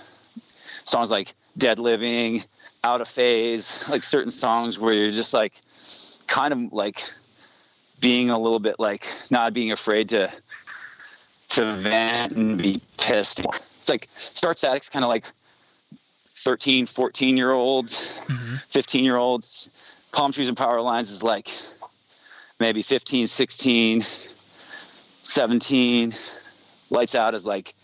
songs 0.86 1.11
like 1.11 1.34
dead 1.57 1.80
living 1.80 2.43
out 2.82 3.01
of 3.01 3.09
phase 3.09 3.88
like 3.89 4.03
certain 4.03 4.32
songs 4.32 4.80
where 4.80 4.93
you're 4.93 5.11
just 5.11 5.34
like 5.34 5.53
kind 6.28 6.53
of 6.53 6.72
like 6.72 7.03
being 7.99 8.30
a 8.30 8.39
little 8.39 8.59
bit 8.59 8.80
like 8.80 9.05
not 9.30 9.53
being 9.53 9.74
afraid 9.74 10.09
to 10.09 10.32
to 11.49 11.74
vent 11.76 12.32
and 12.32 12.57
be 12.57 12.82
pissed 12.97 13.45
it's 13.82 13.89
like 13.89 14.07
Start 14.34 14.57
Static's 14.57 14.88
kind 14.88 15.03
of 15.03 15.09
like 15.09 15.26
13 16.36 16.86
14 16.86 17.36
year 17.36 17.51
olds 17.51 17.97
mm-hmm. 18.28 18.55
15 18.69 19.03
year 19.03 19.17
olds 19.17 19.69
palm 20.13 20.32
trees 20.32 20.47
and 20.47 20.55
power 20.55 20.80
lines 20.80 21.11
is 21.11 21.22
like 21.22 21.49
maybe 22.62 22.82
15 22.82 23.28
16 23.28 24.05
17 25.24 26.16
lights 26.89 27.16
out 27.16 27.34
is 27.34 27.45
like 27.45 27.76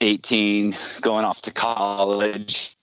18 0.00 0.76
going 1.00 1.24
off 1.24 1.40
to 1.42 1.52
college 1.52 2.76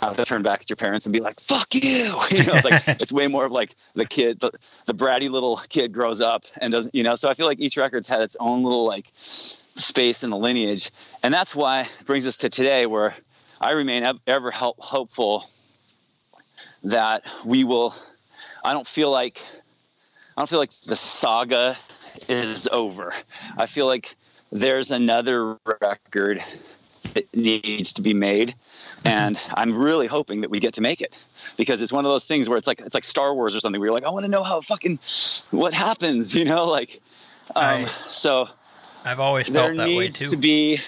have 0.00 0.16
to 0.16 0.24
turn 0.24 0.42
back 0.42 0.60
at 0.60 0.70
your 0.70 0.76
parents 0.76 1.06
and 1.06 1.12
be 1.12 1.20
like 1.20 1.40
fuck 1.40 1.74
you 1.74 1.82
you 2.30 2.44
know 2.44 2.54
it's 2.54 2.64
like 2.64 2.82
it's 3.00 3.12
way 3.12 3.28
more 3.28 3.46
of 3.46 3.52
like 3.52 3.74
the 3.94 4.04
kid 4.04 4.38
the, 4.38 4.50
the 4.84 4.94
bratty 4.94 5.30
little 5.30 5.56
kid 5.56 5.92
grows 5.92 6.20
up 6.20 6.44
and 6.60 6.72
doesn't 6.72 6.94
you 6.94 7.02
know 7.02 7.14
so 7.14 7.28
i 7.28 7.34
feel 7.34 7.46
like 7.46 7.58
each 7.60 7.76
record's 7.76 8.08
had 8.08 8.20
its 8.20 8.36
own 8.38 8.62
little 8.62 8.86
like 8.86 9.10
space 9.76 10.24
in 10.24 10.30
the 10.30 10.36
lineage. 10.36 10.90
And 11.22 11.32
that's 11.32 11.54
why 11.54 11.82
it 11.82 12.06
brings 12.06 12.26
us 12.26 12.38
to 12.38 12.48
today, 12.48 12.86
where 12.86 13.16
I 13.60 13.72
remain 13.72 14.04
ever 14.26 14.50
help, 14.50 14.80
hopeful 14.80 15.48
that 16.84 17.24
we 17.44 17.64
will. 17.64 17.94
I 18.66 18.72
don't 18.72 18.86
feel 18.86 19.10
like 19.10 19.40
I 20.36 20.40
don't 20.40 20.48
feel 20.48 20.58
like 20.58 20.72
the 20.86 20.96
saga 20.96 21.76
is 22.28 22.68
over. 22.70 23.14
I 23.56 23.66
feel 23.66 23.86
like 23.86 24.16
there's 24.52 24.90
another 24.90 25.56
record 25.64 26.44
that 27.14 27.34
needs 27.34 27.94
to 27.94 28.02
be 28.02 28.12
made 28.12 28.54
and 29.04 29.40
I'm 29.54 29.76
really 29.76 30.06
hoping 30.06 30.40
that 30.40 30.50
we 30.50 30.60
get 30.60 30.74
to 30.74 30.80
make 30.80 31.00
it 31.00 31.16
because 31.56 31.80
it's 31.80 31.92
one 31.92 32.04
of 32.04 32.10
those 32.10 32.24
things 32.24 32.48
where 32.48 32.58
it's 32.58 32.66
like 32.66 32.80
it's 32.80 32.94
like 32.94 33.04
Star 33.04 33.34
Wars 33.34 33.54
or 33.54 33.60
something 33.60 33.80
where 33.80 33.86
you're 33.86 33.94
like 33.94 34.04
I 34.04 34.10
want 34.10 34.24
to 34.24 34.30
know 34.30 34.42
how 34.42 34.60
fucking 34.60 34.98
what 35.50 35.72
happens 35.72 36.34
you 36.38 36.44
know 36.44 36.66
like 36.66 37.00
um, 37.54 37.86
so 38.10 38.48
I've 39.04 39.20
always 39.20 39.48
felt 39.48 39.76
that 39.76 39.88
way 39.88 40.08
too. 40.08 40.30
to 40.30 40.36
be. 40.36 40.80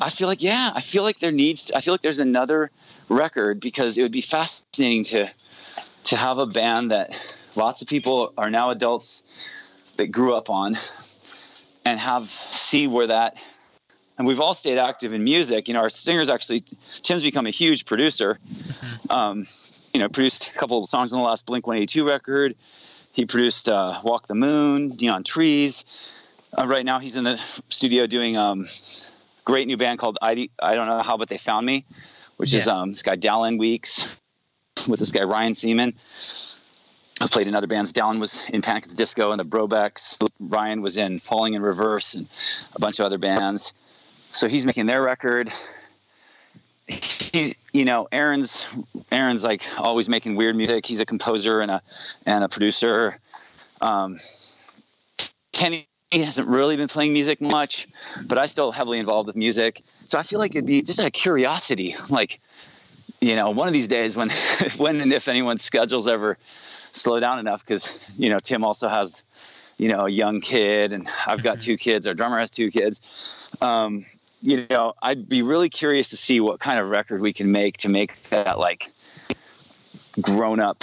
I 0.00 0.10
feel 0.10 0.26
like 0.26 0.42
yeah, 0.42 0.72
I 0.74 0.80
feel 0.80 1.04
like 1.04 1.20
there 1.20 1.30
needs. 1.30 1.66
To, 1.66 1.76
I 1.76 1.80
feel 1.80 1.94
like 1.94 2.02
there's 2.02 2.18
another 2.18 2.72
record 3.08 3.60
because 3.60 3.96
it 3.96 4.02
would 4.02 4.12
be 4.12 4.22
fascinating 4.22 5.04
to 5.04 5.30
to 6.04 6.16
have 6.16 6.38
a 6.38 6.46
band 6.46 6.90
that 6.90 7.14
lots 7.54 7.82
of 7.82 7.88
people 7.88 8.32
are 8.36 8.50
now 8.50 8.70
adults 8.70 9.22
that 9.96 10.08
grew 10.08 10.34
up 10.34 10.50
on 10.50 10.76
and 11.84 11.98
have 11.98 12.28
see 12.30 12.86
where 12.86 13.08
that 13.08 13.36
and 14.18 14.26
we've 14.26 14.40
all 14.40 14.54
stayed 14.54 14.78
active 14.78 15.12
in 15.12 15.24
music. 15.24 15.68
You 15.68 15.74
know 15.74 15.80
our 15.80 15.90
singers 15.90 16.30
actually 16.30 16.64
tim's 17.02 17.22
become 17.22 17.46
a 17.46 17.50
huge 17.50 17.86
producer. 17.86 18.38
Mm-hmm. 18.46 19.12
um, 19.12 19.46
you 19.92 20.00
know 20.00 20.08
produced 20.08 20.48
a 20.48 20.52
couple 20.54 20.82
of 20.82 20.88
songs 20.88 21.12
on 21.12 21.18
the 21.18 21.24
last 21.24 21.46
blink 21.46 21.66
182 21.66 22.06
record. 22.06 22.54
He 23.12 23.26
produced 23.26 23.68
uh, 23.68 24.00
walk 24.02 24.26
the 24.26 24.34
moon 24.34 24.96
neon 25.00 25.24
trees. 25.24 25.84
Uh, 26.56 26.66
right 26.66 26.84
now, 26.84 26.98
he's 26.98 27.16
in 27.16 27.24
the 27.24 27.40
studio 27.68 28.06
doing 28.06 28.36
um, 28.36 28.68
great 29.44 29.66
new 29.66 29.76
band 29.76 29.98
called 29.98 30.18
I, 30.20 30.48
I 30.62 30.74
don't 30.74 30.86
know 30.86 31.02
how, 31.02 31.16
but 31.16 31.28
they 31.28 31.38
found 31.38 31.64
me, 31.64 31.84
which 32.36 32.52
yeah. 32.52 32.60
is 32.60 32.68
um, 32.68 32.90
this 32.90 33.02
guy 33.02 33.16
Dallon 33.16 33.58
Weekes 33.58 34.16
with 34.88 35.00
this 35.00 35.12
guy 35.12 35.22
Ryan 35.22 35.54
Seaman. 35.54 35.94
I 37.20 37.26
played 37.28 37.46
in 37.46 37.54
other 37.54 37.66
bands. 37.66 37.92
Dallon 37.92 38.18
was 38.18 38.48
in 38.50 38.62
Panic 38.62 38.84
at 38.84 38.90
the 38.90 38.96
Disco 38.96 39.30
and 39.30 39.38
the 39.38 39.44
Brobecks. 39.44 40.18
Ryan 40.40 40.82
was 40.82 40.96
in 40.96 41.18
Falling 41.18 41.54
in 41.54 41.62
Reverse 41.62 42.14
and 42.14 42.26
a 42.74 42.80
bunch 42.80 42.98
of 42.98 43.06
other 43.06 43.18
bands. 43.18 43.72
So 44.32 44.48
he's 44.48 44.66
making 44.66 44.86
their 44.86 45.02
record. 45.02 45.52
He's, 46.86 47.54
you 47.72 47.84
know, 47.84 48.08
Aaron's 48.10 48.66
Aaron's 49.10 49.44
like 49.44 49.62
always 49.78 50.08
making 50.08 50.36
weird 50.36 50.56
music. 50.56 50.84
He's 50.84 51.00
a 51.00 51.06
composer 51.06 51.60
and 51.60 51.70
a 51.70 51.82
and 52.26 52.42
a 52.42 52.48
producer. 52.48 53.18
Um, 53.80 54.18
Kenny 55.52 55.86
hasn't 56.10 56.48
really 56.48 56.76
been 56.76 56.88
playing 56.88 57.12
music 57.12 57.40
much, 57.40 57.86
but 58.24 58.38
I 58.38 58.46
still 58.46 58.72
heavily 58.72 58.98
involved 58.98 59.28
with 59.28 59.36
music. 59.36 59.82
So 60.08 60.18
I 60.18 60.22
feel 60.22 60.38
like 60.38 60.54
it'd 60.54 60.66
be 60.66 60.82
just 60.82 60.98
out 61.00 61.06
of 61.06 61.12
curiosity, 61.12 61.96
like, 62.08 62.40
you 63.22 63.36
know, 63.36 63.50
one 63.50 63.68
of 63.68 63.72
these 63.72 63.88
days 63.88 64.16
when, 64.16 64.30
when 64.76 65.00
and 65.00 65.12
if 65.12 65.28
anyone's 65.28 65.62
schedules 65.62 66.08
ever 66.08 66.36
slow 66.92 67.20
down 67.20 67.38
enough, 67.38 67.64
because 67.64 68.10
you 68.18 68.28
know 68.28 68.38
Tim 68.38 68.64
also 68.64 68.88
has, 68.88 69.22
you 69.78 69.88
know, 69.88 70.00
a 70.00 70.10
young 70.10 70.40
kid, 70.40 70.92
and 70.92 71.08
I've 71.26 71.42
got 71.42 71.58
mm-hmm. 71.58 71.66
two 71.66 71.76
kids. 71.78 72.06
Our 72.06 72.14
drummer 72.14 72.40
has 72.40 72.50
two 72.50 72.70
kids. 72.70 73.00
Um, 73.60 74.04
you 74.42 74.66
know, 74.68 74.94
I'd 75.00 75.28
be 75.28 75.42
really 75.42 75.68
curious 75.68 76.10
to 76.10 76.16
see 76.16 76.40
what 76.40 76.58
kind 76.58 76.80
of 76.80 76.88
record 76.88 77.20
we 77.20 77.32
can 77.32 77.52
make 77.52 77.78
to 77.78 77.88
make 77.88 78.20
that 78.30 78.58
like 78.58 78.90
grown 80.20 80.58
up, 80.58 80.82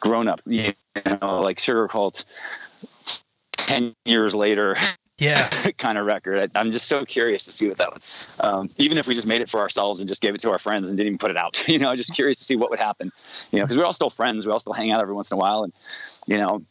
grown 0.00 0.26
up, 0.26 0.40
you 0.44 0.74
know, 1.06 1.40
like 1.40 1.58
Sugarcult 1.58 2.24
10 3.52 3.94
years 4.04 4.34
later 4.34 4.76
yeah. 5.18 5.48
kind 5.78 5.98
of 5.98 6.06
record. 6.06 6.50
I, 6.54 6.60
am 6.60 6.72
just 6.72 6.86
so 6.86 7.04
curious 7.04 7.44
to 7.46 7.52
see 7.52 7.68
what 7.68 7.78
that 7.78 7.92
would 7.92 8.02
um, 8.40 8.70
even 8.78 8.98
if 8.98 9.06
we 9.06 9.14
just 9.14 9.26
made 9.26 9.40
it 9.40 9.50
for 9.50 9.60
ourselves 9.60 10.00
and 10.00 10.08
just 10.08 10.22
gave 10.22 10.34
it 10.34 10.40
to 10.42 10.50
our 10.50 10.58
friends 10.58 10.88
and 10.88 10.96
didn't 10.96 11.08
even 11.08 11.18
put 11.18 11.30
it 11.30 11.36
out 11.36 11.62
you 11.68 11.78
know 11.78 11.94
just 11.96 12.14
curious 12.14 12.38
to 12.38 12.44
see 12.44 12.56
what 12.56 12.70
would 12.70 12.78
happen 12.78 13.12
you 13.50 13.58
know 13.58 13.64
because 13.64 13.76
we're 13.76 13.84
all 13.84 13.92
still 13.92 14.10
friends. 14.10 14.46
We 14.46 14.52
all 14.52 14.60
still 14.60 14.72
hang 14.72 14.92
out 14.92 15.00
every 15.00 15.14
once 15.14 15.30
in 15.30 15.36
a 15.36 15.38
while 15.38 15.64
and 15.64 15.72
you 16.26 16.38
know 16.38 16.62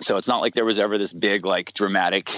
so 0.00 0.16
it's 0.16 0.28
not 0.28 0.40
like 0.40 0.54
there 0.54 0.64
was 0.64 0.78
ever 0.78 0.96
this 0.98 1.12
big 1.12 1.44
like 1.44 1.72
dramatic 1.74 2.30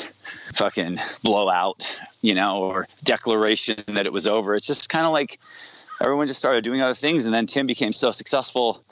fucking 0.55 0.99
blowout 1.23 1.91
you 2.21 2.35
know 2.35 2.63
or 2.63 2.87
declaration 3.03 3.83
that 3.89 4.07
it 4.07 4.13
was 4.13 4.27
over. 4.27 4.55
It's 4.55 4.67
just 4.67 4.89
kind 4.89 5.07
of 5.07 5.13
like 5.13 5.39
everyone 6.01 6.29
just 6.29 6.39
started 6.39 6.65
doing 6.65 6.81
other 6.81 6.95
things 6.95 7.25
and 7.27 7.35
then 7.35 7.47
tim 7.47 7.67
became 7.67 7.93
so 7.93 8.11
successful 8.11 8.83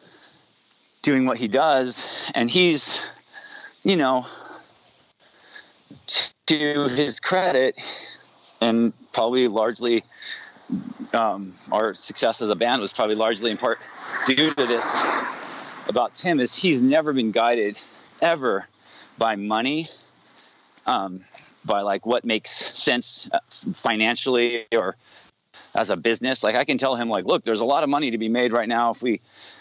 doing 1.01 1.25
what 1.25 1.39
he 1.39 1.49
does 1.49 2.07
and 2.35 2.51
he's 2.51 3.01
you 3.83 3.97
know 3.97 4.27
to 6.49 6.89
his 6.89 7.21
credit, 7.21 7.77
and 8.61 8.93
probably 9.13 9.49
largely 9.49 10.05
um, 11.13 11.55
our 11.71 11.95
success 11.95 12.43
as 12.43 12.49
a 12.51 12.57
band 12.57 12.81
was 12.81 12.93
probably 12.93 13.15
largely 13.15 13.51
in 13.51 13.57
part 13.57 13.79
due 14.27 14.53
to 14.53 14.67
this 14.67 15.03
about 15.89 16.15
Tim 16.15 16.41
is 16.41 16.55
he's 16.55 16.83
never 16.83 17.13
been 17.13 17.33
guided 17.33 17.79
ever 18.21 18.67
by 19.17 19.37
money, 19.37 19.89
um, 20.87 21.25
by 21.65 21.83
like 21.83 22.07
what 22.07 22.25
makes 22.25 22.51
sense 22.51 23.29
uh, 23.33 23.41
financially 23.75 24.67
or 24.73 24.97
as 25.75 25.91
a 25.91 25.97
business. 25.97 26.43
Like 26.43 26.57
I 26.57 26.65
can 26.65 26.79
tell 26.79 26.97
him 26.97 27.09
like, 27.09 27.25
look, 27.25 27.45
there's 27.45 27.61
a 27.61 27.67
lot 27.67 27.85
of 27.85 27.91
money 27.91 28.13
to 28.13 28.19
be 28.19 28.29
made 28.29 28.53
right 28.53 28.69
now 28.69 28.91
if 28.91 29.03
we 29.03 29.21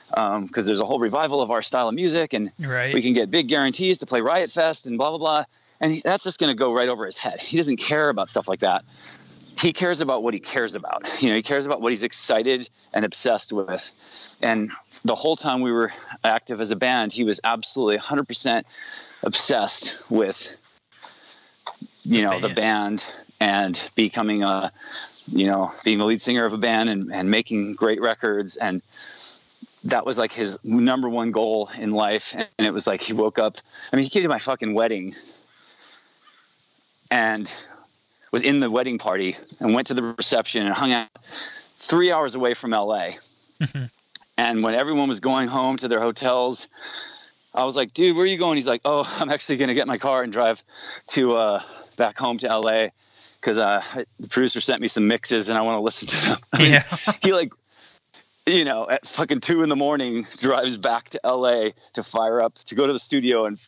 because 0.09 0.37
um, 0.37 0.49
there's 0.53 0.79
a 0.79 0.85
whole 0.85 0.99
revival 0.99 1.41
of 1.41 1.51
our 1.51 1.61
style 1.61 1.89
of 1.89 1.95
music 1.95 2.33
and 2.33 2.51
right. 2.59 2.93
we 2.93 3.01
can 3.01 3.11
get 3.11 3.29
big 3.29 3.49
guarantees 3.49 3.99
to 3.99 4.05
play 4.05 4.21
Riot 4.21 4.51
Fest 4.51 4.87
and 4.87 4.97
blah 4.97 5.09
blah 5.09 5.17
blah 5.17 5.45
and 5.79 5.91
he, 5.91 6.01
that's 6.03 6.23
just 6.23 6.39
going 6.39 6.49
to 6.49 6.55
go 6.55 6.73
right 6.73 6.89
over 6.89 7.05
his 7.05 7.17
head. 7.17 7.41
He 7.41 7.57
doesn't 7.57 7.77
care 7.77 8.09
about 8.09 8.29
stuff 8.29 8.47
like 8.47 8.59
that. 8.59 8.83
He 9.59 9.73
cares 9.73 10.01
about 10.01 10.21
what 10.21 10.33
he 10.33 10.39
cares 10.39 10.75
about. 10.75 11.09
You 11.21 11.29
know, 11.29 11.35
he 11.35 11.41
cares 11.41 11.65
about 11.65 11.81
what 11.81 11.91
he's 11.91 12.03
excited 12.03 12.69
and 12.93 13.03
obsessed 13.03 13.51
with. 13.51 13.91
And 14.41 14.71
the 15.03 15.15
whole 15.15 15.35
time 15.35 15.61
we 15.61 15.71
were 15.71 15.91
active 16.23 16.61
as 16.61 16.71
a 16.71 16.75
band, 16.75 17.11
he 17.11 17.23
was 17.23 17.39
absolutely 17.43 17.97
100% 17.97 18.63
obsessed 19.23 20.11
with, 20.11 20.55
you 22.03 22.21
know, 22.21 22.39
the 22.39 22.49
band 22.49 23.03
and 23.39 23.81
becoming 23.95 24.43
a, 24.43 24.71
you 25.27 25.47
know, 25.47 25.71
being 25.83 25.97
the 25.97 26.05
lead 26.05 26.21
singer 26.21 26.45
of 26.45 26.53
a 26.53 26.57
band 26.57 26.89
and, 26.89 27.11
and 27.11 27.31
making 27.31 27.73
great 27.73 27.99
records. 27.99 28.57
And 28.57 28.83
that 29.85 30.05
was 30.05 30.19
like 30.19 30.33
his 30.33 30.59
number 30.63 31.09
one 31.09 31.31
goal 31.31 31.69
in 31.77 31.91
life. 31.91 32.35
And 32.35 32.67
it 32.67 32.71
was 32.71 32.85
like 32.85 33.01
he 33.01 33.13
woke 33.13 33.39
up. 33.39 33.57
I 33.91 33.95
mean, 33.95 34.03
he 34.03 34.09
came 34.09 34.23
to 34.23 34.29
my 34.29 34.39
fucking 34.39 34.75
wedding 34.75 35.15
and 37.09 37.51
was 38.31 38.43
in 38.43 38.59
the 38.59 38.69
wedding 38.69 38.97
party 38.97 39.37
and 39.59 39.73
went 39.73 39.87
to 39.87 39.93
the 39.93 40.03
reception 40.03 40.65
and 40.65 40.73
hung 40.73 40.91
out 40.91 41.09
three 41.79 42.11
hours 42.11 42.35
away 42.35 42.53
from 42.53 42.71
LA. 42.71 43.11
Mm-hmm. 43.61 43.85
And 44.37 44.63
when 44.63 44.75
everyone 44.75 45.07
was 45.07 45.19
going 45.19 45.47
home 45.47 45.77
to 45.77 45.87
their 45.87 45.99
hotels, 45.99 46.67
I 47.53 47.63
was 47.63 47.75
like, 47.75 47.93
dude, 47.93 48.15
where 48.15 48.23
are 48.23 48.27
you 48.27 48.37
going? 48.37 48.55
He's 48.55 48.67
like, 48.67 48.81
oh, 48.85 49.03
I'm 49.19 49.31
actually 49.31 49.57
going 49.57 49.69
to 49.69 49.73
get 49.73 49.87
my 49.87 49.97
car 49.97 50.23
and 50.23 50.31
drive 50.31 50.63
to 51.07 51.35
uh, 51.35 51.63
back 51.95 52.17
home 52.17 52.37
to 52.39 52.47
LA 52.47 52.87
because 53.41 53.57
uh, 53.57 53.81
the 54.19 54.27
producer 54.27 54.61
sent 54.61 54.81
me 54.81 54.87
some 54.87 55.07
mixes 55.07 55.49
and 55.49 55.57
I 55.57 55.61
want 55.61 55.77
to 55.77 55.81
listen 55.81 56.07
to 56.09 56.15
them. 56.15 56.37
I 56.53 56.57
mean, 56.57 56.71
yeah. 56.73 57.13
he 57.21 57.33
like, 57.33 57.51
you 58.45 58.63
know, 58.63 58.89
at 58.89 59.05
fucking 59.05 59.41
two 59.41 59.63
in 59.63 59.69
the 59.69 59.75
morning 59.75 60.27
drives 60.37 60.77
back 60.77 61.09
to 61.09 61.19
LA 61.23 61.69
to 61.93 62.03
fire 62.03 62.41
up 62.41 62.55
to 62.55 62.75
go 62.75 62.87
to 62.87 62.93
the 62.93 62.99
studio 62.99 63.45
and 63.45 63.59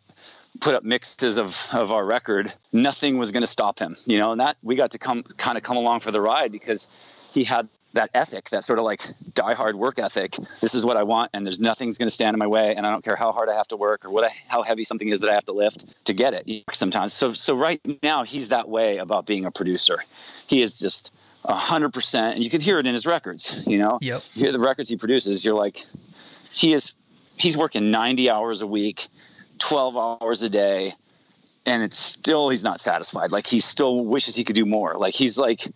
put 0.62 0.76
up 0.76 0.84
mixes 0.84 1.38
of, 1.38 1.58
of 1.72 1.92
our 1.92 2.06
record, 2.06 2.54
nothing 2.74 3.18
was 3.18 3.32
going 3.32 3.42
to 3.42 3.48
stop 3.48 3.80
him, 3.80 3.96
you 4.06 4.18
know, 4.18 4.32
and 4.32 4.42
that 4.42 4.58
we 4.62 4.76
got 4.76 4.92
to 4.92 4.98
come 5.00 5.24
kind 5.24 5.58
of 5.58 5.64
come 5.64 5.78
along 5.78 6.02
for 6.02 6.12
the 6.12 6.22
ride 6.22 6.52
because 6.52 6.88
he 7.32 7.44
had 7.44 7.68
that 7.94 8.12
ethic, 8.14 8.50
that 8.52 8.64
sort 8.64 8.78
of 8.78 8.86
like 8.86 9.02
die 9.34 9.56
hard 9.56 9.76
work 9.76 9.98
ethic. 9.98 10.36
This 10.62 10.76
is 10.76 10.86
what 10.86 10.96
I 10.96 11.04
want, 11.04 11.32
and 11.34 11.46
there's 11.46 11.60
nothing's 11.60 11.98
going 11.98 12.08
to 12.08 12.14
stand 12.14 12.36
in 12.36 12.40
my 12.40 12.48
way, 12.48 12.76
and 12.76 12.86
I 12.86 12.92
don't 12.92 13.04
care 13.04 13.16
how 13.16 13.32
hard 13.32 13.50
I 13.50 13.56
have 13.56 13.68
to 13.70 13.78
work 13.78 14.06
or 14.06 14.12
what 14.12 14.26
I, 14.26 14.30
how 14.48 14.62
heavy 14.62 14.84
something 14.84 15.10
is 15.10 15.22
that 15.22 15.30
I 15.30 15.34
have 15.34 15.46
to 15.46 15.54
lift 15.54 15.86
to 16.06 16.14
get 16.14 16.34
it. 16.36 16.66
Sometimes, 16.74 17.14
so 17.14 17.34
so 17.34 17.56
right 17.56 17.82
now 18.04 18.24
he's 18.24 18.50
that 18.50 18.70
way 18.70 18.98
about 18.98 19.26
being 19.26 19.46
a 19.46 19.52
producer. 19.52 20.04
He 20.46 20.62
is 20.62 20.78
just 20.78 21.12
a 21.44 21.56
hundred 21.56 21.94
percent, 21.94 22.36
and 22.36 22.44
you 22.44 22.50
can 22.52 22.62
hear 22.62 22.78
it 22.78 22.86
in 22.86 22.94
his 22.94 23.08
records. 23.08 23.60
You 23.66 23.80
know, 23.80 23.98
Yep. 24.02 24.24
you 24.34 24.44
hear 24.44 24.52
the 24.52 24.60
records 24.60 24.90
he 24.90 24.98
produces. 24.98 25.44
You're 25.44 25.56
like, 25.56 25.84
he 26.52 26.74
is 26.74 26.94
he's 27.38 27.58
working 27.58 27.90
90 27.90 28.30
hours 28.30 28.62
a 28.62 28.68
week, 28.68 29.08
12 29.60 29.98
hours 29.98 30.42
a 30.42 30.50
day, 30.50 30.94
and 31.66 31.84
it's 31.84 31.98
still 31.98 32.50
he's 32.50 32.64
not 32.64 32.82
satisfied. 32.82 33.32
Like 33.32 33.48
he 33.48 33.60
still 33.60 34.04
wishes 34.04 34.36
he 34.36 34.44
could 34.44 34.56
do 34.56 34.66
more. 34.66 34.96
Like 34.96 35.14
he's 35.14 35.38
like 35.38 35.68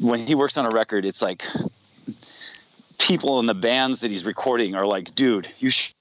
when 0.00 0.26
he 0.26 0.34
works 0.34 0.56
on 0.56 0.66
a 0.66 0.70
record, 0.70 1.04
it's 1.04 1.22
like 1.22 1.44
people 2.98 3.40
in 3.40 3.46
the 3.46 3.54
bands 3.54 4.00
that 4.00 4.10
he's 4.10 4.24
recording 4.24 4.74
are 4.74 4.86
like, 4.86 5.14
dude, 5.14 5.48
you 5.58 5.70
should 5.70 5.94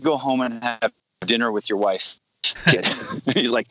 go 0.00 0.16
home 0.16 0.40
and 0.40 0.62
have 0.62 0.92
dinner 1.24 1.50
with 1.50 1.68
your 1.68 1.78
wife. 1.78 2.16
Kid. 2.42 2.86
he's 3.34 3.50
like, 3.50 3.68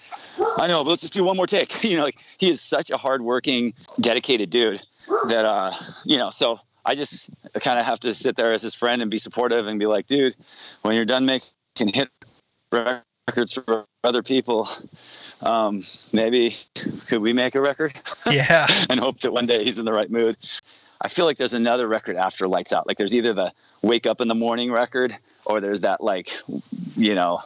I 0.58 0.68
know, 0.68 0.84
but 0.84 0.92
let's 0.92 1.02
just 1.02 1.14
do 1.14 1.24
one 1.24 1.38
more 1.38 1.48
take. 1.48 1.84
You 1.90 1.98
know, 1.98 2.04
like 2.04 2.18
he 2.38 2.50
is 2.50 2.62
such 2.62 2.92
a 2.92 2.98
hardworking, 2.98 3.74
dedicated 4.00 4.50
dude 4.50 4.82
that, 5.28 5.46
uh, 5.46 5.74
you 6.06 6.18
know, 6.18 6.30
so 6.30 6.60
I 6.86 6.96
just 6.96 7.30
kind 7.56 7.80
of 7.80 7.86
have 7.86 8.00
to 8.02 8.14
sit 8.14 8.36
there 8.36 8.54
as 8.54 8.62
his 8.62 8.76
friend 8.76 9.02
and 9.02 9.10
be 9.10 9.18
supportive 9.18 9.68
and 9.68 9.80
be 9.80 9.86
like, 9.86 10.06
dude, 10.06 10.36
when 10.82 10.96
you're 10.96 11.06
done 11.06 11.26
making 11.26 11.94
hit 11.94 12.10
records 12.72 13.54
for 13.54 13.86
other 14.04 14.24
people, 14.24 14.70
um, 15.42 15.84
maybe 16.12 16.58
could 17.08 17.22
we 17.22 17.34
make 17.34 17.56
a 17.56 17.62
record? 17.62 17.94
Yeah. 18.30 18.68
and 18.90 19.00
hope 19.00 19.22
that 19.22 19.32
one 19.32 19.46
day 19.48 19.64
he's 19.64 19.80
in 19.80 19.86
the 19.86 19.94
right 19.94 20.10
mood. 20.10 20.38
I 21.02 21.08
feel 21.08 21.26
like 21.26 21.38
there's 21.38 21.54
another 21.54 21.88
record 21.88 22.16
after 22.18 22.48
Lights 22.48 22.74
Out. 22.74 22.86
Like 22.86 22.98
there's 22.98 23.16
either 23.16 23.34
the 23.34 23.54
Wake 23.82 24.06
Up 24.06 24.20
in 24.22 24.28
the 24.28 24.36
Morning 24.36 24.72
record 24.72 25.16
or 25.46 25.62
there's 25.62 25.82
that 25.82 26.02
like, 26.04 26.30
you 26.96 27.16
know, 27.16 27.42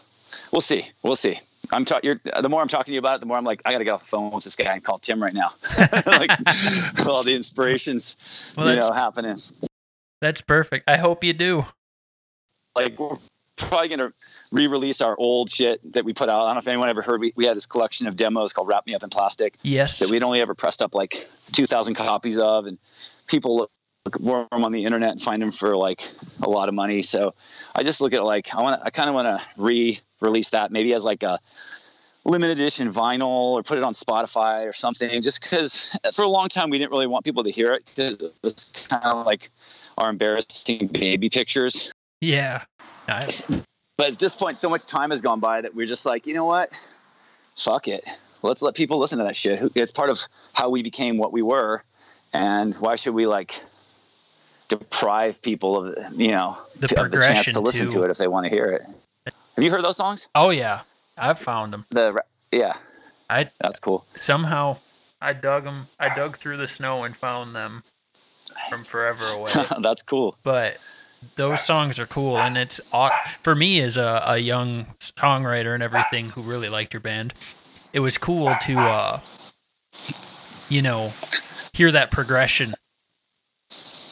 we'll 0.52 0.62
see, 0.62 0.90
we'll 1.04 1.16
see. 1.16 1.40
I'm 1.72 1.86
ta- 1.86 2.00
you're, 2.04 2.20
the 2.42 2.50
more 2.50 2.62
I'm 2.62 2.68
talking 2.68 2.92
to 2.92 2.94
you 2.94 3.00
about 3.00 3.16
it, 3.16 3.20
the 3.22 3.26
more 3.28 3.38
I'm 3.38 3.46
like, 3.46 3.62
I 3.64 3.72
got 3.72 3.78
to 3.78 3.84
get 3.86 3.92
off 3.92 4.02
the 4.02 4.08
phone 4.08 4.32
with 4.32 4.44
this 4.44 4.56
guy 4.58 4.74
and 4.74 4.84
call 4.84 4.98
Tim 4.98 5.22
right 5.24 5.34
now. 5.34 5.54
like 6.06 6.32
all 7.08 7.24
the 7.24 7.34
inspirations, 7.36 8.18
Well, 8.58 8.74
you 8.74 8.82
know, 8.82 8.92
happening. 8.92 9.40
that's 10.20 10.42
perfect. 10.42 10.90
I 10.90 10.98
hope 10.98 11.24
you 11.24 11.34
do. 11.34 11.66
Like 12.76 13.00
we're 13.00 13.18
probably 13.56 13.88
gonna 13.88 14.12
re-release 14.54 15.02
our 15.02 15.16
old 15.18 15.50
shit 15.50 15.82
that 15.94 16.06
we 16.06 16.14
put 16.14 16.30
out. 16.30 16.44
I 16.44 16.46
don't 16.46 16.56
know 16.56 16.60
if 16.60 16.68
anyone 16.68 16.88
ever 16.88 17.02
heard. 17.02 17.20
We, 17.20 17.34
we 17.36 17.46
had 17.46 17.58
this 17.58 17.66
collection 17.66 18.08
of 18.08 18.16
demos 18.16 18.54
called 18.54 18.68
"Wrap 18.68 18.86
Me 18.86 18.96
Up 18.96 19.04
in 19.04 19.10
Plastic." 19.10 19.58
Yes. 19.64 20.00
that 20.00 20.10
we'd 20.10 20.24
only 20.24 20.40
ever 20.40 20.54
pressed 20.54 20.82
up 20.82 20.96
like 20.96 21.28
2,000 21.52 21.96
copies 21.96 22.38
of, 22.38 22.68
and 22.68 22.78
people 23.28 23.58
look 23.58 23.72
for 24.24 24.48
them 24.52 24.64
on 24.64 24.72
the 24.72 24.86
internet 24.86 25.12
and 25.12 25.22
find 25.22 25.42
them 25.42 25.52
for 25.52 25.76
like 25.76 26.08
a 26.42 26.50
lot 26.50 26.70
of 26.70 26.76
money. 26.76 27.02
So 27.02 27.34
I 27.74 27.84
just 27.84 28.00
look 28.00 28.14
at 28.14 28.20
it 28.20 28.24
like 28.24 28.54
I 28.54 28.62
want, 28.62 28.82
I 28.86 28.90
kind 28.92 29.10
of 29.10 29.16
want 29.16 29.28
to 29.28 29.46
re-release 29.58 30.52
that 30.52 30.72
maybe 30.72 30.94
as 30.94 31.04
like 31.04 31.24
a 31.24 31.40
limited 32.26 32.60
edition 32.60 32.94
vinyl 32.94 33.54
or 33.54 33.64
put 33.64 33.78
it 33.78 33.84
on 33.84 33.94
Spotify 33.94 34.68
or 34.68 34.74
something. 34.74 35.22
Just 35.22 35.42
because 35.42 35.98
for 36.14 36.24
a 36.24 36.30
long 36.30 36.50
time 36.50 36.70
we 36.70 36.78
didn't 36.78 36.92
really 36.92 37.08
want 37.08 37.26
people 37.26 37.44
to 37.46 37.52
hear 37.52 37.72
it 37.74 37.86
because 37.86 38.16
it 38.16 38.34
was 38.42 38.88
kind 38.90 39.04
of 39.06 39.26
like 39.26 39.50
our 39.98 40.10
embarrassing 40.10 40.88
baby 40.88 41.30
pictures. 41.30 41.92
yeah. 42.22 42.64
I, 43.08 43.28
But 43.98 44.14
at 44.14 44.20
this 44.20 44.36
point, 44.36 44.58
so 44.58 44.70
much 44.70 44.86
time 44.86 45.12
has 45.12 45.22
gone 45.22 45.40
by 45.40 45.62
that 45.62 45.76
we're 45.76 45.86
just 45.86 46.06
like, 46.06 46.26
you 46.26 46.34
know 46.34 46.46
what? 46.46 46.70
Fuck 47.58 47.88
it. 47.88 48.04
Let's 48.42 48.62
let 48.62 48.76
people 48.76 48.98
listen 49.00 49.20
to 49.20 49.24
that 49.26 49.36
shit. 49.36 49.72
It's 49.76 49.92
part 49.92 50.10
of 50.10 50.20
how 50.54 50.70
we 50.70 50.82
became 50.84 51.18
what 51.18 51.32
we 51.32 51.42
were, 51.42 51.84
and 52.34 52.76
why 52.76 52.96
should 52.96 53.14
we 53.14 53.26
like 53.28 53.62
deprive 54.68 55.42
people 55.42 55.78
of 55.78 56.20
you 56.20 56.30
know 56.30 56.58
The 56.80 57.02
of 57.02 57.12
the 57.12 57.22
chance 57.22 57.52
to 57.52 57.60
listen 57.62 57.88
too. 57.88 58.00
to 58.00 58.04
it 58.04 58.10
if 58.12 58.18
they 58.18 58.28
want 58.28 58.46
to 58.46 58.50
hear 58.50 58.66
it? 58.72 59.34
Have 59.56 59.64
you 59.64 59.70
heard 59.72 59.84
those 59.84 59.98
songs? 59.98 60.28
oh 60.36 60.50
yeah. 60.50 60.82
I've 61.18 61.38
found 61.40 61.72
them. 61.72 61.86
The 61.92 62.22
yeah, 62.52 62.74
I 63.30 63.50
that's 63.62 63.80
cool. 63.80 64.04
somehow 64.20 64.78
I 65.22 65.34
dug 65.34 65.64
them. 65.64 65.88
I 66.00 66.14
dug 66.14 66.38
through 66.38 66.58
the 66.58 66.68
snow 66.68 67.04
and 67.04 67.16
found 67.16 67.56
them 67.56 67.84
from 68.70 68.84
forever 68.84 69.28
away. 69.28 69.52
that's 69.82 70.02
cool. 70.02 70.36
but 70.44 70.78
those 71.36 71.62
songs 71.62 72.00
are 72.00 72.06
cool 72.08 72.38
and 72.38 72.58
it's 72.58 72.80
for 73.44 73.56
me 73.56 73.80
as 73.82 73.98
a, 73.98 74.24
a 74.26 74.38
young 74.38 74.86
songwriter 75.00 75.74
and 75.74 75.84
everything 75.84 76.30
who 76.30 76.42
really 76.42 76.70
liked 76.70 76.94
your 76.94 77.02
band 77.02 77.34
it 77.94 78.00
was 78.00 78.18
cool 78.18 78.56
to 78.56 78.78
uh 78.80 79.20
you 80.70 80.82
know 80.82 81.12
hear 81.74 81.92
that 81.92 82.12
progression 82.12 82.74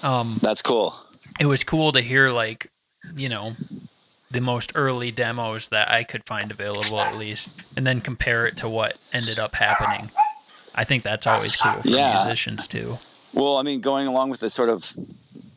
um 0.03 0.39
That's 0.41 0.61
cool. 0.61 0.95
it 1.39 1.45
was 1.45 1.63
cool 1.63 1.91
to 1.91 2.01
hear 2.01 2.29
like 2.29 2.67
you 3.15 3.29
know 3.29 3.55
the 4.29 4.41
most 4.41 4.71
early 4.75 5.11
demos 5.11 5.69
that 5.69 5.89
i 5.91 6.03
could 6.03 6.25
find 6.25 6.51
available 6.51 6.99
at 6.99 7.15
least 7.17 7.49
and 7.75 7.85
then 7.85 8.01
compare 8.01 8.45
it 8.47 8.57
to 8.57 8.69
what 8.69 8.97
ended 9.13 9.39
up 9.39 9.55
happening 9.55 10.09
i 10.75 10.83
think 10.83 11.03
that's 11.03 11.27
always 11.27 11.55
cool 11.55 11.81
for 11.81 11.89
Yeah. 11.89 12.17
musicians 12.17 12.67
too 12.67 12.97
Well, 13.33 13.55
I 13.57 13.63
mean, 13.63 13.79
going 13.81 14.07
along 14.07 14.29
with 14.29 14.41
the 14.41 14.49
sort 14.49 14.67
of 14.69 14.93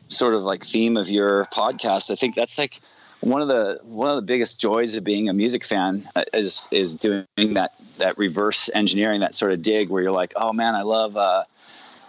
sort 0.07 0.33
of 0.33 0.43
like 0.43 0.63
theme 0.63 0.97
of 0.97 1.09
your 1.09 1.45
podcast, 1.45 2.11
I 2.11 2.15
think 2.15 2.35
that's 2.35 2.57
like 2.57 2.79
one 3.21 3.41
of 3.41 3.47
the 3.47 3.79
one 3.83 4.09
of 4.09 4.15
the 4.17 4.21
biggest 4.21 4.59
joys 4.59 4.95
of 4.95 5.03
being 5.03 5.29
a 5.29 5.33
music 5.33 5.63
fan 5.63 6.07
uh, 6.15 6.23
is 6.33 6.67
is 6.71 6.95
doing 6.95 7.25
that 7.35 7.71
that 7.97 8.17
reverse 8.17 8.69
engineering, 8.73 9.21
that 9.21 9.33
sort 9.33 9.51
of 9.51 9.61
dig 9.61 9.89
where 9.89 10.03
you're 10.03 10.11
like, 10.11 10.33
oh 10.35 10.53
man, 10.53 10.75
I 10.75 10.83
love. 10.83 11.17
Uh, 11.17 11.43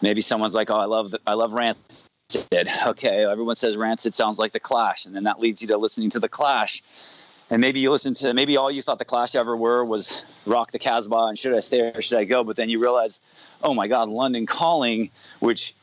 maybe 0.03 0.21
someone's 0.21 0.55
like, 0.55 0.71
oh, 0.71 0.77
I 0.77 0.87
love 0.87 1.15
I 1.27 1.35
love 1.35 1.53
Rancid. 1.53 2.09
Okay, 2.87 3.25
everyone 3.25 3.57
says 3.57 3.77
Rancid 3.77 4.13
sounds 4.13 4.39
like 4.39 4.53
the 4.53 4.61
Clash, 4.61 5.07
and 5.07 5.15
then 5.15 5.25
that 5.25 5.39
leads 5.39 5.63
you 5.63 5.69
to 5.69 5.79
listening 5.79 6.11
to 6.11 6.21
the 6.21 6.29
Clash. 6.29 6.83
And 7.49 7.61
maybe 7.61 7.79
you 7.79 7.93
listen 7.93 8.15
to 8.15 8.35
maybe 8.35 8.57
all 8.57 8.71
you 8.71 8.83
thought 8.83 8.99
the 8.99 9.05
Clash 9.05 9.37
ever 9.37 9.57
were 9.57 9.85
was 9.85 10.25
Rock 10.45 10.73
the 10.73 10.81
Casbah 10.81 11.27
and 11.29 11.39
Should 11.39 11.55
I 11.55 11.61
Stay 11.61 11.81
or 11.81 12.03
Should 12.03 12.19
I 12.19 12.25
Go? 12.25 12.43
But 12.43 12.57
then 12.57 12.69
you 12.69 12.81
realize, 12.81 13.21
oh 13.63 13.73
my 13.73 13.87
God, 13.87 14.09
London 14.09 14.47
Calling, 14.47 15.13
which 15.39 15.77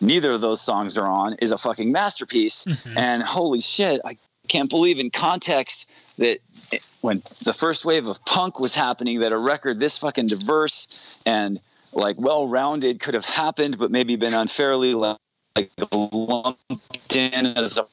neither 0.00 0.32
of 0.32 0.40
those 0.40 0.60
songs 0.60 0.98
are 0.98 1.06
on, 1.06 1.34
is 1.34 1.52
a 1.52 1.58
fucking 1.58 1.90
masterpiece. 1.92 2.64
Mhm. 2.64 2.96
And 2.96 3.22
holy 3.22 3.60
shit, 3.60 4.00
I 4.04 4.16
can't 4.48 4.70
believe 4.70 4.98
in 4.98 5.10
context 5.10 5.88
that 6.18 6.38
it, 6.72 6.82
when 7.00 7.22
the 7.44 7.52
first 7.52 7.84
wave 7.84 8.06
of 8.06 8.24
punk 8.24 8.58
was 8.58 8.74
happening, 8.74 9.20
that 9.20 9.32
a 9.32 9.38
record 9.38 9.80
this 9.80 9.98
fucking 9.98 10.26
diverse 10.28 11.12
and 11.24 11.60
like 11.92 12.18
well-rounded 12.18 13.00
could 13.00 13.14
have 13.14 13.24
happened, 13.24 13.78
but 13.78 13.90
maybe 13.90 14.16
been 14.16 14.34
unfairly 14.34 14.94
like, 14.94 15.18
like 15.54 15.70
lumped 15.92 17.16
in 17.16 17.46
as 17.46 17.78
a 17.78 17.86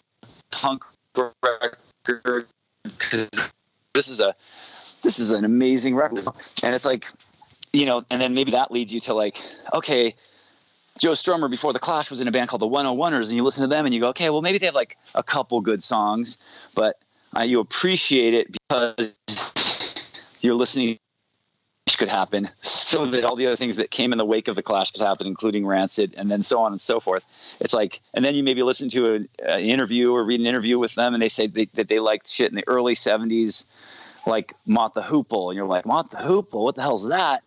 punk 0.52 0.84
record 1.16 2.48
because 2.84 3.30
this 3.94 4.10
is 4.10 4.20
a 4.20 4.36
this 5.04 5.20
is 5.20 5.32
an 5.32 5.46
amazing 5.46 5.96
record, 5.96 6.26
and 6.64 6.76
it's 6.76 6.86
like 6.86 7.08
you 7.72 7.86
know, 7.86 8.06
and 8.10 8.22
then 8.22 8.34
maybe 8.34 8.52
that 8.52 8.72
leads 8.72 8.94
you 8.94 9.00
to 9.02 9.14
like, 9.14 9.42
okay, 9.74 10.16
Joe 10.98 11.11
Strummer 11.11 11.49
before 11.49 11.74
the 11.74 11.80
Clash 11.80 12.10
was 12.10 12.22
in 12.22 12.28
a 12.28 12.32
band 12.32 12.49
called 12.49 12.61
the 12.61 12.68
101ers, 12.68 13.30
and 13.30 13.34
you 13.34 13.44
listen 13.44 13.64
to 13.64 13.76
them 13.76 13.86
and 13.86 13.94
you 13.94 13.99
go, 13.99 14.10
okay, 14.10 14.30
well 14.30 14.41
maybe 14.41 14.60
they 14.60 14.68
have 14.68 14.76
like 14.76 14.98
a 15.15 15.24
couple 15.24 15.60
good 15.61 15.82
songs, 15.82 16.38
but 16.76 16.98
uh, 17.36 17.44
you 17.44 17.60
appreciate 17.60 18.34
it 18.34 18.52
because 18.52 19.15
you're 20.40 20.56
listening 20.56 20.99
could 21.98 22.10
happen 22.10 22.49
so 22.61 23.06
that 23.06 23.24
all 23.24 23.36
the 23.36 23.48
other 23.48 23.56
things 23.56 23.78
that 23.78 23.91
came 23.91 24.11
in 24.11 24.18
the 24.18 24.26
wake 24.26 24.48
of 24.48 24.56
the 24.56 24.64
clash 24.64 24.91
could 24.91 25.02
happen 25.02 25.28
including 25.28 25.65
rancid 25.65 26.15
and 26.18 26.30
then 26.30 26.41
so 26.41 26.61
on 26.61 26.72
and 26.72 26.82
so 26.82 26.99
forth. 26.99 27.26
It's 27.60 27.74
like 27.74 28.02
and 28.14 28.24
then 28.24 28.36
you 28.36 28.44
maybe 28.44 28.64
listen 28.64 28.90
to 28.90 29.14
an 29.14 29.30
uh, 29.48 29.57
interview 29.57 30.11
or 30.11 30.24
read 30.24 30.40
an 30.40 30.45
interview 30.45 30.80
with 30.80 30.95
them 30.95 31.14
and 31.14 31.22
they 31.22 31.30
say 31.30 31.48
they, 31.48 31.65
that 31.74 31.88
they 31.88 31.99
liked 31.99 32.28
shit 32.28 32.49
in 32.49 32.56
the 32.56 32.68
early 32.68 32.95
70s 32.95 33.65
like 34.26 34.53
mott 34.65 34.94
the 34.94 35.02
hoople 35.02 35.49
and 35.49 35.57
you're 35.57 35.68
like 35.68 35.86
mott 35.86 36.11
the 36.11 36.18
hoople? 36.18 36.64
What 36.64 36.76
the 36.76 36.82
hell's 36.82 37.10
that 37.10 37.44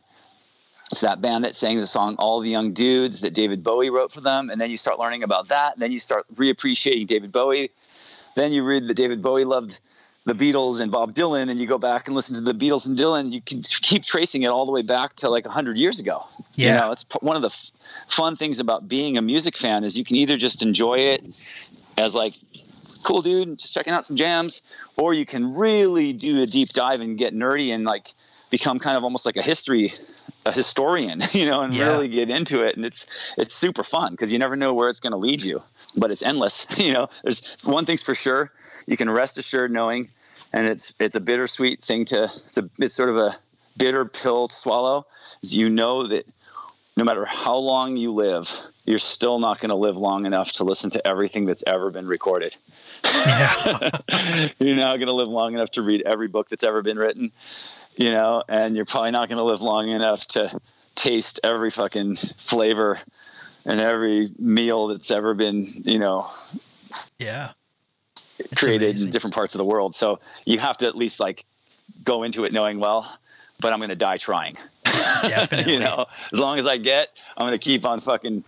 it's 0.90 1.00
that 1.00 1.20
band 1.20 1.44
that 1.44 1.54
sang 1.54 1.78
the 1.78 1.86
song 1.86 2.16
all 2.18 2.40
the 2.40 2.50
young 2.50 2.72
dudes 2.72 3.20
that 3.20 3.34
david 3.34 3.62
bowie 3.62 3.90
wrote 3.90 4.12
for 4.12 4.20
them 4.20 4.50
and 4.50 4.60
then 4.60 4.70
you 4.70 4.76
start 4.76 4.98
learning 4.98 5.22
about 5.22 5.48
that 5.48 5.74
and 5.74 5.82
then 5.82 5.92
you 5.92 6.00
start 6.00 6.26
reappreciating 6.34 7.06
david 7.06 7.32
bowie 7.32 7.70
then 8.34 8.52
you 8.52 8.62
read 8.62 8.86
that 8.86 8.94
david 8.94 9.22
bowie 9.22 9.44
loved 9.44 9.78
the 10.26 10.34
Beatles 10.34 10.80
and 10.80 10.90
Bob 10.90 11.14
Dylan, 11.14 11.50
and 11.50 11.60
you 11.60 11.68
go 11.68 11.78
back 11.78 12.08
and 12.08 12.16
listen 12.16 12.34
to 12.34 12.40
the 12.40 12.52
Beatles 12.52 12.86
and 12.86 12.98
Dylan, 12.98 13.30
you 13.30 13.40
can 13.40 13.62
keep 13.62 14.02
tracing 14.02 14.42
it 14.42 14.48
all 14.48 14.66
the 14.66 14.72
way 14.72 14.82
back 14.82 15.14
to 15.16 15.30
like 15.30 15.46
100 15.46 15.78
years 15.78 16.00
ago. 16.00 16.26
Yeah. 16.56 16.66
You 16.66 16.80
know, 16.80 16.92
it's 16.92 17.04
one 17.20 17.36
of 17.36 17.42
the 17.42 17.48
f- 17.48 17.70
fun 18.08 18.34
things 18.34 18.58
about 18.58 18.88
being 18.88 19.16
a 19.16 19.22
music 19.22 19.56
fan 19.56 19.84
is 19.84 19.96
you 19.96 20.04
can 20.04 20.16
either 20.16 20.36
just 20.36 20.62
enjoy 20.62 20.98
it 21.14 21.24
as 21.96 22.16
like, 22.16 22.34
cool 23.04 23.22
dude, 23.22 23.60
just 23.60 23.72
checking 23.72 23.92
out 23.92 24.04
some 24.04 24.16
jams, 24.16 24.62
or 24.96 25.14
you 25.14 25.24
can 25.24 25.54
really 25.54 26.12
do 26.12 26.42
a 26.42 26.46
deep 26.46 26.70
dive 26.70 27.00
and 27.00 27.16
get 27.16 27.32
nerdy 27.32 27.72
and 27.72 27.84
like 27.84 28.12
become 28.50 28.80
kind 28.80 28.96
of 28.96 29.04
almost 29.04 29.26
like 29.26 29.36
a 29.36 29.42
history 29.42 29.94
a 30.46 30.52
historian 30.52 31.20
you 31.32 31.46
know 31.46 31.60
and 31.62 31.74
Yeah. 31.74 31.84
really 31.88 32.08
get 32.08 32.30
into 32.30 32.62
it 32.62 32.76
and 32.76 32.84
it's 32.86 33.06
it's 33.36 33.54
super 33.54 33.82
fun 33.82 34.12
because 34.12 34.32
you 34.32 34.38
never 34.38 34.56
know 34.56 34.72
where 34.74 34.88
it's 34.88 35.00
going 35.00 35.12
to 35.12 35.18
lead 35.18 35.42
you 35.42 35.62
but 35.96 36.10
it's 36.10 36.22
endless 36.22 36.66
you 36.78 36.92
know 36.92 37.08
there's 37.22 37.42
one 37.64 37.84
thing's 37.84 38.02
for 38.02 38.14
sure 38.14 38.50
you 38.86 38.96
can 38.96 39.10
rest 39.10 39.38
assured 39.38 39.70
knowing 39.72 40.08
and 40.52 40.66
it's 40.66 40.94
it's 41.00 41.16
a 41.16 41.20
bittersweet 41.20 41.82
thing 41.84 42.04
to 42.06 42.30
it's 42.46 42.58
a 42.58 42.70
it's 42.78 42.94
sort 42.94 43.10
of 43.10 43.16
a 43.16 43.36
bitter 43.76 44.04
pill 44.04 44.48
to 44.48 44.54
swallow 44.54 45.04
is 45.42 45.54
you 45.54 45.68
know 45.68 46.06
that 46.06 46.24
no 46.96 47.04
matter 47.04 47.24
how 47.26 47.56
long 47.56 47.96
you 47.96 48.12
live 48.14 48.50
you're 48.86 48.98
still 49.00 49.38
not 49.40 49.58
going 49.60 49.70
to 49.70 49.74
live 49.76 49.96
long 49.96 50.26
enough 50.26 50.52
to 50.52 50.64
listen 50.64 50.90
to 50.90 51.04
everything 51.04 51.44
that's 51.44 51.64
ever 51.66 51.90
been 51.90 52.06
recorded. 52.06 52.56
Yeah. 53.04 53.98
you're 54.60 54.76
not 54.76 54.96
going 54.98 55.08
to 55.08 55.12
live 55.12 55.26
long 55.28 55.54
enough 55.54 55.72
to 55.72 55.82
read 55.82 56.02
every 56.06 56.28
book 56.28 56.48
that's 56.48 56.62
ever 56.62 56.82
been 56.82 56.96
written, 56.96 57.32
you 57.96 58.10
know, 58.10 58.42
and 58.48 58.76
you're 58.76 58.84
probably 58.84 59.10
not 59.10 59.28
going 59.28 59.38
to 59.38 59.44
live 59.44 59.62
long 59.62 59.88
enough 59.88 60.26
to 60.28 60.58
taste 60.94 61.40
every 61.42 61.70
fucking 61.70 62.16
flavor 62.16 62.98
and 63.64 63.80
every 63.80 64.30
meal 64.38 64.88
that's 64.88 65.10
ever 65.10 65.34
been, 65.34 65.82
you 65.84 65.98
know, 65.98 66.30
yeah. 67.18 67.50
created 68.54 68.90
amazing. 68.90 69.06
in 69.06 69.10
different 69.10 69.34
parts 69.34 69.54
of 69.54 69.58
the 69.58 69.64
world. 69.64 69.94
So 69.94 70.20
you 70.44 70.58
have 70.58 70.78
to 70.78 70.86
at 70.86 70.96
least 70.96 71.20
like 71.20 71.44
go 72.04 72.22
into 72.22 72.44
it 72.44 72.52
knowing, 72.52 72.78
well, 72.78 73.10
but 73.60 73.72
I'm 73.72 73.78
going 73.78 73.90
to 73.90 73.96
die 73.96 74.18
trying. 74.18 74.56
Definitely. 74.84 75.72
you 75.74 75.80
know, 75.80 76.06
as 76.32 76.38
long 76.38 76.58
as 76.58 76.66
I 76.66 76.76
get, 76.76 77.08
I'm 77.36 77.46
going 77.46 77.58
to 77.58 77.64
keep 77.64 77.84
on 77.84 78.00
fucking 78.00 78.44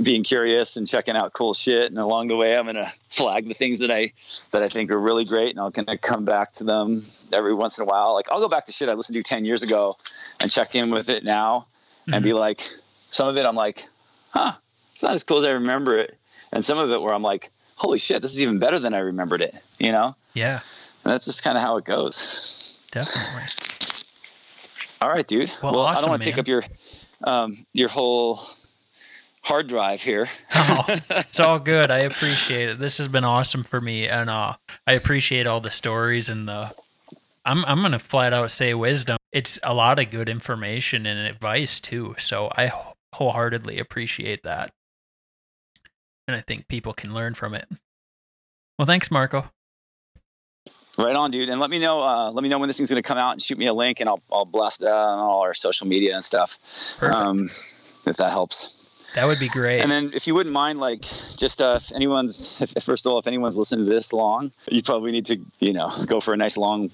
being 0.00 0.22
curious 0.24 0.76
and 0.76 0.86
checking 0.86 1.16
out 1.16 1.32
cool 1.32 1.54
shit. 1.54 1.90
And 1.90 1.98
along 1.98 2.28
the 2.28 2.36
way, 2.36 2.56
I'm 2.56 2.64
going 2.64 2.76
to 2.76 2.92
flag 3.10 3.46
the 3.48 3.54
things 3.54 3.80
that 3.80 3.90
I, 3.90 4.12
that 4.52 4.62
I 4.62 4.68
think 4.68 4.90
are 4.90 4.98
really 4.98 5.24
great. 5.24 5.50
And 5.50 5.60
I'm 5.60 5.70
going 5.70 5.86
to 5.86 5.98
come 5.98 6.24
back 6.24 6.52
to 6.54 6.64
them 6.64 7.04
every 7.32 7.54
once 7.54 7.78
in 7.78 7.82
a 7.82 7.86
while. 7.86 8.14
Like 8.14 8.30
I'll 8.30 8.40
go 8.40 8.48
back 8.48 8.66
to 8.66 8.72
shit 8.72 8.88
I 8.88 8.94
listened 8.94 9.16
to 9.16 9.22
10 9.22 9.44
years 9.44 9.62
ago 9.62 9.96
and 10.40 10.50
check 10.50 10.74
in 10.74 10.90
with 10.90 11.08
it 11.08 11.24
now 11.24 11.66
and 12.12 12.22
be 12.24 12.32
like, 12.32 12.68
some 13.10 13.28
of 13.28 13.36
it 13.36 13.46
I'm 13.46 13.56
like, 13.56 13.86
huh, 14.30 14.52
it's 14.92 15.02
not 15.02 15.12
as 15.12 15.24
cool 15.24 15.38
as 15.38 15.44
I 15.44 15.50
remember 15.50 15.98
it. 15.98 16.16
And 16.52 16.64
some 16.64 16.78
of 16.78 16.90
it 16.90 17.00
where 17.00 17.14
I'm 17.14 17.22
like, 17.22 17.50
holy 17.76 17.98
shit, 17.98 18.20
this 18.22 18.32
is 18.32 18.42
even 18.42 18.58
better 18.58 18.78
than 18.78 18.94
I 18.94 18.98
remembered 18.98 19.40
it, 19.42 19.54
you 19.78 19.92
know? 19.92 20.14
Yeah, 20.34 20.60
And 21.04 21.12
that's 21.12 21.24
just 21.24 21.42
kind 21.42 21.56
of 21.56 21.62
how 21.62 21.76
it 21.78 21.84
goes. 21.84 22.78
definitely. 22.90 23.42
All 25.00 25.08
right, 25.08 25.26
dude. 25.26 25.52
Well, 25.62 25.72
Well, 25.72 25.86
I 25.86 25.94
don't 25.94 26.10
want 26.10 26.22
to 26.22 26.30
take 26.30 26.38
up 26.38 26.46
your 26.46 26.62
um, 27.24 27.64
your 27.72 27.88
whole 27.88 28.40
hard 29.42 29.68
drive 29.68 30.02
here. 30.02 30.28
Oh, 30.54 30.84
it's 31.10 31.40
all 31.40 31.58
good. 31.58 31.90
I 31.90 31.98
appreciate 31.98 32.68
it. 32.68 32.78
This 32.78 32.98
has 32.98 33.08
been 33.08 33.24
awesome 33.24 33.64
for 33.64 33.80
me, 33.80 34.08
and 34.08 34.30
uh, 34.30 34.54
I 34.86 34.92
appreciate 34.92 35.46
all 35.46 35.60
the 35.60 35.70
stories 35.70 36.28
and 36.28 36.48
the. 36.48 36.72
I'm 37.44 37.64
I'm 37.64 37.82
gonna 37.82 37.98
flat 37.98 38.32
out 38.32 38.50
say 38.50 38.74
wisdom. 38.74 39.16
It's 39.32 39.58
a 39.62 39.74
lot 39.74 39.98
of 39.98 40.10
good 40.10 40.28
information 40.28 41.06
and 41.06 41.26
advice 41.26 41.80
too. 41.80 42.14
So 42.18 42.50
I 42.56 42.72
wholeheartedly 43.14 43.78
appreciate 43.78 44.42
that, 44.42 44.72
and 46.28 46.36
I 46.36 46.40
think 46.40 46.68
people 46.68 46.92
can 46.92 47.14
learn 47.14 47.34
from 47.34 47.54
it. 47.54 47.66
Well, 48.78 48.86
thanks, 48.86 49.10
Marko. 49.10 49.50
Right 50.98 51.16
on, 51.16 51.30
dude. 51.30 51.48
And 51.48 51.60
let 51.60 51.70
me 51.70 51.78
know. 51.78 52.02
Uh, 52.02 52.30
let 52.30 52.42
me 52.42 52.48
know 52.48 52.58
when 52.58 52.68
this 52.68 52.76
thing's 52.76 52.90
going 52.90 53.02
to 53.02 53.06
come 53.06 53.16
out, 53.16 53.32
and 53.32 53.42
shoot 53.42 53.56
me 53.56 53.66
a 53.66 53.74
link, 53.74 54.00
and 54.00 54.08
I'll 54.08 54.22
I'll 54.30 54.44
blast 54.44 54.82
it 54.82 54.88
on 54.88 55.18
all 55.18 55.40
our 55.40 55.54
social 55.54 55.86
media 55.86 56.14
and 56.14 56.24
stuff. 56.24 56.58
Perfect. 56.98 57.20
Um, 57.20 57.50
if 58.06 58.16
that 58.16 58.30
helps. 58.30 58.79
That 59.14 59.26
would 59.26 59.38
be 59.38 59.48
great. 59.48 59.80
And 59.80 59.90
then, 59.90 60.12
if 60.14 60.26
you 60.26 60.34
wouldn't 60.34 60.52
mind, 60.52 60.78
like, 60.78 61.04
just 61.36 61.60
uh, 61.60 61.80
if 61.80 61.92
anyone's, 61.92 62.54
if, 62.60 62.84
first 62.84 63.06
of 63.06 63.12
all, 63.12 63.18
if 63.18 63.26
anyone's 63.26 63.56
listening 63.56 63.86
to 63.86 63.90
this 63.90 64.12
long, 64.12 64.52
you 64.70 64.82
probably 64.82 65.12
need 65.12 65.26
to, 65.26 65.40
you 65.58 65.72
know, 65.72 65.90
go 66.06 66.20
for 66.20 66.32
a 66.32 66.36
nice 66.36 66.56
long 66.56 66.90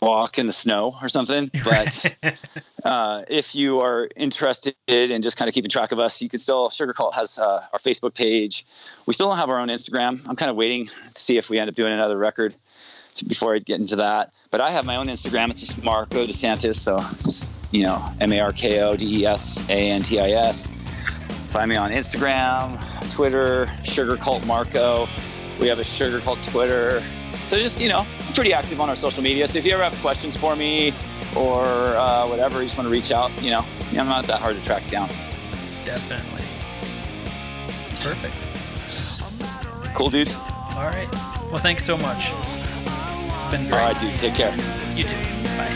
walk 0.00 0.38
in 0.38 0.46
the 0.46 0.52
snow 0.52 0.96
or 1.00 1.08
something. 1.08 1.50
But 1.64 2.54
uh, 2.84 3.22
if 3.28 3.54
you 3.54 3.80
are 3.80 4.08
interested 4.14 4.74
in 4.86 5.22
just 5.22 5.36
kind 5.36 5.48
of 5.48 5.54
keeping 5.54 5.70
track 5.70 5.92
of 5.92 5.98
us, 5.98 6.20
you 6.20 6.28
can 6.28 6.38
still 6.38 6.68
Sugarcult 6.68 7.14
has 7.14 7.38
uh, 7.38 7.64
our 7.72 7.78
Facebook 7.78 8.14
page. 8.14 8.66
We 9.06 9.14
still 9.14 9.28
don't 9.28 9.38
have 9.38 9.48
our 9.48 9.58
own 9.58 9.68
Instagram. 9.68 10.20
I'm 10.28 10.36
kind 10.36 10.50
of 10.50 10.56
waiting 10.56 10.90
to 11.14 11.20
see 11.20 11.38
if 11.38 11.48
we 11.48 11.58
end 11.58 11.70
up 11.70 11.74
doing 11.74 11.92
another 11.92 12.18
record 12.18 12.54
to, 13.14 13.24
before 13.24 13.54
I 13.54 13.58
get 13.58 13.80
into 13.80 13.96
that. 13.96 14.32
But 14.50 14.60
I 14.60 14.70
have 14.70 14.84
my 14.84 14.96
own 14.96 15.06
Instagram. 15.06 15.50
It's 15.50 15.60
just 15.60 15.82
Marko 15.82 16.26
DeSantis. 16.26 16.76
So 16.76 16.98
just 17.24 17.50
you 17.70 17.84
know 17.84 18.04
M 18.20 18.32
A 18.32 18.40
R 18.40 18.52
K 18.52 18.80
O 18.82 18.94
D 18.94 19.20
E 19.20 19.26
S 19.26 19.68
A 19.70 19.90
N 19.90 20.02
T 20.02 20.20
I 20.20 20.30
S. 20.48 20.68
Find 21.54 21.70
me 21.70 21.76
on 21.76 21.92
Instagram, 21.92 22.80
Twitter, 23.12 23.68
Sugar 23.84 24.16
Cult 24.16 24.44
Marko. 24.44 25.06
We 25.60 25.68
have 25.68 25.78
a 25.78 25.82
Sugarcult 25.82 26.44
Twitter. 26.50 27.00
So 27.46 27.56
just 27.56 27.80
you 27.80 27.88
know, 27.88 28.00
I'm 28.00 28.34
pretty 28.34 28.52
active 28.52 28.80
on 28.80 28.88
our 28.88 28.96
social 28.96 29.22
media. 29.22 29.46
So 29.46 29.60
if 29.60 29.64
you 29.64 29.72
ever 29.72 29.84
have 29.84 29.94
questions 30.00 30.36
for 30.36 30.56
me 30.56 30.92
or 31.36 31.62
uh, 31.64 32.26
whatever, 32.26 32.58
you 32.58 32.64
just 32.64 32.76
want 32.76 32.88
to 32.88 32.92
reach 32.92 33.12
out, 33.12 33.30
you 33.40 33.50
know, 33.50 33.64
I'm 33.90 34.08
not 34.08 34.24
that 34.24 34.40
hard 34.40 34.56
to 34.56 34.64
track 34.64 34.82
down. 34.90 35.06
Definitely. 35.84 36.42
Perfect. 38.02 38.34
Cool, 39.94 40.10
dude. 40.10 40.30
All 40.30 40.86
right. 40.86 41.08
Well, 41.52 41.58
thanks 41.58 41.84
so 41.84 41.96
much. 41.96 42.30
It's 42.32 43.50
been 43.52 43.60
All 43.66 43.70
great. 43.70 43.80
right, 43.80 44.00
dude. 44.00 44.18
Take 44.18 44.34
care. 44.34 44.50
You 44.96 45.04
too. 45.04 45.14
Bye. 45.56 45.72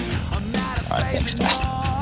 All 0.90 0.98
right, 0.98 1.14
thanks. 1.14 1.36
Bye. 1.36 1.94